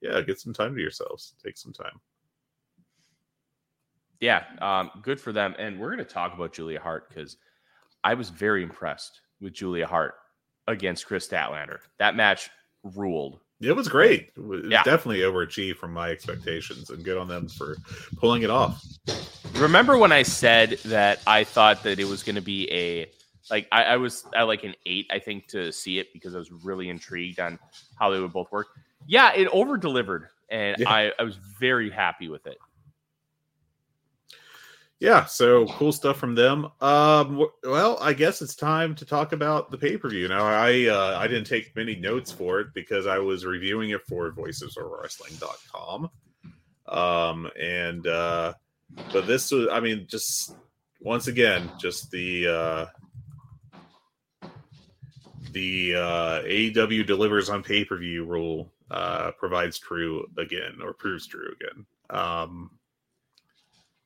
yeah, 0.00 0.20
get 0.22 0.40
some 0.40 0.52
time 0.52 0.74
to 0.74 0.80
yourselves. 0.80 1.34
Take 1.42 1.56
some 1.56 1.72
time 1.72 2.00
yeah, 4.20 4.44
um, 4.60 4.90
good 5.02 5.20
for 5.20 5.32
them. 5.32 5.54
And 5.58 5.78
we're 5.78 5.94
going 5.94 5.98
to 5.98 6.04
talk 6.04 6.34
about 6.34 6.52
Julia 6.52 6.80
Hart 6.80 7.08
because 7.08 7.36
I 8.04 8.14
was 8.14 8.30
very 8.30 8.62
impressed 8.62 9.20
with 9.40 9.52
Julia 9.52 9.86
Hart 9.86 10.14
against 10.66 11.06
Kris 11.06 11.28
Statlander. 11.28 11.78
That 11.98 12.16
match 12.16 12.50
ruled. 12.82 13.40
It 13.60 13.74
was 13.74 13.88
great. 13.88 14.32
It 14.36 14.44
was 14.44 14.64
yeah. 14.68 14.82
definitely 14.82 15.20
overachieved 15.20 15.76
from 15.76 15.92
my 15.92 16.10
expectations, 16.10 16.90
and 16.90 17.02
good 17.02 17.16
on 17.16 17.26
them 17.26 17.48
for 17.48 17.76
pulling 18.18 18.42
it 18.42 18.50
off. 18.50 18.84
Remember 19.54 19.96
when 19.96 20.12
I 20.12 20.22
said 20.22 20.78
that 20.84 21.20
I 21.26 21.44
thought 21.44 21.82
that 21.84 21.98
it 21.98 22.04
was 22.04 22.22
going 22.22 22.34
to 22.36 22.42
be 22.42 22.70
a 22.70 23.10
like 23.50 23.66
I, 23.72 23.84
I 23.84 23.96
was 23.96 24.24
at 24.34 24.42
like 24.42 24.64
an 24.64 24.74
eight, 24.84 25.06
I 25.10 25.18
think, 25.18 25.46
to 25.48 25.72
see 25.72 25.98
it 25.98 26.12
because 26.12 26.34
I 26.34 26.38
was 26.38 26.52
really 26.52 26.90
intrigued 26.90 27.40
on 27.40 27.58
how 27.98 28.10
they 28.10 28.20
would 28.20 28.32
both 28.32 28.52
work. 28.52 28.66
Yeah, 29.06 29.32
it 29.32 29.48
over 29.48 29.78
delivered, 29.78 30.28
and 30.50 30.76
yeah. 30.78 30.90
I, 30.90 31.12
I 31.18 31.22
was 31.22 31.36
very 31.36 31.90
happy 31.90 32.28
with 32.28 32.46
it 32.46 32.58
yeah, 34.98 35.26
so 35.26 35.66
cool 35.66 35.92
stuff 35.92 36.16
from 36.16 36.34
them. 36.34 36.66
Um, 36.80 37.46
well, 37.62 37.98
I 38.00 38.14
guess 38.14 38.40
it's 38.40 38.54
time 38.54 38.94
to 38.94 39.04
talk 39.04 39.32
about 39.32 39.70
the 39.70 39.76
pay 39.76 39.98
per 39.98 40.08
view. 40.08 40.26
Now, 40.28 40.44
I 40.44 40.86
uh, 40.86 41.18
I 41.20 41.28
didn't 41.28 41.46
take 41.46 41.76
many 41.76 41.96
notes 41.96 42.32
for 42.32 42.60
it 42.60 42.68
because 42.72 43.06
I 43.06 43.18
was 43.18 43.44
reviewing 43.44 43.90
it 43.90 44.06
for 44.06 44.32
voicesofwrestling.com. 44.32 46.10
Um, 46.88 47.50
and 47.60 48.06
uh, 48.06 48.54
but 49.12 49.26
this 49.26 49.50
was, 49.50 49.68
I 49.70 49.80
mean, 49.80 50.06
just 50.08 50.54
once 51.00 51.26
again, 51.26 51.70
just 51.78 52.10
the 52.10 52.46
uh, 52.48 52.86
the 55.52 55.94
uh, 55.94 56.42
AEW 56.42 57.06
delivers 57.06 57.50
on 57.50 57.62
pay 57.62 57.84
per 57.84 57.98
view 57.98 58.24
rule 58.24 58.72
uh, 58.90 59.32
provides 59.32 59.78
true 59.78 60.26
again 60.38 60.78
or 60.82 60.94
proves 60.94 61.26
true 61.26 61.52
again. 61.60 61.84
Um, 62.08 62.70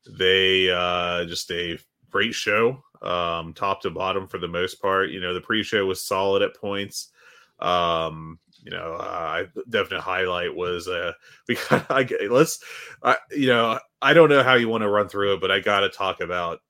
they 0.08 0.70
uh, 0.70 1.24
just 1.26 1.50
a 1.50 1.78
great 2.10 2.34
show, 2.34 2.82
um, 3.02 3.52
top 3.54 3.82
to 3.82 3.90
bottom 3.90 4.26
for 4.26 4.38
the 4.38 4.48
most 4.48 4.80
part. 4.80 5.10
You 5.10 5.20
know, 5.20 5.34
the 5.34 5.40
pre-show 5.40 5.84
was 5.86 6.04
solid 6.04 6.42
at 6.42 6.56
points. 6.56 7.08
Um, 7.58 8.38
you 8.62 8.70
know, 8.70 8.94
uh, 8.94 9.44
definite 9.68 10.00
highlight 10.00 10.54
was 10.54 10.88
uh, 10.88 11.12
we 11.48 11.56
got. 11.68 11.86
I, 11.90 12.06
let's, 12.30 12.62
I, 13.02 13.16
you 13.30 13.48
know, 13.48 13.78
I 14.02 14.12
don't 14.12 14.28
know 14.28 14.42
how 14.42 14.54
you 14.54 14.68
want 14.68 14.82
to 14.82 14.88
run 14.88 15.08
through 15.08 15.34
it, 15.34 15.40
but 15.40 15.50
I 15.50 15.60
got 15.60 15.80
to 15.80 15.88
talk 15.88 16.20
about, 16.20 16.60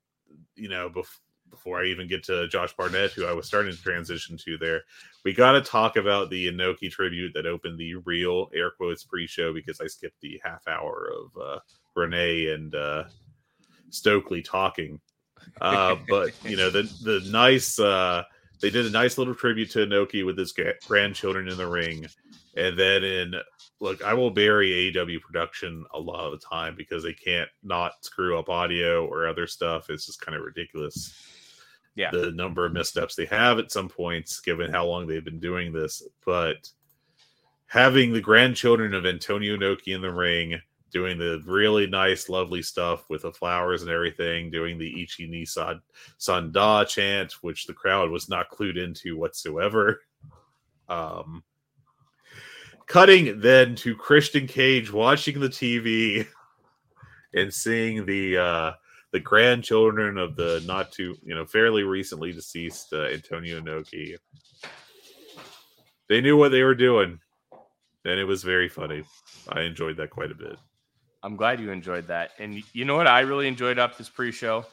you 0.57 0.69
know, 0.69 0.91
bef- 0.91 1.19
before 1.51 1.81
I 1.81 1.87
even 1.87 2.09
get 2.09 2.25
to 2.25 2.49
Josh 2.49 2.75
Barnett, 2.77 3.13
who 3.13 3.27
I 3.27 3.33
was 3.33 3.47
starting 3.47 3.73
to 3.73 3.83
transition 3.83 4.37
to 4.39 4.59
there. 4.59 4.83
We 5.25 5.33
got 5.35 5.53
to 5.53 5.61
talk 5.61 5.97
about 5.97 6.31
the 6.31 6.49
Inoki 6.49 6.91
tribute 6.91 7.33
that 7.35 7.47
opened 7.47 7.79
the 7.79 7.97
real 7.97 8.51
air 8.55 8.71
quotes 8.71 9.05
pre-show 9.05 9.53
because 9.53 9.81
I 9.81 9.87
skipped 9.87 10.21
the 10.21 10.41
half 10.43 10.67
hour 10.67 11.11
of 11.15 11.43
uh, 11.43 11.59
Renee 11.95 12.49
and 12.49 12.75
uh, 12.75 13.05
Stokely 13.91 14.43
talking. 14.43 15.01
Uh, 15.61 15.97
but 16.09 16.33
you 16.45 16.57
know 16.57 16.71
the 16.71 16.83
the 17.03 17.27
nice 17.31 17.79
uh, 17.79 18.23
they 18.61 18.71
did 18.71 18.87
a 18.87 18.91
nice 18.91 19.19
little 19.19 19.35
tribute 19.35 19.71
to 19.71 19.87
Inoki 19.87 20.25
with 20.25 20.39
his 20.39 20.53
gra- 20.53 20.75
grandchildren 20.87 21.49
in 21.49 21.57
the 21.57 21.67
ring, 21.67 22.07
and 22.57 22.79
then 22.79 23.05
in 23.05 23.35
look, 23.81 24.05
I 24.05 24.15
will 24.15 24.31
bury 24.31 24.93
AEW 24.93 25.21
production 25.21 25.85
a 25.95 25.99
lot 25.99 26.27
of 26.27 26.33
the 26.33 26.47
time 26.47 26.75
because 26.77 27.03
they 27.03 27.15
can't 27.15 27.49
not 27.63 28.05
screw 28.05 28.39
up 28.39 28.49
audio 28.49 29.07
or 29.07 29.27
other 29.27 29.47
stuff. 29.47 29.91
It's 29.91 30.07
just 30.07 30.21
kind 30.21 30.37
of 30.37 30.45
ridiculous. 30.45 31.15
Yeah. 32.01 32.11
the 32.13 32.33
number 32.33 32.65
of 32.65 32.73
missteps 32.73 33.15
they 33.15 33.27
have 33.27 33.59
at 33.59 33.71
some 33.71 33.89
points, 33.89 34.41
given 34.41 34.73
how 34.73 34.87
long 34.87 35.07
they've 35.07 35.25
been 35.25 35.41
doing 35.41 35.73
this, 35.73 36.03
but 36.25 36.69
having 37.67 38.13
the 38.13 38.21
grandchildren 38.21 38.95
of 38.95 39.07
Antonio 39.07 39.57
Inoki 39.57 39.95
in 39.95 40.01
the 40.01 40.13
ring 40.13 40.61
doing 40.91 41.19
the 41.19 41.43
really 41.47 41.87
nice, 41.87 42.29
lovely 42.29 42.63
stuff 42.63 43.09
with 43.09 43.23
the 43.23 43.33
flowers 43.33 43.83
and 43.83 43.91
everything, 43.91 44.51
doing 44.51 44.79
the 44.79 45.03
Ichi 45.03 45.27
ni 45.27 45.45
San, 45.45 45.81
Sanda 46.19 46.87
chant, 46.87 47.33
which 47.43 47.67
the 47.67 47.73
crowd 47.73 48.11
was 48.11 48.29
not 48.29 48.51
clued 48.51 48.77
into 48.77 49.17
whatsoever. 49.17 50.01
Um, 50.89 51.45
cutting 52.87 53.41
then 53.41 53.77
to 53.77 53.95
Christian 53.95 54.47
Cage 54.47 54.93
watching 54.93 55.39
the 55.39 55.49
TV 55.49 56.27
and 57.35 57.53
seeing 57.53 58.05
the 58.05 58.39
uh, 58.39 58.73
the 59.13 59.21
grandchildren 59.21 60.19
of 60.19 60.37
the 60.37 60.63
not 60.67 60.93
too 60.93 61.17
you 61.23 61.35
know 61.35 61.45
fairly 61.45 61.83
recently 61.83 62.33
deceased 62.33 62.93
uh, 62.93 63.07
Antonio 63.07 63.61
Inoki. 63.61 64.17
They 66.09 66.21
knew 66.21 66.37
what 66.37 66.51
they 66.51 66.63
were 66.63 66.75
doing, 66.75 67.21
and 68.05 68.21
it 68.21 68.25
was 68.25 68.43
very 68.43 68.69
funny. 68.69 69.05
I 69.49 69.63
enjoyed 69.63 69.97
that 69.99 70.11
quite 70.11 70.31
a 70.31 70.35
bit. 70.35 70.57
I'm 71.23 71.37
glad 71.37 71.61
you 71.61 71.71
enjoyed 71.71 72.09
that. 72.09 72.31
And 72.39 72.63
you 72.73 72.85
know 72.85 72.97
what 72.97 73.07
I 73.07 73.21
really 73.21 73.47
enjoyed 73.47 73.79
up 73.79 73.99
this 73.99 74.09
pre-show? 74.09 74.65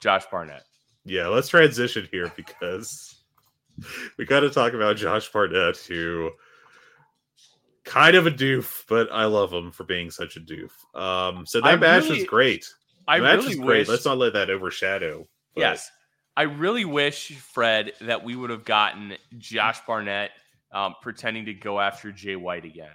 Josh 0.00 0.24
Barnett. 0.30 0.64
Yeah, 1.04 1.28
let's 1.28 1.48
transition 1.48 2.08
here 2.10 2.32
because 2.36 3.14
we 4.18 4.24
got 4.26 4.40
to 4.40 4.50
talk 4.50 4.72
about 4.72 4.96
Josh 4.96 5.30
Barnett, 5.32 5.76
who 5.76 6.30
kind 7.84 8.16
of 8.16 8.26
a 8.26 8.30
doof, 8.30 8.84
but 8.88 9.08
I 9.10 9.24
love 9.24 9.52
him 9.52 9.70
for 9.72 9.84
being 9.84 10.10
such 10.10 10.36
a 10.36 10.40
doof. 10.40 10.70
Um, 10.94 11.46
so 11.46 11.60
that 11.60 11.66
I 11.66 11.76
match 11.76 12.04
really- 12.04 12.18
was 12.20 12.28
great. 12.28 12.66
I 13.08 13.16
really 13.16 13.58
wish. 13.58 13.88
Let's 13.88 14.04
not 14.04 14.18
let 14.18 14.34
that 14.34 14.50
overshadow. 14.50 15.26
but- 15.54 15.60
Yes. 15.60 15.90
I 16.36 16.42
really 16.42 16.84
wish, 16.84 17.36
Fred, 17.36 17.94
that 18.00 18.22
we 18.22 18.36
would 18.36 18.50
have 18.50 18.64
gotten 18.64 19.16
Josh 19.38 19.80
Barnett 19.84 20.30
um, 20.70 20.94
pretending 21.02 21.46
to 21.46 21.54
go 21.54 21.80
after 21.80 22.12
Jay 22.12 22.36
White 22.36 22.64
again. 22.64 22.94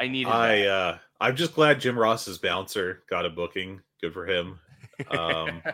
I 0.00 0.08
needed 0.08 0.32
I 0.32 0.56
that. 0.56 0.68
uh, 0.68 0.98
I'm 1.20 1.36
just 1.36 1.54
glad 1.54 1.80
Jim 1.80 1.96
Ross's 1.96 2.38
bouncer 2.38 3.04
got 3.08 3.26
a 3.26 3.30
booking. 3.30 3.80
Good 4.00 4.12
for 4.12 4.26
him. 4.26 4.58
Um, 5.08 5.62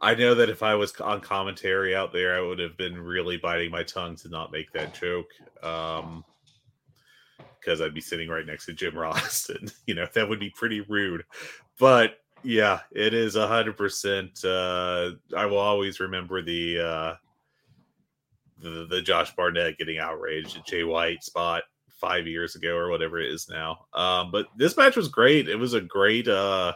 I 0.00 0.14
know 0.14 0.34
that 0.34 0.50
if 0.50 0.62
I 0.62 0.74
was 0.74 0.94
on 1.00 1.20
commentary 1.20 1.96
out 1.96 2.12
there, 2.12 2.36
I 2.36 2.40
would 2.46 2.58
have 2.58 2.76
been 2.76 2.98
really 2.98 3.38
biting 3.38 3.70
my 3.70 3.82
tongue 3.82 4.16
to 4.16 4.28
not 4.28 4.52
make 4.52 4.70
that 4.72 4.92
joke. 4.92 5.28
Um, 5.62 6.24
because 7.66 7.80
I'd 7.80 7.94
be 7.94 8.00
sitting 8.00 8.28
right 8.28 8.46
next 8.46 8.66
to 8.66 8.72
Jim 8.72 8.96
Ross, 8.96 9.50
and 9.60 9.72
you 9.86 9.94
know 9.94 10.06
that 10.14 10.28
would 10.28 10.40
be 10.40 10.50
pretty 10.50 10.80
rude. 10.82 11.24
But 11.78 12.18
yeah, 12.42 12.80
it 12.92 13.12
is 13.12 13.36
a 13.36 13.48
hundred 13.48 13.76
percent. 13.76 14.44
uh, 14.44 15.12
I 15.36 15.46
will 15.46 15.58
always 15.58 16.00
remember 16.00 16.42
the 16.42 16.80
uh, 16.80 17.14
the 18.60 18.86
the 18.88 19.02
Josh 19.02 19.34
Barnett 19.34 19.78
getting 19.78 19.98
outraged 19.98 20.56
at 20.56 20.66
Jay 20.66 20.84
White 20.84 21.24
spot 21.24 21.64
five 21.88 22.26
years 22.26 22.54
ago 22.54 22.76
or 22.76 22.90
whatever 22.90 23.18
it 23.18 23.32
is 23.32 23.48
now. 23.48 23.86
Um, 23.94 24.30
but 24.30 24.46
this 24.56 24.76
match 24.76 24.96
was 24.96 25.08
great. 25.08 25.48
It 25.48 25.56
was 25.56 25.72
a 25.74 25.80
great 25.80 26.28
uh, 26.28 26.74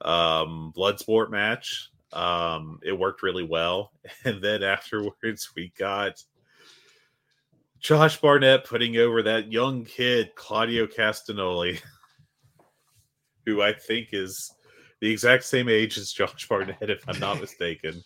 um, 0.00 0.72
blood 0.74 1.00
sport 1.00 1.30
match. 1.30 1.90
Um, 2.12 2.78
it 2.84 2.96
worked 2.98 3.22
really 3.22 3.42
well. 3.42 3.92
And 4.24 4.42
then 4.42 4.62
afterwards, 4.62 5.50
we 5.54 5.72
got 5.78 6.22
Josh 7.80 8.20
Barnett 8.20 8.64
putting 8.64 8.96
over 8.96 9.22
that 9.22 9.52
young 9.52 9.84
kid, 9.84 10.30
Claudio 10.34 10.86
Castagnoli, 10.86 11.80
who 13.46 13.62
I 13.62 13.72
think 13.72 14.08
is 14.12 14.52
the 15.00 15.10
exact 15.10 15.44
same 15.44 15.68
age 15.68 15.96
as 15.96 16.12
Josh 16.12 16.48
Barnett, 16.48 16.90
if 16.90 17.04
I'm 17.08 17.18
not 17.18 17.40
mistaken. 17.40 18.02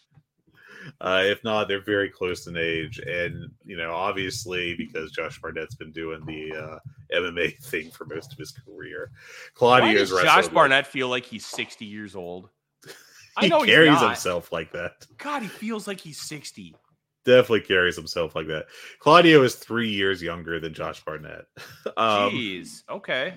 Uh, 1.00 1.22
if 1.24 1.42
not, 1.44 1.68
they're 1.68 1.84
very 1.84 2.08
close 2.08 2.46
in 2.48 2.56
age. 2.56 2.98
And, 2.98 3.50
you 3.64 3.76
know, 3.76 3.92
obviously, 3.92 4.74
because 4.74 5.12
Josh 5.12 5.40
Barnett's 5.40 5.76
been 5.76 5.92
doing 5.92 6.24
the 6.26 6.52
uh, 6.56 6.78
MMA 7.14 7.56
thing 7.64 7.90
for 7.90 8.04
most 8.04 8.32
of 8.32 8.38
his 8.38 8.50
career, 8.50 9.10
Why 9.58 9.80
Claudio's 9.80 10.10
does 10.10 10.22
Josh 10.22 10.48
Barnett 10.48 10.86
feel 10.86 11.08
like 11.08 11.24
he's 11.24 11.46
60 11.46 11.84
years 11.84 12.16
old? 12.16 12.48
I 13.36 13.44
he 13.44 13.48
know 13.48 13.62
he's 13.62 13.70
carries 13.70 14.00
himself 14.00 14.52
like 14.52 14.72
that. 14.72 15.06
God, 15.18 15.42
he 15.42 15.48
feels 15.48 15.86
like 15.86 16.00
he's 16.00 16.20
60. 16.20 16.74
Definitely 17.24 17.60
carries 17.60 17.94
himself 17.94 18.34
like 18.34 18.48
that. 18.48 18.66
Claudio 18.98 19.42
is 19.42 19.54
three 19.54 19.90
years 19.90 20.20
younger 20.20 20.58
than 20.58 20.74
Josh 20.74 21.04
Barnett. 21.04 21.44
um, 21.96 22.32
Jeez. 22.32 22.82
Okay. 22.88 23.34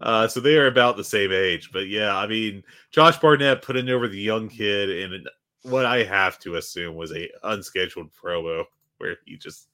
uh, 0.00 0.28
so 0.28 0.40
they 0.40 0.58
are 0.58 0.66
about 0.66 0.96
the 0.96 1.04
same 1.04 1.32
age. 1.32 1.70
But 1.72 1.88
yeah, 1.88 2.16
I 2.16 2.26
mean, 2.26 2.62
Josh 2.90 3.18
Barnett 3.18 3.62
putting 3.62 3.88
over 3.88 4.08
the 4.08 4.20
young 4.20 4.48
kid 4.48 4.90
in 4.90 5.24
what 5.62 5.86
I 5.86 6.04
have 6.04 6.38
to 6.40 6.56
assume 6.56 6.96
was 6.96 7.12
a 7.12 7.30
unscheduled 7.44 8.10
promo 8.12 8.64
where 8.98 9.18
he 9.24 9.36
just 9.36 9.68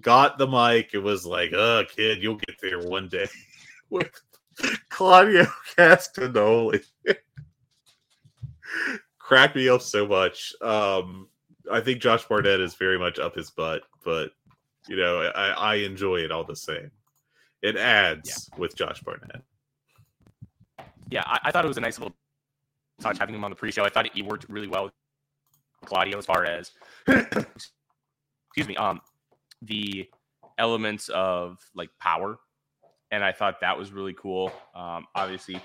got 0.00 0.38
the 0.38 0.46
mic. 0.46 0.90
It 0.94 0.98
was 0.98 1.24
like, 1.24 1.52
"Uh, 1.52 1.84
kid, 1.84 2.22
you'll 2.22 2.36
get 2.36 2.60
there 2.60 2.80
one 2.80 3.08
day." 3.08 3.28
With 3.90 4.10
Claudio 4.88 5.44
Castagnoli, 5.76 6.82
cracked 9.18 9.56
me 9.56 9.68
up 9.68 9.82
so 9.82 10.06
much. 10.06 10.54
Um, 10.62 11.28
I 11.72 11.80
think 11.80 12.00
Josh 12.00 12.26
Barnett 12.26 12.60
is 12.60 12.74
very 12.74 12.98
much 12.98 13.18
up 13.18 13.34
his 13.34 13.50
butt, 13.50 13.82
but 14.04 14.32
you 14.88 14.96
know, 14.96 15.30
I, 15.34 15.50
I 15.50 15.74
enjoy 15.76 16.16
it 16.16 16.30
all 16.30 16.44
the 16.44 16.56
same. 16.56 16.90
It 17.62 17.76
adds 17.76 18.50
with 18.58 18.74
Josh 18.76 19.00
Barnett. 19.02 19.42
Yeah, 21.10 21.22
I, 21.26 21.38
I 21.44 21.50
thought 21.50 21.64
it 21.64 21.68
was 21.68 21.76
a 21.76 21.82
nice 21.82 21.98
little 21.98 22.14
touch 23.00 23.18
having 23.18 23.34
him 23.34 23.44
on 23.44 23.50
the 23.50 23.56
pre-show. 23.56 23.84
I 23.84 23.88
thought 23.88 24.08
he 24.12 24.22
worked 24.22 24.46
really 24.48 24.66
well 24.66 24.84
with 24.84 24.92
Claudio 25.84 26.18
as 26.18 26.26
far 26.26 26.44
as 26.44 26.72
excuse 27.06 28.66
me, 28.66 28.76
um, 28.76 29.00
the 29.62 30.08
elements 30.58 31.08
of 31.10 31.58
like 31.74 31.90
power, 32.00 32.38
and 33.10 33.24
I 33.24 33.32
thought 33.32 33.60
that 33.60 33.78
was 33.78 33.92
really 33.92 34.14
cool. 34.14 34.52
Um, 34.74 35.06
obviously, 35.14 35.60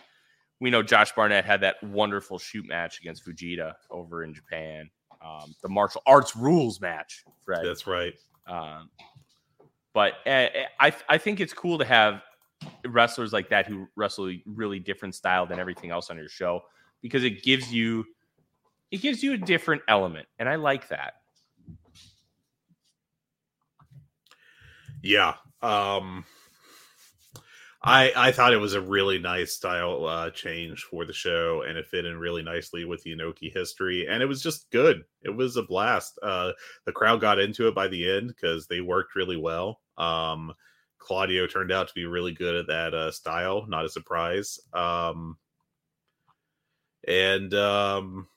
we 0.60 0.70
know 0.70 0.84
Josh 0.84 1.12
Barnett 1.14 1.46
had 1.46 1.62
that 1.62 1.82
wonderful 1.84 2.38
shoot 2.40 2.68
match 2.68 3.00
against 3.00 3.26
Fujita 3.26 3.74
over 3.90 4.24
in 4.24 4.34
Japan. 4.34 4.90
Um, 5.22 5.56
the 5.62 5.70
martial 5.70 6.02
arts 6.06 6.36
rules 6.36 6.80
match, 6.80 7.24
Fred. 7.44 7.66
That's 7.66 7.88
right. 7.88 8.14
Um, 8.48 8.90
but 9.94 10.14
uh, 10.26 10.48
I 10.80 10.94
I 11.10 11.18
think 11.18 11.40
it's 11.40 11.54
cool 11.54 11.78
to 11.78 11.86
have 11.86 12.22
wrestlers 12.88 13.34
like 13.34 13.50
that 13.50 13.68
who 13.68 13.88
wrestle 13.96 14.30
a 14.30 14.42
really 14.46 14.80
different 14.80 15.16
style 15.16 15.46
than 15.46 15.60
everything 15.60 15.92
else 15.92 16.10
on 16.10 16.18
your 16.18 16.30
show 16.30 16.64
because 17.02 17.24
it 17.24 17.44
gives 17.44 17.74
you 17.74 18.06
it 18.92 19.02
gives 19.02 19.24
you 19.24 19.34
a 19.34 19.38
different 19.38 19.82
element, 19.88 20.28
and 20.40 20.48
I 20.48 20.56
like 20.56 20.88
that. 20.90 21.16
Yeah. 25.02 25.34
Um 25.62 26.26
I 27.88 28.12
I 28.16 28.32
thought 28.34 28.52
it 28.52 28.58
was 28.58 28.74
a 28.74 28.82
really 28.82 29.18
nice 29.18 29.54
style 29.54 30.06
uh 30.06 30.30
change 30.32 30.84
for 30.84 31.06
the 31.06 31.14
show 31.14 31.64
and 31.66 31.78
it 31.78 31.88
fit 31.88 32.06
in 32.06 32.18
really 32.18 32.44
nicely 32.44 32.84
with 32.84 33.02
the 33.04 33.16
Inoki 33.16 33.52
history 33.54 34.08
and 34.08 34.22
it 34.22 34.26
was 34.26 34.44
just 34.44 34.70
good. 34.72 35.06
It 35.22 35.30
was 35.30 35.56
a 35.56 35.64
blast. 35.64 36.20
Uh 36.22 36.52
the 36.86 36.92
crowd 36.92 37.22
got 37.22 37.40
into 37.40 37.68
it 37.70 37.76
by 37.76 37.88
the 37.88 38.10
end 38.12 38.36
cuz 38.40 38.68
they 38.68 38.82
worked 38.82 39.16
really 39.16 39.38
well. 39.38 39.80
Um 39.98 40.54
Claudio 41.00 41.48
turned 41.48 41.72
out 41.72 41.88
to 41.88 41.94
be 41.94 42.06
really 42.06 42.34
good 42.34 42.56
at 42.56 42.68
that 42.68 42.94
uh 42.94 43.12
style, 43.12 43.66
not 43.70 43.86
a 43.86 43.90
surprise. 43.90 44.60
Um 44.74 45.38
and 47.08 47.54
um 47.54 48.28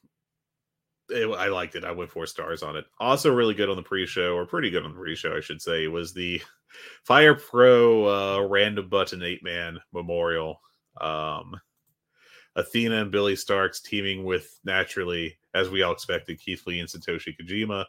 it, 1.09 1.26
I 1.26 1.48
liked 1.48 1.74
it. 1.74 1.84
I 1.84 1.90
went 1.90 2.12
four 2.12 2.26
stars 2.26 2.62
on 2.62 2.76
it. 2.76 2.86
Also, 3.01 3.34
really 3.34 3.55
good 3.55 3.68
on 3.68 3.74
the 3.74 3.82
pre-show, 3.82 4.36
or 4.36 4.46
pretty 4.46 4.70
good 4.70 4.84
on 4.84 4.92
the 4.92 5.01
pre-show, 5.01 5.36
I 5.36 5.40
should 5.40 5.61
say, 5.61 5.88
was 5.88 6.14
the 6.14 6.40
Fire 7.04 7.34
Pro 7.34 8.06
uh, 8.06 8.46
Random 8.46 8.88
Button 8.88 9.22
Eight 9.22 9.42
Man 9.42 9.78
Memorial. 9.92 10.60
Um, 11.00 11.60
Athena 12.56 13.02
and 13.02 13.10
Billie 13.10 13.34
Starkz 13.34 13.82
teaming 13.82 14.24
with 14.24 14.58
naturally, 14.64 15.38
as 15.54 15.70
we 15.70 15.82
all 15.82 15.92
expected, 15.92 16.40
Keith 16.40 16.66
Lee 16.66 16.80
and 16.80 16.88
Satoshi 16.88 17.34
Kojima 17.40 17.84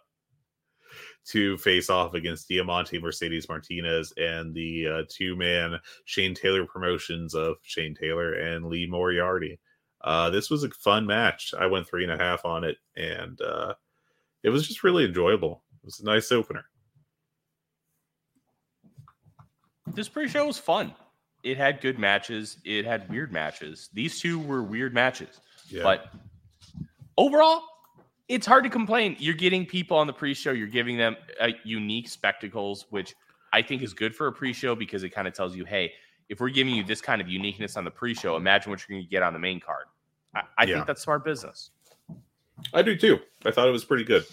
to 1.25 1.57
face 1.57 1.89
off 1.89 2.13
against 2.13 2.47
Diamante 2.47 2.99
Mercedes 2.99 3.47
Martinez 3.47 4.13
and 4.17 4.53
the 4.53 4.87
uh, 4.87 5.03
two-man 5.09 5.79
Shane 6.05 6.33
Taylor 6.33 6.65
promotions 6.65 7.33
of 7.33 7.57
Shane 7.63 7.95
Taylor 7.95 8.33
and 8.33 8.65
Lee 8.65 8.87
Moriarty. 8.87 9.59
Uh, 10.01 10.29
this 10.29 10.49
was 10.49 10.63
a 10.63 10.69
fun 10.69 11.05
match. 11.05 11.53
I 11.57 11.67
went 11.67 11.87
three 11.87 12.03
and 12.03 12.11
a 12.11 12.17
half 12.17 12.43
on 12.43 12.63
it, 12.63 12.77
and 12.95 13.39
uh, 13.41 13.73
it 14.43 14.49
was 14.49 14.67
just 14.67 14.83
really 14.83 15.05
enjoyable. 15.05 15.63
It 15.81 15.85
was 15.85 15.99
a 15.99 16.05
nice 16.05 16.31
opener. 16.31 16.65
This 19.93 20.07
pre-show 20.09 20.45
was 20.47 20.57
fun. 20.57 20.93
It 21.43 21.57
had 21.57 21.81
good 21.81 21.97
matches. 21.97 22.57
It 22.63 22.85
had 22.85 23.09
weird 23.09 23.31
matches. 23.31 23.89
These 23.93 24.19
two 24.19 24.39
were 24.39 24.61
weird 24.63 24.93
matches, 24.93 25.39
Yeah. 25.69 25.83
but 25.83 26.13
overall, 27.17 27.63
it's 28.27 28.45
hard 28.45 28.63
to 28.63 28.69
complain. 28.69 29.15
You're 29.19 29.33
getting 29.35 29.65
people 29.65 29.97
on 29.97 30.07
the 30.07 30.13
pre-show. 30.13 30.51
You're 30.51 30.67
giving 30.67 30.97
them 30.97 31.17
uh, 31.39 31.49
unique 31.63 32.07
spectacles, 32.07 32.85
which 32.91 33.15
I 33.53 33.61
think 33.61 33.81
is 33.81 33.93
good 33.93 34.15
for 34.15 34.27
a 34.27 34.31
pre-show 34.31 34.75
because 34.75 35.03
it 35.03 35.09
kind 35.09 35.27
of 35.27 35.33
tells 35.33 35.55
you, 35.55 35.65
hey, 35.65 35.91
if 36.29 36.39
we're 36.39 36.49
giving 36.49 36.73
you 36.73 36.83
this 36.83 37.01
kind 37.01 37.19
of 37.21 37.27
uniqueness 37.27 37.75
on 37.75 37.83
the 37.83 37.91
pre-show, 37.91 38.37
imagine 38.37 38.69
what 38.69 38.79
you're 38.87 38.95
going 38.95 39.05
to 39.05 39.09
get 39.11 39.23
on 39.23 39.33
the 39.33 39.39
main 39.39 39.59
card. 39.59 39.85
I, 40.33 40.43
I 40.57 40.63
Yeah. 40.63 40.75
think 40.75 40.87
that's 40.87 41.01
smart 41.01 41.25
business. 41.25 41.71
I 42.73 42.81
do 42.83 42.95
too. 42.95 43.19
I 43.45 43.51
thought 43.51 43.67
it 43.67 43.71
was 43.71 43.83
pretty 43.83 44.03
good. 44.05 44.23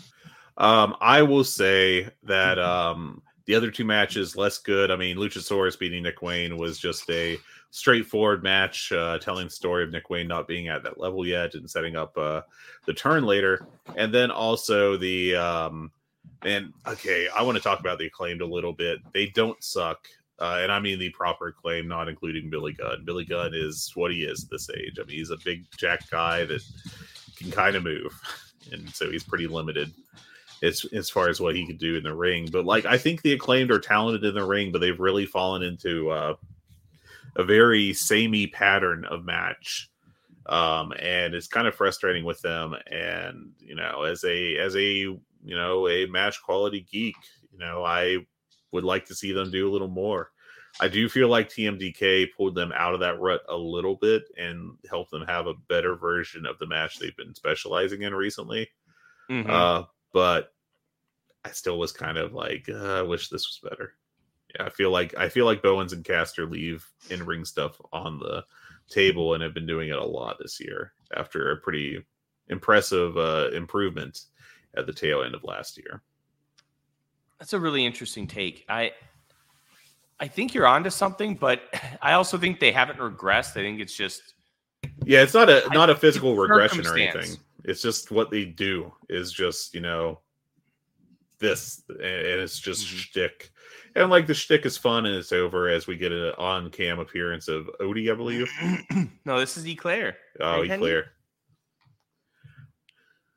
Um, 0.59 0.95
I 1.01 1.23
will 1.23 1.45
say 1.45 2.09
that 2.25 2.59
um, 2.59 3.23
the 3.49 3.55
other 3.55 3.71
two 3.71 3.85
matches 3.85 4.37
less 4.37 4.59
good. 4.59 4.91
I 4.91 4.97
mean, 4.97 5.17
Luchasaurus 5.17 5.79
beating 5.79 6.03
Nick 6.03 6.21
Wayne 6.21 6.59
was 6.59 6.79
just 6.79 7.09
a 7.09 7.39
straightforward 7.71 8.43
match, 8.43 8.93
uh, 8.93 9.19
telling 9.19 9.47
the 9.47 9.51
story 9.51 9.83
of 9.83 9.91
Nick 9.91 10.11
Wayne 10.11 10.29
not 10.29 10.47
being 10.47 10.69
at 10.69 10.83
that 10.83 11.01
level 11.01 11.27
yet 11.27 11.55
and 11.55 11.69
setting 11.69 11.97
up 11.97 12.17
uh, 12.19 12.43
the 12.85 12.93
turn 12.93 13.25
later. 13.25 13.67
And 13.97 14.13
then 14.13 14.31
also 14.31 14.99
the 14.99 15.35
um, 15.35 15.91
and 16.43 16.75
okay, 16.87 17.29
I 17.35 17.43
want 17.43 17.57
to 17.57 17.63
talk 17.65 17.81
about 17.81 17.99
the 17.99 18.07
acclaimed 18.07 18.43
a 18.43 18.47
little 18.47 18.75
bit. 18.75 18.99
They 19.15 19.29
don't 19.29 19.65
suck. 19.65 20.07
Uh, 20.39 20.59
and 20.61 20.71
I 20.71 20.79
mean 20.79 20.99
the 20.99 21.09
proper 21.11 21.51
claim, 21.51 21.89
not 21.89 22.11
including 22.11 22.51
Billy 22.51 22.75
Gunn. 22.75 23.07
Billy 23.07 23.25
Gunn 23.25 23.53
is 23.55 23.91
what 23.95 24.13
he 24.13 24.25
is 24.25 24.45
at 24.45 24.51
this 24.51 24.69
age. 24.77 24.99
I 25.01 25.07
mean, 25.07 25.17
he's 25.17 25.31
a 25.31 25.39
big 25.43 25.65
jack 25.79 26.09
guy 26.11 26.45
that 26.45 26.63
can 27.37 27.51
kind 27.51 27.77
of 27.77 27.83
move, 27.83 28.13
and 28.73 28.91
so 28.91 29.11
he's 29.11 29.25
pretty 29.25 29.47
limited 29.47 29.91
as 30.63 30.85
as 30.93 31.11
far 31.11 31.29
as 31.29 31.41
what 31.41 31.55
he 31.55 31.67
could 31.67 31.79
do 31.79 31.97
in 31.97 32.03
the 32.03 32.15
ring. 32.15 32.49
But 32.51 32.65
like, 32.65 32.87
I 32.87 32.99
think 32.99 33.23
the 33.23 33.33
acclaimed 33.33 33.71
are 33.71 33.81
talented 33.81 34.25
in 34.25 34.35
the 34.35 34.45
ring, 34.45 34.73
but 34.73 34.81
they've 34.81 34.99
really 34.99 35.27
fallen 35.27 35.63
into 35.63 36.11
uh, 36.11 36.35
a 37.37 37.45
very 37.45 37.93
samey 37.93 38.47
pattern 38.47 39.05
of 39.05 39.25
match, 39.25 39.91
um, 40.47 40.93
and 40.99 41.35
it's 41.35 41.49
kind 41.49 41.67
of 41.67 41.75
frustrating 41.75 42.25
with 42.25 42.41
them. 42.41 42.75
And 42.91 43.53
you 43.61 43.75
know, 43.75 44.03
as 44.03 44.25
a 44.25 44.57
as 44.57 44.77
a 44.77 44.85
you 44.85 45.21
know 45.45 45.89
a 45.89 46.07
match 46.07 46.43
quality 46.43 46.87
geek, 46.91 47.17
you 47.53 47.59
know, 47.59 47.85
I 47.85 48.19
would 48.73 48.85
like 48.85 49.07
to 49.07 49.15
see 49.15 49.33
them 49.33 49.51
do 49.51 49.69
a 49.69 49.73
little 49.73 49.89
more. 49.89 50.31
I 50.81 50.89
do 50.89 51.09
feel 51.09 51.29
like 51.29 51.49
TMDK 51.49 52.29
pulled 52.37 52.55
them 52.55 52.73
out 52.75 52.95
of 52.95 53.01
that 53.01 53.19
rut 53.19 53.41
a 53.49 53.57
little 53.57 53.97
bit 53.97 54.25
and 54.37 54.77
helped 54.89 55.11
them 55.11 55.25
have 55.27 55.47
a 55.47 55.55
better 55.69 55.97
version 55.97 56.47
of 56.47 56.59
the 56.59 56.67
match 56.67 56.99
they've 56.99 57.17
been 57.17 57.35
specializing 57.35 58.03
in 58.03 58.15
recently. 58.15 58.69
Mhm. 59.31 59.49
Uh, 59.49 59.85
but 60.13 60.53
I 61.45 61.51
still 61.51 61.79
was 61.79 61.93
kind 61.93 62.19
of 62.19 62.33
like, 62.33 62.69
uh, 62.69 62.99
I 62.99 63.03
wish 63.03 63.29
this 63.29 63.47
was 63.47 63.71
better. 63.71 63.95
Yeah, 64.55 64.65
I 64.65 64.71
feel 64.71 64.91
like 64.91 65.15
I 65.17 65.29
feel 65.29 65.45
like 65.45 65.63
Bowens 65.63 65.93
and 65.93 66.05
Caster 66.05 66.47
leave 66.47 66.87
in 67.11 67.25
ring 67.25 67.45
stuff 67.45 67.81
on 67.93 68.19
the 68.19 68.45
table 68.89 69.35
and 69.35 69.43
have 69.43 69.55
been 69.55 69.67
doing 69.67 69.91
it 69.91 69.99
a 69.99 70.05
lot 70.05 70.37
this 70.41 70.59
year 70.59 70.93
after 71.17 71.53
a 71.53 71.57
pretty 71.59 72.03
impressive 72.49 73.17
uh, 73.19 73.51
improvement 73.53 74.23
at 74.77 74.87
the 74.87 74.93
tail 74.93 75.23
end 75.23 75.35
of 75.35 75.45
last 75.45 75.77
year. 75.77 76.03
That's 77.39 77.53
a 77.53 77.61
really 77.61 77.85
interesting 77.85 78.27
take. 78.27 78.65
I 78.69 78.93
I 80.21 80.27
think 80.29 80.55
you're 80.55 80.67
onto 80.67 80.91
something, 80.91 81.35
but 81.35 81.63
I 82.03 82.15
also 82.15 82.39
think 82.39 82.61
they 82.61 82.73
haven't 82.73 82.99
regressed. 82.99 83.51
I 83.51 83.63
think 83.63 83.81
it's 83.81 83.95
just 83.95 84.35
Yeah, 85.05 85.23
it's 85.23 85.35
not 85.35 85.51
a 85.51 85.69
not 85.73 85.91
a 85.91 85.95
physical 85.95 86.37
regression 86.37 86.87
or 86.87 86.97
anything. 86.97 87.37
It's 87.69 87.83
just 87.83 88.11
what 88.11 88.31
they 88.31 88.47
do 88.47 88.93
is 89.11 89.31
just 89.31 89.75
you 89.75 89.81
know 89.83 90.21
this, 91.39 91.83
and 91.89 92.01
it's 92.01 92.59
just 92.59 92.87
Mhm. 92.87 92.97
shtick. 92.99 93.51
And 93.95 94.11
like 94.11 94.27
the 94.27 94.35
shtick 94.35 94.65
is 94.65 94.79
fun, 94.79 95.05
and 95.07 95.15
it's 95.15 95.33
over 95.33 95.69
as 95.69 95.87
we 95.87 95.97
get 95.97 96.11
an 96.11 96.33
on 96.39 96.71
cam 96.71 96.99
appearance 96.99 97.47
of 97.47 97.69
Odie, 97.81 98.11
I 98.11 98.15
believe. 98.15 98.51
no. 99.27 99.39
This 99.39 99.57
is 99.59 99.67
Eclair. 99.67 100.17
Oh, 100.41 100.61
Right? 100.63 100.71
Eclair. 100.71 101.13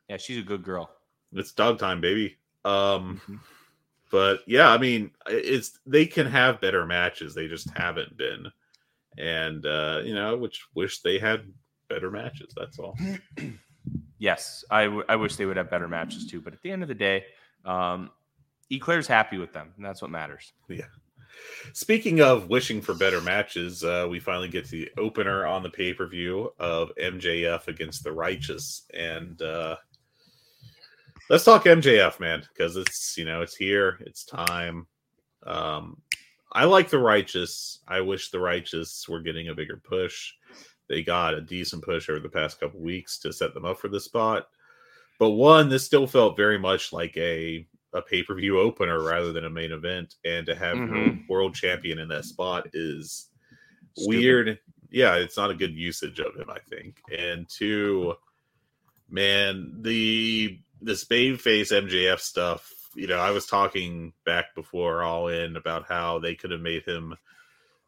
Yeah, 0.10 0.18
she's 0.18 0.38
a 0.40 0.42
good 0.44 0.64
girl. 0.64 0.90
It's 1.34 1.52
dog 1.52 1.78
time, 1.80 2.00
baby. 2.02 2.38
Um, 2.66 3.22
Mhm. 3.28 3.40
but 4.12 4.44
yeah, 4.48 4.70
I 4.72 4.78
mean, 4.78 5.12
it's 5.28 5.78
they 5.86 6.06
can 6.06 6.26
have 6.28 6.62
better 6.62 6.86
matches. 6.86 7.34
They 7.36 7.48
just 7.48 7.70
haven't 7.78 8.16
been, 8.18 8.50
and 9.18 9.66
uh, 9.66 10.02
you 10.06 10.16
know, 10.16 10.38
which 10.38 10.66
wish 10.74 11.02
they 11.02 11.20
had 11.20 11.52
better 11.90 12.10
matches. 12.10 12.54
That's 12.56 12.80
all. 12.80 12.98
Yes, 14.18 14.64
I, 14.70 14.86
w- 14.86 15.04
I 15.10 15.16
wish 15.16 15.36
they 15.36 15.46
would 15.46 15.58
have 15.58 15.70
better 15.70 15.88
matches 15.88 16.28
too. 16.28 16.42
But 16.42 16.54
at 16.54 16.62
the 16.62 16.72
end 16.72 16.84
of 16.84 16.88
the 16.88 16.96
day, 16.96 17.26
um, 17.66 18.12
Eclair's 18.72 19.08
happy 19.08 19.38
with 19.38 19.52
them, 19.54 19.74
and 19.76 19.86
that's 19.86 20.02
what 20.02 20.12
matters. 20.12 20.54
Yeah. 20.70 20.86
Speaking 21.74 22.22
of 22.22 22.50
wishing 22.50 22.82
for 22.82 22.94
better 22.94 23.22
matches, 23.22 23.84
uh, 23.84 24.08
we 24.10 24.20
finally 24.20 24.50
get 24.50 24.66
to 24.66 24.72
the 24.72 24.92
opener 24.98 25.46
on 25.46 25.64
the 25.64 25.70
pay 25.70 25.94
per 25.94 26.08
view 26.08 26.54
of 26.60 26.92
MJF 27.02 27.68
against 27.68 28.04
the 28.04 28.12
Righteous, 28.12 28.84
and 28.94 29.42
uh, 29.42 29.76
let's 31.30 31.44
talk 31.44 31.66
MJF, 31.66 32.20
man, 32.20 32.44
because 32.54 32.76
it's 32.76 33.18
you 33.18 33.26
know 33.26 33.42
it's 33.42 33.56
here, 33.56 33.98
it's 34.02 34.24
time. 34.26 34.88
Um, 35.44 36.02
I 36.54 36.66
like 36.66 36.90
the 36.90 37.00
Righteous. 37.00 37.80
I 37.88 38.02
wish 38.02 38.30
the 38.30 38.40
Righteous 38.40 39.08
were 39.08 39.22
getting 39.22 39.48
a 39.48 39.56
bigger 39.56 39.82
push. 39.84 40.34
They 40.92 41.04
got 41.04 41.34
a 41.34 41.40
decent 41.42 41.86
push 41.86 42.10
over 42.10 42.20
the 42.20 42.28
past 42.28 42.60
couple 42.60 42.82
weeks 42.82 43.18
to 43.20 43.32
set 43.32 43.54
them 43.54 43.64
up 43.64 43.80
for 43.80 43.88
this 43.88 44.04
spot. 44.04 44.50
But 45.20 45.30
one, 45.32 45.70
this 45.70 45.86
still 45.86 46.06
felt 46.06 46.36
very 46.36 46.60
much 46.60 46.92
like 46.92 47.16
a 47.16 47.66
a 47.94 48.02
pay 48.02 48.24
per 48.24 48.36
view 48.36 48.60
opener 48.60 49.02
rather 49.02 49.32
than 49.34 49.46
a 49.46 49.50
main 49.50 49.72
event, 49.72 50.16
and 50.26 50.46
to 50.46 50.56
have 50.56 50.78
Mhm. 50.78 51.28
world 51.30 51.56
champion 51.56 51.98
in 52.00 52.08
that 52.10 52.26
spot 52.26 52.68
is 52.74 53.30
Stupid. 53.98 54.10
weird. 54.10 54.60
Yeah, 54.90 55.16
it's 55.16 55.38
not 55.38 55.50
a 55.52 55.56
good 55.56 55.74
usage 55.74 56.20
of 56.20 56.36
him, 56.36 56.50
I 56.50 56.60
think. 56.60 57.02
And 57.18 57.48
two, 57.48 58.16
man, 59.10 59.74
the 59.82 60.60
this 60.82 61.06
babyface 61.06 61.72
MJF 61.72 62.20
stuff. 62.20 62.70
You 62.96 63.08
know, 63.08 63.18
I 63.20 63.32
was 63.32 63.46
talking 63.46 64.12
back 64.26 64.54
before 64.56 65.04
All 65.04 65.28
In 65.30 65.56
about 65.56 65.88
how 65.88 66.20
they 66.20 66.36
could 66.36 66.52
have 66.52 66.60
made 66.62 66.84
him. 66.84 67.16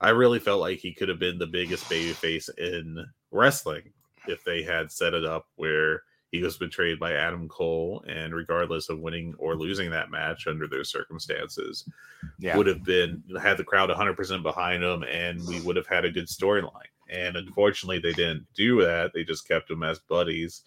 I 0.04 0.10
really 0.10 0.40
felt 0.40 0.60
like 0.60 0.80
he 0.80 0.94
could 0.94 1.10
have 1.10 1.20
been 1.20 1.40
the 1.40 1.48
biggest 1.48 1.86
babyface 1.86 2.50
in 2.58 3.06
wrestling 3.32 3.94
if 4.28 4.44
they 4.44 4.62
had 4.62 4.92
set 4.92 5.14
it 5.14 5.26
up 5.26 5.48
where 5.56 6.04
he 6.34 6.42
was 6.42 6.58
betrayed 6.58 7.00
by 7.00 7.14
Adam 7.14 7.48
Cole, 7.48 8.04
and 8.08 8.34
regardless 8.34 8.90
of 8.90 9.00
winning 9.00 9.36
or 9.38 9.56
losing 9.56 9.92
that 9.92 10.10
match 10.10 10.48
under 10.48 10.68
those 10.68 10.90
circumstances, 10.90 11.88
Yeah, 12.40 12.58
would 12.58 12.66
have 12.68 12.84
been 12.84 13.24
had 13.40 13.58
the 13.58 13.64
crowd 13.64 13.92
100% 13.92 14.42
behind 14.42 14.84
him 14.84 15.04
and 15.04 15.46
we 15.48 15.62
would 15.62 15.76
have 15.76 15.88
had 15.88 16.06
a 16.06 16.12
good 16.12 16.26
storyline. 16.28 16.90
And 17.10 17.36
unfortunately 17.38 18.00
they 18.00 18.14
didn't 18.14 18.48
do 18.56 18.82
that. 18.82 19.14
They 19.14 19.24
just 19.24 19.48
kept 19.48 19.70
them 19.70 19.84
as 19.84 20.00
buddies. 20.00 20.64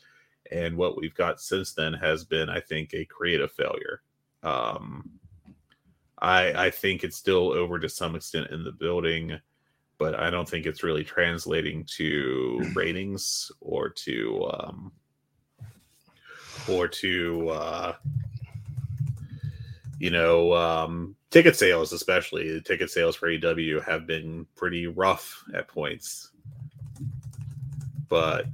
And 0.53 0.77
what 0.77 0.97
we've 0.97 1.15
got 1.15 1.41
since 1.41 1.73
then 1.73 1.93
has 1.95 2.25
been 2.25 2.49
i 2.49 2.61
think 2.61 2.95
a 2.95 3.05
creative 3.05 3.51
failure. 3.51 4.03
Um 4.45 5.16
i 6.21 6.67
i 6.67 6.71
think 6.71 7.05
it's 7.05 7.17
still 7.17 7.53
over 7.53 7.79
to 7.79 7.89
some 7.89 8.15
extent 8.15 8.51
in 8.51 8.65
the 8.65 8.73
building 8.73 9.39
but 9.99 10.15
i 10.15 10.31
don't 10.31 10.49
think 10.49 10.67
it's 10.67 10.83
really 10.83 11.05
translating 11.05 11.85
to 11.85 12.61
ratings 12.75 13.51
or 13.61 13.89
to 13.89 14.49
um 14.53 14.93
or 16.69 16.89
to 16.89 17.49
uh 17.51 17.95
you 19.99 20.11
know, 20.11 20.55
um, 20.55 21.17
ticket 21.31 21.57
sales, 21.57 21.93
especially 21.93 22.53
the 22.53 22.61
ticket 22.61 22.91
sales 22.91 23.17
for 23.17 23.31
AW 23.31 23.81
have 23.85 24.07
been 24.07 24.47
pretty 24.55 24.87
rough 24.87 25.43
at 25.55 25.69
points. 25.69 26.31
But 28.09 28.47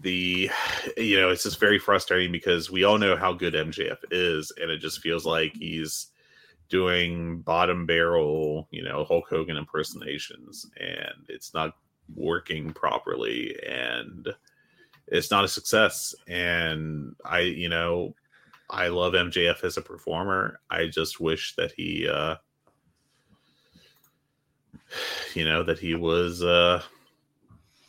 the, 0.00 0.50
you 0.96 1.20
know, 1.20 1.30
it's 1.30 1.42
just 1.42 1.60
very 1.60 1.78
frustrating 1.78 2.30
because 2.30 2.70
we 2.70 2.84
all 2.84 2.98
know 2.98 3.16
how 3.16 3.32
good 3.32 3.54
MJF 3.54 3.98
is, 4.10 4.52
and 4.60 4.70
it 4.70 4.78
just 4.78 5.00
feels 5.00 5.26
like 5.26 5.54
he's 5.54 6.08
doing 6.68 7.40
bottom 7.40 7.86
barrel, 7.86 8.68
you 8.70 8.82
know, 8.82 9.04
Hulk 9.04 9.28
Hogan 9.28 9.56
impersonations, 9.56 10.66
and 10.78 11.26
it's 11.28 11.54
not 11.54 11.76
working 12.14 12.72
properly, 12.72 13.56
and 13.66 14.28
it's 15.06 15.30
not 15.30 15.44
a 15.44 15.48
success. 15.48 16.14
And 16.28 17.14
I, 17.24 17.40
you 17.40 17.68
know, 17.68 18.14
I 18.68 18.88
love 18.88 19.12
MJF 19.12 19.64
as 19.64 19.76
a 19.76 19.82
performer. 19.82 20.60
I 20.70 20.86
just 20.86 21.20
wish 21.20 21.54
that 21.56 21.72
he 21.72 22.08
uh 22.08 22.36
you 25.34 25.44
know 25.44 25.62
that 25.62 25.78
he 25.78 25.94
was 25.94 26.42
uh 26.42 26.82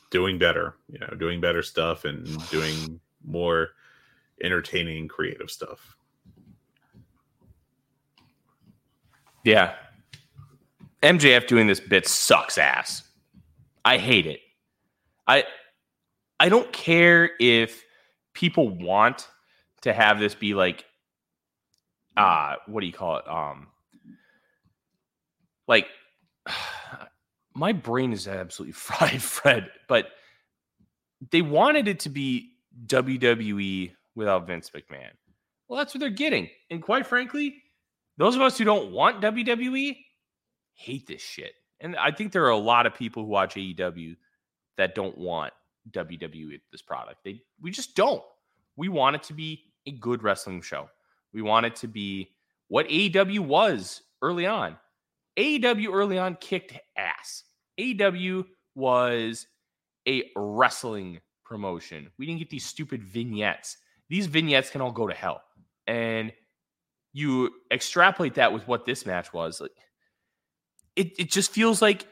doing 0.10 0.38
better, 0.38 0.76
you 0.90 1.00
know, 1.00 1.16
doing 1.18 1.42
better 1.42 1.62
stuff 1.62 2.06
and 2.06 2.26
doing 2.50 3.00
more 3.26 3.70
entertaining 4.44 5.08
creative 5.08 5.50
stuff. 5.50 5.98
Yeah. 9.48 9.76
MJF 11.02 11.48
doing 11.48 11.68
this 11.68 11.80
bit 11.80 12.06
sucks 12.06 12.58
ass. 12.58 13.04
I 13.86 13.98
hate 13.98 14.26
it. 14.26 14.42
I 15.26 15.46
I 16.38 16.50
don't 16.50 16.72
care 16.74 17.32
if 17.40 17.82
people 18.34 18.68
want 18.68 19.30
to 19.82 19.94
have 19.94 20.20
this 20.20 20.36
be 20.36 20.54
like 20.54 20.84
uh 22.18 22.56
what 22.66 22.82
do 22.82 22.88
you 22.88 22.94
call 22.94 23.18
it? 23.18 23.28
Um 23.30 23.68
like 25.66 25.88
my 27.56 27.72
brain 27.72 28.12
is 28.12 28.28
absolutely 28.28 28.74
fried, 28.74 29.22
Fred, 29.22 29.70
but 29.88 30.10
they 31.32 31.42
wanted 31.42 31.88
it 31.88 32.02
to 32.02 32.10
be 32.10 32.52
WWE 32.86 33.94
without 34.14 34.46
Vince 34.46 34.70
McMahon. 34.72 35.12
Well, 35.70 35.78
that's 35.78 35.94
what 35.94 36.02
they're 36.02 36.10
getting. 36.10 36.50
And 36.70 36.82
quite 36.82 37.08
frankly, 37.08 37.64
those 38.18 38.36
of 38.36 38.42
us 38.42 38.58
who 38.58 38.64
don't 38.64 38.92
want 38.92 39.22
WWE 39.22 39.98
hate 40.74 41.08
this 41.08 41.22
shit. 41.22 41.54
And 41.80 41.96
I 41.96 42.12
think 42.12 42.32
there 42.32 42.46
are 42.46 42.50
a 42.50 42.58
lot 42.58 42.86
of 42.86 42.96
people 42.96 43.24
who 43.24 43.30
watch 43.30 43.56
AEW 43.56 44.16
that 44.78 44.96
don't 44.96 45.18
want 45.18 45.54
WWE 45.92 46.60
this 46.72 46.82
product. 46.82 47.24
They 47.24 47.42
we 47.62 47.72
just 47.72 47.96
don't. 47.96 48.24
We 48.76 48.90
want 48.90 49.16
it 49.16 49.24
to 49.24 49.34
be 49.34 49.64
a 49.86 49.92
good 49.92 50.24
wrestling 50.24 50.62
show. 50.62 50.90
We 51.34 51.42
want 51.42 51.66
it 51.66 51.76
to 51.78 51.88
be 51.88 52.32
what 52.68 52.88
AEW 52.88 53.40
was 53.40 54.02
early 54.22 54.46
on. 54.46 54.78
AEW 55.38 55.94
early 55.94 56.18
on 56.18 56.36
kicked 56.36 56.74
ass. 56.98 57.44
AEW 57.80 58.46
was 58.76 59.48
a 60.08 60.32
wrestling 60.36 61.20
promotion. 61.46 62.10
We 62.18 62.26
didn't 62.26 62.40
get 62.40 62.50
these 62.50 62.66
stupid 62.66 63.04
vignettes. 63.04 63.78
These 64.10 64.28
vignettes 64.28 64.70
can 64.70 64.82
all 64.82 64.92
go 64.92 65.08
to 65.08 65.14
hell. 65.14 65.42
And 65.86 66.32
you 67.14 67.52
extrapolate 67.72 68.36
that 68.36 68.54
with 68.54 68.68
what 68.68 68.86
this 68.86 69.06
match 69.06 69.34
was. 69.34 69.62
Like, 69.62 69.72
it, 70.96 71.20
it 71.20 71.32
just 71.32 71.52
feels 71.52 71.82
like 71.82 72.06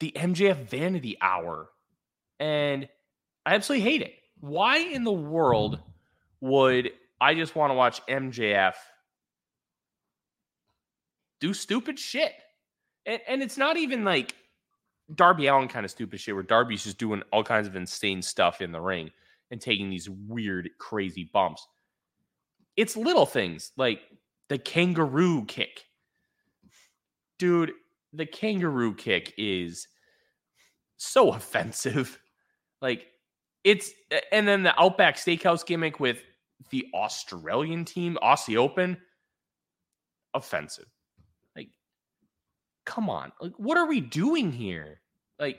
the 0.00 0.12
MJF 0.16 0.68
vanity 0.68 1.16
hour. 1.20 1.68
And 2.40 2.88
I 3.46 3.54
absolutely 3.54 3.88
hate 3.88 4.02
it. 4.02 4.14
Why 4.40 4.78
in 4.78 5.04
the 5.04 5.12
world 5.12 5.80
would 6.40 6.90
I 7.20 7.34
just 7.34 7.54
want 7.54 7.70
to 7.70 7.74
watch 7.74 8.04
MJF 8.06 8.74
do 11.40 11.54
stupid 11.54 11.98
shit? 11.98 12.32
And, 13.06 13.20
and 13.28 13.42
it's 13.42 13.56
not 13.56 13.76
even 13.76 14.04
like 14.04 14.34
Darby 15.14 15.46
Allin 15.46 15.68
kind 15.68 15.84
of 15.84 15.90
stupid 15.90 16.20
shit 16.20 16.34
where 16.34 16.42
Darby's 16.42 16.84
just 16.84 16.98
doing 16.98 17.22
all 17.32 17.44
kinds 17.44 17.66
of 17.66 17.76
insane 17.76 18.22
stuff 18.22 18.60
in 18.60 18.72
the 18.72 18.80
ring 18.80 19.10
and 19.50 19.60
taking 19.60 19.90
these 19.90 20.08
weird, 20.08 20.70
crazy 20.78 21.30
bumps. 21.32 21.66
It's 22.76 22.96
little 22.96 23.26
things 23.26 23.72
like 23.76 24.00
the 24.48 24.58
kangaroo 24.58 25.44
kick. 25.44 25.84
Dude, 27.38 27.72
the 28.12 28.26
kangaroo 28.26 28.94
kick 28.94 29.34
is 29.36 29.88
so 30.96 31.32
offensive. 31.34 32.18
Like, 32.80 33.06
it's, 33.64 33.92
and 34.32 34.46
then 34.46 34.62
the 34.62 34.78
Outback 34.80 35.16
Steakhouse 35.16 35.64
gimmick 35.64 36.00
with 36.00 36.22
the 36.70 36.86
Australian 36.94 37.84
team, 37.84 38.18
Aussie 38.22 38.56
Open, 38.56 38.96
offensive. 40.34 40.86
Like, 41.56 41.68
come 42.84 43.08
on. 43.08 43.32
Like, 43.40 43.52
what 43.56 43.76
are 43.76 43.86
we 43.86 44.00
doing 44.00 44.52
here? 44.52 45.00
Like, 45.38 45.58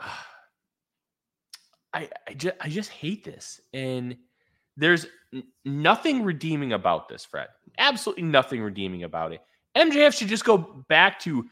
I, 1.92 2.08
I 2.28 2.34
just 2.34 2.56
I 2.60 2.68
just 2.68 2.90
hate 2.90 3.24
this. 3.24 3.60
And 3.72 4.16
there's 4.80 5.06
nothing 5.64 6.24
redeeming 6.24 6.72
about 6.72 7.08
this, 7.08 7.24
Fred. 7.24 7.48
Absolutely 7.78 8.24
nothing 8.24 8.62
redeeming 8.62 9.04
about 9.04 9.32
it. 9.32 9.40
MJF 9.76 10.16
should 10.16 10.28
just 10.28 10.44
go 10.44 10.84
back 10.88 11.20
to 11.20 11.46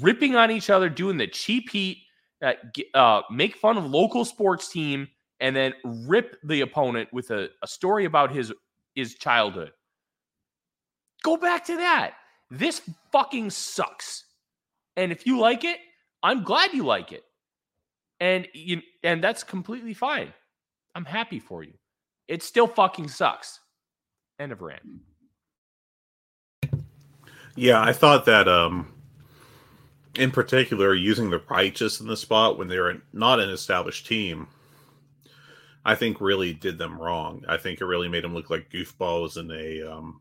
ripping 0.00 0.36
on 0.36 0.50
each 0.50 0.70
other, 0.70 0.88
doing 0.88 1.16
the 1.16 1.26
cheap 1.26 1.70
heat, 1.70 1.98
uh, 2.42 2.52
uh, 2.94 3.22
make 3.30 3.56
fun 3.56 3.78
of 3.78 3.86
local 3.86 4.24
sports 4.24 4.68
team, 4.68 5.08
and 5.40 5.56
then 5.56 5.72
rip 5.84 6.36
the 6.44 6.60
opponent 6.60 7.08
with 7.12 7.30
a, 7.30 7.48
a 7.62 7.66
story 7.66 8.04
about 8.04 8.30
his 8.30 8.52
his 8.94 9.14
childhood. 9.14 9.72
Go 11.22 11.36
back 11.36 11.64
to 11.66 11.76
that. 11.76 12.14
This 12.50 12.82
fucking 13.10 13.50
sucks. 13.50 14.24
And 14.96 15.12
if 15.12 15.26
you 15.26 15.38
like 15.38 15.64
it, 15.64 15.78
I'm 16.22 16.44
glad 16.44 16.72
you 16.72 16.84
like 16.84 17.12
it. 17.12 17.24
And 18.20 18.46
you 18.54 18.82
and 19.02 19.22
that's 19.24 19.42
completely 19.42 19.94
fine. 19.94 20.32
I'm 20.94 21.04
happy 21.04 21.38
for 21.38 21.62
you. 21.62 21.74
It 22.28 22.42
still 22.42 22.66
fucking 22.66 23.08
sucks. 23.08 23.60
End 24.38 24.52
of 24.52 24.60
rant. 24.60 24.82
Yeah, 27.54 27.80
I 27.80 27.92
thought 27.92 28.26
that 28.26 28.48
um 28.48 28.92
in 30.16 30.30
particular 30.30 30.94
using 30.94 31.30
the 31.30 31.42
righteous 31.50 32.00
in 32.00 32.06
the 32.06 32.16
spot 32.16 32.58
when 32.58 32.68
they're 32.68 33.00
not 33.12 33.40
an 33.40 33.50
established 33.50 34.06
team 34.06 34.48
I 35.86 35.94
think 35.94 36.20
really 36.20 36.52
did 36.52 36.78
them 36.78 37.00
wrong. 37.00 37.44
I 37.48 37.56
think 37.56 37.80
it 37.80 37.84
really 37.84 38.08
made 38.08 38.24
them 38.24 38.34
look 38.34 38.50
like 38.50 38.70
goofballs 38.70 39.36
in 39.38 39.50
a 39.52 39.88
um 39.88 40.20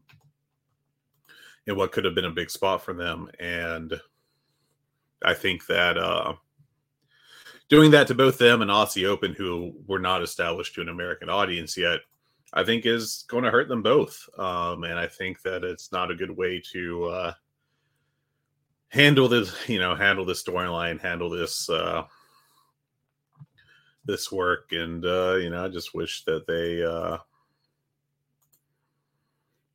in 1.66 1.76
what 1.76 1.92
could 1.92 2.06
have 2.06 2.14
been 2.14 2.26
a 2.26 2.32
big 2.32 2.52
spot 2.52 2.84
for 2.84 2.94
them 2.94 3.30
and 3.40 4.00
I 5.24 5.34
think 5.34 5.66
that 5.66 5.98
uh 5.98 6.36
doing 7.70 7.92
that 7.92 8.08
to 8.08 8.16
both 8.16 8.38
them 8.38 8.62
and 8.62 8.72
Aussie 8.72 9.06
Open, 9.06 9.34
who 9.34 9.74
were 9.88 10.00
not 10.00 10.22
established 10.22 10.76
to 10.76 10.82
an 10.82 10.90
American 10.90 11.30
audience 11.30 11.78
yet, 11.78 12.02
I 12.54 12.64
think 12.64 12.86
is 12.86 13.26
going 13.28 13.44
to 13.44 13.52
hurt 13.52 13.68
them 13.68 13.82
both. 13.82 14.18
Um, 14.38 14.84
and 14.84 15.00
I 15.00 15.08
think 15.08 15.42
that 15.42 15.64
it's 15.64 15.92
not 15.92 16.12
a 16.12 16.16
good 16.16 16.32
way 16.32 16.62
to 16.72 17.06
uh, 17.06 17.34
handle 18.90 19.28
this, 19.28 19.54
you 19.68 19.80
know, 19.80 19.96
handle 19.96 20.26
this 20.26 20.44
storyline, 20.44 21.02
handle 21.02 21.30
this 21.30 21.70
uh, 21.70 22.04
this 24.06 24.32
work. 24.32 24.72
And 24.72 25.04
uh, 25.06 25.36
you 25.36 25.50
know, 25.50 25.66
I 25.66 25.70
just 25.70 25.94
wish 25.94 26.24
that 26.26 26.48
they. 26.48 26.84
Uh, 26.84 27.18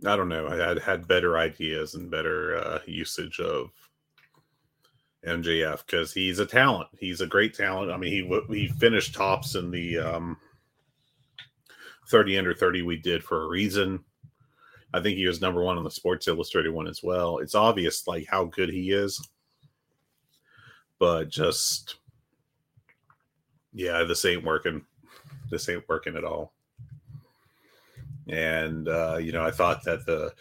I 0.07 0.17
don't 0.17 0.31
know. 0.31 0.49
I 0.49 0.57
had 0.57 0.79
had 0.79 1.09
better 1.09 1.37
ideas 1.37 1.95
and 1.95 2.11
better 2.11 2.57
uh, 2.57 2.79
usage 2.87 3.39
of 3.39 3.71
MJF 5.27 5.85
because 5.87 6.13
he's 6.13 6.39
a 6.39 6.47
talent. 6.47 6.89
He's 6.99 7.21
a 7.21 7.27
great 7.27 7.55
talent. 7.55 7.91
I 7.91 7.97
mean, 7.97 8.13
he 8.13 8.55
he 8.55 8.69
finished 8.69 9.15
tops 9.15 9.55
in 9.55 9.71
the 9.71 9.99
um, 9.99 10.37
30 12.09 12.39
under 12.39 12.55
30 12.55 12.83
we 12.83 12.97
did 12.97 13.23
for 13.23 13.43
a 13.43 13.49
reason. 13.49 14.03
I 14.93 15.01
think 15.01 15.17
he 15.17 15.27
was 15.27 15.41
number 15.41 15.63
one 15.63 15.79
on 15.79 15.85
the 15.85 15.91
Sports 15.91 16.27
Illustrated 16.27 16.71
one 16.71 16.89
as 16.89 17.03
well. 17.03 17.39
It's 17.39 17.55
obvious 17.55 18.07
like 18.09 18.27
how 18.29 18.45
good 18.45 18.71
he 18.71 18.91
is, 18.91 19.29
but 20.99 21.29
just 21.29 21.97
yeah, 23.73 24.03
this 24.03 24.25
ain't 24.25 24.45
working. 24.45 24.85
This 25.51 25.69
ain't 25.69 25.89
working 25.89 26.17
at 26.17 26.25
all. 26.25 26.53
And 28.29 28.89
uh, 28.89 29.19
you 29.21 29.33
know, 29.33 29.45
I 29.45 29.51
thought 29.51 29.85
that 29.85 30.07
the 30.07 30.33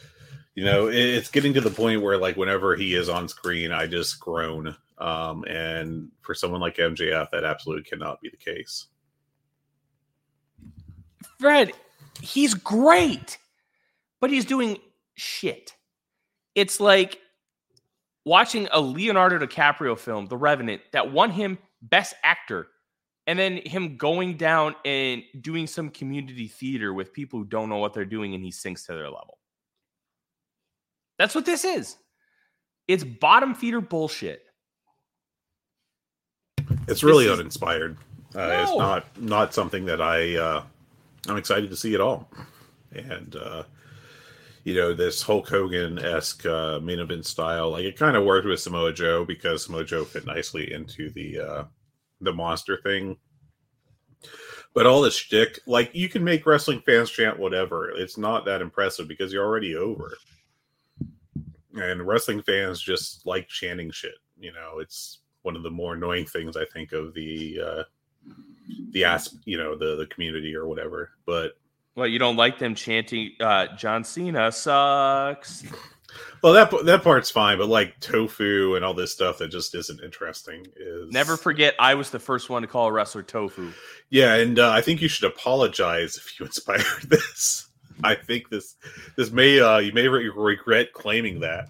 you 0.60 0.66
know 0.66 0.88
it's 0.88 1.32
getting 1.32 1.54
to 1.54 1.62
the 1.62 1.70
point 1.70 2.02
where 2.02 2.18
like 2.18 2.36
whenever 2.36 2.76
he 2.76 2.94
is 2.94 3.08
on 3.08 3.30
screen 3.30 3.72
i 3.72 3.88
just 3.88 4.20
groan 4.20 4.76
um 4.98 5.46
and 5.46 6.10
for 6.20 6.36
someone 6.36 6.60
like 6.60 6.76
mjf 6.76 7.32
that 7.32 7.46
absolutely 7.46 7.84
cannot 7.84 8.20
be 8.20 8.30
the 8.30 8.36
case. 8.36 8.88
Fred 11.40 11.72
he's 12.20 12.54
great 12.54 13.38
but 14.20 14.30
he's 14.30 14.44
doing 14.44 14.78
shit. 15.16 15.74
It's 16.56 16.82
like 16.82 17.20
watching 18.26 18.68
a 18.74 18.82
leonardo 18.82 19.40
dicaprio 19.40 19.98
film 19.98 20.26
the 20.26 20.36
revenant 20.36 20.82
that 20.92 21.10
won 21.10 21.32
him 21.32 21.58
best 21.82 22.16
actor 22.22 22.68
and 23.28 23.40
then 23.40 23.62
him 23.64 23.96
going 23.96 24.36
down 24.36 24.76
and 24.84 25.24
doing 25.40 25.68
some 25.68 25.90
community 25.90 26.50
theater 26.50 26.94
with 26.94 27.14
people 27.14 27.40
who 27.40 27.46
don't 27.46 27.70
know 27.70 27.78
what 27.78 27.94
they're 27.94 28.04
doing 28.04 28.36
and 28.36 28.44
he 28.44 28.52
sinks 28.52 28.86
to 28.86 28.92
their 28.92 29.06
level 29.06 29.39
that's 31.20 31.36
what 31.36 31.46
this 31.46 31.66
is. 31.66 31.98
It's 32.88 33.04
bottom 33.04 33.54
feeder 33.54 33.82
bullshit. 33.82 34.42
It's 36.88 37.04
really 37.04 37.26
is... 37.26 37.34
uninspired. 37.34 37.98
Uh, 38.34 38.48
no. 38.48 38.62
It's 38.64 38.78
not 38.78 39.22
not 39.22 39.54
something 39.54 39.86
that 39.86 40.02
I 40.02 40.38
uh, 40.38 40.64
I'm 41.28 41.38
excited 41.38 41.70
to 41.70 41.76
see 41.76 41.94
at 41.94 42.02
all. 42.02 42.32
And 42.94 43.36
uh, 43.36 43.64
you 44.64 44.74
know 44.74 44.94
this 44.94 45.22
Hulk 45.22 45.48
Hogan 45.48 46.00
esque 46.00 46.46
uh, 46.46 46.80
main 46.80 47.00
event 47.00 47.26
style, 47.26 47.72
like 47.72 47.84
it 47.84 47.98
kind 47.98 48.16
of 48.16 48.24
worked 48.24 48.48
with 48.48 48.60
Samoa 48.60 48.94
Joe 48.94 49.26
because 49.26 49.66
Samoa 49.66 49.84
Joe 49.84 50.06
fit 50.06 50.26
nicely 50.26 50.72
into 50.72 51.12
the 51.12 51.40
uh, 51.40 51.64
the 52.22 52.34
monster 52.34 52.78
thing. 52.78 53.18
But 54.74 54.86
all 54.86 55.02
this 55.02 55.16
shtick, 55.16 55.60
like 55.66 55.92
you 55.94 56.08
can 56.08 56.24
make 56.24 56.46
wrestling 56.46 56.82
fans 56.86 57.10
chant 57.10 57.40
whatever. 57.40 57.90
It's 57.90 58.18
not 58.18 58.46
that 58.46 58.62
impressive 58.62 59.08
because 59.08 59.34
you're 59.34 59.46
already 59.46 59.76
over 59.76 60.14
and 61.74 62.06
wrestling 62.06 62.42
fans 62.42 62.82
just 62.82 63.26
like 63.26 63.48
chanting 63.48 63.92
shit. 63.92 64.16
You 64.40 64.54
know, 64.54 64.80
it's 64.80 65.20
one 65.42 65.56
of 65.56 65.64
the 65.64 65.72
more 65.72 65.94
annoying 65.94 66.26
things 66.26 66.58
I 66.58 66.66
think 66.66 66.92
of 66.92 67.14
the 67.14 67.60
uh, 67.66 67.84
the 68.92 69.04
ask, 69.04 69.34
you 69.46 69.58
know, 69.58 69.78
the 69.78 69.96
the 69.96 70.08
community 70.08 70.56
or 70.56 70.68
whatever. 70.68 71.12
But 71.26 71.54
well, 71.96 72.08
you 72.08 72.20
don't 72.20 72.38
like 72.38 72.60
them 72.60 72.76
chanting 72.76 73.32
uh, 73.40 73.68
John 73.76 74.04
Cena 74.04 74.52
sucks. 74.52 75.64
Well, 76.42 76.54
that 76.54 76.72
that 76.86 77.04
part's 77.04 77.30
fine, 77.30 77.58
but 77.58 77.68
like 77.68 78.00
tofu 78.00 78.76
and 78.76 78.84
all 78.84 78.94
this 78.94 79.12
stuff 79.12 79.38
that 79.40 79.50
just 79.50 79.76
isn't 79.76 80.02
interesting 80.02 80.66
is 80.76 81.12
never 81.12 81.38
forget. 81.38 81.76
I 81.80 81.96
was 81.96 82.10
the 82.10 82.20
first 82.20 82.50
one 82.50 82.62
to 82.62 82.68
call 82.68 82.88
a 82.88 82.92
wrestler 82.92 83.24
tofu. 83.24 83.72
Yeah, 84.10 84.36
and 84.36 84.58
uh, 84.58 84.72
I 84.72 84.82
think 84.82 85.02
you 85.02 85.08
should 85.08 85.30
apologize 85.30 86.18
if 86.18 86.40
you 86.40 86.46
inspired 86.48 87.04
this. 87.04 87.69
I 88.04 88.16
think 88.16 88.50
this 88.50 88.76
this 89.18 89.32
may 89.32 89.60
uh 89.60 89.78
you 89.80 89.92
may 89.94 90.08
re- 90.08 90.30
regret 90.30 90.94
claiming 90.94 91.40
that. 91.42 91.70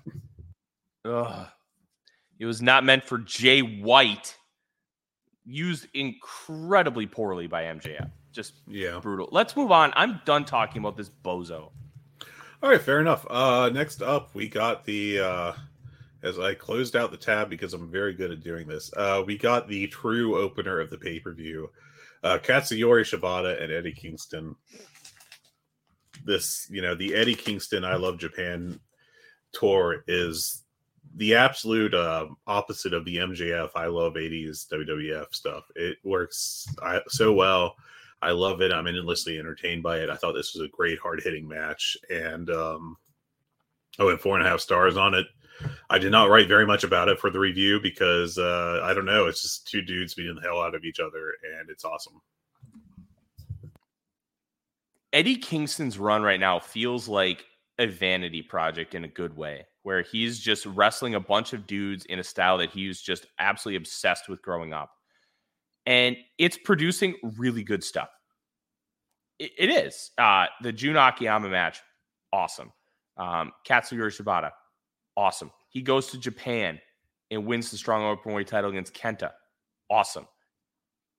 Ugh. 1.06 1.48
It 2.40 2.46
was 2.46 2.62
not 2.62 2.84
meant 2.84 3.04
for 3.04 3.18
Jay 3.18 3.62
White. 3.62 4.38
Used 5.46 5.88
incredibly 5.94 7.06
poorly 7.08 7.48
by 7.48 7.64
MJF. 7.64 8.10
just 8.32 8.54
Yeah. 8.68 9.00
brutal. 9.00 9.28
Let's 9.32 9.56
move 9.56 9.72
on. 9.72 9.92
I'm 9.96 10.22
done 10.26 10.46
talking 10.46 10.80
about 10.80 10.96
this 10.96 11.10
bozo. 11.10 11.72
All 12.62 12.70
right, 12.70 12.82
fair 12.82 13.00
enough. 13.00 13.26
Uh, 13.30 13.70
next 13.74 14.02
up, 14.04 14.36
we 14.36 14.48
got 14.48 14.86
the 14.86 15.20
uh, 15.20 15.54
as 16.22 16.38
I 16.38 16.54
closed 16.54 16.96
out 16.96 17.10
the 17.12 17.18
tab 17.18 17.50
because 17.50 17.74
I'm 17.74 17.90
very 17.90 18.14
good 18.14 18.32
at 18.32 18.44
doing 18.44 18.68
this. 18.68 18.92
Uh, 18.96 19.24
we 19.26 19.38
got 19.38 19.68
the 19.68 19.88
true 19.88 20.38
opener 20.38 20.80
of 20.80 20.90
the 20.90 20.98
pay 20.98 21.20
per 21.20 21.34
view, 21.34 21.72
uh, 22.24 22.38
Katsuyori 22.38 23.02
Shibata 23.04 23.62
and 23.62 23.72
Eddie 23.72 23.94
Kingston. 23.94 24.56
This, 26.26 26.68
you 26.70 26.82
know, 26.82 26.96
the 26.96 27.16
Eddie 27.16 27.36
Kingston 27.36 27.84
I 27.84 27.96
Love 27.96 28.18
Japan 28.18 28.80
tour 29.52 30.04
is 30.08 30.64
the 31.16 31.36
absolute 31.36 31.94
uh, 31.94 32.28
opposite 32.46 32.94
of 32.94 33.06
the 33.06 33.18
MJF 33.18 33.72
I 33.76 33.88
Love 33.88 34.14
80s 34.14 34.68
WWF 34.72 35.34
stuff. 35.34 35.64
It 35.76 35.98
works 36.04 36.68
I, 36.82 37.02
so 37.08 37.34
well. 37.34 37.76
I 38.22 38.32
love 38.32 38.62
it. 38.62 38.74
I'm 38.74 38.88
endlessly 38.88 39.40
entertained 39.40 39.82
by 39.82 40.00
it. 40.00 40.10
I 40.10 40.16
thought 40.16 40.34
this 40.34 40.54
was 40.54 40.64
a 40.64 40.70
great, 40.70 41.00
hard 41.00 41.22
hitting 41.24 41.48
match, 41.48 41.98
and 42.10 42.50
um, 42.50 42.98
I 43.98 44.04
went 44.04 44.22
four 44.22 44.38
and 44.38 44.46
a 44.46 44.50
half 44.50 44.60
stars 44.60 44.98
on 44.98 45.14
it. 45.14 45.26
I 45.90 46.00
did 46.00 46.12
not 46.12 46.30
write 46.30 46.48
very 46.48 46.66
much 46.66 46.84
about 46.84 47.10
it 47.10 47.20
for 47.20 47.30
the 47.30 47.40
review 47.40 47.80
because 47.82 48.38
uh, 48.38 48.82
I 48.84 48.94
don't 48.94 49.06
know. 49.06 49.28
It's 49.28 49.42
just 49.42 49.68
two 49.68 49.82
dudes 49.82 50.14
beating 50.14 50.36
the 50.36 50.42
hell 50.42 50.62
out 50.62 50.76
of 50.76 50.84
each 50.84 51.00
other, 51.00 51.34
and 51.58 51.70
it's 51.70 51.86
awesome. 51.86 52.22
Eddie 55.12 55.38
Kingston's 55.38 55.98
run 55.98 56.22
right 56.22 56.40
now 56.40 56.60
feels 56.60 57.08
like 57.08 57.46
a 57.80 57.88
vanity 57.88 58.42
project 58.42 58.94
in 58.94 59.04
a 59.06 59.08
good 59.08 59.36
way, 59.36 59.66
where 59.84 60.02
he's 60.02 60.40
just 60.40 60.66
wrestling 60.66 61.16
a 61.16 61.20
bunch 61.20 61.54
of 61.54 61.66
dudes 61.66 62.06
in 62.06 62.20
a 62.20 62.24
style 62.24 62.58
that 62.58 62.70
he 62.70 62.88
was 62.88 63.02
just 63.02 63.26
absolutely 63.40 63.78
obsessed 63.78 64.30
with 64.30 64.42
growing 64.42 64.74
up. 64.74 64.92
And 65.86 66.16
it's 66.38 66.58
producing 66.58 67.16
really 67.38 67.64
good 67.64 67.84
stuff. 67.84 68.10
It, 69.40 69.52
it 69.58 69.70
is. 69.70 70.12
Uh, 70.18 70.48
the 70.62 70.72
Jun 70.72 70.98
Akiyama 70.98 71.50
match, 71.50 71.82
awesome. 72.32 72.72
Um, 73.18 73.52
Katsuyori 73.68 74.16
Shibata, 74.16 74.52
awesome. 75.18 75.52
He 75.70 75.82
goes 75.82 76.08
to 76.08 76.20
Japan 76.20 76.80
and 77.32 77.46
wins 77.46 77.72
the 77.72 77.78
strong 77.78 78.04
openweight 78.04 78.48
title 78.48 78.70
against 78.70 78.94
Kenta, 78.94 79.32
awesome. 79.90 80.28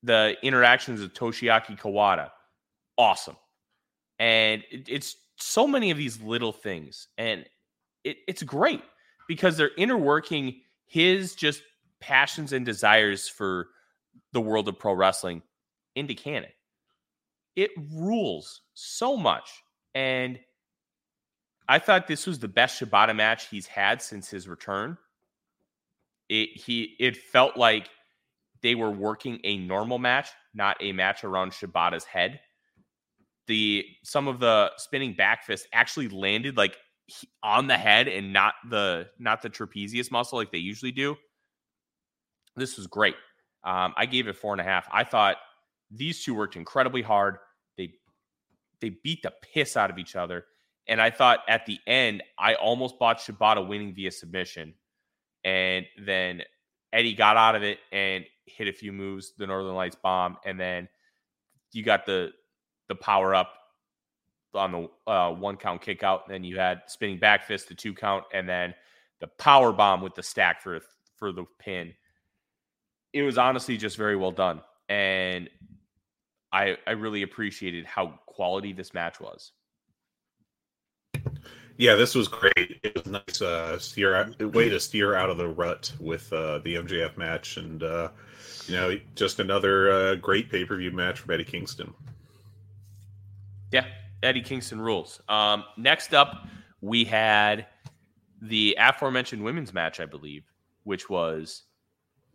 The 0.03 0.37
interactions 0.43 1.01
with 1.01 1.15
Toshiaki 1.15 1.79
Kawada, 1.79 2.31
awesome 2.97 3.37
and 4.21 4.63
it, 4.71 4.87
it's 4.87 5.17
so 5.37 5.67
many 5.67 5.91
of 5.91 5.97
these 5.97 6.21
little 6.21 6.53
things 6.53 7.09
and 7.19 7.45
it, 8.05 8.19
it's 8.29 8.43
great 8.43 8.83
because 9.27 9.57
they're 9.57 9.75
interworking 9.77 10.61
his 10.87 11.35
just 11.35 11.63
passions 11.99 12.53
and 12.53 12.65
desires 12.65 13.29
for 13.29 13.69
the 14.33 14.41
world 14.41 14.69
of 14.69 14.79
pro 14.79 14.93
wrestling 14.93 15.43
into 15.97 16.15
canon. 16.15 16.51
It 17.57 17.71
rules 17.93 18.61
so 18.75 19.17
much 19.17 19.51
and 19.95 20.39
i 21.69 21.79
thought 21.81 22.07
this 22.07 22.27
was 22.27 22.39
the 22.39 22.47
best 22.47 22.81
shibata 22.81 23.15
match 23.15 23.49
he's 23.49 23.67
had 23.67 24.01
since 24.03 24.29
his 24.29 24.47
return. 24.47 24.99
It 26.29 26.51
he 26.57 26.95
it 27.01 27.17
felt 27.17 27.57
like 27.57 27.89
they 28.63 28.75
were 28.75 28.91
working 28.91 29.41
a 29.45 29.57
normal 29.57 29.99
match 29.99 30.29
not 30.55 30.77
a 30.81 30.93
match 30.93 31.25
around 31.25 31.53
shibata's 31.53 32.05
head 32.05 32.41
the 33.47 33.85
some 34.05 34.29
of 34.29 34.41
the 34.41 34.71
spinning 34.77 35.15
back 35.15 35.45
fist 35.45 35.67
actually 35.73 36.09
landed 36.09 36.57
like 36.57 36.77
on 37.43 37.67
the 37.67 37.77
head 37.77 38.09
and 38.09 38.33
not 38.33 38.55
the 38.69 39.09
not 39.19 39.43
the 39.43 39.51
trapezius 39.51 40.11
muscle 40.11 40.39
like 40.39 40.53
they 40.53 40.59
usually 40.59 40.93
do. 40.93 41.17
This 42.57 42.77
was 42.77 42.87
great. 42.87 43.17
Um, 43.65 43.95
I 43.97 44.07
gave 44.07 44.29
it 44.29 44.37
four 44.37 44.53
and 44.53 44.61
a 44.61 44.65
half. 44.65 44.89
I 44.93 45.05
thought 45.05 45.37
these 45.91 46.25
two 46.25 46.35
worked 46.35 46.57
incredibly 46.57 47.03
hard. 47.03 47.37
They 47.77 47.95
they 48.81 48.91
beat 49.03 49.23
the 49.23 49.33
piss 49.53 49.77
out 49.77 49.91
of 49.91 49.99
each 49.99 50.17
other, 50.17 50.45
and 50.87 51.01
I 51.01 51.11
thought 51.11 51.41
at 51.49 51.67
the 51.67 51.79
end 51.87 52.23
I 52.39 52.55
almost 52.55 52.99
bought 52.99 53.19
Shibata 53.19 53.67
winning 53.67 53.95
via 53.95 54.11
submission, 54.11 54.75
and 55.45 55.87
then 56.05 56.43
Eddie 56.93 57.15
got 57.15 57.37
out 57.37 57.55
of 57.55 57.63
it 57.63 57.79
and 57.93 58.25
hit 58.47 58.69
a 58.69 58.73
few 58.73 58.93
moves, 58.93 59.33
the 59.37 59.47
Northern 59.47 59.75
Lights 59.75 59.97
bomb, 59.97 60.37
and 60.45 60.59
then 60.59 60.89
you 61.73 61.83
got 61.83 62.07
the 62.07 62.33
the 62.91 62.95
power 62.97 63.35
up 63.35 63.55
on 64.53 64.73
the 64.73 65.11
uh, 65.11 65.31
one 65.31 65.57
count 65.57 65.81
kick 65.81 66.03
out. 66.03 66.29
Then 66.29 66.45
you 66.45 66.59
had 66.59 66.83
spinning 66.89 67.19
back 67.19 67.47
fist, 67.47 67.69
the 67.69 67.75
two 67.75 67.95
count, 67.95 68.25
and 68.35 68.47
then 68.47 68.75
the 69.21 69.29
power 69.39 69.73
bomb 69.73 70.03
with 70.03 70.15
the 70.15 70.23
stack 70.23 70.61
for 70.61 70.81
for 71.17 71.33
the 71.33 71.47
pin. 71.59 71.95
It 73.15 73.23
was 73.23 73.39
honestly 73.39 73.79
just 73.79 73.97
very 73.97 74.17
well 74.17 74.33
done, 74.33 74.61
and 74.91 75.49
I 76.53 76.77
I 76.87 76.91
really 76.91 77.23
appreciated 77.23 77.87
how 77.87 78.19
quality 78.27 78.73
this 78.75 78.93
match 78.93 79.21
was. 79.21 79.53
Yeah, 81.77 81.95
this 81.95 82.15
was 82.15 82.29
great. 82.29 82.81
It 82.83 82.95
was 82.95 83.07
nice 83.07 83.41
uh, 83.41 83.79
steer 83.79 84.31
way 84.41 84.69
to 84.69 84.79
steer 84.79 85.15
out 85.15 85.31
of 85.31 85.39
the 85.39 85.49
rut 85.49 85.91
with 85.99 86.31
uh, 86.33 86.59
the 86.59 86.75
MJF 86.75 87.17
match, 87.17 87.57
and 87.57 87.83
uh, 87.83 88.09
you 88.67 88.75
know, 88.75 88.99
just 89.15 89.41
another 89.41 89.91
uh, 89.91 90.15
great 90.17 90.51
pay 90.51 90.65
per 90.65 90.77
view 90.77 90.91
match 90.91 91.21
from 91.21 91.33
Eddie 91.33 91.45
Kingston. 91.45 91.95
Yeah, 93.73 93.87
Eddie 94.23 94.43
Kingston 94.43 94.81
rules. 94.81 95.21
Um, 95.29 95.65
next 95.77 96.15
up, 96.15 96.47
we 96.81 97.05
had 97.05 97.67
the 98.43 98.77
aforementioned 98.79 99.43
women's 99.43 99.73
match, 99.73 100.01
I 100.01 100.07
believe, 100.07 100.45
which 100.85 101.09
was 101.09 101.65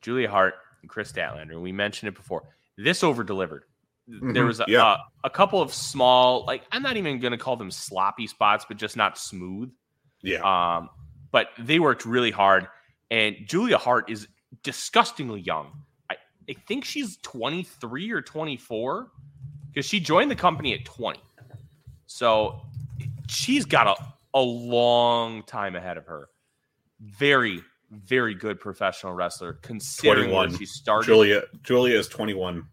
Julia 0.01 0.29
Hart 0.29 0.55
and 0.81 0.89
Kris 0.89 1.11
Statlander. 1.11 1.59
We 1.59 1.71
mentioned 1.71 2.09
it 2.09 2.15
before. 2.15 2.43
This 2.77 3.03
over 3.03 3.23
delivered. 3.23 3.63
Mm-hmm. 4.09 4.33
There 4.33 4.45
was 4.45 4.59
a, 4.59 4.65
yeah. 4.67 4.97
a, 5.23 5.27
a 5.27 5.29
couple 5.29 5.61
of 5.61 5.73
small, 5.73 6.45
like 6.45 6.63
I'm 6.71 6.83
not 6.83 6.95
even 6.97 7.19
going 7.19 7.31
to 7.31 7.38
call 7.38 7.55
them 7.55 7.71
sloppy 7.71 8.27
spots, 8.27 8.65
but 8.67 8.77
just 8.77 8.95
not 8.95 9.17
smooth. 9.17 9.71
Yeah. 10.21 10.41
Um, 10.41 10.89
but 11.31 11.49
they 11.59 11.79
worked 11.79 12.05
really 12.05 12.31
hard. 12.31 12.67
And 13.09 13.36
Julia 13.45 13.77
Hart 13.77 14.09
is 14.09 14.27
disgustingly 14.63 15.41
young. 15.41 15.71
I, 16.09 16.17
I 16.49 16.53
think 16.67 16.86
she's 16.86 17.17
23 17.17 18.11
or 18.11 18.21
24 18.21 19.07
because 19.76 19.86
she 19.86 19.99
joined 19.99 20.32
the 20.32 20.36
company 20.36 20.73
at 20.73 20.86
20. 20.86 21.19
So 22.07 22.61
she's 23.28 23.65
got 23.65 23.88
a, 23.88 23.95
a 24.34 24.39
long 24.41 25.43
time 25.43 25.76
ahead 25.76 25.97
of 25.97 26.05
her. 26.07 26.30
Very, 27.01 27.61
very 27.91 28.34
good 28.34 28.57
professional 28.59 29.11
wrestler 29.11 29.59
considering 29.61 30.32
when 30.32 30.47
21. 30.47 30.57
she 30.57 30.65
started. 30.65 31.05
Julia 31.07 31.43
Julia 31.61 31.99
is 31.99 32.07
21. 32.07 32.65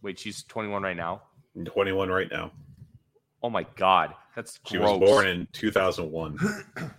Wait, 0.00 0.18
she's 0.18 0.44
21 0.44 0.82
right 0.82 0.96
now. 0.96 1.22
21 1.62 2.08
right 2.08 2.30
now. 2.30 2.50
Oh 3.42 3.50
my 3.50 3.66
god, 3.76 4.14
that's 4.34 4.58
She 4.66 4.78
gross. 4.78 4.98
was 4.98 5.10
born 5.10 5.26
in 5.26 5.46
2001. 5.52 6.38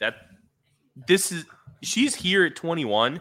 that 0.00 0.14
this 1.08 1.32
is 1.32 1.44
she's 1.82 2.14
here 2.14 2.44
at 2.44 2.54
21. 2.54 3.20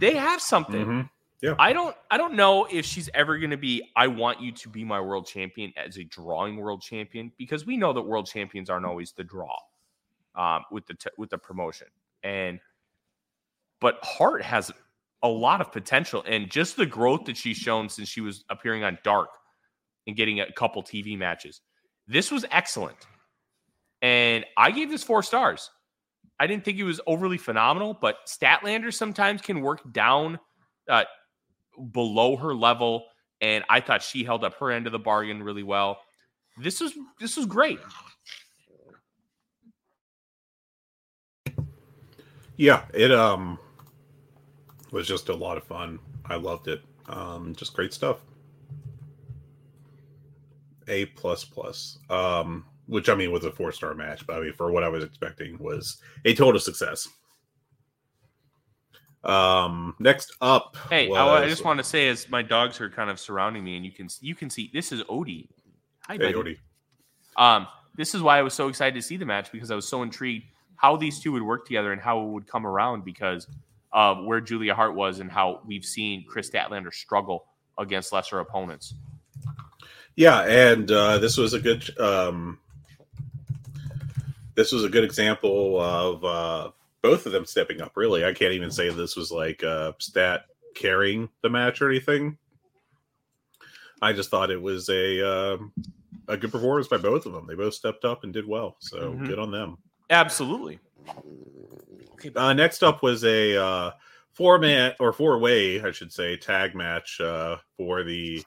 They 0.00 0.16
have 0.16 0.40
something. 0.42 0.84
Mhm. 0.86 1.10
Yeah. 1.42 1.56
I 1.58 1.72
don't 1.72 1.94
I 2.08 2.16
don't 2.16 2.34
know 2.34 2.66
if 2.70 2.86
she's 2.86 3.10
ever 3.14 3.36
going 3.36 3.50
to 3.50 3.56
be 3.56 3.90
I 3.96 4.06
want 4.06 4.40
you 4.40 4.52
to 4.52 4.68
be 4.68 4.84
my 4.84 5.00
world 5.00 5.26
champion 5.26 5.72
as 5.76 5.98
a 5.98 6.04
drawing 6.04 6.56
world 6.56 6.80
champion 6.82 7.32
because 7.36 7.66
we 7.66 7.76
know 7.76 7.92
that 7.92 8.02
world 8.02 8.26
champions 8.26 8.70
aren't 8.70 8.86
always 8.86 9.10
the 9.12 9.24
draw 9.24 9.56
um, 10.36 10.64
with 10.70 10.86
the 10.86 10.94
t- 10.94 11.10
with 11.18 11.30
the 11.30 11.38
promotion. 11.38 11.88
And 12.22 12.60
but 13.80 13.98
Hart 14.04 14.42
has 14.42 14.70
a 15.24 15.28
lot 15.28 15.60
of 15.60 15.72
potential 15.72 16.22
and 16.28 16.48
just 16.48 16.76
the 16.76 16.86
growth 16.86 17.24
that 17.24 17.36
she's 17.36 17.56
shown 17.56 17.88
since 17.88 18.08
she 18.08 18.20
was 18.20 18.44
appearing 18.48 18.84
on 18.84 18.96
Dark 19.02 19.30
and 20.06 20.14
getting 20.14 20.40
a 20.40 20.52
couple 20.52 20.80
TV 20.82 21.18
matches. 21.18 21.60
This 22.06 22.30
was 22.30 22.44
excellent. 22.52 22.96
And 24.00 24.44
I 24.56 24.72
gave 24.72 24.90
this 24.90 25.04
4 25.04 25.22
stars. 25.22 25.70
I 26.40 26.46
didn't 26.48 26.64
think 26.64 26.78
it 26.78 26.84
was 26.84 27.00
overly 27.06 27.38
phenomenal, 27.38 27.94
but 28.00 28.16
Statlander 28.26 28.92
sometimes 28.92 29.40
can 29.42 29.60
work 29.60 29.92
down 29.92 30.40
uh, 30.88 31.04
below 31.92 32.36
her 32.36 32.54
level, 32.54 33.04
and 33.40 33.64
I 33.68 33.80
thought 33.80 34.02
she 34.02 34.24
held 34.24 34.44
up 34.44 34.54
her 34.54 34.70
end 34.70 34.86
of 34.86 34.92
the 34.92 34.98
bargain 34.98 35.42
really 35.42 35.62
well. 35.62 35.98
This 36.58 36.80
was 36.80 36.92
this 37.20 37.36
was 37.36 37.46
great. 37.46 37.80
Yeah, 42.56 42.84
it 42.94 43.10
um 43.10 43.58
was 44.90 45.06
just 45.06 45.28
a 45.28 45.34
lot 45.34 45.56
of 45.56 45.64
fun. 45.64 45.98
I 46.26 46.36
loved 46.36 46.68
it. 46.68 46.82
Um 47.08 47.54
just 47.56 47.74
great 47.74 47.92
stuff. 47.92 48.18
A 50.88 51.06
plus 51.06 51.44
plus. 51.44 51.98
Um 52.10 52.66
which 52.86 53.08
I 53.08 53.14
mean 53.14 53.32
was 53.32 53.44
a 53.44 53.50
four 53.50 53.72
star 53.72 53.94
match, 53.94 54.26
but 54.26 54.36
I 54.36 54.40
mean 54.40 54.52
for 54.52 54.70
what 54.70 54.84
I 54.84 54.88
was 54.88 55.02
expecting 55.02 55.56
was 55.58 56.02
a 56.24 56.34
total 56.34 56.60
success. 56.60 57.08
Um 59.24 59.94
next 60.00 60.34
up 60.40 60.76
Hey, 60.90 61.10
I, 61.10 61.44
I 61.44 61.48
just 61.48 61.64
want 61.64 61.78
to 61.78 61.84
say 61.84 62.08
as 62.08 62.28
my 62.28 62.42
dogs 62.42 62.80
are 62.80 62.90
kind 62.90 63.08
of 63.08 63.20
surrounding 63.20 63.62
me, 63.62 63.76
and 63.76 63.84
you 63.84 63.92
can 63.92 64.08
you 64.20 64.34
can 64.34 64.50
see 64.50 64.70
this 64.72 64.90
is 64.92 65.02
Odie. 65.04 65.48
Hi, 66.06 66.14
Hey 66.14 66.32
buddy. 66.32 66.34
Odie. 66.34 66.58
Um, 67.36 67.66
this 67.96 68.14
is 68.14 68.22
why 68.22 68.38
I 68.38 68.42
was 68.42 68.54
so 68.54 68.68
excited 68.68 68.94
to 68.94 69.02
see 69.02 69.16
the 69.16 69.24
match 69.24 69.52
because 69.52 69.70
I 69.70 69.74
was 69.74 69.86
so 69.86 70.02
intrigued 70.02 70.46
how 70.76 70.96
these 70.96 71.20
two 71.20 71.32
would 71.32 71.42
work 71.42 71.64
together 71.66 71.92
and 71.92 72.00
how 72.00 72.20
it 72.20 72.28
would 72.30 72.46
come 72.46 72.66
around 72.66 73.04
because 73.04 73.46
of 73.92 74.24
where 74.24 74.40
Julia 74.40 74.74
Hart 74.74 74.94
was 74.94 75.20
and 75.20 75.30
how 75.30 75.60
we've 75.66 75.84
seen 75.84 76.24
Kris 76.26 76.50
Statlander 76.50 76.92
struggle 76.92 77.44
against 77.78 78.12
lesser 78.12 78.40
opponents. 78.40 78.94
Yeah, 80.16 80.40
and 80.40 80.90
uh, 80.90 81.18
this 81.18 81.36
was 81.36 81.54
a 81.54 81.60
good 81.60 81.98
um, 81.98 82.58
this 84.54 84.72
was 84.72 84.84
a 84.84 84.88
good 84.88 85.04
example 85.04 85.80
of 85.80 86.24
uh, 86.24 86.70
both 87.02 87.26
of 87.26 87.32
them 87.32 87.44
stepping 87.44 87.80
up. 87.80 87.92
Really, 87.96 88.24
I 88.24 88.32
can't 88.32 88.52
even 88.52 88.70
say 88.70 88.88
this 88.88 89.16
was 89.16 89.30
like 89.30 89.62
uh, 89.64 89.92
stat 89.98 90.44
carrying 90.74 91.28
the 91.42 91.50
match 91.50 91.82
or 91.82 91.90
anything. 91.90 92.38
I 94.00 94.12
just 94.12 94.30
thought 94.30 94.50
it 94.50 94.60
was 94.60 94.88
a 94.88 95.20
um, 95.54 95.72
a 96.28 96.36
good 96.36 96.52
performance 96.52 96.88
by 96.88 96.96
both 96.98 97.26
of 97.26 97.32
them. 97.32 97.46
They 97.46 97.54
both 97.54 97.74
stepped 97.74 98.04
up 98.04 98.24
and 98.24 98.32
did 98.32 98.46
well, 98.46 98.76
so 98.80 99.12
Mhm. 99.14 99.26
good 99.26 99.38
on 99.38 99.50
them. 99.50 99.76
Absolutely. 100.10 100.78
Uh, 102.36 102.52
next 102.52 102.82
up 102.84 103.02
was 103.02 103.24
a 103.24 103.56
uh, 103.56 103.90
four 104.32 104.58
man 104.58 104.94
or 105.00 105.12
four 105.12 105.38
way, 105.38 105.80
I 105.82 105.90
should 105.90 106.12
say, 106.12 106.36
tag 106.36 106.74
match 106.74 107.20
uh, 107.20 107.56
for 107.76 108.02
the 108.04 108.42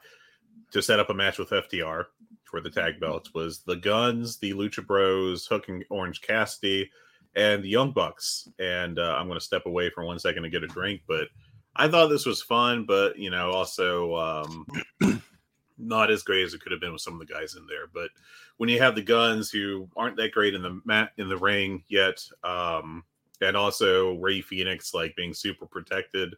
to 0.72 0.82
set 0.82 0.98
up 0.98 1.10
a 1.10 1.14
match 1.14 1.38
with 1.38 1.50
FTR 1.50 2.06
for 2.44 2.60
the 2.60 2.70
tag 2.70 2.98
belts 3.00 3.34
was 3.34 3.60
the 3.60 3.76
Guns, 3.76 4.38
the 4.38 4.52
Lucha 4.52 4.84
Bros, 4.86 5.46
Hook 5.46 5.68
and 5.68 5.84
Orange 5.90 6.20
Cassidy, 6.22 6.90
and 7.36 7.62
the 7.62 7.68
Young 7.68 7.92
Bucks. 7.92 8.48
And 8.58 8.98
uh, 8.98 9.14
I'm 9.16 9.28
going 9.28 9.38
to 9.38 9.44
step 9.44 9.66
away 9.66 9.90
for 9.90 10.04
one 10.04 10.18
second 10.18 10.42
to 10.42 10.50
get 10.50 10.64
a 10.64 10.68
drink, 10.68 11.02
but 11.06 11.28
I 11.76 11.88
thought 11.88 12.08
this 12.08 12.26
was 12.26 12.42
fun, 12.42 12.84
but 12.86 13.18
you 13.18 13.30
know, 13.30 13.50
also 13.50 14.16
um, 14.16 14.66
not 15.78 16.10
as 16.10 16.22
great 16.22 16.44
as 16.44 16.54
it 16.54 16.60
could 16.60 16.72
have 16.72 16.80
been 16.80 16.92
with 16.92 17.02
some 17.02 17.20
of 17.20 17.20
the 17.20 17.32
guys 17.32 17.54
in 17.54 17.66
there. 17.66 17.86
But 17.92 18.08
when 18.56 18.70
you 18.70 18.78
have 18.80 18.94
the 18.94 19.02
Guns 19.02 19.50
who 19.50 19.88
aren't 19.96 20.16
that 20.16 20.32
great 20.32 20.54
in 20.54 20.62
the 20.62 20.80
mat 20.84 21.12
in 21.18 21.28
the 21.28 21.36
ring 21.36 21.84
yet, 21.88 22.18
um, 22.42 23.04
and 23.42 23.56
also 23.56 24.14
Rey 24.14 24.40
Fénix 24.40 24.94
like 24.94 25.14
being 25.16 25.34
super 25.34 25.66
protected. 25.66 26.34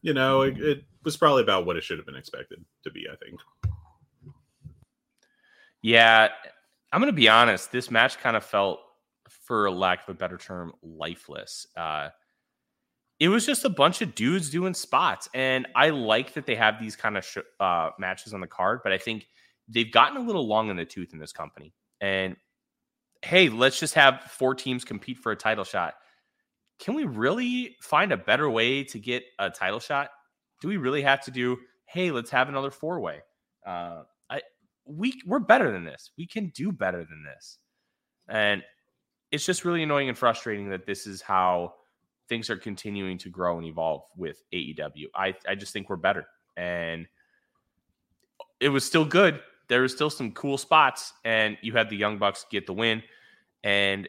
You 0.00 0.14
know, 0.14 0.42
it, 0.42 0.58
it 0.58 0.84
was 1.02 1.16
probably 1.16 1.42
about 1.42 1.66
what 1.66 1.76
it 1.76 1.84
should 1.84 1.98
have 1.98 2.06
been 2.06 2.16
expected 2.16 2.64
to 2.84 2.90
be. 2.90 3.06
I 3.10 3.16
think. 3.16 3.40
Yeah, 5.82 6.28
I'm 6.92 7.00
going 7.00 7.12
to 7.12 7.16
be 7.16 7.28
honest. 7.28 7.72
This 7.72 7.90
match 7.90 8.18
kind 8.18 8.36
of 8.36 8.44
felt, 8.44 8.80
for 9.44 9.70
lack 9.70 10.02
of 10.02 10.14
a 10.14 10.18
better 10.18 10.38
term, 10.38 10.72
lifeless. 10.82 11.66
Uh, 11.76 12.08
it 13.20 13.28
was 13.28 13.46
just 13.46 13.64
a 13.64 13.70
bunch 13.70 14.02
of 14.02 14.14
dudes 14.14 14.50
doing 14.50 14.74
spots, 14.74 15.28
and 15.34 15.68
I 15.74 15.90
like 15.90 16.34
that 16.34 16.46
they 16.46 16.56
have 16.56 16.80
these 16.80 16.96
kind 16.96 17.16
of 17.16 17.24
sh- 17.24 17.38
uh, 17.60 17.90
matches 17.98 18.34
on 18.34 18.40
the 18.40 18.46
card. 18.46 18.80
But 18.82 18.92
I 18.92 18.98
think 18.98 19.28
they've 19.68 19.90
gotten 19.90 20.16
a 20.16 20.20
little 20.20 20.46
long 20.46 20.68
in 20.70 20.76
the 20.76 20.84
tooth 20.84 21.12
in 21.12 21.18
this 21.18 21.32
company. 21.32 21.72
And 22.00 22.36
hey, 23.22 23.48
let's 23.48 23.78
just 23.78 23.94
have 23.94 24.22
four 24.22 24.54
teams 24.54 24.84
compete 24.84 25.18
for 25.18 25.32
a 25.32 25.36
title 25.36 25.64
shot. 25.64 25.94
Can 26.78 26.94
we 26.94 27.04
really 27.04 27.76
find 27.80 28.12
a 28.12 28.16
better 28.16 28.50
way 28.50 28.84
to 28.84 28.98
get 28.98 29.22
a 29.38 29.48
title 29.48 29.80
shot? 29.80 30.10
Do 30.60 30.68
we 30.68 30.76
really 30.76 31.02
have 31.02 31.22
to 31.22 31.30
do? 31.30 31.58
Hey, 31.86 32.10
let's 32.10 32.30
have 32.30 32.48
another 32.48 32.70
four 32.70 33.00
way. 33.00 33.20
Uh, 33.64 34.02
I 34.28 34.42
we 34.86 35.14
we're 35.26 35.38
better 35.38 35.70
than 35.70 35.84
this. 35.84 36.10
We 36.18 36.26
can 36.26 36.48
do 36.48 36.72
better 36.72 37.04
than 37.04 37.24
this. 37.24 37.58
And 38.28 38.62
it's 39.34 39.44
just 39.44 39.64
really 39.64 39.82
annoying 39.82 40.08
and 40.08 40.16
frustrating 40.16 40.68
that 40.68 40.86
this 40.86 41.08
is 41.08 41.20
how 41.20 41.74
things 42.28 42.48
are 42.50 42.56
continuing 42.56 43.18
to 43.18 43.28
grow 43.28 43.58
and 43.58 43.66
evolve 43.66 44.02
with 44.16 44.40
AEW. 44.52 45.06
I 45.12 45.34
I 45.48 45.56
just 45.56 45.72
think 45.72 45.90
we're 45.90 45.96
better. 45.96 46.24
And 46.56 47.06
it 48.60 48.68
was 48.68 48.84
still 48.84 49.04
good. 49.04 49.40
There 49.68 49.82
was 49.82 49.92
still 49.92 50.08
some 50.10 50.30
cool 50.32 50.56
spots 50.56 51.12
and 51.24 51.58
you 51.62 51.72
had 51.72 51.90
the 51.90 51.96
Young 51.96 52.18
Bucks 52.18 52.46
get 52.48 52.66
the 52.66 52.72
win 52.72 53.02
and 53.64 54.08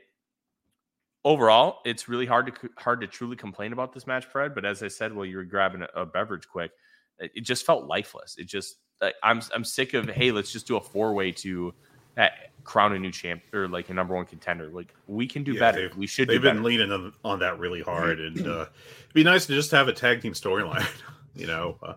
overall, 1.24 1.80
it's 1.86 2.08
really 2.08 2.28
hard 2.28 2.46
to 2.54 2.70
hard 2.78 3.02
to 3.02 3.08
truly 3.08 3.36
complain 3.36 3.74
about 3.74 3.94
this 3.94 4.06
match, 4.06 4.26
Fred, 4.26 4.54
but 4.54 4.64
as 4.64 4.84
I 4.84 4.90
said 4.90 5.12
while 5.12 5.26
you 5.26 5.38
were 5.38 5.44
grabbing 5.44 5.82
a, 5.82 6.02
a 6.02 6.06
beverage 6.06 6.48
quick, 6.48 6.72
it, 7.18 7.32
it 7.34 7.42
just 7.42 7.66
felt 7.66 7.88
lifeless. 7.88 8.36
It 8.38 8.46
just 8.46 8.76
like, 9.02 9.16
I'm 9.24 9.42
I'm 9.56 9.64
sick 9.64 9.96
of 9.96 10.08
hey, 10.08 10.32
let's 10.32 10.52
just 10.52 10.68
do 10.68 10.78
a 10.78 10.82
four 10.82 11.16
way 11.16 11.32
to 11.32 11.74
uh, 12.18 12.28
crown 12.64 12.94
a 12.94 13.00
new 13.00 13.12
champ 13.12 13.42
or 13.54 13.68
like 13.68 13.90
a 13.90 13.94
number 13.94 14.16
one 14.16 14.26
contender. 14.26 14.68
Like 14.70 14.94
we 15.08 15.28
can 15.28 15.44
do 15.44 15.54
Yeah, 15.54 15.60
better. 15.60 15.92
We 15.96 16.08
should. 16.08 16.28
They've 16.28 16.42
do 16.42 16.48
been 16.48 16.58
better. 16.58 16.66
leaning 16.68 16.92
on, 16.92 17.14
on 17.24 17.40
that 17.40 17.60
really 17.60 17.82
hard, 17.82 18.20
and 18.20 18.40
uh, 18.48 18.62
it'd 18.62 19.14
be 19.14 19.24
nice 19.24 19.46
to 19.48 19.54
just 19.54 19.72
have 19.72 19.88
a 19.88 19.94
tag 19.94 20.22
team 20.22 20.34
storyline, 20.34 20.88
you 21.36 21.48
know, 21.48 21.78
uh, 21.82 21.94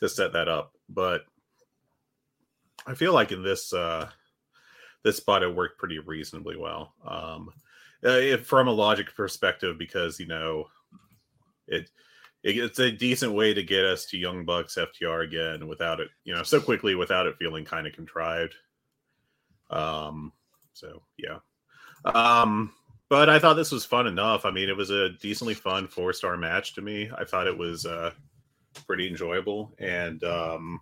to 0.00 0.08
set 0.08 0.32
that 0.34 0.48
up. 0.48 0.72
But 0.88 1.22
I 2.86 2.94
feel 2.94 3.12
like 3.12 3.32
in 3.32 3.42
this 3.42 3.72
uh, 3.72 4.08
this 5.02 5.16
spot, 5.16 5.42
it 5.42 5.54
worked 5.54 5.78
pretty 5.78 5.98
reasonably 5.98 6.56
well. 6.56 6.94
Um, 7.06 7.50
uh, 8.04 8.10
if, 8.10 8.46
from 8.46 8.68
a 8.68 8.72
logic 8.72 9.14
perspective, 9.16 9.78
because 9.78 10.20
you 10.20 10.26
know, 10.26 10.66
it, 11.66 11.88
it 12.42 12.58
it's 12.58 12.78
a 12.78 12.92
decent 12.92 13.32
way 13.32 13.54
to 13.54 13.62
get 13.62 13.84
us 13.86 14.04
to 14.06 14.18
Young 14.18 14.44
Bucks 14.44 14.76
FTR 14.76 15.24
again 15.24 15.66
without 15.66 16.00
it, 16.00 16.08
you 16.24 16.34
know, 16.34 16.42
so 16.42 16.60
quickly 16.60 16.94
without 16.94 17.26
it 17.26 17.36
feeling 17.38 17.64
kind 17.64 17.86
of 17.86 17.94
contrived. 17.94 18.54
Um, 19.74 20.32
so 20.72 21.02
yeah. 21.18 21.38
Um, 22.04 22.72
but 23.08 23.28
I 23.28 23.38
thought 23.38 23.54
this 23.54 23.72
was 23.72 23.84
fun 23.84 24.06
enough. 24.06 24.44
I 24.44 24.50
mean, 24.50 24.68
it 24.68 24.76
was 24.76 24.90
a 24.90 25.10
decently 25.10 25.54
fun 25.54 25.86
four 25.86 26.12
star 26.12 26.36
match 26.36 26.74
to 26.74 26.82
me. 26.82 27.10
I 27.16 27.24
thought 27.24 27.46
it 27.46 27.56
was 27.56 27.86
uh, 27.86 28.12
pretty 28.86 29.08
enjoyable, 29.08 29.74
and 29.78 30.22
um, 30.24 30.80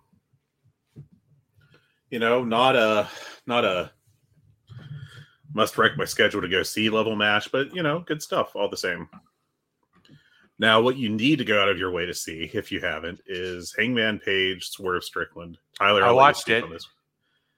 you 2.09 2.19
know, 2.19 2.43
not 2.43 2.75
a 2.75 3.07
not 3.45 3.65
a 3.65 3.91
must 5.53 5.77
wreck 5.77 5.97
my 5.97 6.05
schedule 6.05 6.41
to 6.41 6.47
go 6.47 6.63
see 6.63 6.89
level 6.89 7.15
match, 7.15 7.51
but 7.51 7.75
you 7.75 7.83
know, 7.83 7.99
good 7.99 8.21
stuff 8.21 8.55
all 8.55 8.69
the 8.69 8.77
same. 8.77 9.07
Now, 10.59 10.81
what 10.81 10.97
you 10.97 11.09
need 11.09 11.39
to 11.39 11.45
go 11.45 11.61
out 11.61 11.69
of 11.69 11.77
your 11.77 11.91
way 11.91 12.05
to 12.05 12.13
see, 12.13 12.49
if 12.53 12.71
you 12.71 12.79
haven't, 12.79 13.21
is 13.25 13.73
Hangman 13.77 14.19
Page, 14.19 14.69
Swerve 14.69 15.03
Strickland. 15.03 15.57
Tyler, 15.77 16.03
I 16.03 16.11
watched 16.11 16.47
it. 16.49 16.63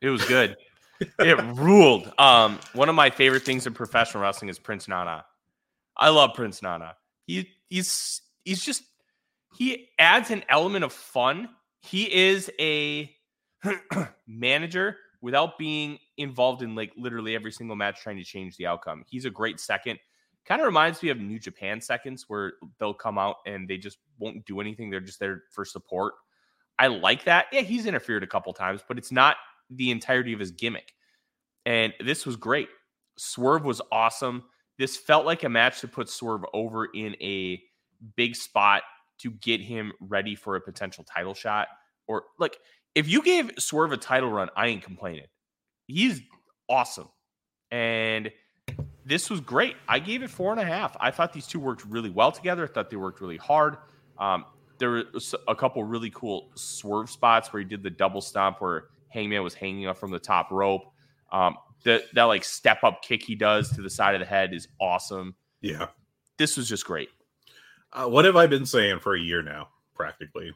It 0.01 0.09
was 0.09 0.25
good. 0.25 0.55
It 1.19 1.41
ruled. 1.57 2.11
Um, 2.17 2.59
one 2.73 2.89
of 2.89 2.95
my 2.95 3.09
favorite 3.09 3.43
things 3.43 3.67
in 3.67 3.73
professional 3.73 4.23
wrestling 4.23 4.49
is 4.49 4.59
Prince 4.59 4.87
Nana. 4.87 5.25
I 5.97 6.09
love 6.09 6.33
Prince 6.33 6.61
Nana. 6.61 6.95
He 7.25 7.49
he's 7.69 8.21
he's 8.43 8.63
just 8.63 8.83
he 9.55 9.89
adds 9.99 10.31
an 10.31 10.43
element 10.49 10.83
of 10.83 10.93
fun. 10.93 11.49
He 11.81 12.13
is 12.13 12.51
a 12.59 13.13
manager 14.27 14.97
without 15.21 15.57
being 15.57 15.97
involved 16.17 16.61
in 16.61 16.75
like 16.75 16.91
literally 16.97 17.35
every 17.35 17.51
single 17.51 17.75
match 17.75 18.01
trying 18.01 18.17
to 18.17 18.23
change 18.23 18.57
the 18.57 18.67
outcome. 18.67 19.03
He's 19.07 19.25
a 19.25 19.29
great 19.29 19.59
second. 19.59 19.99
Kind 20.45 20.61
of 20.61 20.67
reminds 20.67 21.01
me 21.01 21.09
of 21.09 21.19
New 21.19 21.39
Japan 21.39 21.81
seconds 21.81 22.25
where 22.27 22.53
they'll 22.79 22.93
come 22.93 23.17
out 23.17 23.37
and 23.47 23.67
they 23.67 23.77
just 23.77 23.97
won't 24.19 24.45
do 24.45 24.59
anything. 24.59 24.89
They're 24.89 24.99
just 24.99 25.19
there 25.19 25.43
for 25.49 25.65
support. 25.65 26.13
I 26.77 26.87
like 26.87 27.23
that. 27.23 27.47
Yeah, 27.51 27.61
he's 27.61 27.85
interfered 27.85 28.21
a 28.23 28.27
couple 28.27 28.53
times, 28.53 28.81
but 28.87 28.97
it's 28.97 29.11
not 29.11 29.37
the 29.69 29.91
entirety 29.91 30.33
of 30.33 30.39
his 30.39 30.51
gimmick. 30.51 30.93
And 31.65 31.93
this 31.99 32.25
was 32.25 32.35
great. 32.35 32.69
Swerve 33.17 33.65
was 33.65 33.81
awesome. 33.91 34.43
This 34.77 34.97
felt 34.97 35.25
like 35.25 35.43
a 35.43 35.49
match 35.49 35.81
to 35.81 35.87
put 35.87 36.09
Swerve 36.09 36.45
over 36.53 36.85
in 36.85 37.15
a 37.21 37.61
big 38.15 38.35
spot 38.35 38.83
to 39.19 39.31
get 39.31 39.61
him 39.61 39.93
ready 39.99 40.35
for 40.35 40.55
a 40.55 40.61
potential 40.61 41.03
title 41.03 41.33
shot. 41.33 41.67
Or 42.07 42.23
like 42.39 42.57
if 42.93 43.07
you 43.07 43.21
gave 43.21 43.51
Swerve 43.57 43.91
a 43.91 43.97
title 43.97 44.29
run, 44.29 44.49
I 44.55 44.67
ain't 44.67 44.83
complaining. 44.83 45.25
He's 45.87 46.21
awesome. 46.69 47.09
And 47.71 48.31
this 49.05 49.29
was 49.29 49.39
great. 49.39 49.75
I 49.87 49.99
gave 49.99 50.23
it 50.23 50.29
four 50.29 50.51
and 50.51 50.59
a 50.59 50.65
half. 50.65 50.95
I 50.99 51.11
thought 51.11 51.31
these 51.31 51.47
two 51.47 51.59
worked 51.59 51.85
really 51.85 52.09
well 52.09 52.31
together. 52.31 52.63
I 52.63 52.67
thought 52.67 52.89
they 52.89 52.95
worked 52.97 53.21
really 53.21 53.37
hard. 53.37 53.77
Um, 54.17 54.45
there 54.77 55.03
was 55.13 55.33
a 55.47 55.55
couple 55.55 55.83
really 55.83 56.09
cool 56.09 56.51
swerve 56.55 57.09
spots 57.09 57.53
where 57.53 57.61
he 57.61 57.67
did 57.67 57.83
the 57.83 57.89
double 57.89 58.21
stomp 58.21 58.61
where 58.61 58.85
Hangman 59.15 59.43
was 59.43 59.53
hanging 59.53 59.87
up 59.87 59.97
from 59.97 60.11
the 60.11 60.19
top 60.19 60.51
rope. 60.51 60.83
Um, 61.31 61.55
that 61.85 62.03
that 62.13 62.23
like 62.25 62.43
step 62.43 62.83
up 62.83 63.01
kick 63.01 63.23
he 63.23 63.35
does 63.35 63.71
to 63.71 63.81
the 63.81 63.89
side 63.89 64.13
of 64.13 64.19
the 64.19 64.25
head 64.25 64.53
is 64.53 64.67
awesome. 64.79 65.35
Yeah. 65.61 65.87
This 66.37 66.57
was 66.57 66.67
just 66.67 66.85
great. 66.85 67.09
Uh, 67.93 68.07
what 68.07 68.25
have 68.25 68.35
I 68.35 68.45
been 68.45 68.65
saying 68.65 68.99
for 68.99 69.15
a 69.15 69.19
year 69.19 69.41
now, 69.41 69.69
practically? 69.95 70.53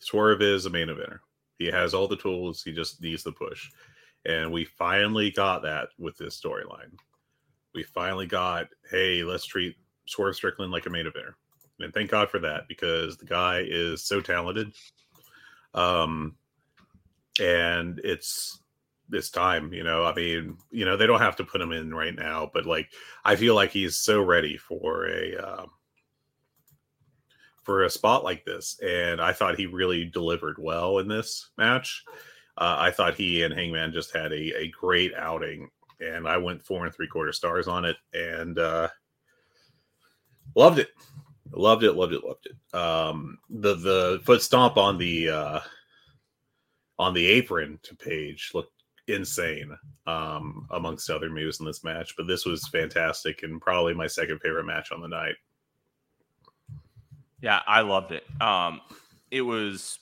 Swerve 0.00 0.42
is 0.42 0.66
a 0.66 0.70
main 0.70 0.88
eventer. 0.88 1.20
He 1.58 1.66
has 1.66 1.94
all 1.94 2.08
the 2.08 2.16
tools. 2.16 2.62
He 2.62 2.72
just 2.72 3.00
needs 3.00 3.22
the 3.22 3.32
push. 3.32 3.70
And 4.26 4.52
we 4.52 4.64
finally 4.64 5.30
got 5.30 5.62
that 5.62 5.88
with 5.98 6.18
this 6.18 6.40
storyline. 6.40 6.98
We 7.74 7.84
finally 7.84 8.26
got, 8.26 8.66
hey, 8.90 9.22
let's 9.22 9.46
treat 9.46 9.76
Swerve 10.06 10.34
Strickland 10.34 10.72
like 10.72 10.86
a 10.86 10.90
main 10.90 11.06
eventer. 11.06 11.34
And 11.80 11.92
thank 11.92 12.10
God 12.10 12.30
for 12.30 12.38
that 12.40 12.68
because 12.68 13.16
the 13.16 13.24
guy 13.24 13.64
is 13.66 14.02
so 14.02 14.20
talented. 14.20 14.72
Um, 15.74 16.36
and 17.40 18.00
it's 18.04 18.60
it's 19.12 19.30
time, 19.30 19.72
you 19.72 19.84
know. 19.84 20.04
I 20.04 20.14
mean, 20.14 20.56
you 20.70 20.84
know, 20.84 20.96
they 20.96 21.06
don't 21.06 21.20
have 21.20 21.36
to 21.36 21.44
put 21.44 21.60
him 21.60 21.72
in 21.72 21.94
right 21.94 22.14
now, 22.14 22.50
but 22.52 22.66
like 22.66 22.90
I 23.24 23.36
feel 23.36 23.54
like 23.54 23.70
he's 23.70 23.96
so 23.96 24.22
ready 24.22 24.56
for 24.56 25.06
a 25.08 25.36
um, 25.36 25.70
for 27.62 27.84
a 27.84 27.90
spot 27.90 28.24
like 28.24 28.44
this, 28.44 28.78
and 28.80 29.20
I 29.20 29.32
thought 29.32 29.58
he 29.58 29.66
really 29.66 30.04
delivered 30.04 30.56
well 30.58 30.98
in 30.98 31.08
this 31.08 31.50
match. 31.56 32.04
Uh, 32.56 32.76
I 32.78 32.90
thought 32.90 33.14
he 33.14 33.42
and 33.42 33.52
Hangman 33.52 33.92
just 33.92 34.14
had 34.14 34.32
a, 34.32 34.58
a 34.58 34.68
great 34.68 35.12
outing, 35.14 35.70
and 36.00 36.28
I 36.28 36.36
went 36.36 36.64
four 36.64 36.84
and 36.84 36.94
three 36.94 37.08
quarter 37.08 37.32
stars 37.32 37.68
on 37.68 37.84
it, 37.84 37.96
and 38.12 38.58
uh, 38.58 38.88
loved 40.54 40.78
it. 40.78 40.90
Loved 41.52 41.84
it, 41.84 41.92
loved 41.92 42.12
it, 42.12 42.24
loved 42.24 42.46
it. 42.46 42.76
Um, 42.76 43.38
the 43.50 43.74
the 43.74 44.20
foot 44.24 44.42
stomp 44.42 44.76
on 44.76 44.98
the 44.98 45.28
uh, 45.28 45.60
on 46.98 47.14
the 47.14 47.26
apron 47.26 47.78
to 47.82 47.94
Page 47.96 48.50
looked 48.54 48.72
insane, 49.06 49.76
um, 50.06 50.66
amongst 50.70 51.10
other 51.10 51.28
moves 51.28 51.60
in 51.60 51.66
this 51.66 51.84
match. 51.84 52.14
But 52.16 52.26
this 52.26 52.44
was 52.46 52.68
fantastic 52.68 53.42
and 53.42 53.60
probably 53.60 53.94
my 53.94 54.06
second 54.06 54.40
favorite 54.40 54.64
match 54.64 54.92
on 54.92 55.00
the 55.00 55.08
night. 55.08 55.34
Yeah, 57.40 57.60
I 57.66 57.82
loved 57.82 58.12
it. 58.12 58.24
Um, 58.40 58.80
it 59.30 59.42
was 59.42 59.98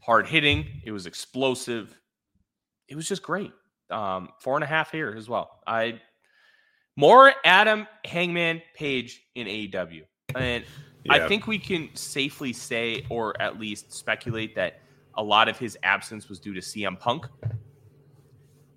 hard 0.00 0.26
hitting. 0.26 0.66
It 0.84 0.92
was 0.92 1.06
explosive. 1.06 1.98
It 2.88 2.96
was 2.96 3.08
just 3.08 3.22
great. 3.22 3.52
Um, 3.90 4.30
four 4.40 4.54
and 4.54 4.64
a 4.64 4.66
half 4.66 4.90
here 4.90 5.14
as 5.16 5.28
well. 5.28 5.60
I 5.66 6.00
more 6.96 7.34
Adam 7.44 7.86
Hangman 8.04 8.62
Page 8.74 9.22
in 9.34 9.46
AEW, 9.46 10.02
and 10.34 10.64
Yeah. 11.04 11.12
I 11.12 11.28
think 11.28 11.46
we 11.46 11.58
can 11.58 11.94
safely 11.94 12.52
say, 12.52 13.04
or 13.10 13.40
at 13.40 13.60
least 13.60 13.92
speculate, 13.92 14.54
that 14.54 14.80
a 15.16 15.22
lot 15.22 15.48
of 15.48 15.58
his 15.58 15.76
absence 15.82 16.28
was 16.28 16.38
due 16.38 16.54
to 16.54 16.60
CM 16.60 16.98
Punk. 16.98 17.26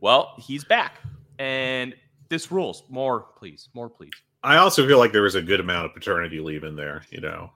Well, 0.02 0.34
he's 0.38 0.64
back, 0.64 0.96
and 1.38 1.94
this 2.30 2.52
rules. 2.52 2.84
More, 2.90 3.28
please. 3.38 3.70
More, 3.74 3.90
please. 3.90 4.12
I 4.44 4.58
also 4.58 4.88
feel 4.88 4.98
like 4.98 5.12
there 5.12 5.22
was 5.22 5.36
a 5.36 5.42
good 5.42 5.60
amount 5.60 5.86
of 5.86 5.94
paternity 5.94 6.40
leave 6.40 6.64
in 6.64 6.76
there. 6.76 7.04
You 7.10 7.22
know, 7.22 7.52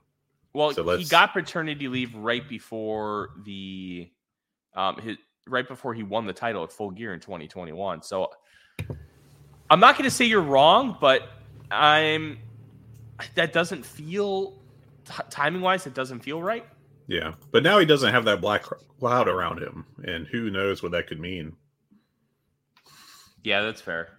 Well, 0.54 0.74
So 0.74 0.98
he 0.98 1.06
got 1.06 1.34
paternity 1.34 1.88
leave 1.88 2.14
right 2.16 2.48
before 2.48 3.30
the 3.46 4.10
um 4.76 4.98
his 4.98 5.18
right 5.48 5.68
before 5.68 5.94
he 5.94 6.04
won 6.04 6.26
the 6.26 6.34
title 6.34 6.64
at 6.64 6.72
Full 6.72 6.92
Gear 6.92 7.14
in 7.14 7.20
2021. 7.20 8.02
So 8.02 8.32
I'm 9.70 9.80
not 9.80 9.96
going 9.96 10.06
to 10.06 10.12
say 10.12 10.26
you're 10.26 10.42
wrong, 10.42 10.98
but 11.00 11.30
I'm 11.72 12.38
that 13.36 13.54
doesn't 13.54 13.86
feel 13.86 14.62
t- 15.06 15.24
timing 15.30 15.62
wise. 15.62 15.88
It 15.88 15.94
doesn't 15.94 16.20
feel 16.20 16.42
right. 16.42 16.66
Yeah. 17.14 17.34
But 17.52 17.64
now 17.64 17.80
he 17.80 17.86
doesn't 17.86 18.14
have 18.14 18.26
that 18.26 18.42
black 18.42 18.64
cloud 19.00 19.28
around 19.28 19.62
him, 19.62 19.86
and 20.06 20.28
who 20.28 20.50
knows 20.50 20.82
what 20.82 20.92
that 20.94 21.08
could 21.08 21.20
mean. 21.20 21.54
Yeah, 23.44 23.62
that's 23.62 23.82
fair. 23.82 24.10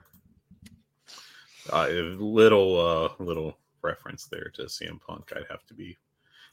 Uh, 1.73 1.87
a 1.89 2.03
little 2.19 2.79
uh, 3.19 3.23
little 3.23 3.59
reference 3.83 4.27
there 4.27 4.51
to 4.55 4.63
CM 4.63 5.01
Punk. 5.01 5.33
I'd 5.35 5.51
have 5.51 5.65
to 5.67 5.75
be 5.75 5.97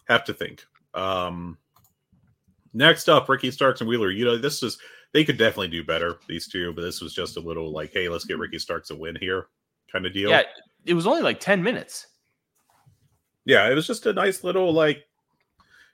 have 0.08 0.24
to 0.26 0.34
think. 0.34 0.66
Um, 0.94 1.58
next 2.74 3.10
up, 3.10 3.30
Ricky 3.30 3.52
Starks 3.52 3.82
and 3.82 3.90
Wheeler. 3.90 4.10
You 4.12 4.26
know, 4.26 4.38
this 4.38 4.64
is 4.64 4.78
they 5.14 5.24
could 5.24 5.38
definitely 5.38 5.68
do 5.68 5.84
better 5.84 6.18
these 6.28 6.48
two, 6.48 6.74
but 6.74 6.82
this 6.82 7.02
was 7.02 7.14
just 7.14 7.38
a 7.38 7.42
little 7.42 7.72
like, 7.72 7.92
hey, 7.94 8.10
let's 8.10 8.26
get 8.26 8.40
Ricky 8.40 8.60
Starks 8.60 8.90
a 8.92 8.96
win 8.96 9.18
here, 9.20 9.48
kind 9.92 10.06
of 10.06 10.14
deal. 10.14 10.30
Yeah, 10.30 10.44
it 10.86 10.94
was 10.94 11.06
only 11.06 11.22
like 11.22 11.40
10 11.40 11.62
minutes. 11.62 12.08
yeah, 13.46 13.70
it 13.70 13.74
was 13.74 13.88
just 13.88 14.06
a 14.06 14.14
nice 14.14 14.44
little 14.44 14.72
like, 14.72 15.04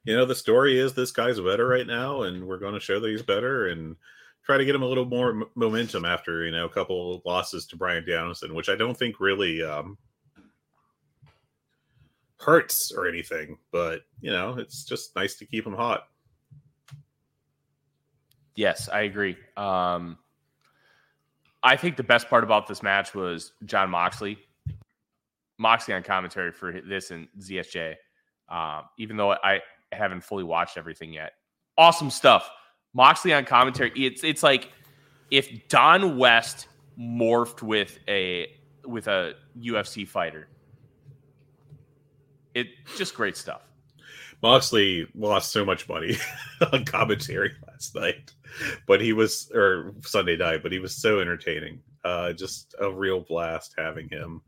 you 0.07 0.15
know, 0.15 0.23
the 0.23 0.33
story 0.33 0.79
is 0.79 0.93
this 0.93 1.11
guy's 1.11 1.37
better 1.37 1.67
right 1.67 1.85
now, 1.85 2.21
and 2.21 2.47
we're 2.47 2.59
going 2.59 2.73
to 2.73 2.79
show 2.79 2.97
that 2.97 3.09
he's 3.09 3.21
better 3.21 3.67
and 3.67 3.97
try 4.45 4.57
to 4.57 4.63
get 4.63 4.73
him 4.73 4.81
a 4.81 4.87
little 4.87 5.03
more 5.03 5.31
m- 5.31 5.43
momentum 5.55 6.05
after 6.05 6.45
you 6.45 6.51
know 6.51 6.63
a 6.63 6.69
couple 6.69 7.15
of 7.15 7.25
losses 7.25 7.65
to 7.65 7.75
Bryan 7.75 8.05
Danielson, 8.05 8.55
which 8.55 8.69
I 8.69 8.77
don't 8.77 8.97
think 8.97 9.19
really 9.19 9.61
um, 9.61 9.97
hurts 12.39 12.93
or 12.95 13.05
anything, 13.05 13.57
but 13.73 14.03
you 14.21 14.31
know, 14.31 14.57
it's 14.57 14.85
just 14.85 15.13
nice 15.17 15.35
to 15.35 15.45
keep 15.45 15.67
him 15.67 15.75
hot. 15.75 16.07
Yes, 18.55 18.87
I 18.87 19.01
agree. 19.01 19.35
Um, 19.57 20.17
I 21.63 21.75
think 21.75 21.97
the 21.97 22.03
best 22.03 22.29
part 22.29 22.45
about 22.45 22.65
this 22.65 22.81
match 22.81 23.13
was 23.13 23.51
Jon 23.65 23.89
Moxley. 23.89 24.39
Moxley 25.57 25.95
on 25.95 26.03
commentary 26.03 26.53
for 26.53 26.79
this 26.79 27.11
and 27.11 27.27
ZSJ. 27.41 27.95
Um, 28.47 28.83
even 28.97 29.17
though 29.17 29.33
I 29.33 29.59
haven't 29.91 30.21
fully 30.21 30.43
watched 30.43 30.77
everything 30.77 31.13
yet, 31.13 31.33
awesome 31.77 32.09
stuff. 32.09 32.49
Moxley 32.93 33.33
on 33.33 33.45
commentary. 33.45 33.91
It's 33.95 34.23
it's 34.23 34.43
like 34.43 34.71
if 35.29 35.67
Don 35.67 36.17
West 36.17 36.67
morphed 36.99 37.61
with 37.61 37.99
a 38.07 38.47
with 38.85 39.07
a 39.07 39.33
UFC 39.59 40.07
fighter. 40.07 40.47
It 42.53 42.67
just 42.97 43.13
great 43.13 43.37
stuff. 43.37 43.61
Moxley 44.41 45.07
lost 45.15 45.51
so 45.51 45.65
much 45.65 45.87
money 45.89 46.15
on 46.73 46.85
commentary 46.85 47.51
last 47.67 47.95
night, 47.95 48.33
but 48.85 49.01
he 49.01 49.13
was 49.13 49.51
or 49.53 49.93
Sunday 50.01 50.37
night, 50.37 50.63
but 50.63 50.71
he 50.71 50.79
was 50.79 50.95
so 50.95 51.19
entertaining. 51.19 51.81
Uh, 52.03 52.33
just 52.33 52.75
a 52.79 52.91
real 52.91 53.19
blast 53.19 53.75
having 53.77 54.07
him. 54.09 54.41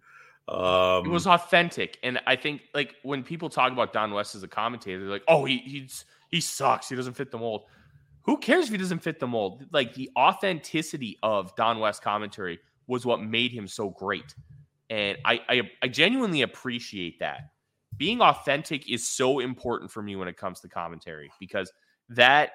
Um, 0.49 1.05
it 1.05 1.09
was 1.09 1.27
authentic 1.27 1.99
and 2.01 2.19
i 2.25 2.35
think 2.35 2.61
like 2.73 2.95
when 3.03 3.23
people 3.23 3.49
talk 3.49 3.71
about 3.71 3.93
don 3.93 4.11
west 4.13 4.33
as 4.33 4.41
a 4.41 4.47
commentator 4.47 4.99
they're 4.99 5.09
like 5.09 5.23
oh 5.27 5.45
he 5.45 5.59
he's 5.59 6.05
he 6.29 6.41
sucks. 6.41 6.89
He 6.89 6.95
doesn't 6.95 7.13
fit 7.13 7.31
the 7.31 7.37
mold. 7.37 7.63
Who 8.21 8.37
cares 8.37 8.65
if 8.65 8.71
he 8.71 8.77
doesn't 8.77 8.99
fit 8.99 9.19
the 9.19 9.27
mold? 9.27 9.65
Like 9.71 9.93
the 9.95 10.09
authenticity 10.17 11.17
of 11.23 11.55
don 11.55 11.79
west 11.79 12.01
commentary 12.01 12.59
was 12.87 13.05
what 13.05 13.21
made 13.21 13.51
him 13.51 13.67
so 13.67 13.89
great 13.89 14.33
and 14.89 15.17
i 15.23 15.39
i, 15.47 15.61
I 15.83 15.87
genuinely 15.87 16.43
appreciate 16.43 17.19
that. 17.19 17.51
Being 17.97 18.21
authentic 18.21 18.89
is 18.89 19.09
so 19.09 19.39
important 19.39 19.91
for 19.91 20.01
me 20.01 20.15
when 20.15 20.27
it 20.27 20.37
comes 20.37 20.61
to 20.61 20.69
commentary 20.69 21.31
because 21.39 21.71
that 22.09 22.51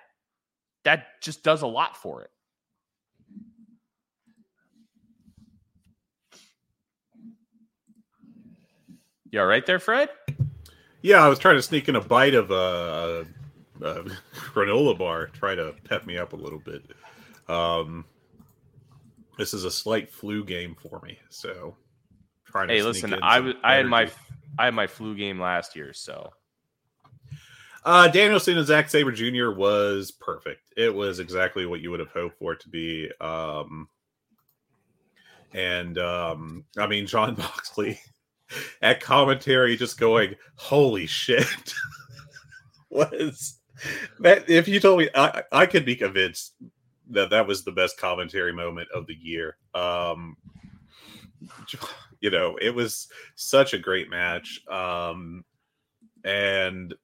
that 0.84 1.20
just 1.22 1.42
does 1.42 1.62
a 1.62 1.66
lot 1.66 1.96
for 1.96 2.22
it 2.22 2.30
you 9.34 9.40
all 9.40 9.46
right 9.46 9.66
there 9.66 9.80
fred 9.80 10.08
Yeah, 11.02 11.22
I 11.22 11.28
was 11.28 11.38
trying 11.38 11.56
to 11.56 11.62
sneak 11.62 11.88
in 11.88 11.96
a 11.96 12.00
bite 12.00 12.34
of 12.34 12.50
a, 12.50 13.26
a, 13.82 14.04
granola 14.54 14.96
bar, 14.96 15.26
try 15.26 15.54
to 15.54 15.74
pep 15.84 16.06
me 16.06 16.16
up 16.16 16.32
a 16.32 16.36
little 16.36 16.60
bit. 16.60 16.82
Um, 17.48 18.04
this 19.36 19.52
is 19.52 19.64
a 19.64 19.70
slight 19.70 20.10
flu 20.10 20.44
game 20.44 20.76
for 20.80 21.00
me, 21.04 21.18
so 21.28 21.76
trying 22.46 22.68
to. 22.68 22.74
Hey, 22.74 22.82
listen, 22.82 23.14
I 23.22 23.40
was 23.40 23.54
I 23.62 23.74
had 23.74 23.86
my. 23.86 24.10
I 24.58 24.66
had 24.66 24.74
my 24.74 24.86
flu 24.86 25.16
game 25.16 25.40
last 25.40 25.74
year, 25.74 25.92
so 25.92 26.32
Uh, 27.84 28.08
Danielson 28.08 28.56
and 28.56 28.66
Zack 28.66 28.88
Sabre 28.88 29.12
Jr. 29.12 29.50
was 29.50 30.12
perfect. 30.12 30.72
It 30.76 30.94
was 30.94 31.18
exactly 31.18 31.66
what 31.66 31.80
you 31.80 31.90
would 31.90 32.00
have 32.00 32.12
hoped 32.12 32.38
for 32.38 32.52
it 32.52 32.60
to 32.60 32.68
be. 32.68 33.10
Um, 33.20 33.88
and 35.52 35.98
um, 35.98 36.64
I 36.78 36.86
mean, 36.86 37.06
Jon 37.06 37.36
Moxley 37.38 37.98
at 38.82 39.00
commentary 39.00 39.76
just 39.76 39.98
going, 39.98 40.34
"Holy 40.56 41.06
shit!" 41.06 41.74
was 42.90 43.58
that? 44.20 44.48
If 44.48 44.68
you 44.68 44.80
told 44.80 45.00
me, 45.00 45.08
I, 45.14 45.42
I 45.52 45.66
could 45.66 45.84
be 45.84 45.96
convinced 45.96 46.54
that 47.10 47.30
that 47.30 47.46
was 47.46 47.64
the 47.64 47.72
best 47.72 47.98
commentary 47.98 48.52
moment 48.52 48.88
of 48.94 49.06
the 49.06 49.14
year. 49.14 49.56
Um, 49.74 50.36
you 52.20 52.30
know, 52.30 52.56
it 52.60 52.74
was 52.74 53.08
such 53.34 53.74
a 53.74 53.78
great 53.78 54.08
match. 54.08 54.60
Um, 54.68 55.44
and 56.24 56.94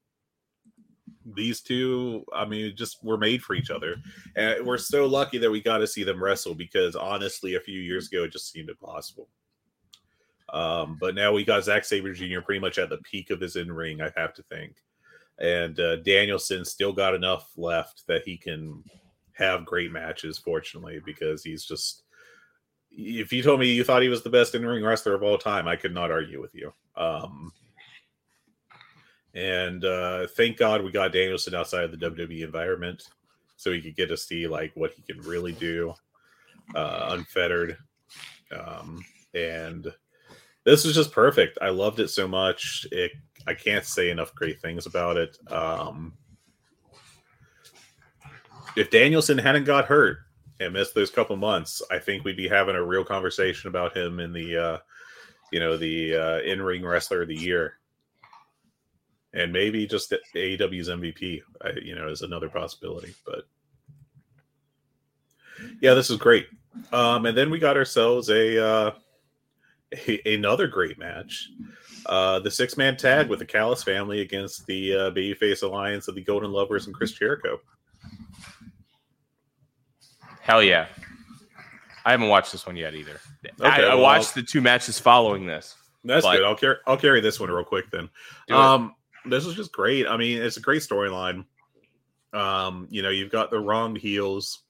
these 1.26 1.60
two, 1.60 2.24
I 2.32 2.46
mean, 2.46 2.74
just 2.74 3.04
were 3.04 3.18
made 3.18 3.42
for 3.42 3.54
each 3.54 3.70
other. 3.70 3.96
And 4.36 4.66
we're 4.66 4.78
so 4.78 5.06
lucky 5.06 5.38
that 5.38 5.50
we 5.50 5.60
got 5.60 5.78
to 5.78 5.86
see 5.86 6.04
them 6.04 6.22
wrestle 6.22 6.54
because 6.54 6.96
honestly, 6.96 7.54
a 7.54 7.60
few 7.60 7.80
years 7.80 8.08
ago, 8.08 8.24
it 8.24 8.32
just 8.32 8.50
seemed 8.50 8.70
impossible. 8.70 9.28
Um, 10.52 10.96
but 11.00 11.14
now 11.14 11.32
we 11.32 11.44
got 11.44 11.64
Zack 11.64 11.84
Sabre 11.84 12.12
Jr. 12.12 12.40
pretty 12.40 12.60
much 12.60 12.78
at 12.78 12.88
the 12.90 12.98
peak 12.98 13.30
of 13.30 13.40
his 13.40 13.56
in 13.56 13.70
ring, 13.70 14.00
I 14.00 14.10
have 14.16 14.34
to 14.34 14.42
think. 14.42 14.76
And 15.38 15.78
uh, 15.78 15.96
Danielson 15.96 16.64
still 16.64 16.92
got 16.92 17.14
enough 17.14 17.50
left 17.56 18.06
that 18.08 18.22
he 18.24 18.36
can 18.36 18.82
have 19.32 19.64
great 19.64 19.90
matches, 19.90 20.38
fortunately, 20.38 21.00
because 21.04 21.42
he's 21.42 21.64
just. 21.64 22.02
If 22.92 23.32
you 23.32 23.40
told 23.42 23.60
me 23.60 23.72
you 23.72 23.84
thought 23.84 24.02
he 24.02 24.08
was 24.08 24.24
the 24.24 24.30
best 24.30 24.56
in 24.56 24.66
ring 24.66 24.84
wrestler 24.84 25.14
of 25.14 25.22
all 25.22 25.38
time, 25.38 25.68
I 25.68 25.76
could 25.76 25.94
not 25.94 26.10
argue 26.10 26.40
with 26.40 26.52
you. 26.54 26.72
Um, 26.96 27.52
and 29.32 29.84
uh, 29.84 30.26
thank 30.36 30.56
God 30.56 30.82
we 30.82 30.90
got 30.90 31.12
Danielson 31.12 31.54
outside 31.54 31.84
of 31.84 31.92
the 31.92 32.10
WWE 32.10 32.42
environment, 32.42 33.04
so 33.56 33.70
he 33.70 33.80
could 33.80 33.94
get 33.94 34.08
to 34.08 34.16
see 34.16 34.48
like 34.48 34.72
what 34.74 34.92
he 34.92 35.02
can 35.02 35.22
really 35.22 35.52
do, 35.52 35.94
uh, 36.74 37.10
unfettered. 37.12 37.78
Um, 38.50 39.04
and 39.34 39.86
this 40.64 40.84
was 40.84 40.94
just 40.94 41.12
perfect. 41.12 41.58
I 41.60 41.70
loved 41.70 42.00
it 42.00 42.08
so 42.08 42.28
much. 42.28 42.86
It 42.92 43.12
I 43.46 43.54
can't 43.54 43.84
say 43.84 44.10
enough 44.10 44.34
great 44.34 44.60
things 44.60 44.86
about 44.86 45.16
it. 45.16 45.36
Um, 45.50 46.14
if 48.76 48.90
Danielson 48.90 49.38
hadn't 49.38 49.64
got 49.64 49.86
hurt 49.86 50.18
and 50.60 50.72
missed 50.72 50.94
those 50.94 51.10
couple 51.10 51.36
months, 51.36 51.82
I 51.90 51.98
think 51.98 52.24
we'd 52.24 52.36
be 52.36 52.48
having 52.48 52.76
a 52.76 52.84
real 52.84 53.04
conversation 53.04 53.68
about 53.68 53.96
him 53.96 54.20
in 54.20 54.32
the, 54.32 54.56
uh, 54.56 54.78
you 55.50 55.58
know, 55.58 55.76
the 55.76 56.14
uh, 56.14 56.38
in-ring 56.40 56.84
wrestler 56.84 57.22
of 57.22 57.28
the 57.28 57.34
year 57.34 57.78
and 59.32 59.52
maybe 59.52 59.86
just 59.86 60.12
AEW's 60.34 60.88
MVP, 60.88 61.40
I, 61.62 61.70
you 61.82 61.94
know, 61.94 62.08
is 62.08 62.22
another 62.22 62.48
possibility. 62.48 63.14
But 63.24 63.44
yeah, 65.80 65.94
this 65.94 66.10
is 66.10 66.18
great. 66.18 66.46
Um, 66.92 67.26
and 67.26 67.36
then 67.36 67.50
we 67.50 67.58
got 67.58 67.76
ourselves 67.76 68.28
a, 68.28 68.64
uh, 68.64 68.90
another 70.26 70.66
great 70.66 70.98
match. 70.98 71.48
uh, 72.06 72.38
the 72.40 72.50
six 72.50 72.76
man 72.76 72.96
tag 72.96 73.28
with 73.28 73.38
the 73.38 73.44
Callis 73.46 73.82
family 73.82 74.20
against 74.20 74.66
the 74.66 74.94
uh, 74.94 75.10
Babyface 75.10 75.62
Alliance 75.62 76.08
of 76.08 76.14
the 76.14 76.22
Golden 76.22 76.50
Lovers 76.52 76.86
and 76.86 76.94
Chris 76.94 77.12
Jericho. 77.12 77.60
Hell 80.42 80.62
yeah. 80.62 80.86
I 82.04 82.12
haven't 82.12 82.28
watched 82.28 82.52
this 82.52 82.66
one 82.66 82.76
yet 82.76 82.94
either. 82.94 83.20
I, 83.60 83.66
Okay, 83.68 83.84
I 83.86 83.94
well- 83.94 84.00
watched 84.02 84.34
the 84.34 84.42
two 84.42 84.60
matches 84.60 84.98
following 84.98 85.46
this. 85.46 85.76
That's 86.04 86.24
But- 86.24 86.36
good. 86.36 86.44
I'll 86.46 86.54
carry 86.56 86.76
I'll 86.86 86.96
carry 86.96 87.20
this 87.20 87.38
one 87.38 87.50
real 87.50 87.64
quick 87.64 87.90
then. 87.90 88.08
Um, 88.50 88.94
this 89.26 89.44
is 89.44 89.54
just 89.54 89.70
great. 89.70 90.06
I 90.06 90.16
mean, 90.16 90.40
it's 90.40 90.56
a 90.56 90.60
great 90.60 90.80
storyline. 90.80 91.44
Um, 92.32 92.86
you 92.90 93.02
know, 93.02 93.10
you've 93.10 93.30
got 93.30 93.50
the 93.50 93.58
wronged 93.60 93.98
heels, 93.98 94.60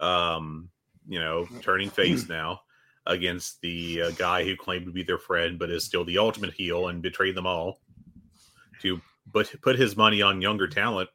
um, 0.00 0.68
you 1.08 1.20
know, 1.20 1.46
turning 1.62 1.88
face 1.88 2.28
now 2.28 2.60
against 3.06 3.60
the 3.60 4.02
uh, 4.02 4.10
guy 4.12 4.44
who 4.44 4.56
claimed 4.56 4.86
to 4.86 4.92
be 4.92 5.02
their 5.02 5.18
friend, 5.18 5.58
but 5.58 5.70
is 5.70 5.84
still 5.84 6.04
the 6.04 6.18
ultimate 6.18 6.52
heel 6.52 6.88
and 6.88 7.02
betrayed 7.02 7.34
them 7.34 7.46
all 7.46 7.80
to 8.80 9.00
but 9.32 9.52
put 9.62 9.78
his 9.78 9.96
money 9.96 10.22
on 10.22 10.42
younger 10.42 10.68
talent. 10.68 11.08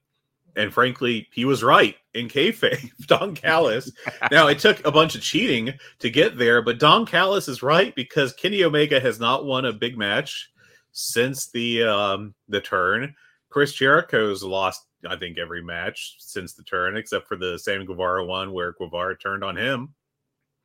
And 0.55 0.73
frankly, 0.73 1.27
he 1.31 1.45
was 1.45 1.63
right 1.63 1.95
in 2.13 2.27
kayfabe. 2.27 2.89
Don 3.07 3.35
Callis. 3.35 3.91
now 4.31 4.47
it 4.47 4.59
took 4.59 4.85
a 4.85 4.91
bunch 4.91 5.13
of 5.13 5.21
cheating 5.21 5.73
to 5.99 6.09
get 6.09 6.37
there, 6.37 6.61
but 6.61 6.79
Don 6.79 7.05
Callis 7.05 7.47
is 7.47 7.61
right 7.61 7.93
because 7.95 8.33
Kenny 8.33 8.63
Omega 8.63 8.99
has 8.99 9.19
not 9.19 9.45
won 9.45 9.65
a 9.65 9.73
big 9.73 9.97
match 9.97 10.49
since 10.93 11.51
the 11.51 11.83
um 11.83 12.33
the 12.47 12.61
turn. 12.61 13.13
Chris 13.49 13.73
Jericho's 13.73 14.43
lost, 14.43 14.85
I 15.07 15.15
think, 15.15 15.37
every 15.37 15.63
match 15.63 16.15
since 16.19 16.53
the 16.53 16.63
turn, 16.63 16.97
except 16.97 17.27
for 17.27 17.37
the 17.37 17.57
Sam 17.59 17.85
Guevara 17.85 18.25
one 18.25 18.51
where 18.51 18.73
Guevara 18.73 19.15
turned 19.17 19.43
on 19.43 19.55
him. 19.55 19.93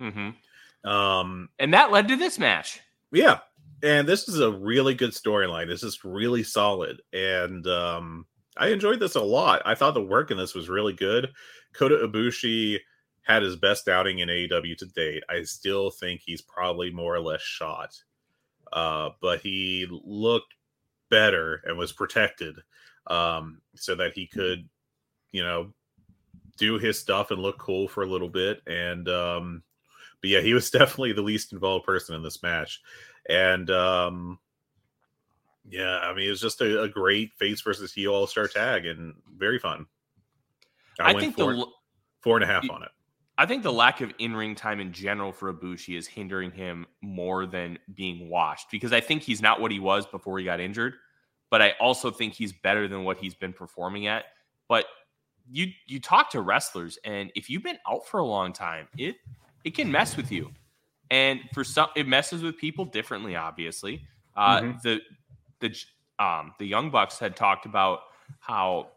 hmm 0.01 0.31
Um, 0.85 1.49
And 1.59 1.73
that 1.75 1.91
led 1.93 2.09
to 2.09 2.17
this 2.17 2.39
match. 2.39 2.81
yeah, 3.13 3.39
and 3.83 4.07
this 4.09 4.29
is 4.29 4.41
a 4.41 4.51
really 4.51 4.95
good 4.95 5.11
storyline. 5.11 5.69
This 5.69 5.83
is 5.83 6.05
really 6.05 6.43
solid, 6.43 7.01
and 7.13 7.67
um, 7.67 8.27
I 8.57 8.69
enjoyed 8.69 9.01
this 9.01 9.15
a 9.15 9.21
lot. 9.23 9.63
I 9.65 9.75
thought 9.75 9.95
the 9.95 10.03
work 10.03 10.31
in 10.31 10.37
this 10.37 10.55
was 10.55 10.69
really 10.69 10.93
good. 10.93 11.33
Kota 11.73 12.07
Ibushi 12.07 12.79
had 13.23 13.43
his 13.43 13.57
best 13.57 13.89
outing 13.89 14.19
in 14.19 14.29
AEW 14.29 14.77
to 14.79 14.87
date. 14.87 15.23
I 15.29 15.43
still 15.45 15.91
think 15.91 16.21
he's 16.21 16.43
probably 16.43 16.91
more 16.91 17.15
or 17.15 17.21
less 17.21 17.41
shot, 17.41 17.95
uh, 18.73 19.11
but 19.21 19.41
he 19.41 19.87
looked 19.91 20.55
better 21.11 21.63
and 21.65 21.79
was 21.79 21.93
protected, 21.93 22.57
um, 23.07 23.61
so 23.77 23.95
that 23.95 24.15
he 24.15 24.27
could, 24.27 24.69
you 25.31 25.43
know, 25.43 25.73
do 26.59 26.79
his 26.79 26.99
stuff 26.99 27.31
and 27.31 27.41
look 27.41 27.59
cool 27.59 27.89
for 27.89 28.03
a 28.03 28.11
little 28.11 28.29
bit. 28.29 28.61
And 28.67 29.09
um, 29.09 29.63
but 30.23 30.31
yeah, 30.31 30.41
he 30.41 30.55
was 30.55 30.71
definitely 30.71 31.13
the 31.13 31.23
least 31.23 31.53
involved 31.53 31.85
person 31.85 32.15
in 32.15 32.23
this 32.23 32.43
match. 32.43 32.81
And 33.29 33.69
um 33.71 34.39
yeah, 35.69 35.99
I 35.99 36.13
mean, 36.13 36.27
it 36.27 36.31
was 36.31 36.41
just 36.41 36.61
a, 36.61 36.83
a 36.83 36.89
great 36.89 37.33
face 37.39 37.61
versus 37.61 37.93
heel 37.93 38.15
all 38.15 38.27
star 38.27 38.49
tag 38.49 38.87
and 38.87 39.15
very 39.37 39.59
fun. 39.59 39.87
I, 40.99 41.11
I, 41.11 41.13
went 41.13 41.21
think 41.21 41.37
four, 41.37 41.55
the 41.55 41.67
four 42.21 42.37
and 42.37 42.45
a 42.45 42.47
half 42.47 42.69
on 42.69 42.83
it. 42.83 42.89
I 43.39 43.47
think 43.47 43.63
the 43.63 43.73
lack 43.73 44.01
of 44.01 44.13
in-ring 44.19 44.55
time 44.55 44.81
in 44.81 44.93
general 44.93 45.33
for 45.33 45.53
Ibushi 45.53 45.97
is 45.97 46.07
hindering 46.07 46.51
him 46.51 46.87
more 47.01 47.47
than 47.47 47.79
being 47.95 48.29
washed 48.29 48.71
because 48.71 48.93
I 48.93 49.01
think 49.01 49.23
he's 49.23 49.41
not 49.41 49.61
what 49.61 49.71
he 49.71 49.79
was 49.79 50.07
before 50.07 50.39
he 50.39 50.45
got 50.45 50.61
injured, 50.61 50.95
but 51.51 51.63
I 51.63 51.75
also 51.81 52.11
think 52.11 52.35
he's 52.35 52.53
better 52.53 52.89
than 52.89 53.05
what 53.05 53.17
he's 53.17 53.35
been 53.35 53.53
performing 53.53 54.07
at. 54.07 54.25
But 54.69 54.87
you 55.51 55.69
you 55.87 56.01
talk 56.01 56.31
to 56.31 56.41
wrestlers 56.41 56.99
and 57.05 57.33
if 57.35 57.49
you've 57.49 57.63
been 57.63 57.79
out 57.89 58.07
for 58.07 58.19
a 58.19 58.25
long 58.25 58.53
time, 58.53 58.89
it 58.99 59.17
it 59.65 59.75
can 59.75 59.91
mess 59.91 60.17
with 60.17 60.31
you. 60.33 60.51
And 61.11 61.41
for 61.53 61.63
some 61.65 61.89
it 61.97 62.09
messes 62.09 62.43
with 62.43 62.57
people 62.57 62.85
differently 62.85 63.37
obviously. 63.37 64.07
Uh 64.37 64.61
Mhm. 64.61 64.83
the 64.83 65.01
the 65.61 66.25
um 66.25 66.55
the 66.59 66.67
Young 66.67 66.91
Bucks 66.91 67.19
had 67.19 67.37
talked 67.37 67.67
about 67.67 68.01
how 68.41 68.91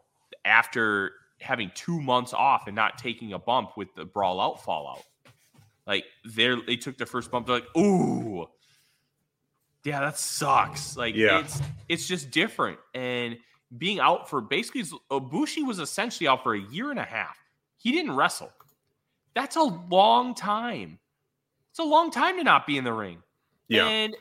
after 0.44 1.12
having 1.40 1.70
two 1.74 2.00
months 2.00 2.32
off 2.32 2.66
and 2.66 2.74
not 2.74 2.96
taking 2.98 3.32
a 3.34 3.38
bump 3.38 3.76
with 3.76 3.94
the 3.94 4.04
brawl 4.04 4.40
out 4.40 4.62
fallout. 4.64 5.04
Like 5.86 6.04
they 6.24 6.54
they 6.66 6.76
took 6.76 6.96
their 6.96 7.06
first 7.06 7.30
bump, 7.30 7.46
they're 7.46 7.56
like, 7.56 7.76
ooh, 7.76 8.48
yeah, 9.84 10.00
that 10.00 10.18
sucks. 10.18 10.96
Like 10.96 11.14
Yeah. 11.14 11.40
it's 11.40 11.60
it's 11.88 12.08
just 12.08 12.30
different. 12.30 12.78
And 12.94 13.38
being 13.78 14.00
out 14.00 14.28
for 14.30 14.40
basically 14.40 14.82
Ibushi 15.10 15.64
was 15.66 15.78
essentially 15.78 16.26
out 16.28 16.42
for 16.42 16.54
a 16.54 16.60
year 16.60 16.90
and 16.90 16.98
a 16.98 17.04
half. 17.04 17.36
He 17.78 17.92
didn't 17.92 18.16
wrestle. 18.16 18.52
That's 19.36 19.56
a 19.56 19.62
long 19.62 20.34
time. 20.34 20.98
It's 21.70 21.78
a 21.78 21.84
long 21.84 22.10
time 22.10 22.38
to 22.38 22.42
not 22.42 22.66
be 22.66 22.78
in 22.78 22.84
the 22.84 22.92
ring. 22.92 23.18
Yeah. 23.68 23.86
And 23.86 24.16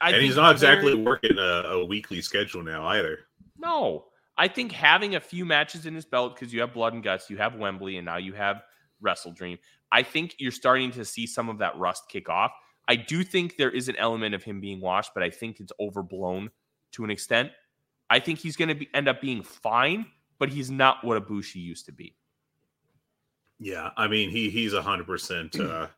I 0.00 0.12
and 0.12 0.22
he's 0.22 0.36
not 0.36 0.52
exactly 0.52 0.94
working 0.94 1.36
a, 1.36 1.62
a 1.70 1.84
weekly 1.84 2.22
schedule 2.22 2.62
now 2.62 2.86
either. 2.86 3.18
no, 3.58 4.06
I 4.38 4.48
think 4.48 4.72
having 4.72 5.16
a 5.16 5.20
few 5.20 5.44
matches 5.44 5.86
in 5.86 5.94
his 5.94 6.06
belt 6.06 6.34
because 6.34 6.54
you 6.54 6.60
have 6.60 6.72
Blood 6.72 6.94
and 6.94 7.02
Guts, 7.02 7.28
you 7.28 7.36
have 7.36 7.56
Wembley, 7.56 7.96
and 7.96 8.06
now 8.06 8.16
you 8.16 8.32
have 8.32 8.62
Wrestle 9.00 9.32
Dream. 9.32 9.58
I 9.92 10.04
think 10.04 10.36
you're 10.38 10.52
starting 10.52 10.92
to 10.92 11.04
see 11.04 11.26
some 11.26 11.48
of 11.48 11.58
that 11.58 11.76
rust 11.76 12.04
kick 12.08 12.28
off. 12.28 12.52
I 12.88 12.96
do 12.96 13.24
think 13.24 13.56
there 13.56 13.70
is 13.70 13.88
an 13.88 13.96
element 13.96 14.34
of 14.34 14.42
him 14.44 14.60
being 14.60 14.80
washed, 14.80 15.12
but 15.14 15.22
I 15.22 15.30
think 15.30 15.60
it's 15.60 15.72
overblown 15.80 16.50
to 16.92 17.04
an 17.04 17.10
extent. 17.10 17.50
I 18.08 18.20
think 18.20 18.38
he's 18.38 18.56
going 18.56 18.78
to 18.78 18.86
end 18.94 19.08
up 19.08 19.20
being 19.20 19.42
fine, 19.42 20.06
but 20.38 20.48
he's 20.48 20.70
not 20.70 21.04
what 21.04 21.22
Ibushi 21.22 21.56
used 21.56 21.86
to 21.86 21.92
be. 21.92 22.16
Yeah, 23.60 23.90
I 23.96 24.08
mean 24.08 24.30
he 24.30 24.48
he's 24.50 24.72
a 24.72 24.82
hundred 24.82 25.06
percent. 25.06 25.54
uh 25.60 25.88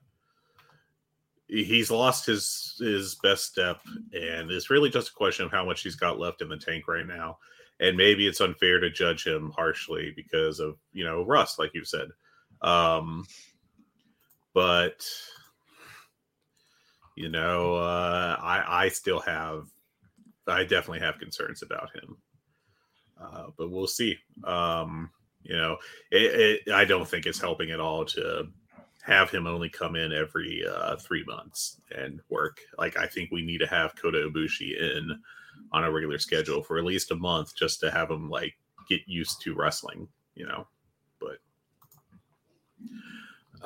he- 1.48 1.64
He's 1.64 1.90
lost 1.90 2.26
his 2.26 2.74
his 2.80 3.14
best 3.22 3.44
step, 3.44 3.80
and 4.12 4.50
it's 4.50 4.68
really 4.68 4.90
just 4.90 5.10
a 5.10 5.14
question 5.14 5.46
of 5.46 5.52
how 5.52 5.64
much 5.64 5.82
he's 5.82 5.94
got 5.94 6.18
left 6.18 6.42
in 6.42 6.48
the 6.48 6.56
tank 6.56 6.88
right 6.88 7.06
now. 7.06 7.38
And 7.80 7.96
maybe 7.96 8.26
it's 8.26 8.40
unfair 8.40 8.80
to 8.80 8.90
judge 8.90 9.26
him 9.26 9.52
harshly 9.56 10.12
because 10.16 10.60
of 10.60 10.76
you 10.92 11.04
know 11.04 11.24
rust, 11.24 11.58
like 11.58 11.72
you 11.74 11.84
said. 11.84 12.08
Um, 12.62 13.24
but 14.54 15.06
you 17.16 17.28
know, 17.28 17.76
uh, 17.76 18.36
I 18.40 18.84
I 18.86 18.88
still 18.88 19.20
have, 19.20 19.66
I 20.48 20.62
definitely 20.64 21.00
have 21.00 21.18
concerns 21.18 21.62
about 21.62 21.90
him. 21.94 22.16
Uh, 23.20 23.46
but 23.56 23.70
we'll 23.70 23.86
see. 23.86 24.16
Um, 24.44 25.10
you 25.44 25.56
know, 25.56 25.76
it, 26.10 26.60
it, 26.66 26.72
I 26.72 26.84
don't 26.84 27.08
think 27.08 27.26
it's 27.26 27.40
helping 27.40 27.70
at 27.70 27.80
all 27.80 28.04
to 28.06 28.48
have 29.02 29.30
him 29.30 29.46
only 29.46 29.68
come 29.68 29.96
in 29.96 30.12
every 30.12 30.64
uh, 30.66 30.96
three 30.96 31.24
months 31.24 31.80
and 31.96 32.20
work. 32.28 32.60
Like 32.78 32.96
I 32.96 33.06
think 33.06 33.30
we 33.30 33.42
need 33.42 33.58
to 33.58 33.66
have 33.66 33.96
Kota 33.96 34.18
Ibushi 34.18 34.78
in 34.80 35.20
on 35.72 35.84
a 35.84 35.90
regular 35.90 36.18
schedule 36.18 36.62
for 36.62 36.78
at 36.78 36.84
least 36.84 37.10
a 37.10 37.16
month 37.16 37.56
just 37.56 37.80
to 37.80 37.90
have 37.90 38.10
him 38.10 38.30
like 38.30 38.54
get 38.88 39.00
used 39.06 39.40
to 39.42 39.54
wrestling. 39.54 40.08
You 40.34 40.46
know, 40.46 40.66
but 41.20 41.38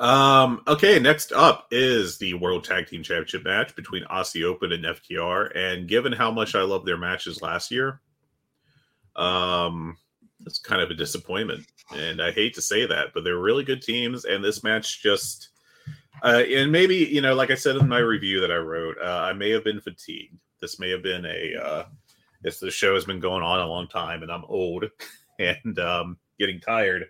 um, 0.03 0.61
okay. 0.67 0.99
Next 0.99 1.31
up 1.31 1.67
is 1.71 2.17
the 2.17 2.33
World 2.35 2.63
Tag 2.63 2.87
Team 2.87 3.03
Championship 3.03 3.43
match 3.43 3.75
between 3.75 4.03
Aussie 4.05 4.43
Open 4.43 4.71
and 4.71 4.85
FTR. 4.85 5.55
And 5.55 5.87
given 5.87 6.13
how 6.13 6.31
much 6.31 6.55
I 6.55 6.61
love 6.61 6.85
their 6.85 6.97
matches 6.97 7.41
last 7.41 7.71
year, 7.71 8.01
um, 9.15 9.97
it's 10.47 10.59
kind 10.59 10.81
of 10.81 10.89
a 10.89 10.95
disappointment. 10.95 11.65
And 11.95 12.21
I 12.21 12.31
hate 12.31 12.53
to 12.55 12.61
say 12.61 12.85
that, 12.85 13.13
but 13.13 13.23
they're 13.23 13.37
really 13.37 13.63
good 13.63 13.81
teams. 13.81 14.25
And 14.25 14.43
this 14.43 14.63
match 14.63 15.01
just, 15.03 15.49
uh, 16.23 16.43
and 16.49 16.71
maybe, 16.71 16.95
you 16.95 17.21
know, 17.21 17.35
like 17.35 17.51
I 17.51 17.55
said 17.55 17.75
in 17.75 17.87
my 17.87 17.99
review 17.99 18.41
that 18.41 18.51
I 18.51 18.57
wrote, 18.57 18.97
uh, 18.99 19.27
I 19.29 19.33
may 19.33 19.51
have 19.51 19.63
been 19.63 19.81
fatigued. 19.81 20.37
This 20.59 20.79
may 20.79 20.89
have 20.89 21.03
been 21.03 21.25
a, 21.25 21.53
uh, 21.63 21.83
the 22.41 22.71
show 22.71 22.95
has 22.95 23.05
been 23.05 23.19
going 23.19 23.43
on 23.43 23.59
a 23.59 23.67
long 23.67 23.87
time 23.87 24.23
and 24.23 24.31
I'm 24.31 24.45
old 24.45 24.85
and 25.39 25.79
um, 25.79 26.17
getting 26.39 26.59
tired, 26.59 27.05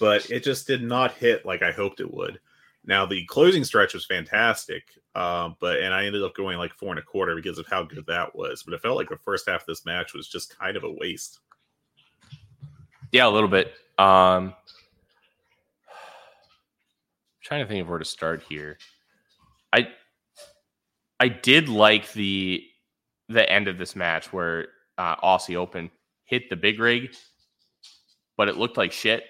but 0.00 0.30
it 0.30 0.44
just 0.44 0.66
did 0.66 0.82
not 0.82 1.12
hit 1.12 1.44
like 1.44 1.62
I 1.62 1.72
hoped 1.72 2.00
it 2.00 2.12
would. 2.12 2.40
Now 2.84 3.04
the 3.04 3.24
closing 3.26 3.64
stretch 3.64 3.92
was 3.92 4.06
fantastic, 4.06 4.84
um, 5.14 5.56
but 5.60 5.78
and 5.78 5.92
I 5.92 6.06
ended 6.06 6.22
up 6.22 6.34
going 6.34 6.56
like 6.56 6.72
four 6.72 6.90
and 6.90 6.98
a 6.98 7.02
quarter 7.02 7.34
because 7.34 7.58
of 7.58 7.66
how 7.66 7.82
good 7.82 8.06
that 8.06 8.34
was. 8.34 8.62
But 8.62 8.74
it 8.74 8.80
felt 8.80 8.96
like 8.96 9.10
the 9.10 9.18
first 9.18 9.48
half 9.48 9.62
of 9.62 9.66
this 9.66 9.84
match 9.84 10.14
was 10.14 10.28
just 10.28 10.58
kind 10.58 10.76
of 10.76 10.84
a 10.84 10.90
waste. 10.90 11.40
Yeah, 13.12 13.26
a 13.26 13.30
little 13.30 13.48
bit. 13.48 13.72
Um, 13.98 14.54
trying 17.42 17.64
to 17.64 17.68
think 17.68 17.82
of 17.82 17.88
where 17.88 17.98
to 17.98 18.04
start 18.04 18.42
here. 18.48 18.78
I 19.72 19.88
I 21.20 21.28
did 21.28 21.68
like 21.68 22.12
the 22.12 22.62
the 23.28 23.50
end 23.50 23.68
of 23.68 23.78
this 23.78 23.96
match 23.96 24.32
where 24.32 24.68
uh, 24.96 25.16
Aussie 25.16 25.56
Open 25.56 25.90
hit 26.24 26.48
the 26.50 26.56
big 26.56 26.78
rig, 26.78 27.14
but 28.36 28.48
it 28.48 28.56
looked 28.56 28.76
like 28.76 28.92
shit 28.92 29.24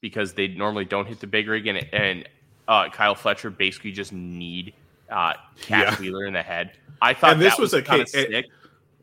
because 0.00 0.34
they 0.34 0.48
normally 0.48 0.84
don't 0.84 1.06
hit 1.06 1.20
the 1.20 1.26
big 1.26 1.48
rig, 1.48 1.66
and 1.66 1.86
and 1.92 2.28
uh, 2.68 2.88
Kyle 2.90 3.14
Fletcher 3.14 3.50
basically 3.50 3.92
just 3.92 4.12
need 4.12 4.74
uh, 5.10 5.34
Cash 5.60 5.92
Yeah. 5.92 6.00
Wheeler 6.00 6.26
in 6.26 6.32
the 6.32 6.42
head. 6.42 6.72
I 7.00 7.14
thought 7.14 7.34
And 7.34 7.40
this 7.42 7.54
that 7.56 7.60
was 7.60 7.72
was, 7.72 7.80
a 7.80 7.82
kind 7.82 8.00
of 8.02 8.06
case- 8.08 8.14
it- 8.24 8.30
sick. 8.30 8.46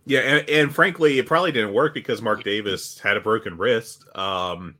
Yeah, 0.05 0.19
and, 0.19 0.49
and 0.49 0.75
frankly, 0.75 1.19
it 1.19 1.27
probably 1.27 1.51
didn't 1.51 1.73
work 1.73 1.93
because 1.93 2.21
Mark 2.21 2.43
Davis 2.43 2.99
had 2.99 3.15
a 3.15 3.21
broken 3.21 3.57
wrist. 3.57 4.05
Um, 4.15 4.75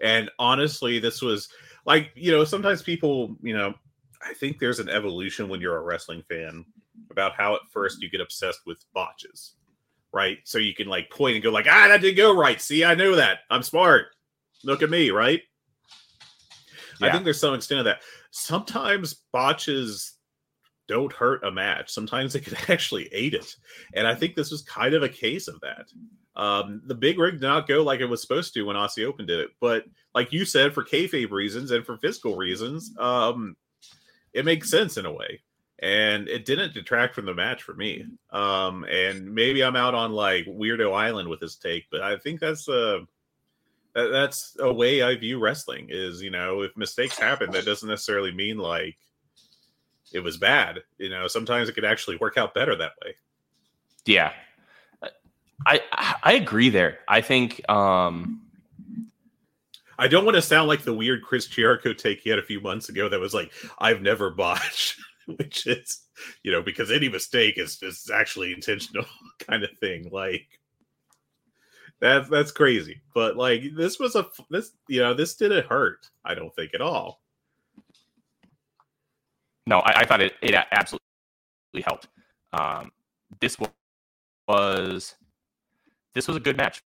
and 0.00 0.30
honestly, 0.38 0.98
this 0.98 1.22
was 1.22 1.48
like 1.86 2.10
you 2.14 2.32
know 2.32 2.44
sometimes 2.44 2.82
people 2.82 3.36
you 3.42 3.56
know 3.56 3.74
I 4.24 4.34
think 4.34 4.58
there's 4.58 4.80
an 4.80 4.88
evolution 4.88 5.48
when 5.48 5.60
you're 5.60 5.76
a 5.76 5.82
wrestling 5.82 6.22
fan 6.28 6.64
about 7.10 7.34
how 7.34 7.54
at 7.54 7.60
first 7.70 8.02
you 8.02 8.10
get 8.10 8.20
obsessed 8.20 8.60
with 8.66 8.84
botches, 8.94 9.54
right? 10.12 10.38
So 10.44 10.58
you 10.58 10.74
can 10.74 10.88
like 10.88 11.10
point 11.10 11.34
and 11.36 11.44
go 11.44 11.50
like, 11.50 11.66
ah, 11.68 11.88
that 11.88 12.00
didn't 12.00 12.16
go 12.16 12.34
right. 12.34 12.60
See, 12.60 12.84
I 12.84 12.94
know 12.94 13.16
that. 13.16 13.40
I'm 13.50 13.62
smart. 13.62 14.06
Look 14.64 14.82
at 14.82 14.90
me, 14.90 15.10
right? 15.10 15.42
I 17.02 17.10
think 17.10 17.24
there's 17.24 17.40
some 17.40 17.54
extent 17.54 17.80
of 17.80 17.84
that. 17.84 18.00
Sometimes 18.30 19.14
botches 19.32 20.14
don't 20.88 21.12
hurt 21.12 21.44
a 21.44 21.50
match. 21.50 21.90
Sometimes 21.90 22.32
they 22.32 22.40
can 22.40 22.56
actually 22.68 23.08
aid 23.12 23.34
it. 23.34 23.56
And 23.94 24.06
I 24.06 24.14
think 24.14 24.34
this 24.34 24.50
was 24.50 24.62
kind 24.62 24.94
of 24.94 25.02
a 25.02 25.08
case 25.08 25.48
of 25.48 25.60
that. 25.60 25.86
Um, 26.36 26.82
the 26.86 26.94
big 26.94 27.18
rig 27.18 27.34
did 27.34 27.42
not 27.42 27.68
go 27.68 27.82
like 27.82 28.00
it 28.00 28.06
was 28.06 28.20
supposed 28.20 28.54
to 28.54 28.62
when 28.62 28.76
Aussie 28.76 29.06
Open 29.06 29.26
did 29.26 29.40
it. 29.40 29.50
But 29.60 29.84
like 30.14 30.32
you 30.32 30.44
said, 30.44 30.74
for 30.74 30.84
kayfabe 30.84 31.30
reasons 31.30 31.70
and 31.70 31.86
for 31.86 31.96
fiscal 31.98 32.36
reasons, 32.36 32.92
um, 32.98 33.56
it 34.32 34.44
makes 34.44 34.70
sense 34.70 34.96
in 34.96 35.06
a 35.06 35.12
way. 35.12 35.42
And 35.80 36.28
it 36.28 36.44
didn't 36.44 36.74
detract 36.74 37.14
from 37.14 37.26
the 37.26 37.34
match 37.34 37.62
for 37.62 37.74
me. 37.74 38.06
Um, 38.30 38.84
and 38.84 39.32
maybe 39.32 39.62
I'm 39.62 39.76
out 39.76 39.94
on 39.94 40.12
like 40.12 40.46
Weirdo 40.46 40.94
Island 40.94 41.28
with 41.28 41.40
this 41.40 41.56
take, 41.56 41.84
but 41.90 42.00
I 42.00 42.16
think 42.16 42.40
that's 42.40 42.68
uh 42.68 43.00
that's 43.94 44.56
a 44.58 44.72
way 44.72 45.02
I 45.02 45.14
view 45.14 45.38
wrestling 45.38 45.86
is, 45.88 46.20
you 46.20 46.30
know, 46.30 46.62
if 46.62 46.76
mistakes 46.76 47.18
happen, 47.18 47.52
that 47.52 47.64
doesn't 47.64 47.88
necessarily 47.88 48.32
mean 48.32 48.58
like 48.58 48.96
it 50.14 50.20
was 50.20 50.36
bad. 50.38 50.82
You 50.98 51.10
know, 51.10 51.26
sometimes 51.26 51.68
it 51.68 51.74
could 51.74 51.84
actually 51.84 52.16
work 52.16 52.38
out 52.38 52.54
better 52.54 52.74
that 52.76 52.92
way. 53.04 53.16
Yeah. 54.06 54.32
I 55.66 55.80
I 56.22 56.32
agree 56.34 56.70
there. 56.70 56.98
I 57.08 57.20
think 57.20 57.68
um 57.68 58.40
I 59.98 60.08
don't 60.08 60.24
want 60.24 60.36
to 60.36 60.42
sound 60.42 60.68
like 60.68 60.82
the 60.82 60.94
weird 60.94 61.22
Chris 61.22 61.46
Jericho 61.46 61.92
take 61.92 62.20
he 62.20 62.30
had 62.30 62.38
a 62.38 62.44
few 62.44 62.60
months 62.60 62.88
ago 62.88 63.08
that 63.08 63.20
was 63.20 63.34
like, 63.34 63.52
I've 63.78 64.02
never 64.02 64.30
botched, 64.30 64.98
which 65.26 65.66
is, 65.66 66.00
you 66.42 66.50
know, 66.50 66.62
because 66.62 66.90
any 66.90 67.08
mistake 67.08 67.58
is, 67.58 67.80
is 67.80 68.10
actually 68.12 68.52
intentional 68.52 69.06
kind 69.38 69.62
of 69.62 69.70
thing. 69.78 70.08
Like 70.10 70.46
that's 72.00 72.28
that's 72.28 72.52
crazy. 72.52 73.02
But 73.14 73.36
like 73.36 73.62
this 73.76 73.98
was 73.98 74.16
a 74.16 74.26
this 74.50 74.72
you 74.88 75.00
know, 75.00 75.14
this 75.14 75.34
didn't 75.36 75.66
hurt, 75.66 76.08
I 76.24 76.34
don't 76.34 76.54
think 76.54 76.74
at 76.74 76.80
all. 76.80 77.23
No, 79.66 79.78
I, 79.80 80.00
I 80.00 80.04
thought 80.04 80.20
it 80.20 80.34
it 80.42 80.54
absolutely 80.72 81.00
helped. 81.84 82.08
Um 82.52 82.92
this 83.40 83.56
was 84.48 85.14
this 86.14 86.28
was 86.28 86.36
a 86.36 86.40
good 86.40 86.56
match. 86.56 86.82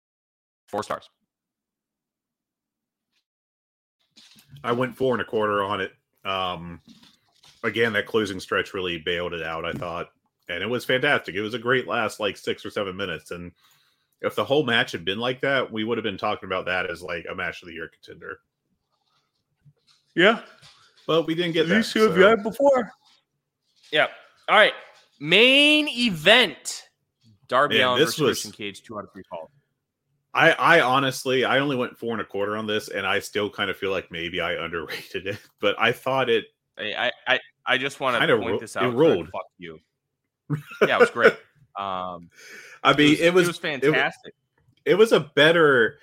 Four 0.68 0.82
stars. 0.82 1.08
I 4.64 4.72
went 4.72 4.96
four 4.96 5.14
and 5.14 5.22
a 5.22 5.24
quarter 5.24 5.62
on 5.62 5.80
it. 5.80 5.92
Um, 6.24 6.80
again, 7.62 7.92
that 7.94 8.06
closing 8.06 8.40
stretch 8.40 8.74
really 8.74 8.98
bailed 8.98 9.34
it 9.34 9.42
out. 9.42 9.64
I 9.64 9.72
thought, 9.72 10.10
and 10.48 10.62
it 10.62 10.68
was 10.68 10.84
fantastic. 10.84 11.34
It 11.34 11.40
was 11.40 11.54
a 11.54 11.58
great 11.58 11.86
last 11.86 12.20
like 12.20 12.36
six 12.36 12.64
or 12.64 12.70
seven 12.70 12.96
minutes. 12.96 13.30
And 13.30 13.52
if 14.20 14.34
the 14.34 14.44
whole 14.44 14.64
match 14.64 14.92
had 14.92 15.04
been 15.04 15.18
like 15.18 15.40
that, 15.40 15.70
we 15.72 15.84
would 15.84 15.98
have 15.98 16.04
been 16.04 16.18
talking 16.18 16.48
about 16.48 16.66
that 16.66 16.90
as 16.90 17.02
like 17.02 17.26
a 17.30 17.34
match 17.34 17.62
of 17.62 17.68
the 17.68 17.74
year 17.74 17.88
contender. 17.88 18.38
Yeah. 20.14 20.40
But 21.06 21.26
we 21.26 21.34
didn't 21.34 21.52
get 21.52 21.68
that. 21.68 21.84
so- 21.84 22.36
before. 22.36 22.92
Yeah. 23.92 24.08
All 24.48 24.56
right. 24.56 24.72
Main 25.20 25.88
event. 25.88 26.84
Darby 27.48 27.78
Man, 27.78 27.86
Allin 27.88 27.98
this 28.00 28.10
versus 28.10 28.20
was- 28.20 28.28
Christian 28.42 28.52
Cage, 28.52 28.82
two 28.82 28.98
out 28.98 29.04
of 29.04 29.12
three 29.12 29.22
falls. 29.28 29.50
I, 30.34 30.52
I 30.52 30.80
honestly, 30.80 31.44
I 31.44 31.58
only 31.58 31.76
went 31.76 31.98
four 31.98 32.12
and 32.12 32.20
a 32.22 32.24
quarter 32.24 32.56
on 32.56 32.66
this, 32.66 32.88
and 32.88 33.06
I 33.06 33.18
still 33.18 33.50
kind 33.50 33.68
of 33.70 33.76
feel 33.76 33.90
like 33.90 34.10
maybe 34.10 34.40
I 34.40 34.54
underrated 34.54 35.26
it. 35.26 35.38
But 35.60 35.76
I 35.78 35.92
thought 35.92 36.30
it. 36.30 36.46
I 36.78 37.12
I, 37.28 37.40
I 37.66 37.76
just 37.78 38.00
want 38.00 38.18
to 38.20 38.26
point 38.38 38.50
ro- 38.52 38.58
this 38.58 38.74
out. 38.76 38.84
Kurt, 38.84 38.94
rolled. 38.94 39.28
Fuck 39.28 39.42
you. 39.58 39.78
Yeah, 40.80 40.96
it 40.96 41.00
was 41.00 41.10
great. 41.10 41.34
Um, 41.78 42.30
I 42.82 42.94
mean, 42.96 43.16
it 43.20 43.32
was, 43.34 43.44
it 43.44 43.48
was 43.48 43.58
fantastic. 43.58 44.34
it 44.86 44.94
was 44.94 45.12
a 45.12 45.20
better 45.20 45.98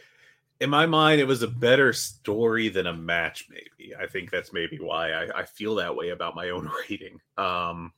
in 0.62 0.70
my 0.70 0.86
mind 0.86 1.22
it 1.22 1.26
was 1.26 1.42
a 1.42 1.48
better 1.48 1.94
story 1.94 2.70
than 2.70 2.88
a 2.88 2.94
match 2.94 3.48
maybe 3.50 3.96
i 3.96 4.06
think 4.06 4.30
that's 4.30 4.52
maybe 4.54 4.78
why 4.78 5.12
i, 5.12 5.40
I 5.42 5.46
feel 5.46 5.76
that 5.76 5.96
way 5.96 6.10
about 6.10 6.36
my 6.36 6.50
own 6.50 6.70
rating 6.90 7.20
um 7.38 7.94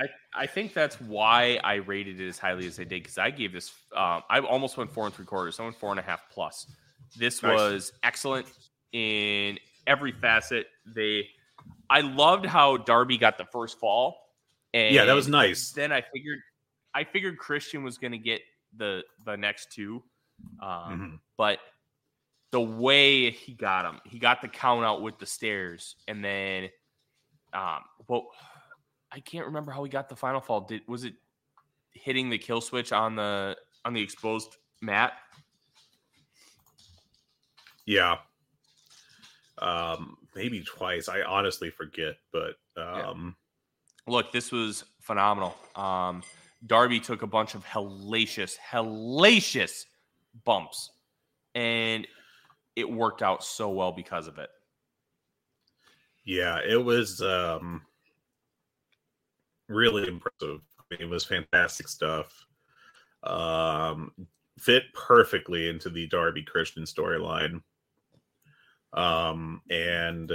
I, 0.00 0.06
I 0.32 0.46
think 0.46 0.74
that's 0.74 1.00
why 1.00 1.58
I 1.64 1.74
rated 1.74 2.20
it 2.20 2.28
as 2.28 2.38
highly 2.38 2.68
as 2.68 2.78
I 2.78 2.84
did 2.84 3.02
because 3.02 3.18
I 3.18 3.30
gave 3.32 3.52
this. 3.52 3.72
Um, 3.96 4.22
I 4.30 4.38
almost 4.38 4.76
went 4.76 4.92
four 4.92 5.06
and 5.06 5.12
three 5.12 5.24
quarters. 5.24 5.58
I 5.58 5.64
went 5.64 5.74
four 5.74 5.90
and 5.90 5.98
a 5.98 6.04
half 6.04 6.20
plus. 6.30 6.68
This 7.16 7.42
Nice. 7.42 7.52
was 7.52 7.92
excellent 8.04 8.46
in 8.92 9.58
every 9.88 10.12
facet. 10.12 10.68
They, 10.86 11.26
I 11.90 12.02
loved 12.02 12.46
how 12.46 12.76
Darby 12.76 13.18
got 13.18 13.38
the 13.38 13.46
first 13.46 13.80
fall. 13.80 14.20
And 14.72 14.94
yeah 14.94 15.04
that 15.04 15.14
was 15.14 15.26
nice 15.26 15.72
Then 15.72 15.90
I 15.90 16.02
figured, 16.02 16.38
I 16.94 17.02
figured 17.02 17.36
Christian 17.36 17.82
was 17.82 17.98
going 17.98 18.12
to 18.12 18.18
get 18.18 18.40
the 18.76 19.02
the 19.24 19.36
next 19.36 19.72
two, 19.72 20.04
um, 20.62 20.68
Mhm. 20.70 21.18
but 21.36 21.58
the 22.50 22.60
way 22.60 23.30
he 23.30 23.52
got 23.52 23.84
him, 23.84 24.00
he 24.04 24.18
got 24.18 24.40
the 24.40 24.48
count 24.48 24.84
out 24.84 25.02
with 25.02 25.18
the 25.18 25.26
stairs, 25.26 25.96
and 26.06 26.24
then, 26.24 26.68
um, 27.52 27.80
well, 28.08 28.28
I 29.12 29.20
can't 29.20 29.46
remember 29.46 29.72
how 29.72 29.84
he 29.84 29.90
got 29.90 30.08
the 30.08 30.16
final 30.16 30.40
fall. 30.40 30.62
Did 30.62 30.82
was 30.86 31.04
it 31.04 31.14
hitting 31.92 32.30
the 32.30 32.38
kill 32.38 32.60
switch 32.60 32.92
on 32.92 33.16
the 33.16 33.56
on 33.84 33.92
the 33.92 34.02
exposed 34.02 34.56
mat? 34.80 35.12
yeah 37.86 38.18
um 39.62 40.18
maybe 40.36 40.60
twice 40.60 41.08
i 41.08 41.22
honestly 41.22 41.70
forget 41.70 42.16
but 42.30 42.56
um 42.76 43.34
Look, 44.08 44.32
this 44.32 44.50
was 44.50 44.84
phenomenal. 45.00 45.54
Um, 45.76 46.22
Darby 46.66 46.98
took 46.98 47.22
a 47.22 47.26
bunch 47.26 47.54
of 47.54 47.64
hellacious, 47.64 48.56
hellacious 48.56 49.84
bumps, 50.44 50.90
and 51.54 52.06
it 52.78 52.90
worked 52.90 53.22
out 53.22 53.42
so 53.42 53.68
well 53.68 53.92
because 53.92 54.26
of 54.28 54.38
it. 54.38 54.50
yeah 56.24 56.58
it 56.66 56.82
was 56.82 57.20
um 57.22 57.82
really 59.68 60.06
impressive. 60.08 60.60
I 60.78 60.82
mean, 60.90 61.00
it 61.00 61.10
was 61.10 61.24
fantastic 61.24 61.88
stuff. 61.88 62.32
Um 63.22 64.12
fit 64.58 64.84
perfectly 64.94 65.68
into 65.68 65.88
the 65.90 66.06
darby 66.08 66.42
christian 66.42 66.84
storyline. 66.84 67.62
Um 68.92 69.60
and 69.70 70.32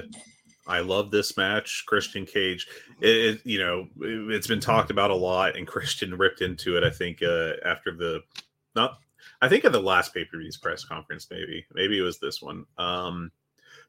i 0.68 0.80
love 0.80 1.12
this 1.12 1.36
match 1.36 1.84
christian 1.88 2.26
cage. 2.26 2.68
It, 3.02 3.16
it 3.18 3.42
you 3.46 3.60
know 3.60 3.88
it, 4.02 4.34
it's 4.36 4.48
been 4.48 4.62
talked 4.62 4.92
about 4.92 5.12
a 5.12 5.16
lot 5.16 5.58
and 5.58 5.68
christian 5.68 6.18
ripped 6.18 6.42
into 6.42 6.78
it 6.78 6.84
i 6.84 6.90
think 6.90 7.22
uh 7.22 7.54
after 7.66 7.92
the 7.96 8.22
not 8.76 9.00
i 9.42 9.48
think 9.48 9.66
at 9.66 9.72
the 9.72 9.80
last 9.80 10.14
pay-per-views 10.14 10.58
press 10.58 10.84
conference 10.84 11.28
maybe 11.30 11.66
maybe 11.74 11.98
it 11.98 12.04
was 12.04 12.20
this 12.20 12.42
one 12.42 12.66
um 12.78 13.32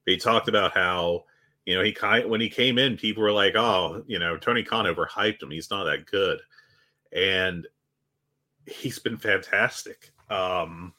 but 0.05 0.12
he 0.12 0.16
talked 0.16 0.48
about 0.48 0.74
how 0.74 1.24
you 1.65 1.74
know 1.74 1.82
he 1.82 1.93
kind 1.93 2.28
when 2.28 2.40
he 2.40 2.48
came 2.48 2.78
in 2.78 2.97
people 2.97 3.23
were 3.23 3.32
like 3.32 3.55
oh 3.56 4.02
you 4.06 4.19
know 4.19 4.36
tony 4.36 4.62
khan 4.62 4.85
overhyped 4.85 5.43
him. 5.43 5.51
He's 5.51 5.70
not 5.70 5.85
that 5.85 6.06
good. 6.06 6.40
And 7.12 7.66
he's 8.66 8.98
been 8.98 9.16
fantastic. 9.16 10.12
Um 10.31 10.93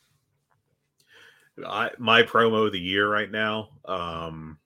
I, 1.66 1.92
my 1.98 2.24
promo 2.24 2.66
of 2.66 2.74
the 2.74 2.80
year 2.80 3.10
right 3.10 3.32
now 3.32 3.70
um 3.86 4.58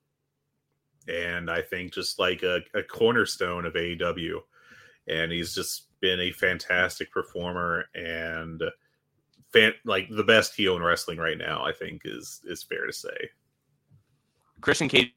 and 1.08 1.52
i 1.52 1.62
think 1.62 1.94
just 1.94 2.18
like 2.18 2.42
a, 2.42 2.62
a 2.74 2.82
cornerstone 2.82 3.66
of 3.66 3.74
aew 3.74 4.40
and 5.08 5.32
he's 5.32 5.54
just 5.54 5.86
been 6.00 6.20
a 6.20 6.32
fantastic 6.32 7.12
performer 7.12 7.86
and 7.94 8.64
fan, 9.52 9.74
like 9.86 10.08
the 10.10 10.24
best 10.24 10.56
heel 10.56 10.76
in 10.76 10.84
wrestling 10.84 11.18
right 11.18 11.38
now 11.38 11.64
i 11.64 11.72
think 11.72 12.02
is 12.06 12.42
is 12.46 12.64
fair 12.64 12.86
to 12.86 12.94
say 12.94 13.30
Christian 14.62 14.90
Cage 14.90 15.14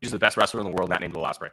is 0.00 0.10
the 0.10 0.18
best 0.18 0.36
wrestler 0.36 0.60
in 0.60 0.66
the 0.66 0.72
world, 0.72 0.90
not 0.90 1.00
named 1.00 1.14
Will 1.14 1.24
Ospreay. 1.24 1.50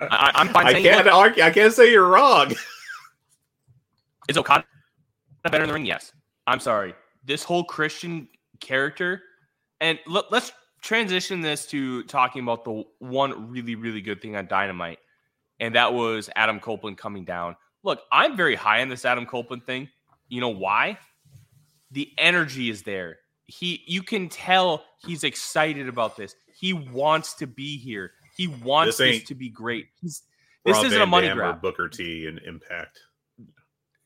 I, 0.00 0.30
I'm 0.34 0.48
fine 0.48 0.66
I 0.66 0.82
can't 0.82 1.08
argue, 1.08 1.42
I 1.42 1.50
can't 1.50 1.72
say 1.72 1.90
you're 1.90 2.08
wrong. 2.08 2.54
Is 4.28 4.38
Okada 4.38 4.64
better 5.44 5.64
in 5.64 5.68
the 5.68 5.74
ring? 5.74 5.84
Yes. 5.84 6.12
I'm 6.46 6.60
sorry. 6.60 6.94
This 7.24 7.42
whole 7.42 7.64
Christian 7.64 8.28
character, 8.60 9.22
and 9.80 9.98
let, 10.06 10.30
let's 10.30 10.52
transition 10.80 11.40
this 11.40 11.66
to 11.66 12.04
talking 12.04 12.42
about 12.42 12.64
the 12.64 12.84
one 13.00 13.50
really, 13.50 13.74
really 13.74 14.00
good 14.00 14.22
thing 14.22 14.36
on 14.36 14.46
Dynamite, 14.46 15.00
and 15.60 15.74
that 15.74 15.92
was 15.92 16.30
Adam 16.36 16.60
Copeland 16.60 16.98
coming 16.98 17.24
down. 17.24 17.56
Look, 17.82 18.02
I'm 18.12 18.36
very 18.36 18.54
high 18.54 18.80
on 18.80 18.88
this 18.88 19.04
Adam 19.04 19.26
Copeland 19.26 19.66
thing. 19.66 19.88
You 20.32 20.40
know 20.40 20.48
why? 20.48 20.98
The 21.90 22.10
energy 22.16 22.70
is 22.70 22.84
there. 22.84 23.18
He, 23.44 23.82
you 23.86 24.02
can 24.02 24.30
tell 24.30 24.82
he's 25.06 25.24
excited 25.24 25.88
about 25.88 26.16
this. 26.16 26.34
He 26.58 26.72
wants 26.72 27.34
to 27.34 27.46
be 27.46 27.76
here. 27.76 28.12
He 28.34 28.46
wants 28.46 28.96
This 28.96 29.18
this, 29.18 29.28
to 29.28 29.34
be 29.34 29.50
great. 29.50 29.88
He's, 30.00 30.22
this 30.64 30.76
Rob 30.76 30.86
isn't 30.86 30.98
Van 30.98 31.06
a 31.06 31.10
money 31.10 31.26
Dam 31.26 31.36
grab. 31.36 31.60
Booker 31.60 31.86
T 31.86 32.26
and 32.26 32.38
Impact. 32.46 32.98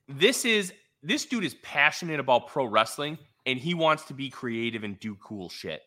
this 0.08 0.44
is 0.44 0.72
this 1.00 1.26
dude 1.26 1.44
is 1.44 1.54
passionate 1.62 2.18
about 2.18 2.48
pro 2.48 2.64
wrestling 2.64 3.18
and 3.46 3.56
he 3.56 3.74
wants 3.74 4.02
to 4.06 4.12
be 4.12 4.28
creative 4.28 4.82
and 4.82 4.98
do 4.98 5.14
cool 5.22 5.48
shit. 5.48 5.82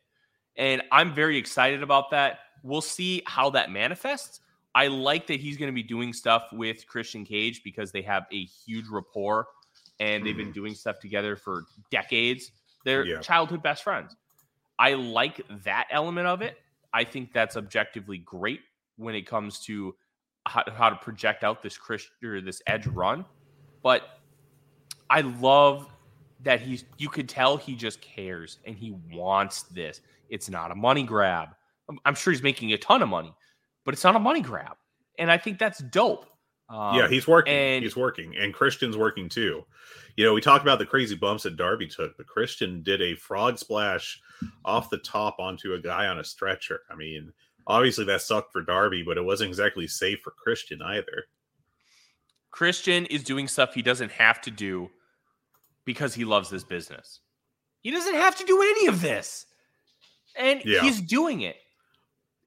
And 0.56 0.82
I'm 0.90 1.14
very 1.14 1.38
excited 1.38 1.84
about 1.84 2.12
that. 2.12 2.40
We'll 2.64 2.80
see 2.80 3.24
how 3.26 3.50
that 3.50 3.72
manifests. 3.72 4.40
I 4.74 4.88
like 4.88 5.28
that 5.28 5.42
he's 5.42 5.58
going 5.58 5.68
to 5.68 5.76
be 5.76 5.84
doing 5.84 6.14
stuff 6.14 6.48
with 6.54 6.88
Christian 6.88 7.26
Cage 7.26 7.62
because 7.62 7.92
they 7.92 8.04
have 8.04 8.26
a 8.32 8.46
huge 8.46 8.86
rapport 8.88 9.48
and 10.00 10.26
they've 10.26 10.36
been 10.36 10.48
mm-hmm. 10.48 10.54
doing 10.54 10.74
stuff 10.74 11.00
together 11.00 11.36
for 11.36 11.66
decades. 11.92 12.52
They're 12.86 13.06
Yeah. 13.06 13.20
childhood 13.20 13.62
best 13.62 13.84
friends. 13.84 14.16
I 14.78 14.94
like 14.94 15.42
that 15.64 15.88
element 15.92 16.28
of 16.28 16.42
it. 16.42 16.58
I 16.94 17.04
think 17.04 17.34
that's 17.34 17.58
objectively 17.58 18.20
great 18.20 18.62
when 18.96 19.14
it 19.14 19.24
comes 19.24 19.60
to 19.62 19.96
how, 20.46 20.64
how 20.74 20.90
to 20.90 20.96
project 20.96 21.44
out 21.44 21.62
this 21.62 21.78
Chris 21.78 22.08
or 22.24 22.42
this 22.42 22.62
edge 22.66 22.88
run. 22.88 23.26
But 23.84 24.20
I 25.10 25.22
love 25.22 25.88
that 26.42 26.62
he's 26.62 26.86
you 26.98 27.10
could 27.10 27.28
tell 27.28 27.58
he 27.58 27.76
just 27.76 28.02
cares 28.02 28.60
and 28.66 28.76
he 28.76 28.96
wants 29.12 29.64
this. 29.64 30.02
It's 30.30 30.50
not 30.50 30.72
a 30.72 30.76
money 30.76 31.04
grab. 31.04 31.50
I'm, 31.90 32.00
I'm 32.06 32.16
sure 32.16 32.32
he's 32.32 32.44
making 32.44 32.72
a 32.74 32.78
ton 32.78 33.02
of 33.02 33.10
money, 33.10 33.34
but 33.84 33.94
it's 33.94 34.04
not 34.04 34.16
a 34.16 34.20
money 34.20 34.42
grab. 34.42 34.78
And 35.18 35.30
I 35.30 35.38
think 35.38 35.60
that's 35.60 35.80
dope. 35.80 36.26
Um, 36.70 36.96
yeah, 36.96 37.08
he's 37.08 37.28
working. 37.28 37.54
and- 37.54 37.84
he's 37.84 37.96
working, 37.96 38.36
and 38.38 38.54
Christian's 38.54 38.96
working 38.98 39.28
too. 39.30 39.66
You 40.16 40.26
know, 40.26 40.34
we 40.34 40.42
talked 40.42 40.64
about 40.64 40.80
the 40.80 40.86
crazy 40.86 41.16
bumps 41.16 41.44
that 41.44 41.56
Darby 41.56 41.88
took, 41.88 42.16
but 42.18 42.28
Christian 42.28 42.84
did 42.84 43.02
a 43.02 43.16
frog 43.16 43.58
splash 43.58 44.20
off 44.66 44.90
the 44.90 44.98
top 45.00 45.38
onto 45.40 45.74
a 45.74 45.80
guy 45.80 46.08
on 46.08 46.20
a 46.20 46.24
stretcher. 46.24 46.82
I 46.92 46.96
mean, 46.96 47.32
obviously 47.68 48.06
that 48.06 48.22
sucked 48.22 48.52
for 48.52 48.62
Darby, 48.62 49.02
but 49.04 49.18
it 49.18 49.24
wasn't 49.24 49.48
exactly 49.50 49.88
safe 49.88 50.20
for 50.22 50.32
Christian 50.32 50.82
either. 50.82 51.26
Christian 52.52 53.06
is 53.08 53.24
doing 53.24 53.48
stuff 53.48 53.74
he 53.74 53.82
doesn't 53.82 54.12
have 54.12 54.42
to 54.42 54.52
do 54.52 54.90
because 55.86 56.14
he 56.14 56.26
loves 56.26 56.50
this 56.50 56.64
business. 56.64 57.22
He 57.82 57.92
doesn't 57.92 58.16
have 58.16 58.36
to 58.38 58.44
do 58.46 58.62
any 58.62 58.88
of 58.88 59.02
this. 59.02 59.46
And 60.36 60.62
Yeah. 60.66 60.82
he's 60.82 61.00
doing 61.02 61.42
it. 61.42 61.56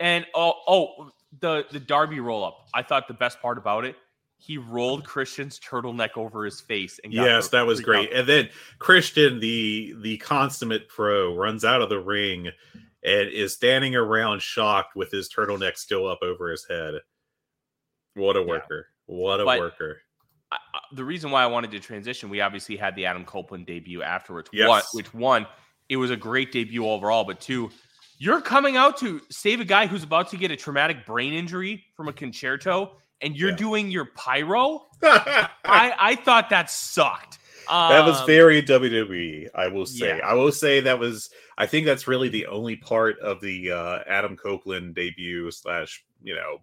And 0.01 0.27
oh, 0.35 0.55
oh, 0.67 1.11
the 1.41 1.65
the 1.71 1.81
Darby 1.81 2.21
roll 2.21 2.45
up. 2.45 2.67
I 2.75 2.83
thought 2.83 3.09
the 3.09 3.15
best 3.15 3.41
part 3.41 3.57
about 3.59 3.85
it, 3.85 3.97
he 4.45 4.59
rolled 4.59 5.05
Christian's 5.05 5.61
turtleneck 5.61 6.17
over 6.17 6.45
his 6.45 6.61
face 6.61 6.99
and 7.05 7.15
got 7.15 7.25
Yes, 7.25 7.49
that 7.49 7.65
was 7.67 7.81
great. 7.81 8.13
And 8.13 8.29
then 8.29 8.49
Christian, 8.81 9.39
the 9.39 9.95
the 10.01 10.17
consummate 10.19 10.89
pro, 10.89 11.35
runs 11.37 11.65
out 11.65 11.81
of 11.81 11.89
the 11.89 12.01
ring 12.01 12.49
and 13.05 13.29
is 13.29 13.55
standing 13.55 13.95
around 13.95 14.43
shocked 14.43 14.97
with 14.97 15.11
his 15.13 15.29
turtleneck 15.33 15.77
still 15.77 16.09
up 16.09 16.19
over 16.23 16.51
his 16.51 16.67
head. 16.69 16.95
What 18.15 18.37
a 18.37 18.41
Yeah. 18.41 18.47
worker! 18.47 18.89
What 19.07 19.41
a 19.41 19.45
But- 19.45 19.59
worker! 19.61 20.03
I, 20.51 20.57
I- 20.75 20.81
the 20.93 21.05
reason 21.05 21.31
why 21.31 21.43
I 21.43 21.47
wanted 21.47 21.71
to 21.71 21.81
transition, 21.81 22.29
we 22.29 22.41
obviously 22.41 22.77
had 22.77 22.95
the 22.95 23.07
Adam 23.07 23.25
Copeland 23.25 23.67
debut 23.67 24.03
afterwards. 24.03 24.51
Yes. 24.53 24.69
One, 24.69 24.83
which 24.93 25.15
one, 25.15 25.47
it 25.89 25.97
was 25.97 26.11
a 26.11 26.17
great 26.17 26.53
debut 26.53 26.87
overall. 26.87 27.25
But 27.25 27.41
two, 27.41 27.71
you're 28.19 28.41
coming 28.43 28.77
out 28.77 28.99
to 28.99 29.21
save 29.31 29.61
a 29.61 29.65
guy 29.65 29.87
who's 29.87 30.03
about 30.03 30.29
to 30.31 30.37
get 30.37 30.51
a 30.51 30.57
traumatic 30.57 31.07
brain 31.07 31.33
injury 31.33 31.85
from 31.97 32.09
a 32.09 32.13
conchairto, 32.13 32.91
and 33.23 33.37
you're 33.37 33.51
Yeah. 33.51 33.57
doing 33.57 33.91
your 33.91 34.07
pyro. 34.07 34.87
I 35.03 35.53
I 35.99 36.15
thought 36.17 36.51
that 36.51 36.71
sucked. 36.71 37.39
That 37.69 38.05
was 38.05 38.21
Um, 38.21 38.27
very 38.27 38.61
WWE. 38.63 39.49
I 39.55 39.69
will 39.69 39.87
say. 39.87 40.19
yeah. 40.19 40.27
I 40.27 40.35
will 40.35 40.53
say 40.53 40.81
that 40.81 40.99
was. 40.99 41.31
I 41.57 41.67
think 41.67 41.87
that's 41.87 42.09
really 42.09 42.29
the 42.29 42.47
only 42.47 42.77
part 42.77 43.19
of 43.21 43.41
the 43.41 43.71
uh, 43.71 43.99
Adam 44.07 44.37
Copeland 44.37 44.95
debut 44.95 45.51
slash 45.51 46.05
you 46.23 46.35
know 46.35 46.59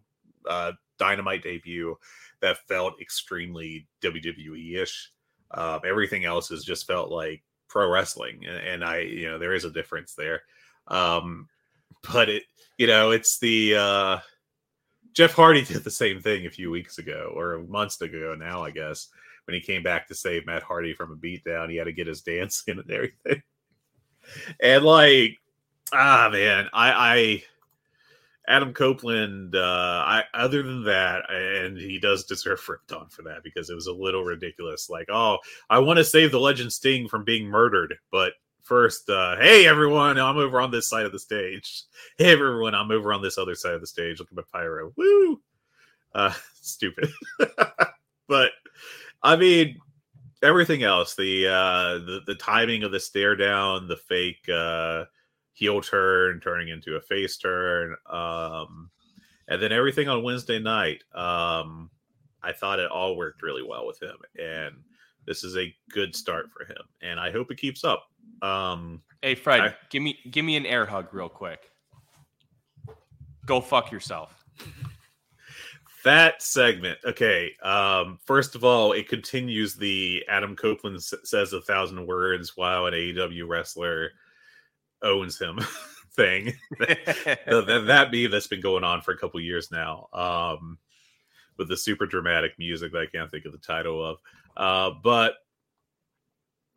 uh, 0.48 0.74
Dynamite 0.98 1.42
debut 1.44 1.98
that 2.42 2.58
felt 2.68 3.02
extremely 3.02 3.88
WWE 4.02 4.78
ish. 4.78 5.12
Um, 5.52 5.80
everything 5.86 6.26
else 6.26 6.50
has 6.50 6.64
just 6.64 6.86
felt 6.86 7.10
like 7.12 7.44
pro 7.68 7.88
wrestling, 7.90 8.46
and, 8.48 8.58
and 8.58 8.84
I 8.84 9.00
you 9.00 9.30
know 9.30 9.40
there 9.40 9.54
is 9.54 9.66
a 9.66 9.72
difference 9.72 10.14
there. 10.16 10.44
Um, 10.88 11.48
but 12.14 12.30
it 12.30 12.44
you 12.78 12.88
know 12.88 13.12
it's 13.12 13.40
the 13.40 13.76
uh, 13.76 14.18
Jeff 15.14 15.34
Hardy 15.34 15.64
did 15.64 15.84
the 15.84 15.92
same 15.92 16.22
thing 16.22 16.46
a 16.46 16.52
few 16.52 16.72
weeks 16.72 16.98
ago 16.98 17.34
or 17.36 17.64
months 17.68 18.02
ago 18.02 18.36
now, 18.38 18.64
I 18.64 18.72
guess 18.72 19.10
when 19.50 19.56
he 19.56 19.62
came 19.62 19.82
back 19.82 20.08
to 20.08 20.14
save 20.14 20.46
Matt 20.46 20.62
Hardy 20.62 20.94
from 20.94 21.12
a 21.12 21.16
beatdown. 21.16 21.72
He 21.72 21.78
had 21.78 21.86
to 21.86 21.92
get 21.92 22.06
his 22.06 22.22
dance 22.24 22.64
in 22.68 22.78
and 22.78 22.92
everything. 22.92 23.42
And 24.62 24.86
like, 24.86 25.38
ah 25.92 26.30
man, 26.32 26.70
I, 26.72 26.92
I 26.92 27.44
Adam 28.48 28.74
Copeland, 28.74 29.56
uh, 29.56 30.04
I 30.06 30.24
other 30.36 30.62
than 30.62 30.84
that, 30.84 31.24
and 31.32 31.78
he 31.78 32.00
does 32.00 32.26
deserve 32.26 32.64
ripped 32.70 32.92
on 32.92 33.10
for 33.10 33.24
that 33.24 33.44
because 33.44 33.72
it 33.72 33.76
was 33.76 33.88
a 33.88 33.94
little 33.94 34.24
ridiculous. 34.24 34.88
Like, 34.88 35.08
oh, 35.10 35.40
I 35.68 35.80
want 35.80 35.98
to 35.98 36.04
save 36.04 36.32
the 36.32 36.40
legend 36.40 36.72
Sting 36.72 37.08
from 37.08 37.24
being 37.24 37.48
murdered, 37.48 37.96
but 38.12 38.34
first, 38.70 39.10
uh, 39.10 39.36
hey 39.38 39.68
everyone, 39.68 40.20
I'm 40.20 40.38
over 40.38 40.62
on 40.62 40.70
this 40.70 40.88
side 40.88 41.08
of 41.08 41.12
the 41.12 41.20
stage. 41.20 41.84
Hey 42.20 42.32
everyone, 42.32 42.76
I'm 42.76 42.92
over 42.92 43.14
on 43.14 43.22
this 43.22 43.38
other 43.38 43.56
side 43.56 43.74
of 43.74 43.82
the 43.82 43.88
stage. 43.88 44.20
Look 44.20 44.28
at 44.30 44.36
my 44.36 44.44
pyro. 44.54 44.92
Woo! 44.96 45.42
Uh, 46.14 46.34
stupid. 46.62 47.10
but 48.28 48.52
I 49.24 49.36
mean, 49.38 49.80
everything 50.44 50.84
else 50.84 51.16
the 51.16 51.48
uh 51.48 51.98
the, 52.06 52.22
the 52.28 52.36
timing 52.36 52.84
of 52.84 52.92
the 52.92 53.00
stare 53.00 53.36
down 53.36 53.88
the 53.88 53.98
fake 53.98 54.48
uh 54.48 55.04
heel 55.52 55.82
turn 55.82 56.40
turning 56.40 56.70
into 56.70 56.96
a 56.96 57.02
face 57.02 57.36
turn 57.38 57.94
um 58.10 58.90
and 59.50 59.62
then 59.62 59.74
everything 59.74 60.08
on 60.08 60.24
wednesday 60.24 60.60
night 60.60 61.04
um 61.14 61.90
i 62.42 62.54
thought 62.54 62.80
it 62.80 62.90
all 62.90 63.18
worked 63.18 63.42
really 63.42 63.64
well 63.64 63.86
with 63.86 64.02
him 64.02 64.16
and 64.38 64.76
this 65.30 65.44
is 65.46 65.56
a 65.56 65.74
good 65.92 66.14
start 66.16 66.48
for 66.52 66.66
him 66.66 66.82
and 67.02 67.20
i 67.20 67.30
hope 67.32 67.52
it 67.52 67.58
keeps 67.58 67.84
up 67.86 68.04
um 68.42 69.02
Hey 69.22 69.36
Fred, 69.36 69.62
I- 69.62 69.76
give 69.90 70.02
me 70.02 70.18
give 70.32 70.44
me 70.44 70.56
an 70.58 70.66
air 70.66 70.86
hug 70.86 71.14
real 71.14 71.30
quick. 71.30 71.70
Go 73.46 73.60
fuck 73.62 73.92
yourself. 73.92 74.34
that 76.06 76.42
segment 76.42 76.98
okay 77.06 77.52
um 77.62 78.18
first 78.26 78.56
of 78.56 78.64
all 78.64 78.94
it 78.94 79.10
continues 79.10 79.76
the 79.76 80.24
adam 80.30 80.56
copeland 80.56 80.96
s- 80.96 81.14
says 81.26 81.52
a 81.52 81.62
thousand 81.62 82.08
words 82.08 82.56
while 82.56 82.86
an 82.86 82.94
aew 82.94 83.48
wrestler 83.48 84.12
owns 85.04 85.38
him 85.38 85.60
thing 86.16 86.54
that, 86.80 87.40
that, 87.46 87.84
that 87.88 88.12
meme 88.14 88.32
that's 88.32 88.48
been 88.48 88.62
going 88.62 88.86
on 88.86 89.02
for 89.02 89.12
a 89.12 89.18
couple 89.18 89.40
years 89.42 89.70
now 89.72 90.08
um 90.14 90.78
with 91.58 91.68
the 91.68 91.76
super 91.78 92.06
dramatic 92.06 92.54
music 92.58 92.94
that 92.94 93.02
i 93.02 93.06
can't 93.06 93.30
think 93.30 93.44
of 93.46 93.52
the 93.52 93.58
title 93.58 94.04
of 94.04 94.20
uh 94.60 94.92
but 95.02 95.34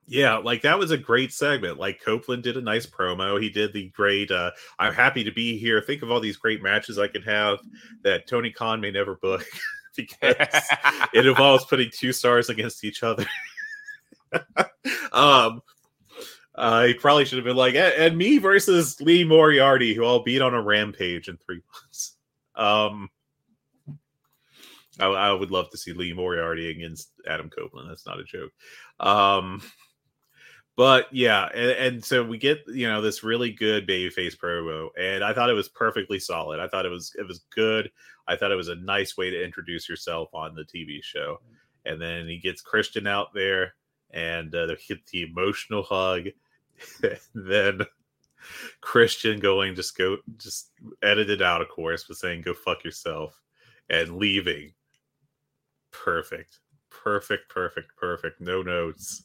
yeah 0.06 0.36
like 0.36 0.62
that 0.62 0.78
was 0.78 0.90
a 0.90 0.96
great 0.96 1.32
segment. 1.32 1.78
Like 1.78 2.00
copeland 2.02 2.42
did 2.42 2.56
a 2.56 2.62
nice 2.62 2.86
promo. 2.86 3.40
He 3.40 3.50
did 3.50 3.74
the 3.74 3.90
great 3.90 4.30
uh 4.30 4.52
i'm 4.78 4.94
happy 4.94 5.24
to 5.24 5.32
be 5.32 5.58
here. 5.58 5.82
Think 5.82 6.02
of 6.02 6.10
all 6.10 6.20
these 6.20 6.38
great 6.38 6.62
matches 6.62 6.98
i 6.98 7.08
could 7.08 7.24
have 7.24 7.58
that 8.02 8.26
tony 8.26 8.50
khan 8.50 8.80
may 8.80 8.90
never 8.90 9.16
book. 9.16 9.44
Because 9.94 10.34
it 11.12 11.26
involves 11.26 11.66
putting 11.66 11.90
two 11.92 12.14
stars 12.14 12.48
against 12.48 12.82
each 12.82 13.02
other. 13.02 13.26
Um 15.12 15.60
uh, 16.54 16.84
he 16.84 16.94
probably 16.94 17.24
should 17.24 17.38
have 17.38 17.44
been 17.44 17.56
like, 17.56 17.74
and, 17.74 17.94
and 17.94 18.18
me 18.18 18.38
versus 18.38 19.00
Lee 19.00 19.24
Moriarty, 19.24 19.94
who 19.94 20.04
I'll 20.04 20.22
beat 20.22 20.42
on 20.42 20.54
a 20.54 20.62
rampage 20.62 21.28
in 21.28 21.38
three 21.38 21.62
months. 21.72 22.16
Um, 22.54 23.08
I, 25.00 25.06
I 25.06 25.32
would 25.32 25.50
love 25.50 25.70
to 25.70 25.78
see 25.78 25.92
Lee 25.92 26.12
Moriarty 26.12 26.70
against 26.70 27.12
Adam 27.26 27.48
Copeland. 27.50 27.88
That's 27.88 28.06
not 28.06 28.20
a 28.20 28.24
joke. 28.24 28.52
Um, 29.00 29.62
but 30.76 31.06
yeah, 31.12 31.48
and, 31.54 31.70
and 31.70 32.04
so 32.04 32.24
we 32.24 32.38
get 32.38 32.60
you 32.68 32.88
know 32.88 33.02
this 33.02 33.22
really 33.22 33.52
good 33.52 33.86
babyface 33.86 34.36
promo, 34.36 34.88
and 34.98 35.22
I 35.22 35.32
thought 35.32 35.50
it 35.50 35.54
was 35.54 35.68
perfectly 35.68 36.18
solid. 36.18 36.60
I 36.60 36.68
thought 36.68 36.86
it 36.86 36.90
was 36.90 37.14
it 37.18 37.26
was 37.26 37.40
good. 37.54 37.90
I 38.26 38.36
thought 38.36 38.52
it 38.52 38.56
was 38.56 38.68
a 38.68 38.76
nice 38.76 39.16
way 39.16 39.30
to 39.30 39.44
introduce 39.44 39.88
yourself 39.88 40.28
on 40.32 40.54
the 40.54 40.64
TV 40.64 41.02
show. 41.02 41.40
And 41.84 42.00
then 42.00 42.28
he 42.28 42.38
gets 42.38 42.62
Christian 42.62 43.06
out 43.06 43.34
there, 43.34 43.74
and 44.12 44.54
uh, 44.54 44.66
they 44.66 44.76
hit 44.76 45.04
the 45.06 45.22
emotional 45.22 45.82
hug. 45.82 46.28
then 47.34 47.80
Christian 48.80 49.40
going 49.40 49.74
just 49.74 49.96
go 49.96 50.18
just 50.36 50.70
edited 51.02 51.42
out, 51.42 51.60
of 51.60 51.68
course, 51.68 52.04
but 52.06 52.16
saying 52.16 52.42
"go 52.42 52.54
fuck 52.54 52.84
yourself" 52.84 53.40
and 53.90 54.16
leaving. 54.16 54.72
Perfect, 55.92 56.58
perfect, 56.90 57.48
perfect, 57.48 57.96
perfect. 57.96 58.40
No 58.40 58.62
notes. 58.62 59.24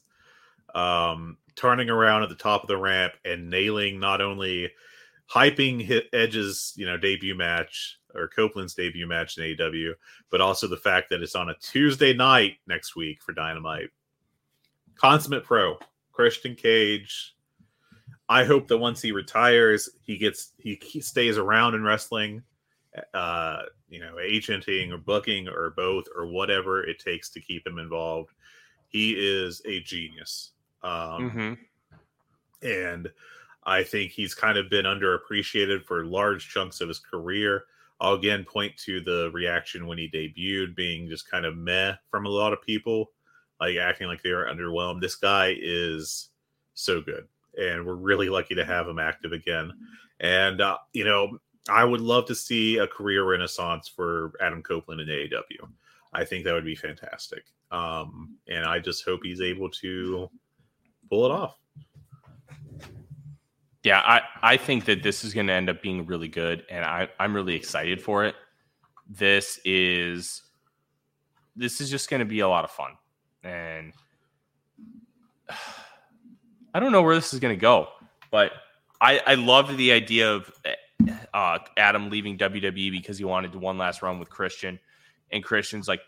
Um, 0.74 1.38
turning 1.56 1.90
around 1.90 2.22
at 2.22 2.28
the 2.28 2.34
top 2.34 2.62
of 2.62 2.68
the 2.68 2.76
ramp 2.76 3.14
and 3.24 3.50
nailing 3.50 3.98
not 3.98 4.20
only 4.20 4.70
hyping 5.30 5.82
hit 5.82 6.06
Edge's 6.12 6.72
you 6.76 6.86
know 6.86 6.96
debut 6.96 7.34
match 7.34 7.98
or 8.14 8.28
Copeland's 8.28 8.74
debut 8.74 9.06
match 9.06 9.36
in 9.36 9.44
AEW, 9.44 9.92
but 10.30 10.40
also 10.40 10.66
the 10.66 10.76
fact 10.76 11.10
that 11.10 11.22
it's 11.22 11.34
on 11.34 11.50
a 11.50 11.54
Tuesday 11.60 12.14
night 12.14 12.56
next 12.66 12.96
week 12.96 13.22
for 13.22 13.32
Dynamite. 13.32 13.90
Consummate 14.96 15.44
pro 15.44 15.78
Christian 16.12 16.54
Cage. 16.54 17.34
I 18.28 18.44
hope 18.44 18.68
that 18.68 18.78
once 18.78 19.00
he 19.00 19.12
retires, 19.12 19.88
he 20.02 20.16
gets 20.18 20.52
he, 20.58 20.78
he 20.82 21.00
stays 21.00 21.38
around 21.38 21.74
in 21.74 21.82
wrestling, 21.82 22.42
uh, 23.14 23.62
you 23.88 24.00
know, 24.00 24.18
agenting 24.18 24.92
or 24.92 24.98
booking 24.98 25.48
or 25.48 25.70
both 25.70 26.04
or 26.16 26.26
whatever 26.26 26.84
it 26.84 26.98
takes 26.98 27.30
to 27.30 27.40
keep 27.40 27.66
him 27.66 27.78
involved. 27.78 28.30
He 28.88 29.12
is 29.12 29.60
a 29.66 29.80
genius. 29.80 30.52
Um, 30.82 31.30
hmm 31.30 31.54
and 32.62 33.10
I 33.64 33.82
think 33.82 34.12
he's 34.12 34.34
kind 34.34 34.58
of 34.58 34.70
been 34.70 34.84
underappreciated 34.84 35.84
for 35.84 36.04
large 36.04 36.48
chunks 36.48 36.80
of 36.80 36.88
his 36.88 36.98
career. 36.98 37.64
I'll 38.00 38.14
again 38.14 38.44
point 38.44 38.76
to 38.78 39.00
the 39.00 39.30
reaction 39.32 39.86
when 39.86 39.98
he 39.98 40.08
debuted 40.08 40.76
being 40.76 41.08
just 41.08 41.30
kind 41.30 41.44
of 41.44 41.56
meh 41.56 41.94
from 42.10 42.26
a 42.26 42.30
lot 42.30 42.52
of 42.52 42.62
people, 42.62 43.10
like 43.60 43.76
acting 43.76 44.06
like 44.06 44.22
they 44.22 44.30
are 44.30 44.46
underwhelmed. 44.46 45.00
This 45.00 45.16
guy 45.16 45.56
is 45.60 46.30
so 46.74 47.00
good, 47.00 47.26
and 47.60 47.84
we're 47.84 47.94
really 47.94 48.28
lucky 48.28 48.54
to 48.54 48.64
have 48.64 48.86
him 48.86 48.98
active 48.98 49.32
again. 49.32 49.72
And 50.20 50.60
uh, 50.60 50.78
you 50.92 51.04
know, 51.04 51.38
I 51.68 51.84
would 51.84 52.00
love 52.00 52.26
to 52.26 52.34
see 52.34 52.78
a 52.78 52.86
career 52.86 53.24
renaissance 53.24 53.88
for 53.88 54.32
Adam 54.40 54.62
Copeland 54.62 55.00
in 55.00 55.08
AEW. 55.08 55.68
I 56.12 56.24
think 56.24 56.44
that 56.44 56.54
would 56.54 56.64
be 56.64 56.74
fantastic. 56.74 57.44
Um, 57.70 58.36
and 58.48 58.64
I 58.64 58.78
just 58.78 59.04
hope 59.04 59.20
he's 59.22 59.40
able 59.40 59.68
to 59.70 60.30
pull 61.10 61.26
it 61.26 61.30
off. 61.30 61.58
Yeah, 63.84 64.00
I, 64.00 64.22
I 64.42 64.56
think 64.56 64.86
that 64.86 65.02
this 65.02 65.24
is 65.24 65.32
going 65.32 65.46
to 65.46 65.52
end 65.52 65.70
up 65.70 65.82
being 65.82 66.04
really 66.06 66.28
good, 66.28 66.64
and 66.68 66.84
I, 66.84 67.08
I'm 67.20 67.34
really 67.34 67.54
excited 67.54 68.02
for 68.02 68.24
it. 68.24 68.34
This 69.08 69.60
is 69.64 70.42
this 71.56 71.80
is 71.80 71.90
just 71.90 72.10
going 72.10 72.20
to 72.20 72.26
be 72.26 72.40
a 72.40 72.48
lot 72.48 72.64
of 72.64 72.70
fun, 72.70 72.92
and 73.42 73.92
I 76.74 76.80
don't 76.80 76.92
know 76.92 77.02
where 77.02 77.14
this 77.14 77.32
is 77.32 77.40
going 77.40 77.54
to 77.54 77.60
go, 77.60 77.88
but 78.30 78.52
I 79.00 79.20
I 79.26 79.34
love 79.34 79.74
the 79.76 79.92
idea 79.92 80.30
of 80.32 80.52
uh, 81.34 81.58
Adam 81.76 82.10
leaving 82.10 82.38
WWE 82.38 82.90
because 82.90 83.18
he 83.18 83.24
wanted 83.24 83.52
to 83.52 83.58
one 83.58 83.78
last 83.78 84.02
run 84.02 84.18
with 84.18 84.28
Christian, 84.30 84.78
and 85.30 85.42
Christian's 85.44 85.88
like, 85.88 86.00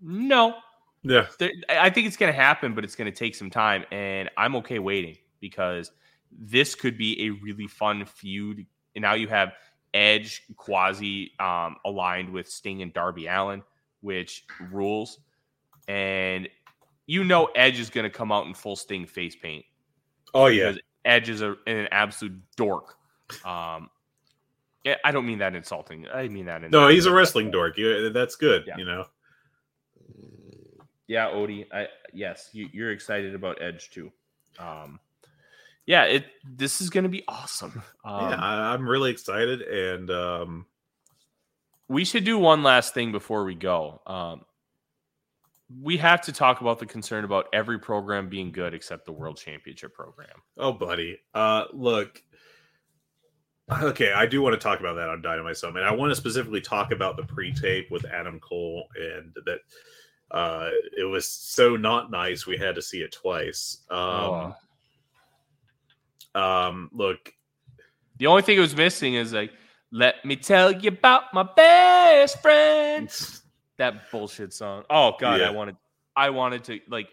no, 0.00 0.56
Yeah. 1.02 1.26
there, 1.38 1.50
I 1.68 1.90
think 1.90 2.06
it's 2.06 2.16
going 2.16 2.32
to 2.32 2.38
happen, 2.38 2.74
but 2.74 2.84
it's 2.84 2.94
going 2.94 3.10
to 3.10 3.16
take 3.16 3.34
some 3.34 3.50
time, 3.50 3.84
and 3.90 4.30
I'm 4.36 4.56
okay 4.56 4.78
waiting 4.78 5.16
because 5.40 5.90
this 6.30 6.74
could 6.74 6.98
be 6.98 7.26
a 7.26 7.30
really 7.30 7.66
fun 7.66 8.04
feud. 8.04 8.66
And 8.94 9.02
now 9.02 9.14
you 9.14 9.28
have 9.28 9.52
Edge 9.94 10.42
quasi 10.56 11.32
um, 11.38 11.76
aligned 11.84 12.30
with 12.30 12.48
Sting 12.48 12.82
and 12.82 12.92
Darby 12.92 13.26
Allin, 13.26 13.62
which 14.00 14.44
rules. 14.70 15.18
And 15.88 16.48
you 17.06 17.22
know 17.22 17.46
Edge 17.54 17.78
is 17.78 17.88
going 17.90 18.04
to 18.04 18.10
come 18.10 18.32
out 18.32 18.46
in 18.46 18.54
full 18.54 18.74
Sting 18.74 19.06
face 19.06 19.36
paint 19.36 19.64
Oh 20.34 20.46
yeah. 20.46 20.72
Edge 21.04 21.28
is 21.28 21.40
a, 21.40 21.54
an 21.68 21.86
absolute 21.92 22.36
dork. 22.56 22.96
Um, 23.44 23.88
yeah, 24.86 24.94
I 25.02 25.10
don't 25.10 25.26
mean 25.26 25.38
that 25.38 25.56
insulting. 25.56 26.06
I 26.14 26.28
mean 26.28 26.46
that. 26.46 26.62
In 26.62 26.70
No, 26.70 26.86
he's 26.86 27.06
a 27.06 27.12
wrestling 27.12 27.50
dork. 27.50 27.76
You, 27.76 28.10
that's 28.10 28.36
good. 28.36 28.62
Yeah. 28.68 28.76
You 28.78 28.84
know. 28.84 29.04
Yeah, 31.08 31.30
Odie. 31.30 31.66
I 31.72 31.88
yes, 32.12 32.50
you, 32.52 32.68
you're 32.72 32.92
excited 32.92 33.34
about 33.34 33.60
Edge 33.60 33.90
too. 33.90 34.12
Um, 34.60 35.00
yeah, 35.86 36.04
it. 36.04 36.26
This 36.48 36.80
is 36.80 36.88
going 36.88 37.02
to 37.02 37.10
be 37.10 37.24
awesome. 37.26 37.82
Um, 38.04 38.30
yeah, 38.30 38.36
I, 38.36 38.74
I'm 38.74 38.88
really 38.88 39.10
excited, 39.10 39.62
and 39.62 40.08
um, 40.08 40.66
we 41.88 42.04
should 42.04 42.22
do 42.22 42.38
one 42.38 42.62
last 42.62 42.94
thing 42.94 43.10
before 43.10 43.44
we 43.44 43.56
go. 43.56 44.00
Um, 44.06 44.44
we 45.82 45.96
have 45.96 46.20
to 46.22 46.32
talk 46.32 46.60
about 46.60 46.78
the 46.78 46.86
concern 46.86 47.24
about 47.24 47.48
every 47.52 47.80
program 47.80 48.28
being 48.28 48.52
good 48.52 48.72
except 48.72 49.04
the 49.04 49.12
World 49.12 49.36
Championship 49.36 49.92
program. 49.92 50.42
oh, 50.58 50.72
buddy, 50.72 51.18
uh, 51.34 51.64
look. 51.72 52.22
Okay, 53.82 54.12
I 54.12 54.26
do 54.26 54.42
want 54.42 54.54
to 54.54 54.58
talk 54.60 54.78
about 54.78 54.94
that 54.94 55.08
on 55.08 55.20
Dynamite 55.22 55.56
Summit. 55.56 55.82
I 55.82 55.90
want 55.92 56.10
to 56.10 56.16
specifically 56.16 56.60
talk 56.60 56.92
about 56.92 57.16
the 57.16 57.24
pre-tape 57.24 57.90
with 57.90 58.04
Adam 58.04 58.38
Cole, 58.38 58.86
and 58.96 59.34
that 59.44 59.58
uh, 60.30 60.70
it 60.96 61.04
was 61.04 61.26
so 61.26 61.74
not 61.76 62.10
nice. 62.10 62.46
We 62.46 62.56
had 62.56 62.76
to 62.76 62.82
see 62.82 62.98
it 63.00 63.10
twice. 63.12 63.78
Um, 63.90 64.54
um, 66.34 66.90
look, 66.92 67.32
The 68.18 68.26
only 68.28 68.42
thing 68.42 68.56
it 68.56 68.60
was 68.60 68.76
missing 68.76 69.14
is 69.14 69.32
like, 69.32 69.50
"Let 69.90 70.24
me 70.24 70.36
tell 70.36 70.70
you 70.70 70.88
about 70.90 71.34
my 71.34 71.42
best 71.42 72.40
friend." 72.40 73.10
That 73.78 74.10
bullshit 74.10 74.54
song. 74.54 74.84
Oh 74.88 75.16
god, 75.20 75.38
Yeah. 75.38 75.48
I 75.48 75.50
wanted, 75.50 75.76
I 76.16 76.30
wanted 76.30 76.64
to 76.64 76.80
like, 76.88 77.08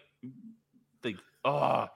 like, 1.04 1.16
oh, 1.44 1.88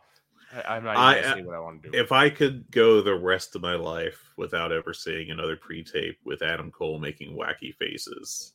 I, 0.54 0.76
I'm 0.76 0.84
not 0.84 0.92
even 0.92 1.02
I- 1.02 1.20
gonna 1.22 1.34
say 1.34 1.42
what 1.42 1.54
I 1.56 1.60
want 1.60 1.82
to 1.82 1.90
do. 1.90 1.98
if 1.98 2.12
I 2.12 2.30
could 2.30 2.70
go 2.70 3.00
the 3.02 3.14
rest 3.14 3.54
of 3.56 3.62
my 3.62 3.74
life 3.74 4.18
without 4.36 4.72
ever 4.72 4.94
seeing 4.94 5.30
another 5.30 5.56
pre-tape 5.56 6.18
with 6.24 6.42
Adam 6.42 6.70
Cole 6.70 6.98
making 6.98 7.36
wacky 7.36 7.74
faces, 7.76 8.54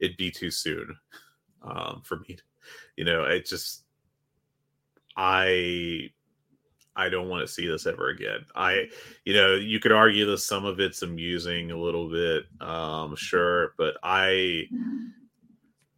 it'd 0.00 0.16
be 0.16 0.30
too 0.30 0.50
soon 0.50 0.96
um, 1.62 2.00
for 2.04 2.20
me. 2.20 2.36
To, 2.36 2.42
You 2.96 3.04
know, 3.04 3.24
it 3.24 3.46
just 3.46 3.84
I 5.16 6.10
I 6.96 7.08
don't 7.08 7.28
want 7.28 7.46
to 7.46 7.52
see 7.52 7.66
this 7.66 7.86
ever 7.86 8.08
again. 8.08 8.44
I 8.54 8.88
you 9.24 9.34
know, 9.34 9.54
you 9.54 9.80
could 9.80 9.92
argue 9.92 10.26
that 10.26 10.38
some 10.38 10.64
of 10.64 10.80
it's 10.80 11.02
amusing 11.02 11.70
a 11.70 11.76
little 11.78 12.08
bit, 12.10 12.44
um, 12.60 13.14
sure, 13.16 13.74
but 13.76 13.96
I 14.02 14.64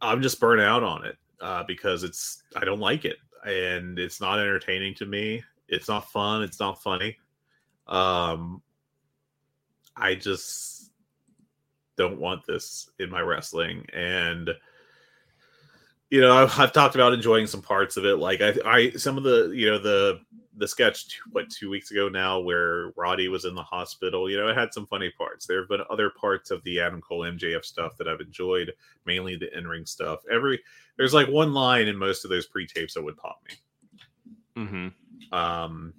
I'm 0.01 0.21
just 0.21 0.39
burnt 0.39 0.61
out 0.61 0.83
on 0.83 1.05
it 1.05 1.17
uh, 1.39 1.63
because 1.63 2.03
it's 2.03 2.43
I 2.55 2.65
don't 2.65 2.79
like 2.79 3.05
it 3.05 3.17
and 3.45 3.97
it's 3.99 4.21
not 4.21 4.39
entertaining 4.39 4.95
to 4.95 5.05
me. 5.05 5.43
It's 5.67 5.87
not 5.87 6.11
fun. 6.11 6.43
It's 6.43 6.59
not 6.59 6.81
funny. 6.81 7.17
Um, 7.87 8.61
I 9.95 10.15
just 10.15 10.91
don't 11.97 12.19
want 12.19 12.45
this 12.45 12.89
in 12.99 13.09
my 13.09 13.21
wrestling, 13.21 13.85
and 13.93 14.49
you 16.11 16.21
know 16.21 16.35
I've, 16.35 16.59
I've 16.59 16.73
talked 16.73 16.95
about 16.95 17.13
enjoying 17.13 17.47
some 17.47 17.61
parts 17.61 17.97
of 17.97 18.05
it. 18.05 18.17
Like 18.17 18.41
I, 18.41 18.53
I 18.65 18.89
some 18.91 19.17
of 19.17 19.23
the 19.23 19.51
you 19.55 19.69
know 19.69 19.79
the 19.79 20.19
the 20.57 20.67
sketch 20.67 21.07
two, 21.07 21.21
what 21.31 21.49
two 21.49 21.71
weeks 21.71 21.89
ago 21.89 22.07
now 22.07 22.39
where 22.39 22.91
Roddy 22.95 23.29
was 23.29 23.45
in 23.45 23.55
the 23.55 23.63
hospital. 23.63 24.29
You 24.29 24.37
know 24.37 24.47
it 24.47 24.57
had 24.57 24.73
some 24.73 24.85
funny 24.85 25.11
parts. 25.17 25.47
There 25.47 25.59
have 25.59 25.69
been 25.69 25.81
other 25.89 26.11
parts 26.11 26.51
of 26.51 26.63
the 26.63 26.79
Adam 26.79 27.01
Cole 27.01 27.21
MJF 27.21 27.65
stuff 27.65 27.97
that 27.97 28.07
I've 28.07 28.21
enjoyed, 28.21 28.71
mainly 29.05 29.35
the 29.37 29.57
in 29.57 29.67
ring 29.67 29.87
stuff. 29.87 30.19
Every 30.31 30.61
there's 30.97 31.13
like 31.15 31.27
one 31.27 31.53
line 31.53 31.87
in 31.87 31.97
most 31.97 32.23
of 32.23 32.29
those 32.29 32.45
pre 32.45 32.67
tapes 32.67 32.93
that 32.93 33.03
would 33.03 33.17
pop 33.17 33.41
me 33.47 33.55
mm-hmm. 34.63 35.33
um 35.33 35.93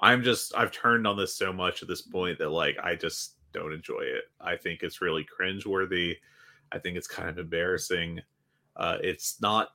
i'm 0.00 0.22
just 0.22 0.54
i've 0.54 0.72
turned 0.72 1.06
on 1.06 1.16
this 1.16 1.34
so 1.34 1.52
much 1.52 1.82
at 1.82 1.88
this 1.88 2.02
point 2.02 2.38
that 2.38 2.50
like 2.50 2.76
i 2.82 2.94
just 2.94 3.36
don't 3.52 3.72
enjoy 3.72 4.00
it 4.00 4.24
i 4.40 4.56
think 4.56 4.82
it's 4.82 5.00
really 5.00 5.24
cringeworthy 5.24 6.14
i 6.72 6.78
think 6.78 6.96
it's 6.96 7.06
kind 7.06 7.28
of 7.30 7.38
embarrassing 7.38 8.20
uh 8.76 8.98
it's 9.02 9.40
not 9.40 9.68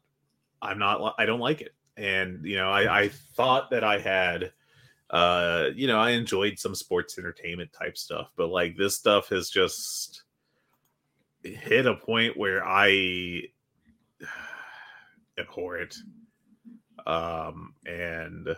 i'm 0.61 0.79
not 0.79 1.15
i 1.17 1.25
don't 1.25 1.39
like 1.39 1.61
it 1.61 1.73
and 1.97 2.45
you 2.45 2.55
know 2.57 2.69
i 2.69 3.01
i 3.01 3.09
thought 3.35 3.69
that 3.71 3.83
i 3.83 3.99
had 3.99 4.51
uh 5.09 5.67
you 5.75 5.87
know 5.87 5.99
i 5.99 6.11
enjoyed 6.11 6.59
some 6.59 6.75
sports 6.75 7.17
entertainment 7.17 7.71
type 7.73 7.97
stuff 7.97 8.31
but 8.35 8.49
like 8.49 8.77
this 8.77 8.95
stuff 8.95 9.29
has 9.29 9.49
just 9.49 10.23
hit 11.43 11.85
a 11.85 11.95
point 11.95 12.37
where 12.37 12.65
i 12.65 13.41
abhor 15.39 15.77
it 15.77 15.95
um 17.07 17.73
and 17.85 18.55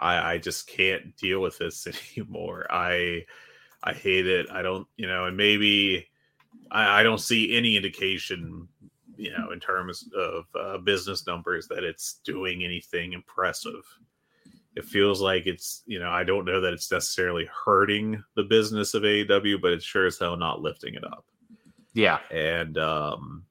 I, 0.00 0.32
I 0.32 0.38
just 0.38 0.66
can't 0.66 1.14
deal 1.16 1.40
with 1.40 1.58
this 1.58 1.86
anymore. 2.16 2.66
I 2.70 3.26
I 3.82 3.92
hate 3.92 4.26
it. 4.26 4.50
I 4.50 4.62
don't, 4.62 4.86
you 4.96 5.06
know, 5.06 5.26
and 5.26 5.36
maybe 5.36 6.09
I, 6.70 7.00
I 7.00 7.02
don't 7.02 7.20
see 7.20 7.56
any 7.56 7.76
indication, 7.76 8.68
you 9.16 9.32
know, 9.36 9.50
in 9.52 9.60
terms 9.60 10.08
of 10.16 10.44
uh, 10.58 10.78
business 10.78 11.26
numbers 11.26 11.68
that 11.68 11.84
it's 11.84 12.20
doing 12.24 12.64
anything 12.64 13.12
impressive. 13.12 13.82
It 14.76 14.84
feels 14.84 15.20
like 15.20 15.46
it's, 15.46 15.82
you 15.86 15.98
know, 15.98 16.10
I 16.10 16.22
don't 16.22 16.44
know 16.44 16.60
that 16.60 16.72
it's 16.72 16.90
necessarily 16.92 17.48
hurting 17.64 18.22
the 18.36 18.44
business 18.44 18.94
of 18.94 19.02
AEW, 19.02 19.60
but 19.60 19.72
it's 19.72 19.84
sure 19.84 20.06
as 20.06 20.18
hell 20.18 20.36
not 20.36 20.62
lifting 20.62 20.94
it 20.94 21.04
up 21.04 21.24
Yeah, 21.92 22.20
and 22.30 22.78
um 22.78 23.44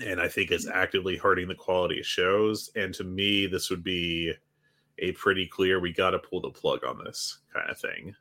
and 0.00 0.20
I 0.20 0.28
think 0.28 0.50
it's 0.50 0.68
actively 0.68 1.16
hurting 1.16 1.48
the 1.48 1.54
quality 1.54 2.00
of 2.00 2.06
shows. 2.06 2.70
And 2.74 2.94
to 2.94 3.04
me, 3.04 3.46
this 3.46 3.70
would 3.70 3.84
be 3.84 4.32
a 4.98 5.12
pretty 5.12 5.46
clear 5.46 5.80
we 5.80 5.92
got 5.92 6.10
to 6.10 6.18
pull 6.18 6.40
the 6.40 6.50
plug 6.50 6.84
on 6.84 7.02
this 7.04 7.38
kind 7.52 7.70
of 7.70 7.78
thing. 7.78 8.14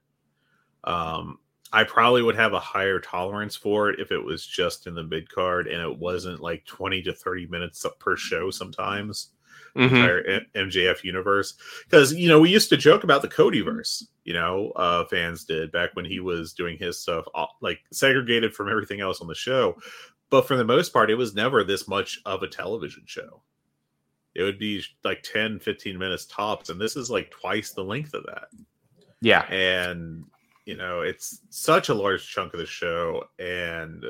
Um, 0.84 1.40
I 1.72 1.84
probably 1.84 2.24
would 2.24 2.36
have 2.36 2.54
a 2.54 2.60
higher 2.60 3.00
tolerance 3.00 3.56
for 3.56 3.90
it 3.90 4.00
if 4.00 4.12
it 4.12 4.24
was 4.24 4.46
just 4.46 4.88
in 4.88 4.96
the 4.96 5.04
mid 5.04 5.30
card 5.30 5.68
and 5.68 5.82
it 5.82 6.00
wasn't 6.00 6.42
like 6.42 6.66
20 6.66 7.04
to 7.04 7.14
30 7.14 7.48
minutes 7.48 7.86
per 8.00 8.16
show 8.16 8.50
sometimes 8.50 9.30
Mhm. 9.76 9.84
entire 9.84 10.42
MJF 10.56 11.04
universe. 11.04 11.54
Because 11.86 12.14
you 12.14 12.28
know 12.28 12.40
we 12.40 12.50
used 12.50 12.70
to 12.70 12.78
joke 12.78 13.04
about 13.04 13.22
the 13.22 13.28
Codyverse. 13.28 14.04
You 14.24 14.34
know, 14.34 14.72
uh, 14.72 15.06
fans 15.06 15.44
did 15.46 15.72
back 15.72 15.96
when 15.96 16.06
he 16.06 16.20
was 16.20 16.54
doing 16.54 16.78
his 16.78 17.00
stuff, 17.00 17.26
like 17.62 17.82
segregated 17.92 18.54
from 18.54 18.70
everything 18.70 19.00
else 19.00 19.22
on 19.22 19.28
the 19.28 19.36
show. 19.36 19.80
But 20.30 20.48
for 20.48 20.56
the 20.58 20.66
most 20.66 20.92
part, 20.92 21.10
it 21.10 21.16
was 21.16 21.34
never 21.36 21.64
this 21.64 21.88
much 21.88 22.20
of 22.26 22.44
a 22.44 22.48
television 22.48 23.04
show. 23.06 23.42
It 24.36 24.44
would 24.44 24.60
be 24.60 24.84
like 25.04 25.24
10, 25.24 25.60
15 25.60 25.98
minutes 25.98 26.26
tops, 26.26 26.70
and 26.70 26.80
this 26.80 26.96
is 26.96 27.10
like 27.10 27.32
twice 27.32 27.72
the 27.72 27.84
length 27.84 28.14
of 28.14 28.26
that 28.26 28.50
yeah. 29.22 29.42
and 29.52 30.24
you 30.70 30.78
know 30.78 31.02
it's 31.02 31.42
such 31.50 31.90
a 31.90 31.94
large 31.94 32.24
chunk 32.34 32.54
of 32.54 32.60
the 32.60 32.66
show 32.66 33.24
and 33.40 34.06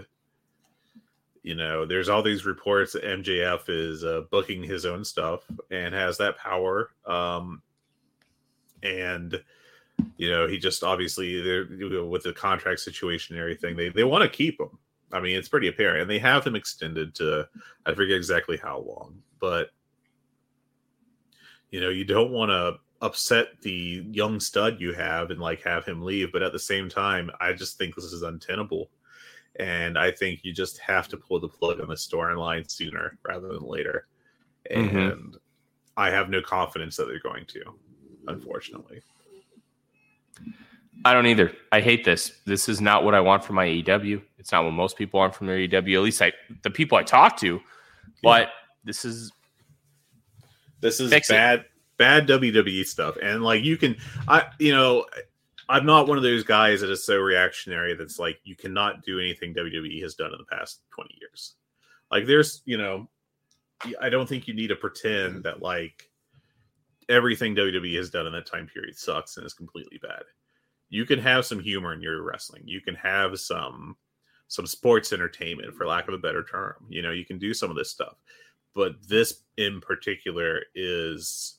you 1.41 1.55
know 1.55 1.85
there's 1.85 2.09
all 2.09 2.21
these 2.21 2.45
reports 2.45 2.93
that 2.93 3.03
mjf 3.03 3.61
is 3.69 4.03
uh, 4.03 4.21
booking 4.29 4.61
his 4.61 4.85
own 4.85 5.03
stuff 5.05 5.41
and 5.71 5.93
has 5.93 6.17
that 6.17 6.37
power 6.37 6.91
um 7.05 7.61
and 8.83 9.41
You 10.17 10.29
know, 10.29 10.47
he 10.47 10.57
just 10.57 10.83
obviously 10.83 11.41
they're 11.41 11.65
with 12.05 12.23
the 12.23 12.33
contract 12.33 12.79
situation 12.79 13.35
and 13.35 13.41
everything. 13.41 13.75
They 13.75 13.89
they 13.89 14.03
want 14.03 14.23
to 14.23 14.29
keep 14.29 14.59
him. 14.59 14.77
I 15.11 15.19
mean, 15.19 15.35
it's 15.37 15.49
pretty 15.49 15.67
apparent, 15.67 16.01
and 16.01 16.09
they 16.09 16.19
have 16.19 16.45
him 16.45 16.55
extended 16.55 17.15
to 17.15 17.47
I 17.85 17.93
forget 17.93 18.17
exactly 18.17 18.57
how 18.57 18.79
long, 18.79 19.21
but 19.39 19.71
you 21.71 21.81
know, 21.81 21.89
you 21.89 22.05
don't 22.05 22.31
want 22.31 22.49
to 22.49 22.79
upset 23.01 23.61
the 23.61 24.05
young 24.11 24.39
stud 24.39 24.79
you 24.79 24.93
have 24.93 25.31
and 25.31 25.39
like 25.39 25.61
have 25.63 25.85
him 25.85 26.01
leave, 26.01 26.31
but 26.31 26.43
at 26.43 26.51
the 26.51 26.59
same 26.59 26.89
time, 26.89 27.31
I 27.39 27.53
just 27.53 27.77
think 27.77 27.95
this 27.95 28.05
is 28.05 28.23
untenable. 28.23 28.89
And 29.57 29.97
I 29.97 30.11
think 30.11 30.41
you 30.43 30.53
just 30.53 30.79
have 30.79 31.07
to 31.09 31.17
pull 31.17 31.39
the 31.39 31.47
plug 31.47 31.81
on 31.81 31.87
the 31.87 31.95
storyline 31.95 32.69
sooner 32.69 33.17
rather 33.27 33.47
than 33.47 33.63
later. 33.63 34.07
And 34.69 34.89
mm-hmm. 34.89 35.35
I 35.97 36.09
have 36.09 36.29
no 36.29 36.41
confidence 36.41 36.95
that 36.97 37.07
they're 37.07 37.19
going 37.19 37.45
to, 37.47 37.61
unfortunately. 38.27 39.01
I 41.05 41.13
don't 41.13 41.25
either. 41.25 41.53
I 41.71 41.81
hate 41.81 42.03
this. 42.03 42.33
This 42.45 42.67
is 42.67 42.81
not 42.81 43.03
what 43.03 43.15
I 43.15 43.21
want 43.21 43.43
from 43.43 43.55
my 43.55 43.65
AEW. 43.65 44.21
It's 44.37 44.51
not 44.51 44.65
what 44.65 44.71
most 44.71 44.97
people 44.97 45.19
want 45.19 45.33
from 45.33 45.47
their 45.47 45.57
AEW. 45.57 45.95
At 45.95 46.01
least 46.03 46.21
I, 46.21 46.33
the 46.63 46.69
people 46.69 46.97
I 46.97 47.03
talk 47.03 47.37
to. 47.37 47.59
But 48.21 48.47
yeah. 48.47 48.49
this 48.83 49.05
is 49.05 49.31
this 50.81 50.99
is 50.99 51.11
bad, 51.27 51.59
it. 51.59 51.65
Bad 51.99 52.27
WWE 52.27 52.83
stuff. 52.85 53.15
And 53.21 53.43
like 53.43 53.63
you 53.63 53.77
can, 53.77 53.95
I 54.27 54.47
you 54.57 54.71
know, 54.71 55.05
I'm 55.69 55.85
not 55.85 56.07
one 56.07 56.17
of 56.17 56.23
those 56.23 56.43
guys 56.43 56.81
that 56.81 56.89
is 56.89 57.05
so 57.05 57.19
reactionary 57.19 57.93
that's 57.93 58.17
like 58.17 58.39
you 58.43 58.55
cannot 58.55 59.03
do 59.03 59.19
anything 59.19 59.53
WWE 59.53 60.01
has 60.01 60.15
done 60.15 60.31
in 60.31 60.39
the 60.39 60.55
past 60.55 60.81
20 60.95 61.15
years. 61.21 61.53
Like 62.09 62.25
there's, 62.25 62.63
you 62.65 62.77
know, 62.77 63.07
I 64.01 64.09
don't 64.09 64.27
think 64.27 64.47
you 64.47 64.55
need 64.55 64.69
to 64.69 64.75
pretend 64.75 65.43
that 65.43 65.61
like 65.61 66.09
everything 67.07 67.55
WWE 67.55 67.95
has 67.97 68.09
done 68.09 68.25
in 68.25 68.33
that 68.33 68.47
time 68.47 68.67
period 68.67 68.97
sucks 68.97 69.37
and 69.37 69.45
is 69.45 69.53
completely 69.53 69.99
bad 70.01 70.23
you 70.89 71.05
can 71.05 71.19
have 71.19 71.45
some 71.45 71.59
humor 71.59 71.93
in 71.93 72.01
your 72.01 72.21
wrestling. 72.23 72.63
You 72.65 72.81
can 72.81 72.95
have 72.95 73.39
some 73.39 73.95
some 74.47 74.65
sports 74.65 75.13
entertainment, 75.13 75.75
for 75.75 75.85
lack 75.85 76.07
of 76.07 76.15
a 76.15 76.19
better 76.19 76.43
term. 76.43 76.73
You 76.89 77.03
know, 77.03 77.11
you 77.11 77.23
can 77.23 77.37
do 77.37 77.53
some 77.53 77.69
of 77.69 77.75
this 77.75 77.91
stuff, 77.91 78.15
but 78.73 78.95
this 79.07 79.43
in 79.57 79.79
particular 79.79 80.63
is 80.73 81.58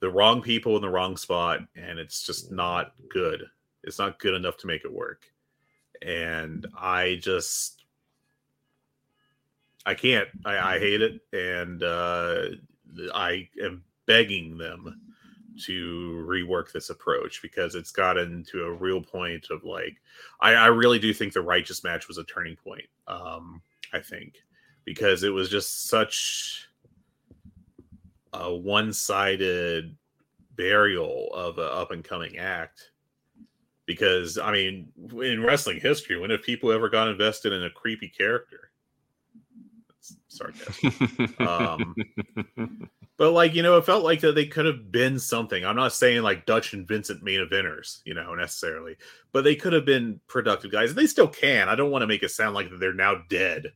the 0.00 0.10
wrong 0.10 0.42
people 0.42 0.76
in 0.76 0.82
the 0.82 0.88
wrong 0.88 1.16
spot, 1.16 1.60
and 1.76 1.98
it's 1.98 2.24
just 2.24 2.50
not 2.50 2.92
good. 3.08 3.44
It's 3.84 3.98
not 3.98 4.18
good 4.18 4.34
enough 4.34 4.56
to 4.58 4.66
make 4.66 4.84
it 4.84 4.92
work. 4.92 5.24
And 6.02 6.66
I 6.76 7.18
just 7.20 7.84
I 9.86 9.94
can't. 9.94 10.28
I, 10.44 10.76
I 10.76 10.78
hate 10.78 11.02
it, 11.02 11.20
and 11.32 11.82
uh, 11.82 12.44
I 13.14 13.48
am 13.62 13.82
begging 14.06 14.58
them 14.58 15.00
to 15.64 16.24
rework 16.26 16.72
this 16.72 16.90
approach 16.90 17.42
because 17.42 17.74
it's 17.74 17.92
gotten 17.92 18.44
to 18.44 18.64
a 18.64 18.72
real 18.72 19.00
point 19.00 19.48
of 19.50 19.64
like 19.64 20.00
I, 20.40 20.54
I 20.54 20.66
really 20.66 20.98
do 20.98 21.12
think 21.12 21.32
the 21.32 21.42
righteous 21.42 21.84
match 21.84 22.08
was 22.08 22.18
a 22.18 22.24
turning 22.24 22.56
point. 22.56 22.86
Um, 23.06 23.60
I 23.92 24.00
think 24.00 24.36
because 24.84 25.22
it 25.22 25.30
was 25.30 25.48
just 25.50 25.88
such 25.88 26.69
a 28.32 28.54
one-sided 28.54 29.96
burial 30.56 31.30
of 31.32 31.58
an 31.58 31.68
up 31.70 31.90
and 31.90 32.04
coming 32.04 32.38
act. 32.38 32.90
Because 33.86 34.38
I 34.38 34.52
mean, 34.52 34.92
in 35.20 35.42
wrestling 35.42 35.80
history, 35.80 36.18
when 36.18 36.30
have 36.30 36.42
people 36.42 36.70
ever 36.70 36.88
got 36.88 37.08
invested 37.08 37.52
in 37.52 37.64
a 37.64 37.70
creepy 37.70 38.08
character? 38.08 38.70
sarcasm. 40.30 41.34
um, 41.46 41.94
but 43.16 43.32
like 43.32 43.54
you 43.54 43.62
know, 43.62 43.76
it 43.76 43.84
felt 43.84 44.04
like 44.04 44.20
that 44.20 44.34
they 44.34 44.46
could 44.46 44.66
have 44.66 44.90
been 44.90 45.18
something. 45.18 45.64
I'm 45.64 45.76
not 45.76 45.92
saying 45.92 46.22
like 46.22 46.46
Dutch 46.46 46.72
and 46.72 46.86
Vincent 46.86 47.22
main 47.22 47.40
eventers, 47.40 48.00
you 48.04 48.14
know, 48.14 48.34
necessarily, 48.34 48.96
but 49.32 49.44
they 49.44 49.56
could 49.56 49.72
have 49.72 49.84
been 49.84 50.20
productive 50.26 50.72
guys. 50.72 50.94
They 50.94 51.06
still 51.06 51.28
can. 51.28 51.68
I 51.68 51.74
don't 51.74 51.90
want 51.90 52.02
to 52.02 52.06
make 52.06 52.22
it 52.22 52.30
sound 52.30 52.54
like 52.54 52.68
they're 52.78 52.94
now 52.94 53.22
dead. 53.28 53.72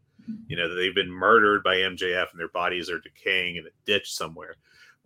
You 0.46 0.56
know, 0.56 0.74
they've 0.74 0.94
been 0.94 1.10
murdered 1.10 1.62
by 1.62 1.76
MJF 1.76 2.30
and 2.30 2.40
their 2.40 2.48
bodies 2.48 2.90
are 2.90 3.00
decaying 3.00 3.56
in 3.56 3.66
a 3.66 3.70
ditch 3.84 4.14
somewhere. 4.14 4.56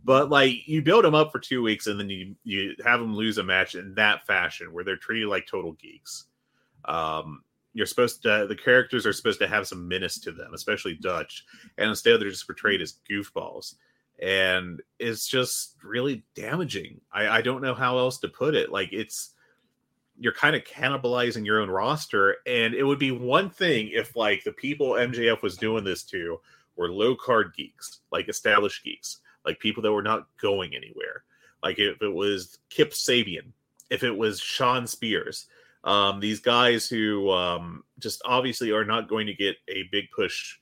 But 0.05 0.31
like 0.31 0.67
you 0.67 0.83
build 0.83 1.05
them 1.05 1.15
up 1.15 1.33
for 1.33 1.39
two 1.39 1.63
weeks 1.63 1.87
and 1.87 1.99
then 1.99 2.09
you 2.09 2.37
you 2.45 2.75
have 2.85 3.01
them 3.01 3.15
lose 3.15 3.39
a 3.39 3.43
match 3.43 3.75
in 3.75 3.95
that 3.95 4.27
fashion 4.27 4.73
where 4.73 4.85
they're 4.85 4.97
treated 4.97 5.29
like 5.29 5.47
total 5.47 5.73
geeks. 5.73 6.27
Um, 6.85 7.43
you're 7.75 7.87
supposed 7.87 8.23
to 8.23 8.47
the 8.49 8.57
characters 8.57 9.07
are 9.07 9.13
supposed 9.13 9.41
to 9.41 9.49
have 9.49 9.67
some 9.67 9.87
menace 9.87 10.19
to 10.21 10.33
them, 10.33 10.55
especially 10.55 10.95
Dutch, 10.95 11.45
and 11.77 11.91
instead 11.91 12.21
they're 12.21 12.31
just 12.31 12.47
portrayed 12.47 12.81
as 12.81 13.01
goofballs, 13.11 13.75
and 14.21 14.81
it's 14.99 15.29
just 15.29 15.77
really 15.83 16.25
damaging. 16.35 17.01
I, 17.13 17.29
I 17.29 17.43
don't 17.43 17.63
know 17.63 17.75
how 17.75 17.99
else 17.99 18.19
to 18.19 18.29
put 18.29 18.55
it. 18.55 18.73
Like 18.73 18.93
it's 18.93 19.35
you're 20.19 20.33
kind 20.33 20.57
of 20.57 20.65
cannibalizing 20.65 21.45
your 21.45 21.61
own 21.61 21.71
roster, 21.71 22.37
and 22.47 22.75
it 22.75 22.83
would 22.83 22.99
be 22.99 23.13
one 23.13 23.51
thing 23.51 23.91
if 23.93 24.17
like 24.17 24.43
the 24.45 24.53
people 24.53 24.91
MJF 24.91 25.43
was 25.43 25.57
doing 25.57 25.85
this 25.85 26.03
to 26.05 26.41
were 26.77 26.91
low 26.91 27.15
card 27.15 27.53
geeks, 27.57 28.01
like 28.11 28.29
established 28.29 28.85
geeks, 28.85 29.19
like 29.45 29.59
people 29.61 29.83
that 29.83 29.93
were 29.93 30.03
not 30.03 30.27
going 30.41 30.75
anywhere. 30.75 31.25
Like 31.63 31.79
if 31.79 32.01
it 32.03 32.13
was 32.13 32.59
Kip 32.71 32.93
Sabian, 32.93 33.53
if 33.91 34.03
it 34.03 34.17
was 34.17 34.41
Shawn 34.41 34.87
Spears, 34.87 35.47
um, 35.85 36.21
these 36.21 36.41
guys 36.41 36.89
who 36.89 37.31
um, 37.31 37.85
just 37.99 38.23
obviously 38.25 38.71
are 38.73 38.85
not 38.85 39.09
going 39.09 39.27
to 39.27 39.35
get 39.35 39.57
a 39.69 39.85
big 39.91 40.11
push 40.15 40.57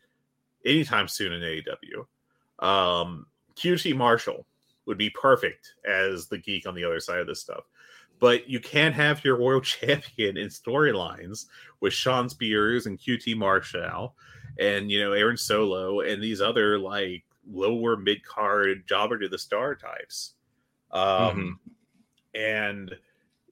anytime 0.64 1.08
soon 1.08 1.32
in 1.32 1.42
AEW. 1.42 2.64
Um, 2.64 3.26
QT 3.56 3.96
Marshall 3.96 4.46
would 4.86 4.98
be 4.98 5.10
perfect 5.10 5.74
as 5.86 6.28
the 6.28 6.38
geek 6.38 6.66
on 6.66 6.74
the 6.74 6.84
other 6.84 7.00
side 7.00 7.18
of 7.18 7.26
this 7.26 7.40
stuff. 7.40 7.64
But 8.18 8.48
you 8.48 8.60
can't 8.60 8.94
have 8.94 9.24
your 9.24 9.40
world 9.40 9.64
champion 9.64 10.36
in 10.36 10.48
storylines 10.48 11.46
with 11.80 11.92
Shawn 11.92 12.28
Spears 12.28 12.86
and 12.86 12.98
QT 12.98 13.36
Marshall 13.36 14.14
and 14.58 14.90
you 14.90 15.02
know 15.02 15.12
Aaron 15.12 15.36
Solo 15.36 16.00
and 16.00 16.22
these 16.22 16.40
other 16.40 16.78
like 16.78 17.24
lower 17.48 17.96
mid 17.96 18.24
card 18.24 18.84
jobber 18.88 19.18
to 19.18 19.28
the 19.28 19.38
star 19.38 19.74
types. 19.74 20.34
Um, 20.90 21.58
mm-hmm. 22.34 22.40
and 22.40 22.96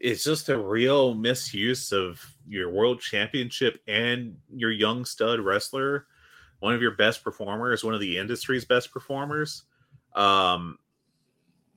it's 0.01 0.25
just 0.25 0.49
a 0.49 0.59
real 0.59 1.15
misuse 1.15 1.93
of 1.93 2.21
your 2.47 2.71
world 2.71 3.01
championship 3.01 3.81
and 3.89 4.37
your 4.55 4.71
young 4.71 5.05
stud 5.05 5.41
wrestler, 5.41 6.07
one 6.61 6.75
of 6.75 6.83
your 6.83 6.93
best 6.93 7.25
performers, 7.25 7.85
one 7.85 7.95
of 7.95 8.01
the 8.01 8.19
industry's 8.19 8.65
best 8.65 8.93
performers. 8.93 9.65
Um, 10.15 10.79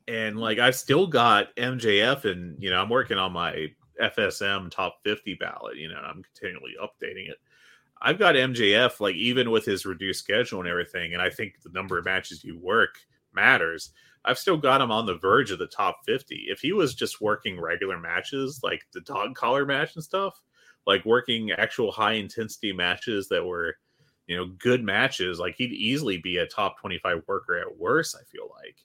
and 0.07 0.38
like 0.38 0.59
I've 0.59 0.75
still 0.75 1.07
got 1.07 1.55
MJF, 1.55 2.25
and 2.25 2.61
you 2.61 2.69
know 2.69 2.81
I'm 2.81 2.89
working 2.89 3.17
on 3.17 3.34
my 3.34 3.67
FSM 4.01 4.71
top 4.71 4.99
50 5.03 5.35
ballot. 5.35 5.77
You 5.77 5.89
know 5.89 5.97
I'm 5.97 6.23
continually 6.23 6.75
updating 6.81 7.29
it. 7.29 7.38
I've 8.01 8.19
got 8.19 8.35
MJF 8.35 8.99
like 8.99 9.15
even 9.15 9.51
with 9.51 9.65
his 9.65 9.85
reduced 9.85 10.23
schedule 10.23 10.59
and 10.59 10.69
everything, 10.69 11.13
and 11.13 11.21
I 11.21 11.29
think 11.29 11.61
the 11.63 11.71
number 11.71 11.97
of 11.97 12.05
matches 12.05 12.43
you 12.43 12.57
work 12.57 12.95
matters. 13.34 13.91
I've 14.25 14.38
still 14.38 14.57
got 14.57 14.81
him 14.81 14.91
on 14.91 15.05
the 15.05 15.17
verge 15.17 15.51
of 15.51 15.59
the 15.59 15.67
top 15.67 15.99
50. 16.05 16.47
If 16.49 16.59
he 16.59 16.73
was 16.73 16.95
just 16.95 17.21
working 17.21 17.59
regular 17.61 17.97
matches, 17.97 18.59
like 18.61 18.85
the 18.93 18.99
dog 19.01 19.35
collar 19.35 19.65
match 19.65 19.95
and 19.95 20.03
stuff, 20.03 20.41
like 20.85 21.05
working 21.05 21.51
actual 21.51 21.91
high 21.91 22.13
intensity 22.13 22.73
matches 22.73 23.29
that 23.29 23.45
were, 23.45 23.75
you 24.27 24.35
know, 24.35 24.47
good 24.59 24.84
matches, 24.84 25.39
like 25.39 25.55
he'd 25.55 25.71
easily 25.71 26.17
be 26.17 26.38
a 26.38 26.45
top 26.45 26.77
25 26.79 27.23
worker 27.25 27.57
at 27.57 27.77
worst, 27.77 28.17
I 28.19 28.23
feel 28.25 28.49
like. 28.61 28.75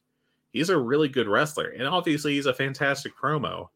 He's 0.52 0.68
a 0.68 0.78
really 0.78 1.08
good 1.08 1.28
wrestler. 1.28 1.68
And 1.68 1.86
obviously, 1.86 2.34
he's 2.34 2.46
a 2.46 2.54
fantastic 2.54 3.16
promo. 3.16 3.68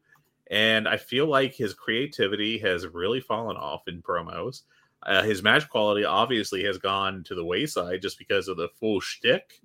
And 0.51 0.87
I 0.87 0.97
feel 0.97 1.27
like 1.27 1.55
his 1.55 1.75
creativity 1.75 2.59
has 2.59 2.87
really 2.87 3.21
fallen 3.21 3.57
off 3.57 3.89
in 3.89 4.03
promos. 4.03 4.63
Uh, 5.03 5.23
his 5.23 5.43
match 5.43 5.69
quality 5.69 6.05
obviously 6.05 6.65
has 6.65 6.79
gone 6.79 7.25
to 7.25 7.35
the 7.35 7.45
wayside 7.45 8.03
just 8.03 8.19
because 8.19 8.49
of 8.49 8.57
the 8.57 8.69
full 8.81 9.01
shtick 9.01 9.61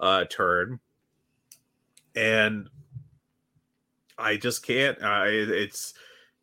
uh, 0.00 0.24
turn 0.30 0.80
and 2.16 2.68
I 4.18 4.38
just 4.38 4.66
can't. 4.66 5.00
I 5.02 5.26
it's 5.28 5.94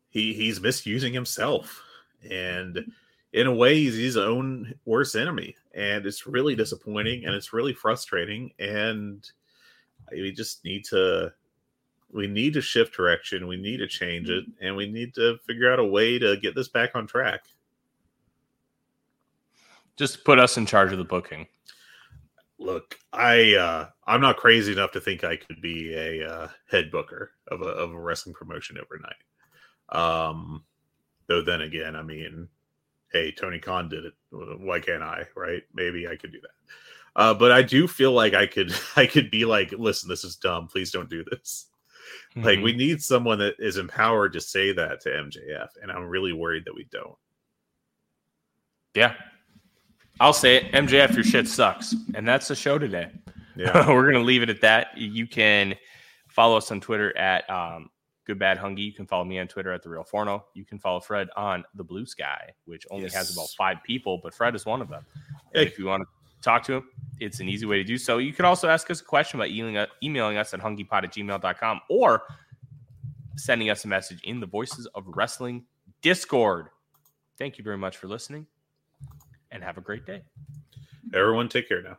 he 0.08 0.32
he's 0.32 0.60
misusing 0.60 1.12
himself, 1.12 1.82
and 2.30 2.92
in 3.32 3.46
a 3.48 3.54
way, 3.54 3.74
he's 3.74 3.96
his 3.96 4.16
own 4.16 4.74
worst 4.84 5.16
enemy, 5.16 5.56
and 5.74 6.06
it's 6.06 6.26
really 6.26 6.54
disappointing 6.54 7.24
and 7.26 7.34
it's 7.34 7.52
really 7.52 7.74
frustrating. 7.74 8.52
And 8.60 9.28
we 10.10 10.32
just 10.32 10.64
need 10.64 10.84
to 10.86 11.32
we 12.12 12.26
need 12.26 12.54
to 12.54 12.60
shift 12.60 12.94
direction. 12.94 13.48
We 13.48 13.56
need 13.56 13.78
to 13.78 13.88
change 13.88 14.30
it, 14.30 14.44
and 14.60 14.76
we 14.76 14.90
need 14.90 15.14
to 15.14 15.38
figure 15.46 15.72
out 15.72 15.78
a 15.78 15.84
way 15.84 16.18
to 16.18 16.36
get 16.36 16.54
this 16.54 16.68
back 16.68 16.94
on 16.94 17.06
track. 17.06 17.44
Just 19.96 20.24
put 20.24 20.38
us 20.38 20.56
in 20.56 20.66
charge 20.66 20.92
of 20.92 20.98
the 20.98 21.04
booking 21.04 21.46
look, 22.58 22.98
I 23.12 23.54
uh, 23.54 23.88
I'm 24.06 24.20
not 24.20 24.36
crazy 24.36 24.72
enough 24.72 24.92
to 24.92 25.00
think 25.00 25.24
I 25.24 25.36
could 25.36 25.60
be 25.60 25.94
a 25.94 26.28
uh, 26.28 26.48
head 26.70 26.90
booker 26.90 27.32
of 27.48 27.62
a 27.62 27.66
of 27.66 27.92
a 27.92 27.98
wrestling 27.98 28.34
promotion 28.34 28.78
overnight. 28.78 29.14
Um, 29.90 30.64
though 31.26 31.42
then 31.42 31.62
again, 31.62 31.94
I 31.94 32.02
mean, 32.02 32.48
hey, 33.12 33.32
Tony 33.32 33.58
Khan 33.58 33.88
did 33.88 34.04
it. 34.06 34.14
Why 34.30 34.80
can't 34.80 35.02
I? 35.02 35.24
Right? 35.36 35.62
Maybe 35.74 36.08
I 36.08 36.16
could 36.16 36.32
do 36.32 36.40
that. 36.40 36.50
Uh, 37.16 37.32
but 37.34 37.52
I 37.52 37.62
do 37.62 37.86
feel 37.86 38.12
like 38.12 38.34
I 38.34 38.46
could 38.46 38.72
I 38.96 39.06
could 39.06 39.30
be 39.30 39.44
like, 39.44 39.72
listen, 39.72 40.08
this 40.08 40.24
is 40.24 40.36
dumb. 40.36 40.68
Please 40.68 40.90
don't 40.90 41.08
do 41.10 41.24
this. 41.24 41.66
Like 42.36 42.58
Mhm. 42.58 42.62
we 42.64 42.72
need 42.72 43.02
someone 43.02 43.38
that 43.38 43.54
is 43.60 43.76
empowered 43.76 44.32
to 44.32 44.40
say 44.40 44.72
that 44.72 45.00
to 45.02 45.08
MJF, 45.10 45.68
and 45.82 45.90
I'm 45.92 46.04
really 46.06 46.32
worried 46.32 46.64
that 46.66 46.74
we 46.74 46.84
don't. 46.90 47.16
yeah. 48.94 49.14
I'll 50.20 50.32
say 50.32 50.56
it. 50.56 50.72
MJF, 50.72 51.14
your 51.14 51.24
shit 51.24 51.48
sucks. 51.48 51.92
And 52.14 52.26
that's 52.26 52.46
the 52.46 52.54
show 52.54 52.78
today. 52.78 53.10
Yeah. 53.56 53.88
We're 53.92 54.02
going 54.02 54.14
to 54.14 54.20
leave 54.22 54.42
it 54.42 54.50
at 54.50 54.60
that. 54.60 54.96
You 54.96 55.26
can 55.26 55.74
follow 56.28 56.56
us 56.56 56.70
on 56.70 56.80
Twitter 56.80 57.16
at 57.18 57.48
um, 57.50 57.90
Good 58.24 58.38
Bad 58.38 58.58
Hungee. 58.58 58.84
You 58.86 58.92
can 58.92 59.06
follow 59.08 59.24
me 59.24 59.40
on 59.40 59.48
Twitter 59.48 59.72
at 59.72 59.82
The 59.82 59.88
Real 59.90 60.04
Forno. 60.04 60.44
You 60.54 60.64
can 60.64 60.78
follow 60.78 61.00
Fred 61.00 61.28
on 61.36 61.64
The 61.74 61.82
Blue 61.82 62.06
Sky, 62.06 62.50
which 62.64 62.86
only 62.92 63.08
has 63.10 63.32
about 63.32 63.48
five 63.58 63.78
people, 63.84 64.20
but 64.22 64.32
Fred 64.34 64.54
is 64.54 64.64
one 64.64 64.80
of 64.80 64.88
them. 64.88 65.04
Hey. 65.52 65.66
If 65.66 65.80
you 65.80 65.86
want 65.86 66.02
to 66.04 66.08
talk 66.44 66.62
to 66.64 66.74
him, 66.74 66.84
it's 67.20 67.40
an 67.40 67.48
easy 67.48 67.66
way 67.66 67.78
to 67.78 67.84
do 67.84 67.98
so. 67.98 68.18
You 68.18 68.32
can 68.32 68.44
also 68.44 68.68
ask 68.68 68.90
us 68.90 69.00
a 69.00 69.04
question 69.04 69.38
by 69.38 69.46
emailing, 69.46 69.76
uh, 69.76 69.86
emailing 70.02 70.36
us 70.36 70.54
at 70.54 70.60
hungeepod 70.60 71.04
at 71.04 71.12
gmail.com 71.12 71.80
or 71.88 72.22
sending 73.36 73.70
us 73.70 73.84
a 73.84 73.88
message 73.88 74.20
in 74.22 74.40
the 74.40 74.46
Voices 74.46 74.86
of 74.94 75.04
Wrestling 75.06 75.64
Discord. 76.02 76.68
Thank 77.38 77.58
you 77.58 77.64
very 77.64 77.78
much 77.78 77.96
for 77.96 78.08
listening 78.08 78.46
and 79.50 79.62
have 79.62 79.78
a 79.78 79.80
great 79.80 80.06
day. 80.06 80.22
Everyone, 81.12 81.48
take 81.48 81.68
care 81.68 81.82
now. 81.82 81.98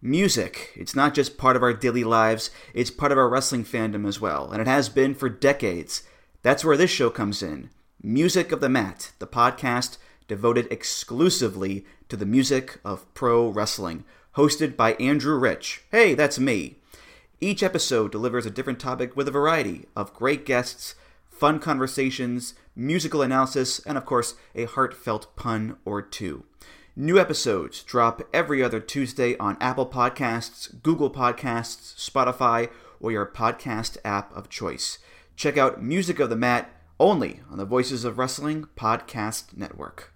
Music. 0.00 0.72
It's 0.76 0.94
not 0.94 1.14
just 1.14 1.38
part 1.38 1.56
of 1.56 1.62
our 1.62 1.72
daily 1.72 2.04
lives, 2.04 2.50
it's 2.74 2.90
part 2.90 3.10
of 3.10 3.16
our 3.16 3.28
wrestling 3.28 3.64
fandom 3.64 4.06
as 4.06 4.20
well, 4.20 4.50
and 4.52 4.60
it 4.60 4.66
has 4.66 4.90
been 4.90 5.14
for 5.14 5.30
decades. 5.30 6.02
That's 6.42 6.64
where 6.64 6.76
this 6.76 6.90
show 6.90 7.08
comes 7.08 7.42
in. 7.42 7.70
Music 8.02 8.52
of 8.52 8.60
the 8.60 8.68
Mat, 8.68 9.12
the 9.18 9.26
podcast 9.26 9.96
devoted 10.28 10.66
exclusively 10.70 11.84
to 12.08 12.16
the 12.16 12.26
music 12.26 12.80
of 12.84 13.12
pro 13.14 13.48
wrestling, 13.48 14.04
hosted 14.36 14.76
by 14.76 14.94
Andrew 14.94 15.38
Rich. 15.38 15.82
Hey, 15.90 16.14
that's 16.14 16.38
me. 16.38 16.76
Each 17.40 17.62
episode 17.62 18.12
delivers 18.12 18.46
a 18.46 18.50
different 18.50 18.80
topic 18.80 19.16
with 19.16 19.28
a 19.28 19.32
variety 19.32 19.86
of 19.94 20.14
great 20.14 20.46
guests, 20.46 20.94
fun 21.28 21.58
conversations, 21.58 22.54
musical 22.74 23.22
analysis, 23.22 23.80
and 23.80 23.98
of 23.98 24.06
course, 24.06 24.34
a 24.54 24.64
heartfelt 24.64 25.34
pun 25.36 25.76
or 25.84 26.00
two. 26.00 26.44
New 26.96 27.18
episodes 27.18 27.82
drop 27.82 28.22
every 28.32 28.62
other 28.62 28.80
Tuesday 28.80 29.36
on 29.38 29.56
Apple 29.60 29.86
Podcasts, 29.86 30.80
Google 30.82 31.10
Podcasts, 31.10 31.94
Spotify, 31.96 32.70
or 33.00 33.10
your 33.10 33.26
podcast 33.26 33.98
app 34.04 34.34
of 34.34 34.48
choice. 34.48 34.98
Check 35.36 35.58
out 35.58 35.82
Music 35.82 36.20
of 36.20 36.30
the 36.30 36.36
Mat 36.36 36.70
only 37.00 37.40
on 37.50 37.58
the 37.58 37.64
Voices 37.64 38.04
of 38.04 38.16
Wrestling 38.16 38.68
Podcast 38.76 39.56
Network. 39.56 40.13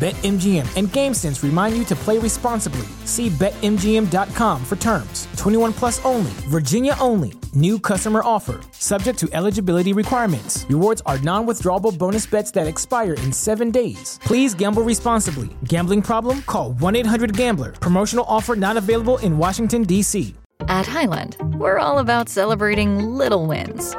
BetMGM 0.00 0.78
and 0.78 0.88
GameSense 0.88 1.42
remind 1.42 1.76
you 1.76 1.84
to 1.84 1.94
play 1.94 2.16
responsibly. 2.16 2.86
See 3.04 3.28
BetMGM.com 3.28 4.64
for 4.64 4.76
terms. 4.76 5.28
21 5.36 5.74
plus 5.74 6.02
only, 6.06 6.30
Virginia 6.48 6.94
only. 6.98 7.34
New 7.52 7.78
customer 7.78 8.22
offer. 8.24 8.62
Subject 8.72 9.18
to 9.18 9.28
eligibility 9.34 9.92
requirements. 9.92 10.64
Rewards 10.70 11.02
are 11.04 11.18
non 11.18 11.46
withdrawable 11.46 11.98
bonus 11.98 12.24
bets 12.24 12.50
that 12.52 12.66
expire 12.66 13.12
in 13.12 13.30
seven 13.30 13.70
days. 13.70 14.18
Please 14.24 14.54
gamble 14.54 14.82
responsibly. 14.82 15.50
Gambling 15.64 16.00
problem? 16.00 16.40
Call 16.46 16.72
1 16.72 16.96
800 16.96 17.36
Gambler. 17.36 17.72
Promotional 17.72 18.24
offer 18.26 18.56
not 18.56 18.78
available 18.78 19.18
in 19.18 19.36
Washington, 19.36 19.82
D.C. 19.82 20.34
At 20.68 20.86
Hyland, 20.86 21.36
we're 21.56 21.78
all 21.78 21.98
about 21.98 22.30
celebrating 22.30 23.02
little 23.02 23.46
wins 23.46 23.94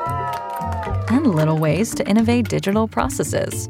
and 1.09 1.35
little 1.35 1.59
ways 1.59 1.93
to 1.93 2.07
innovate 2.07 2.49
digital 2.49 2.87
processes. 2.87 3.69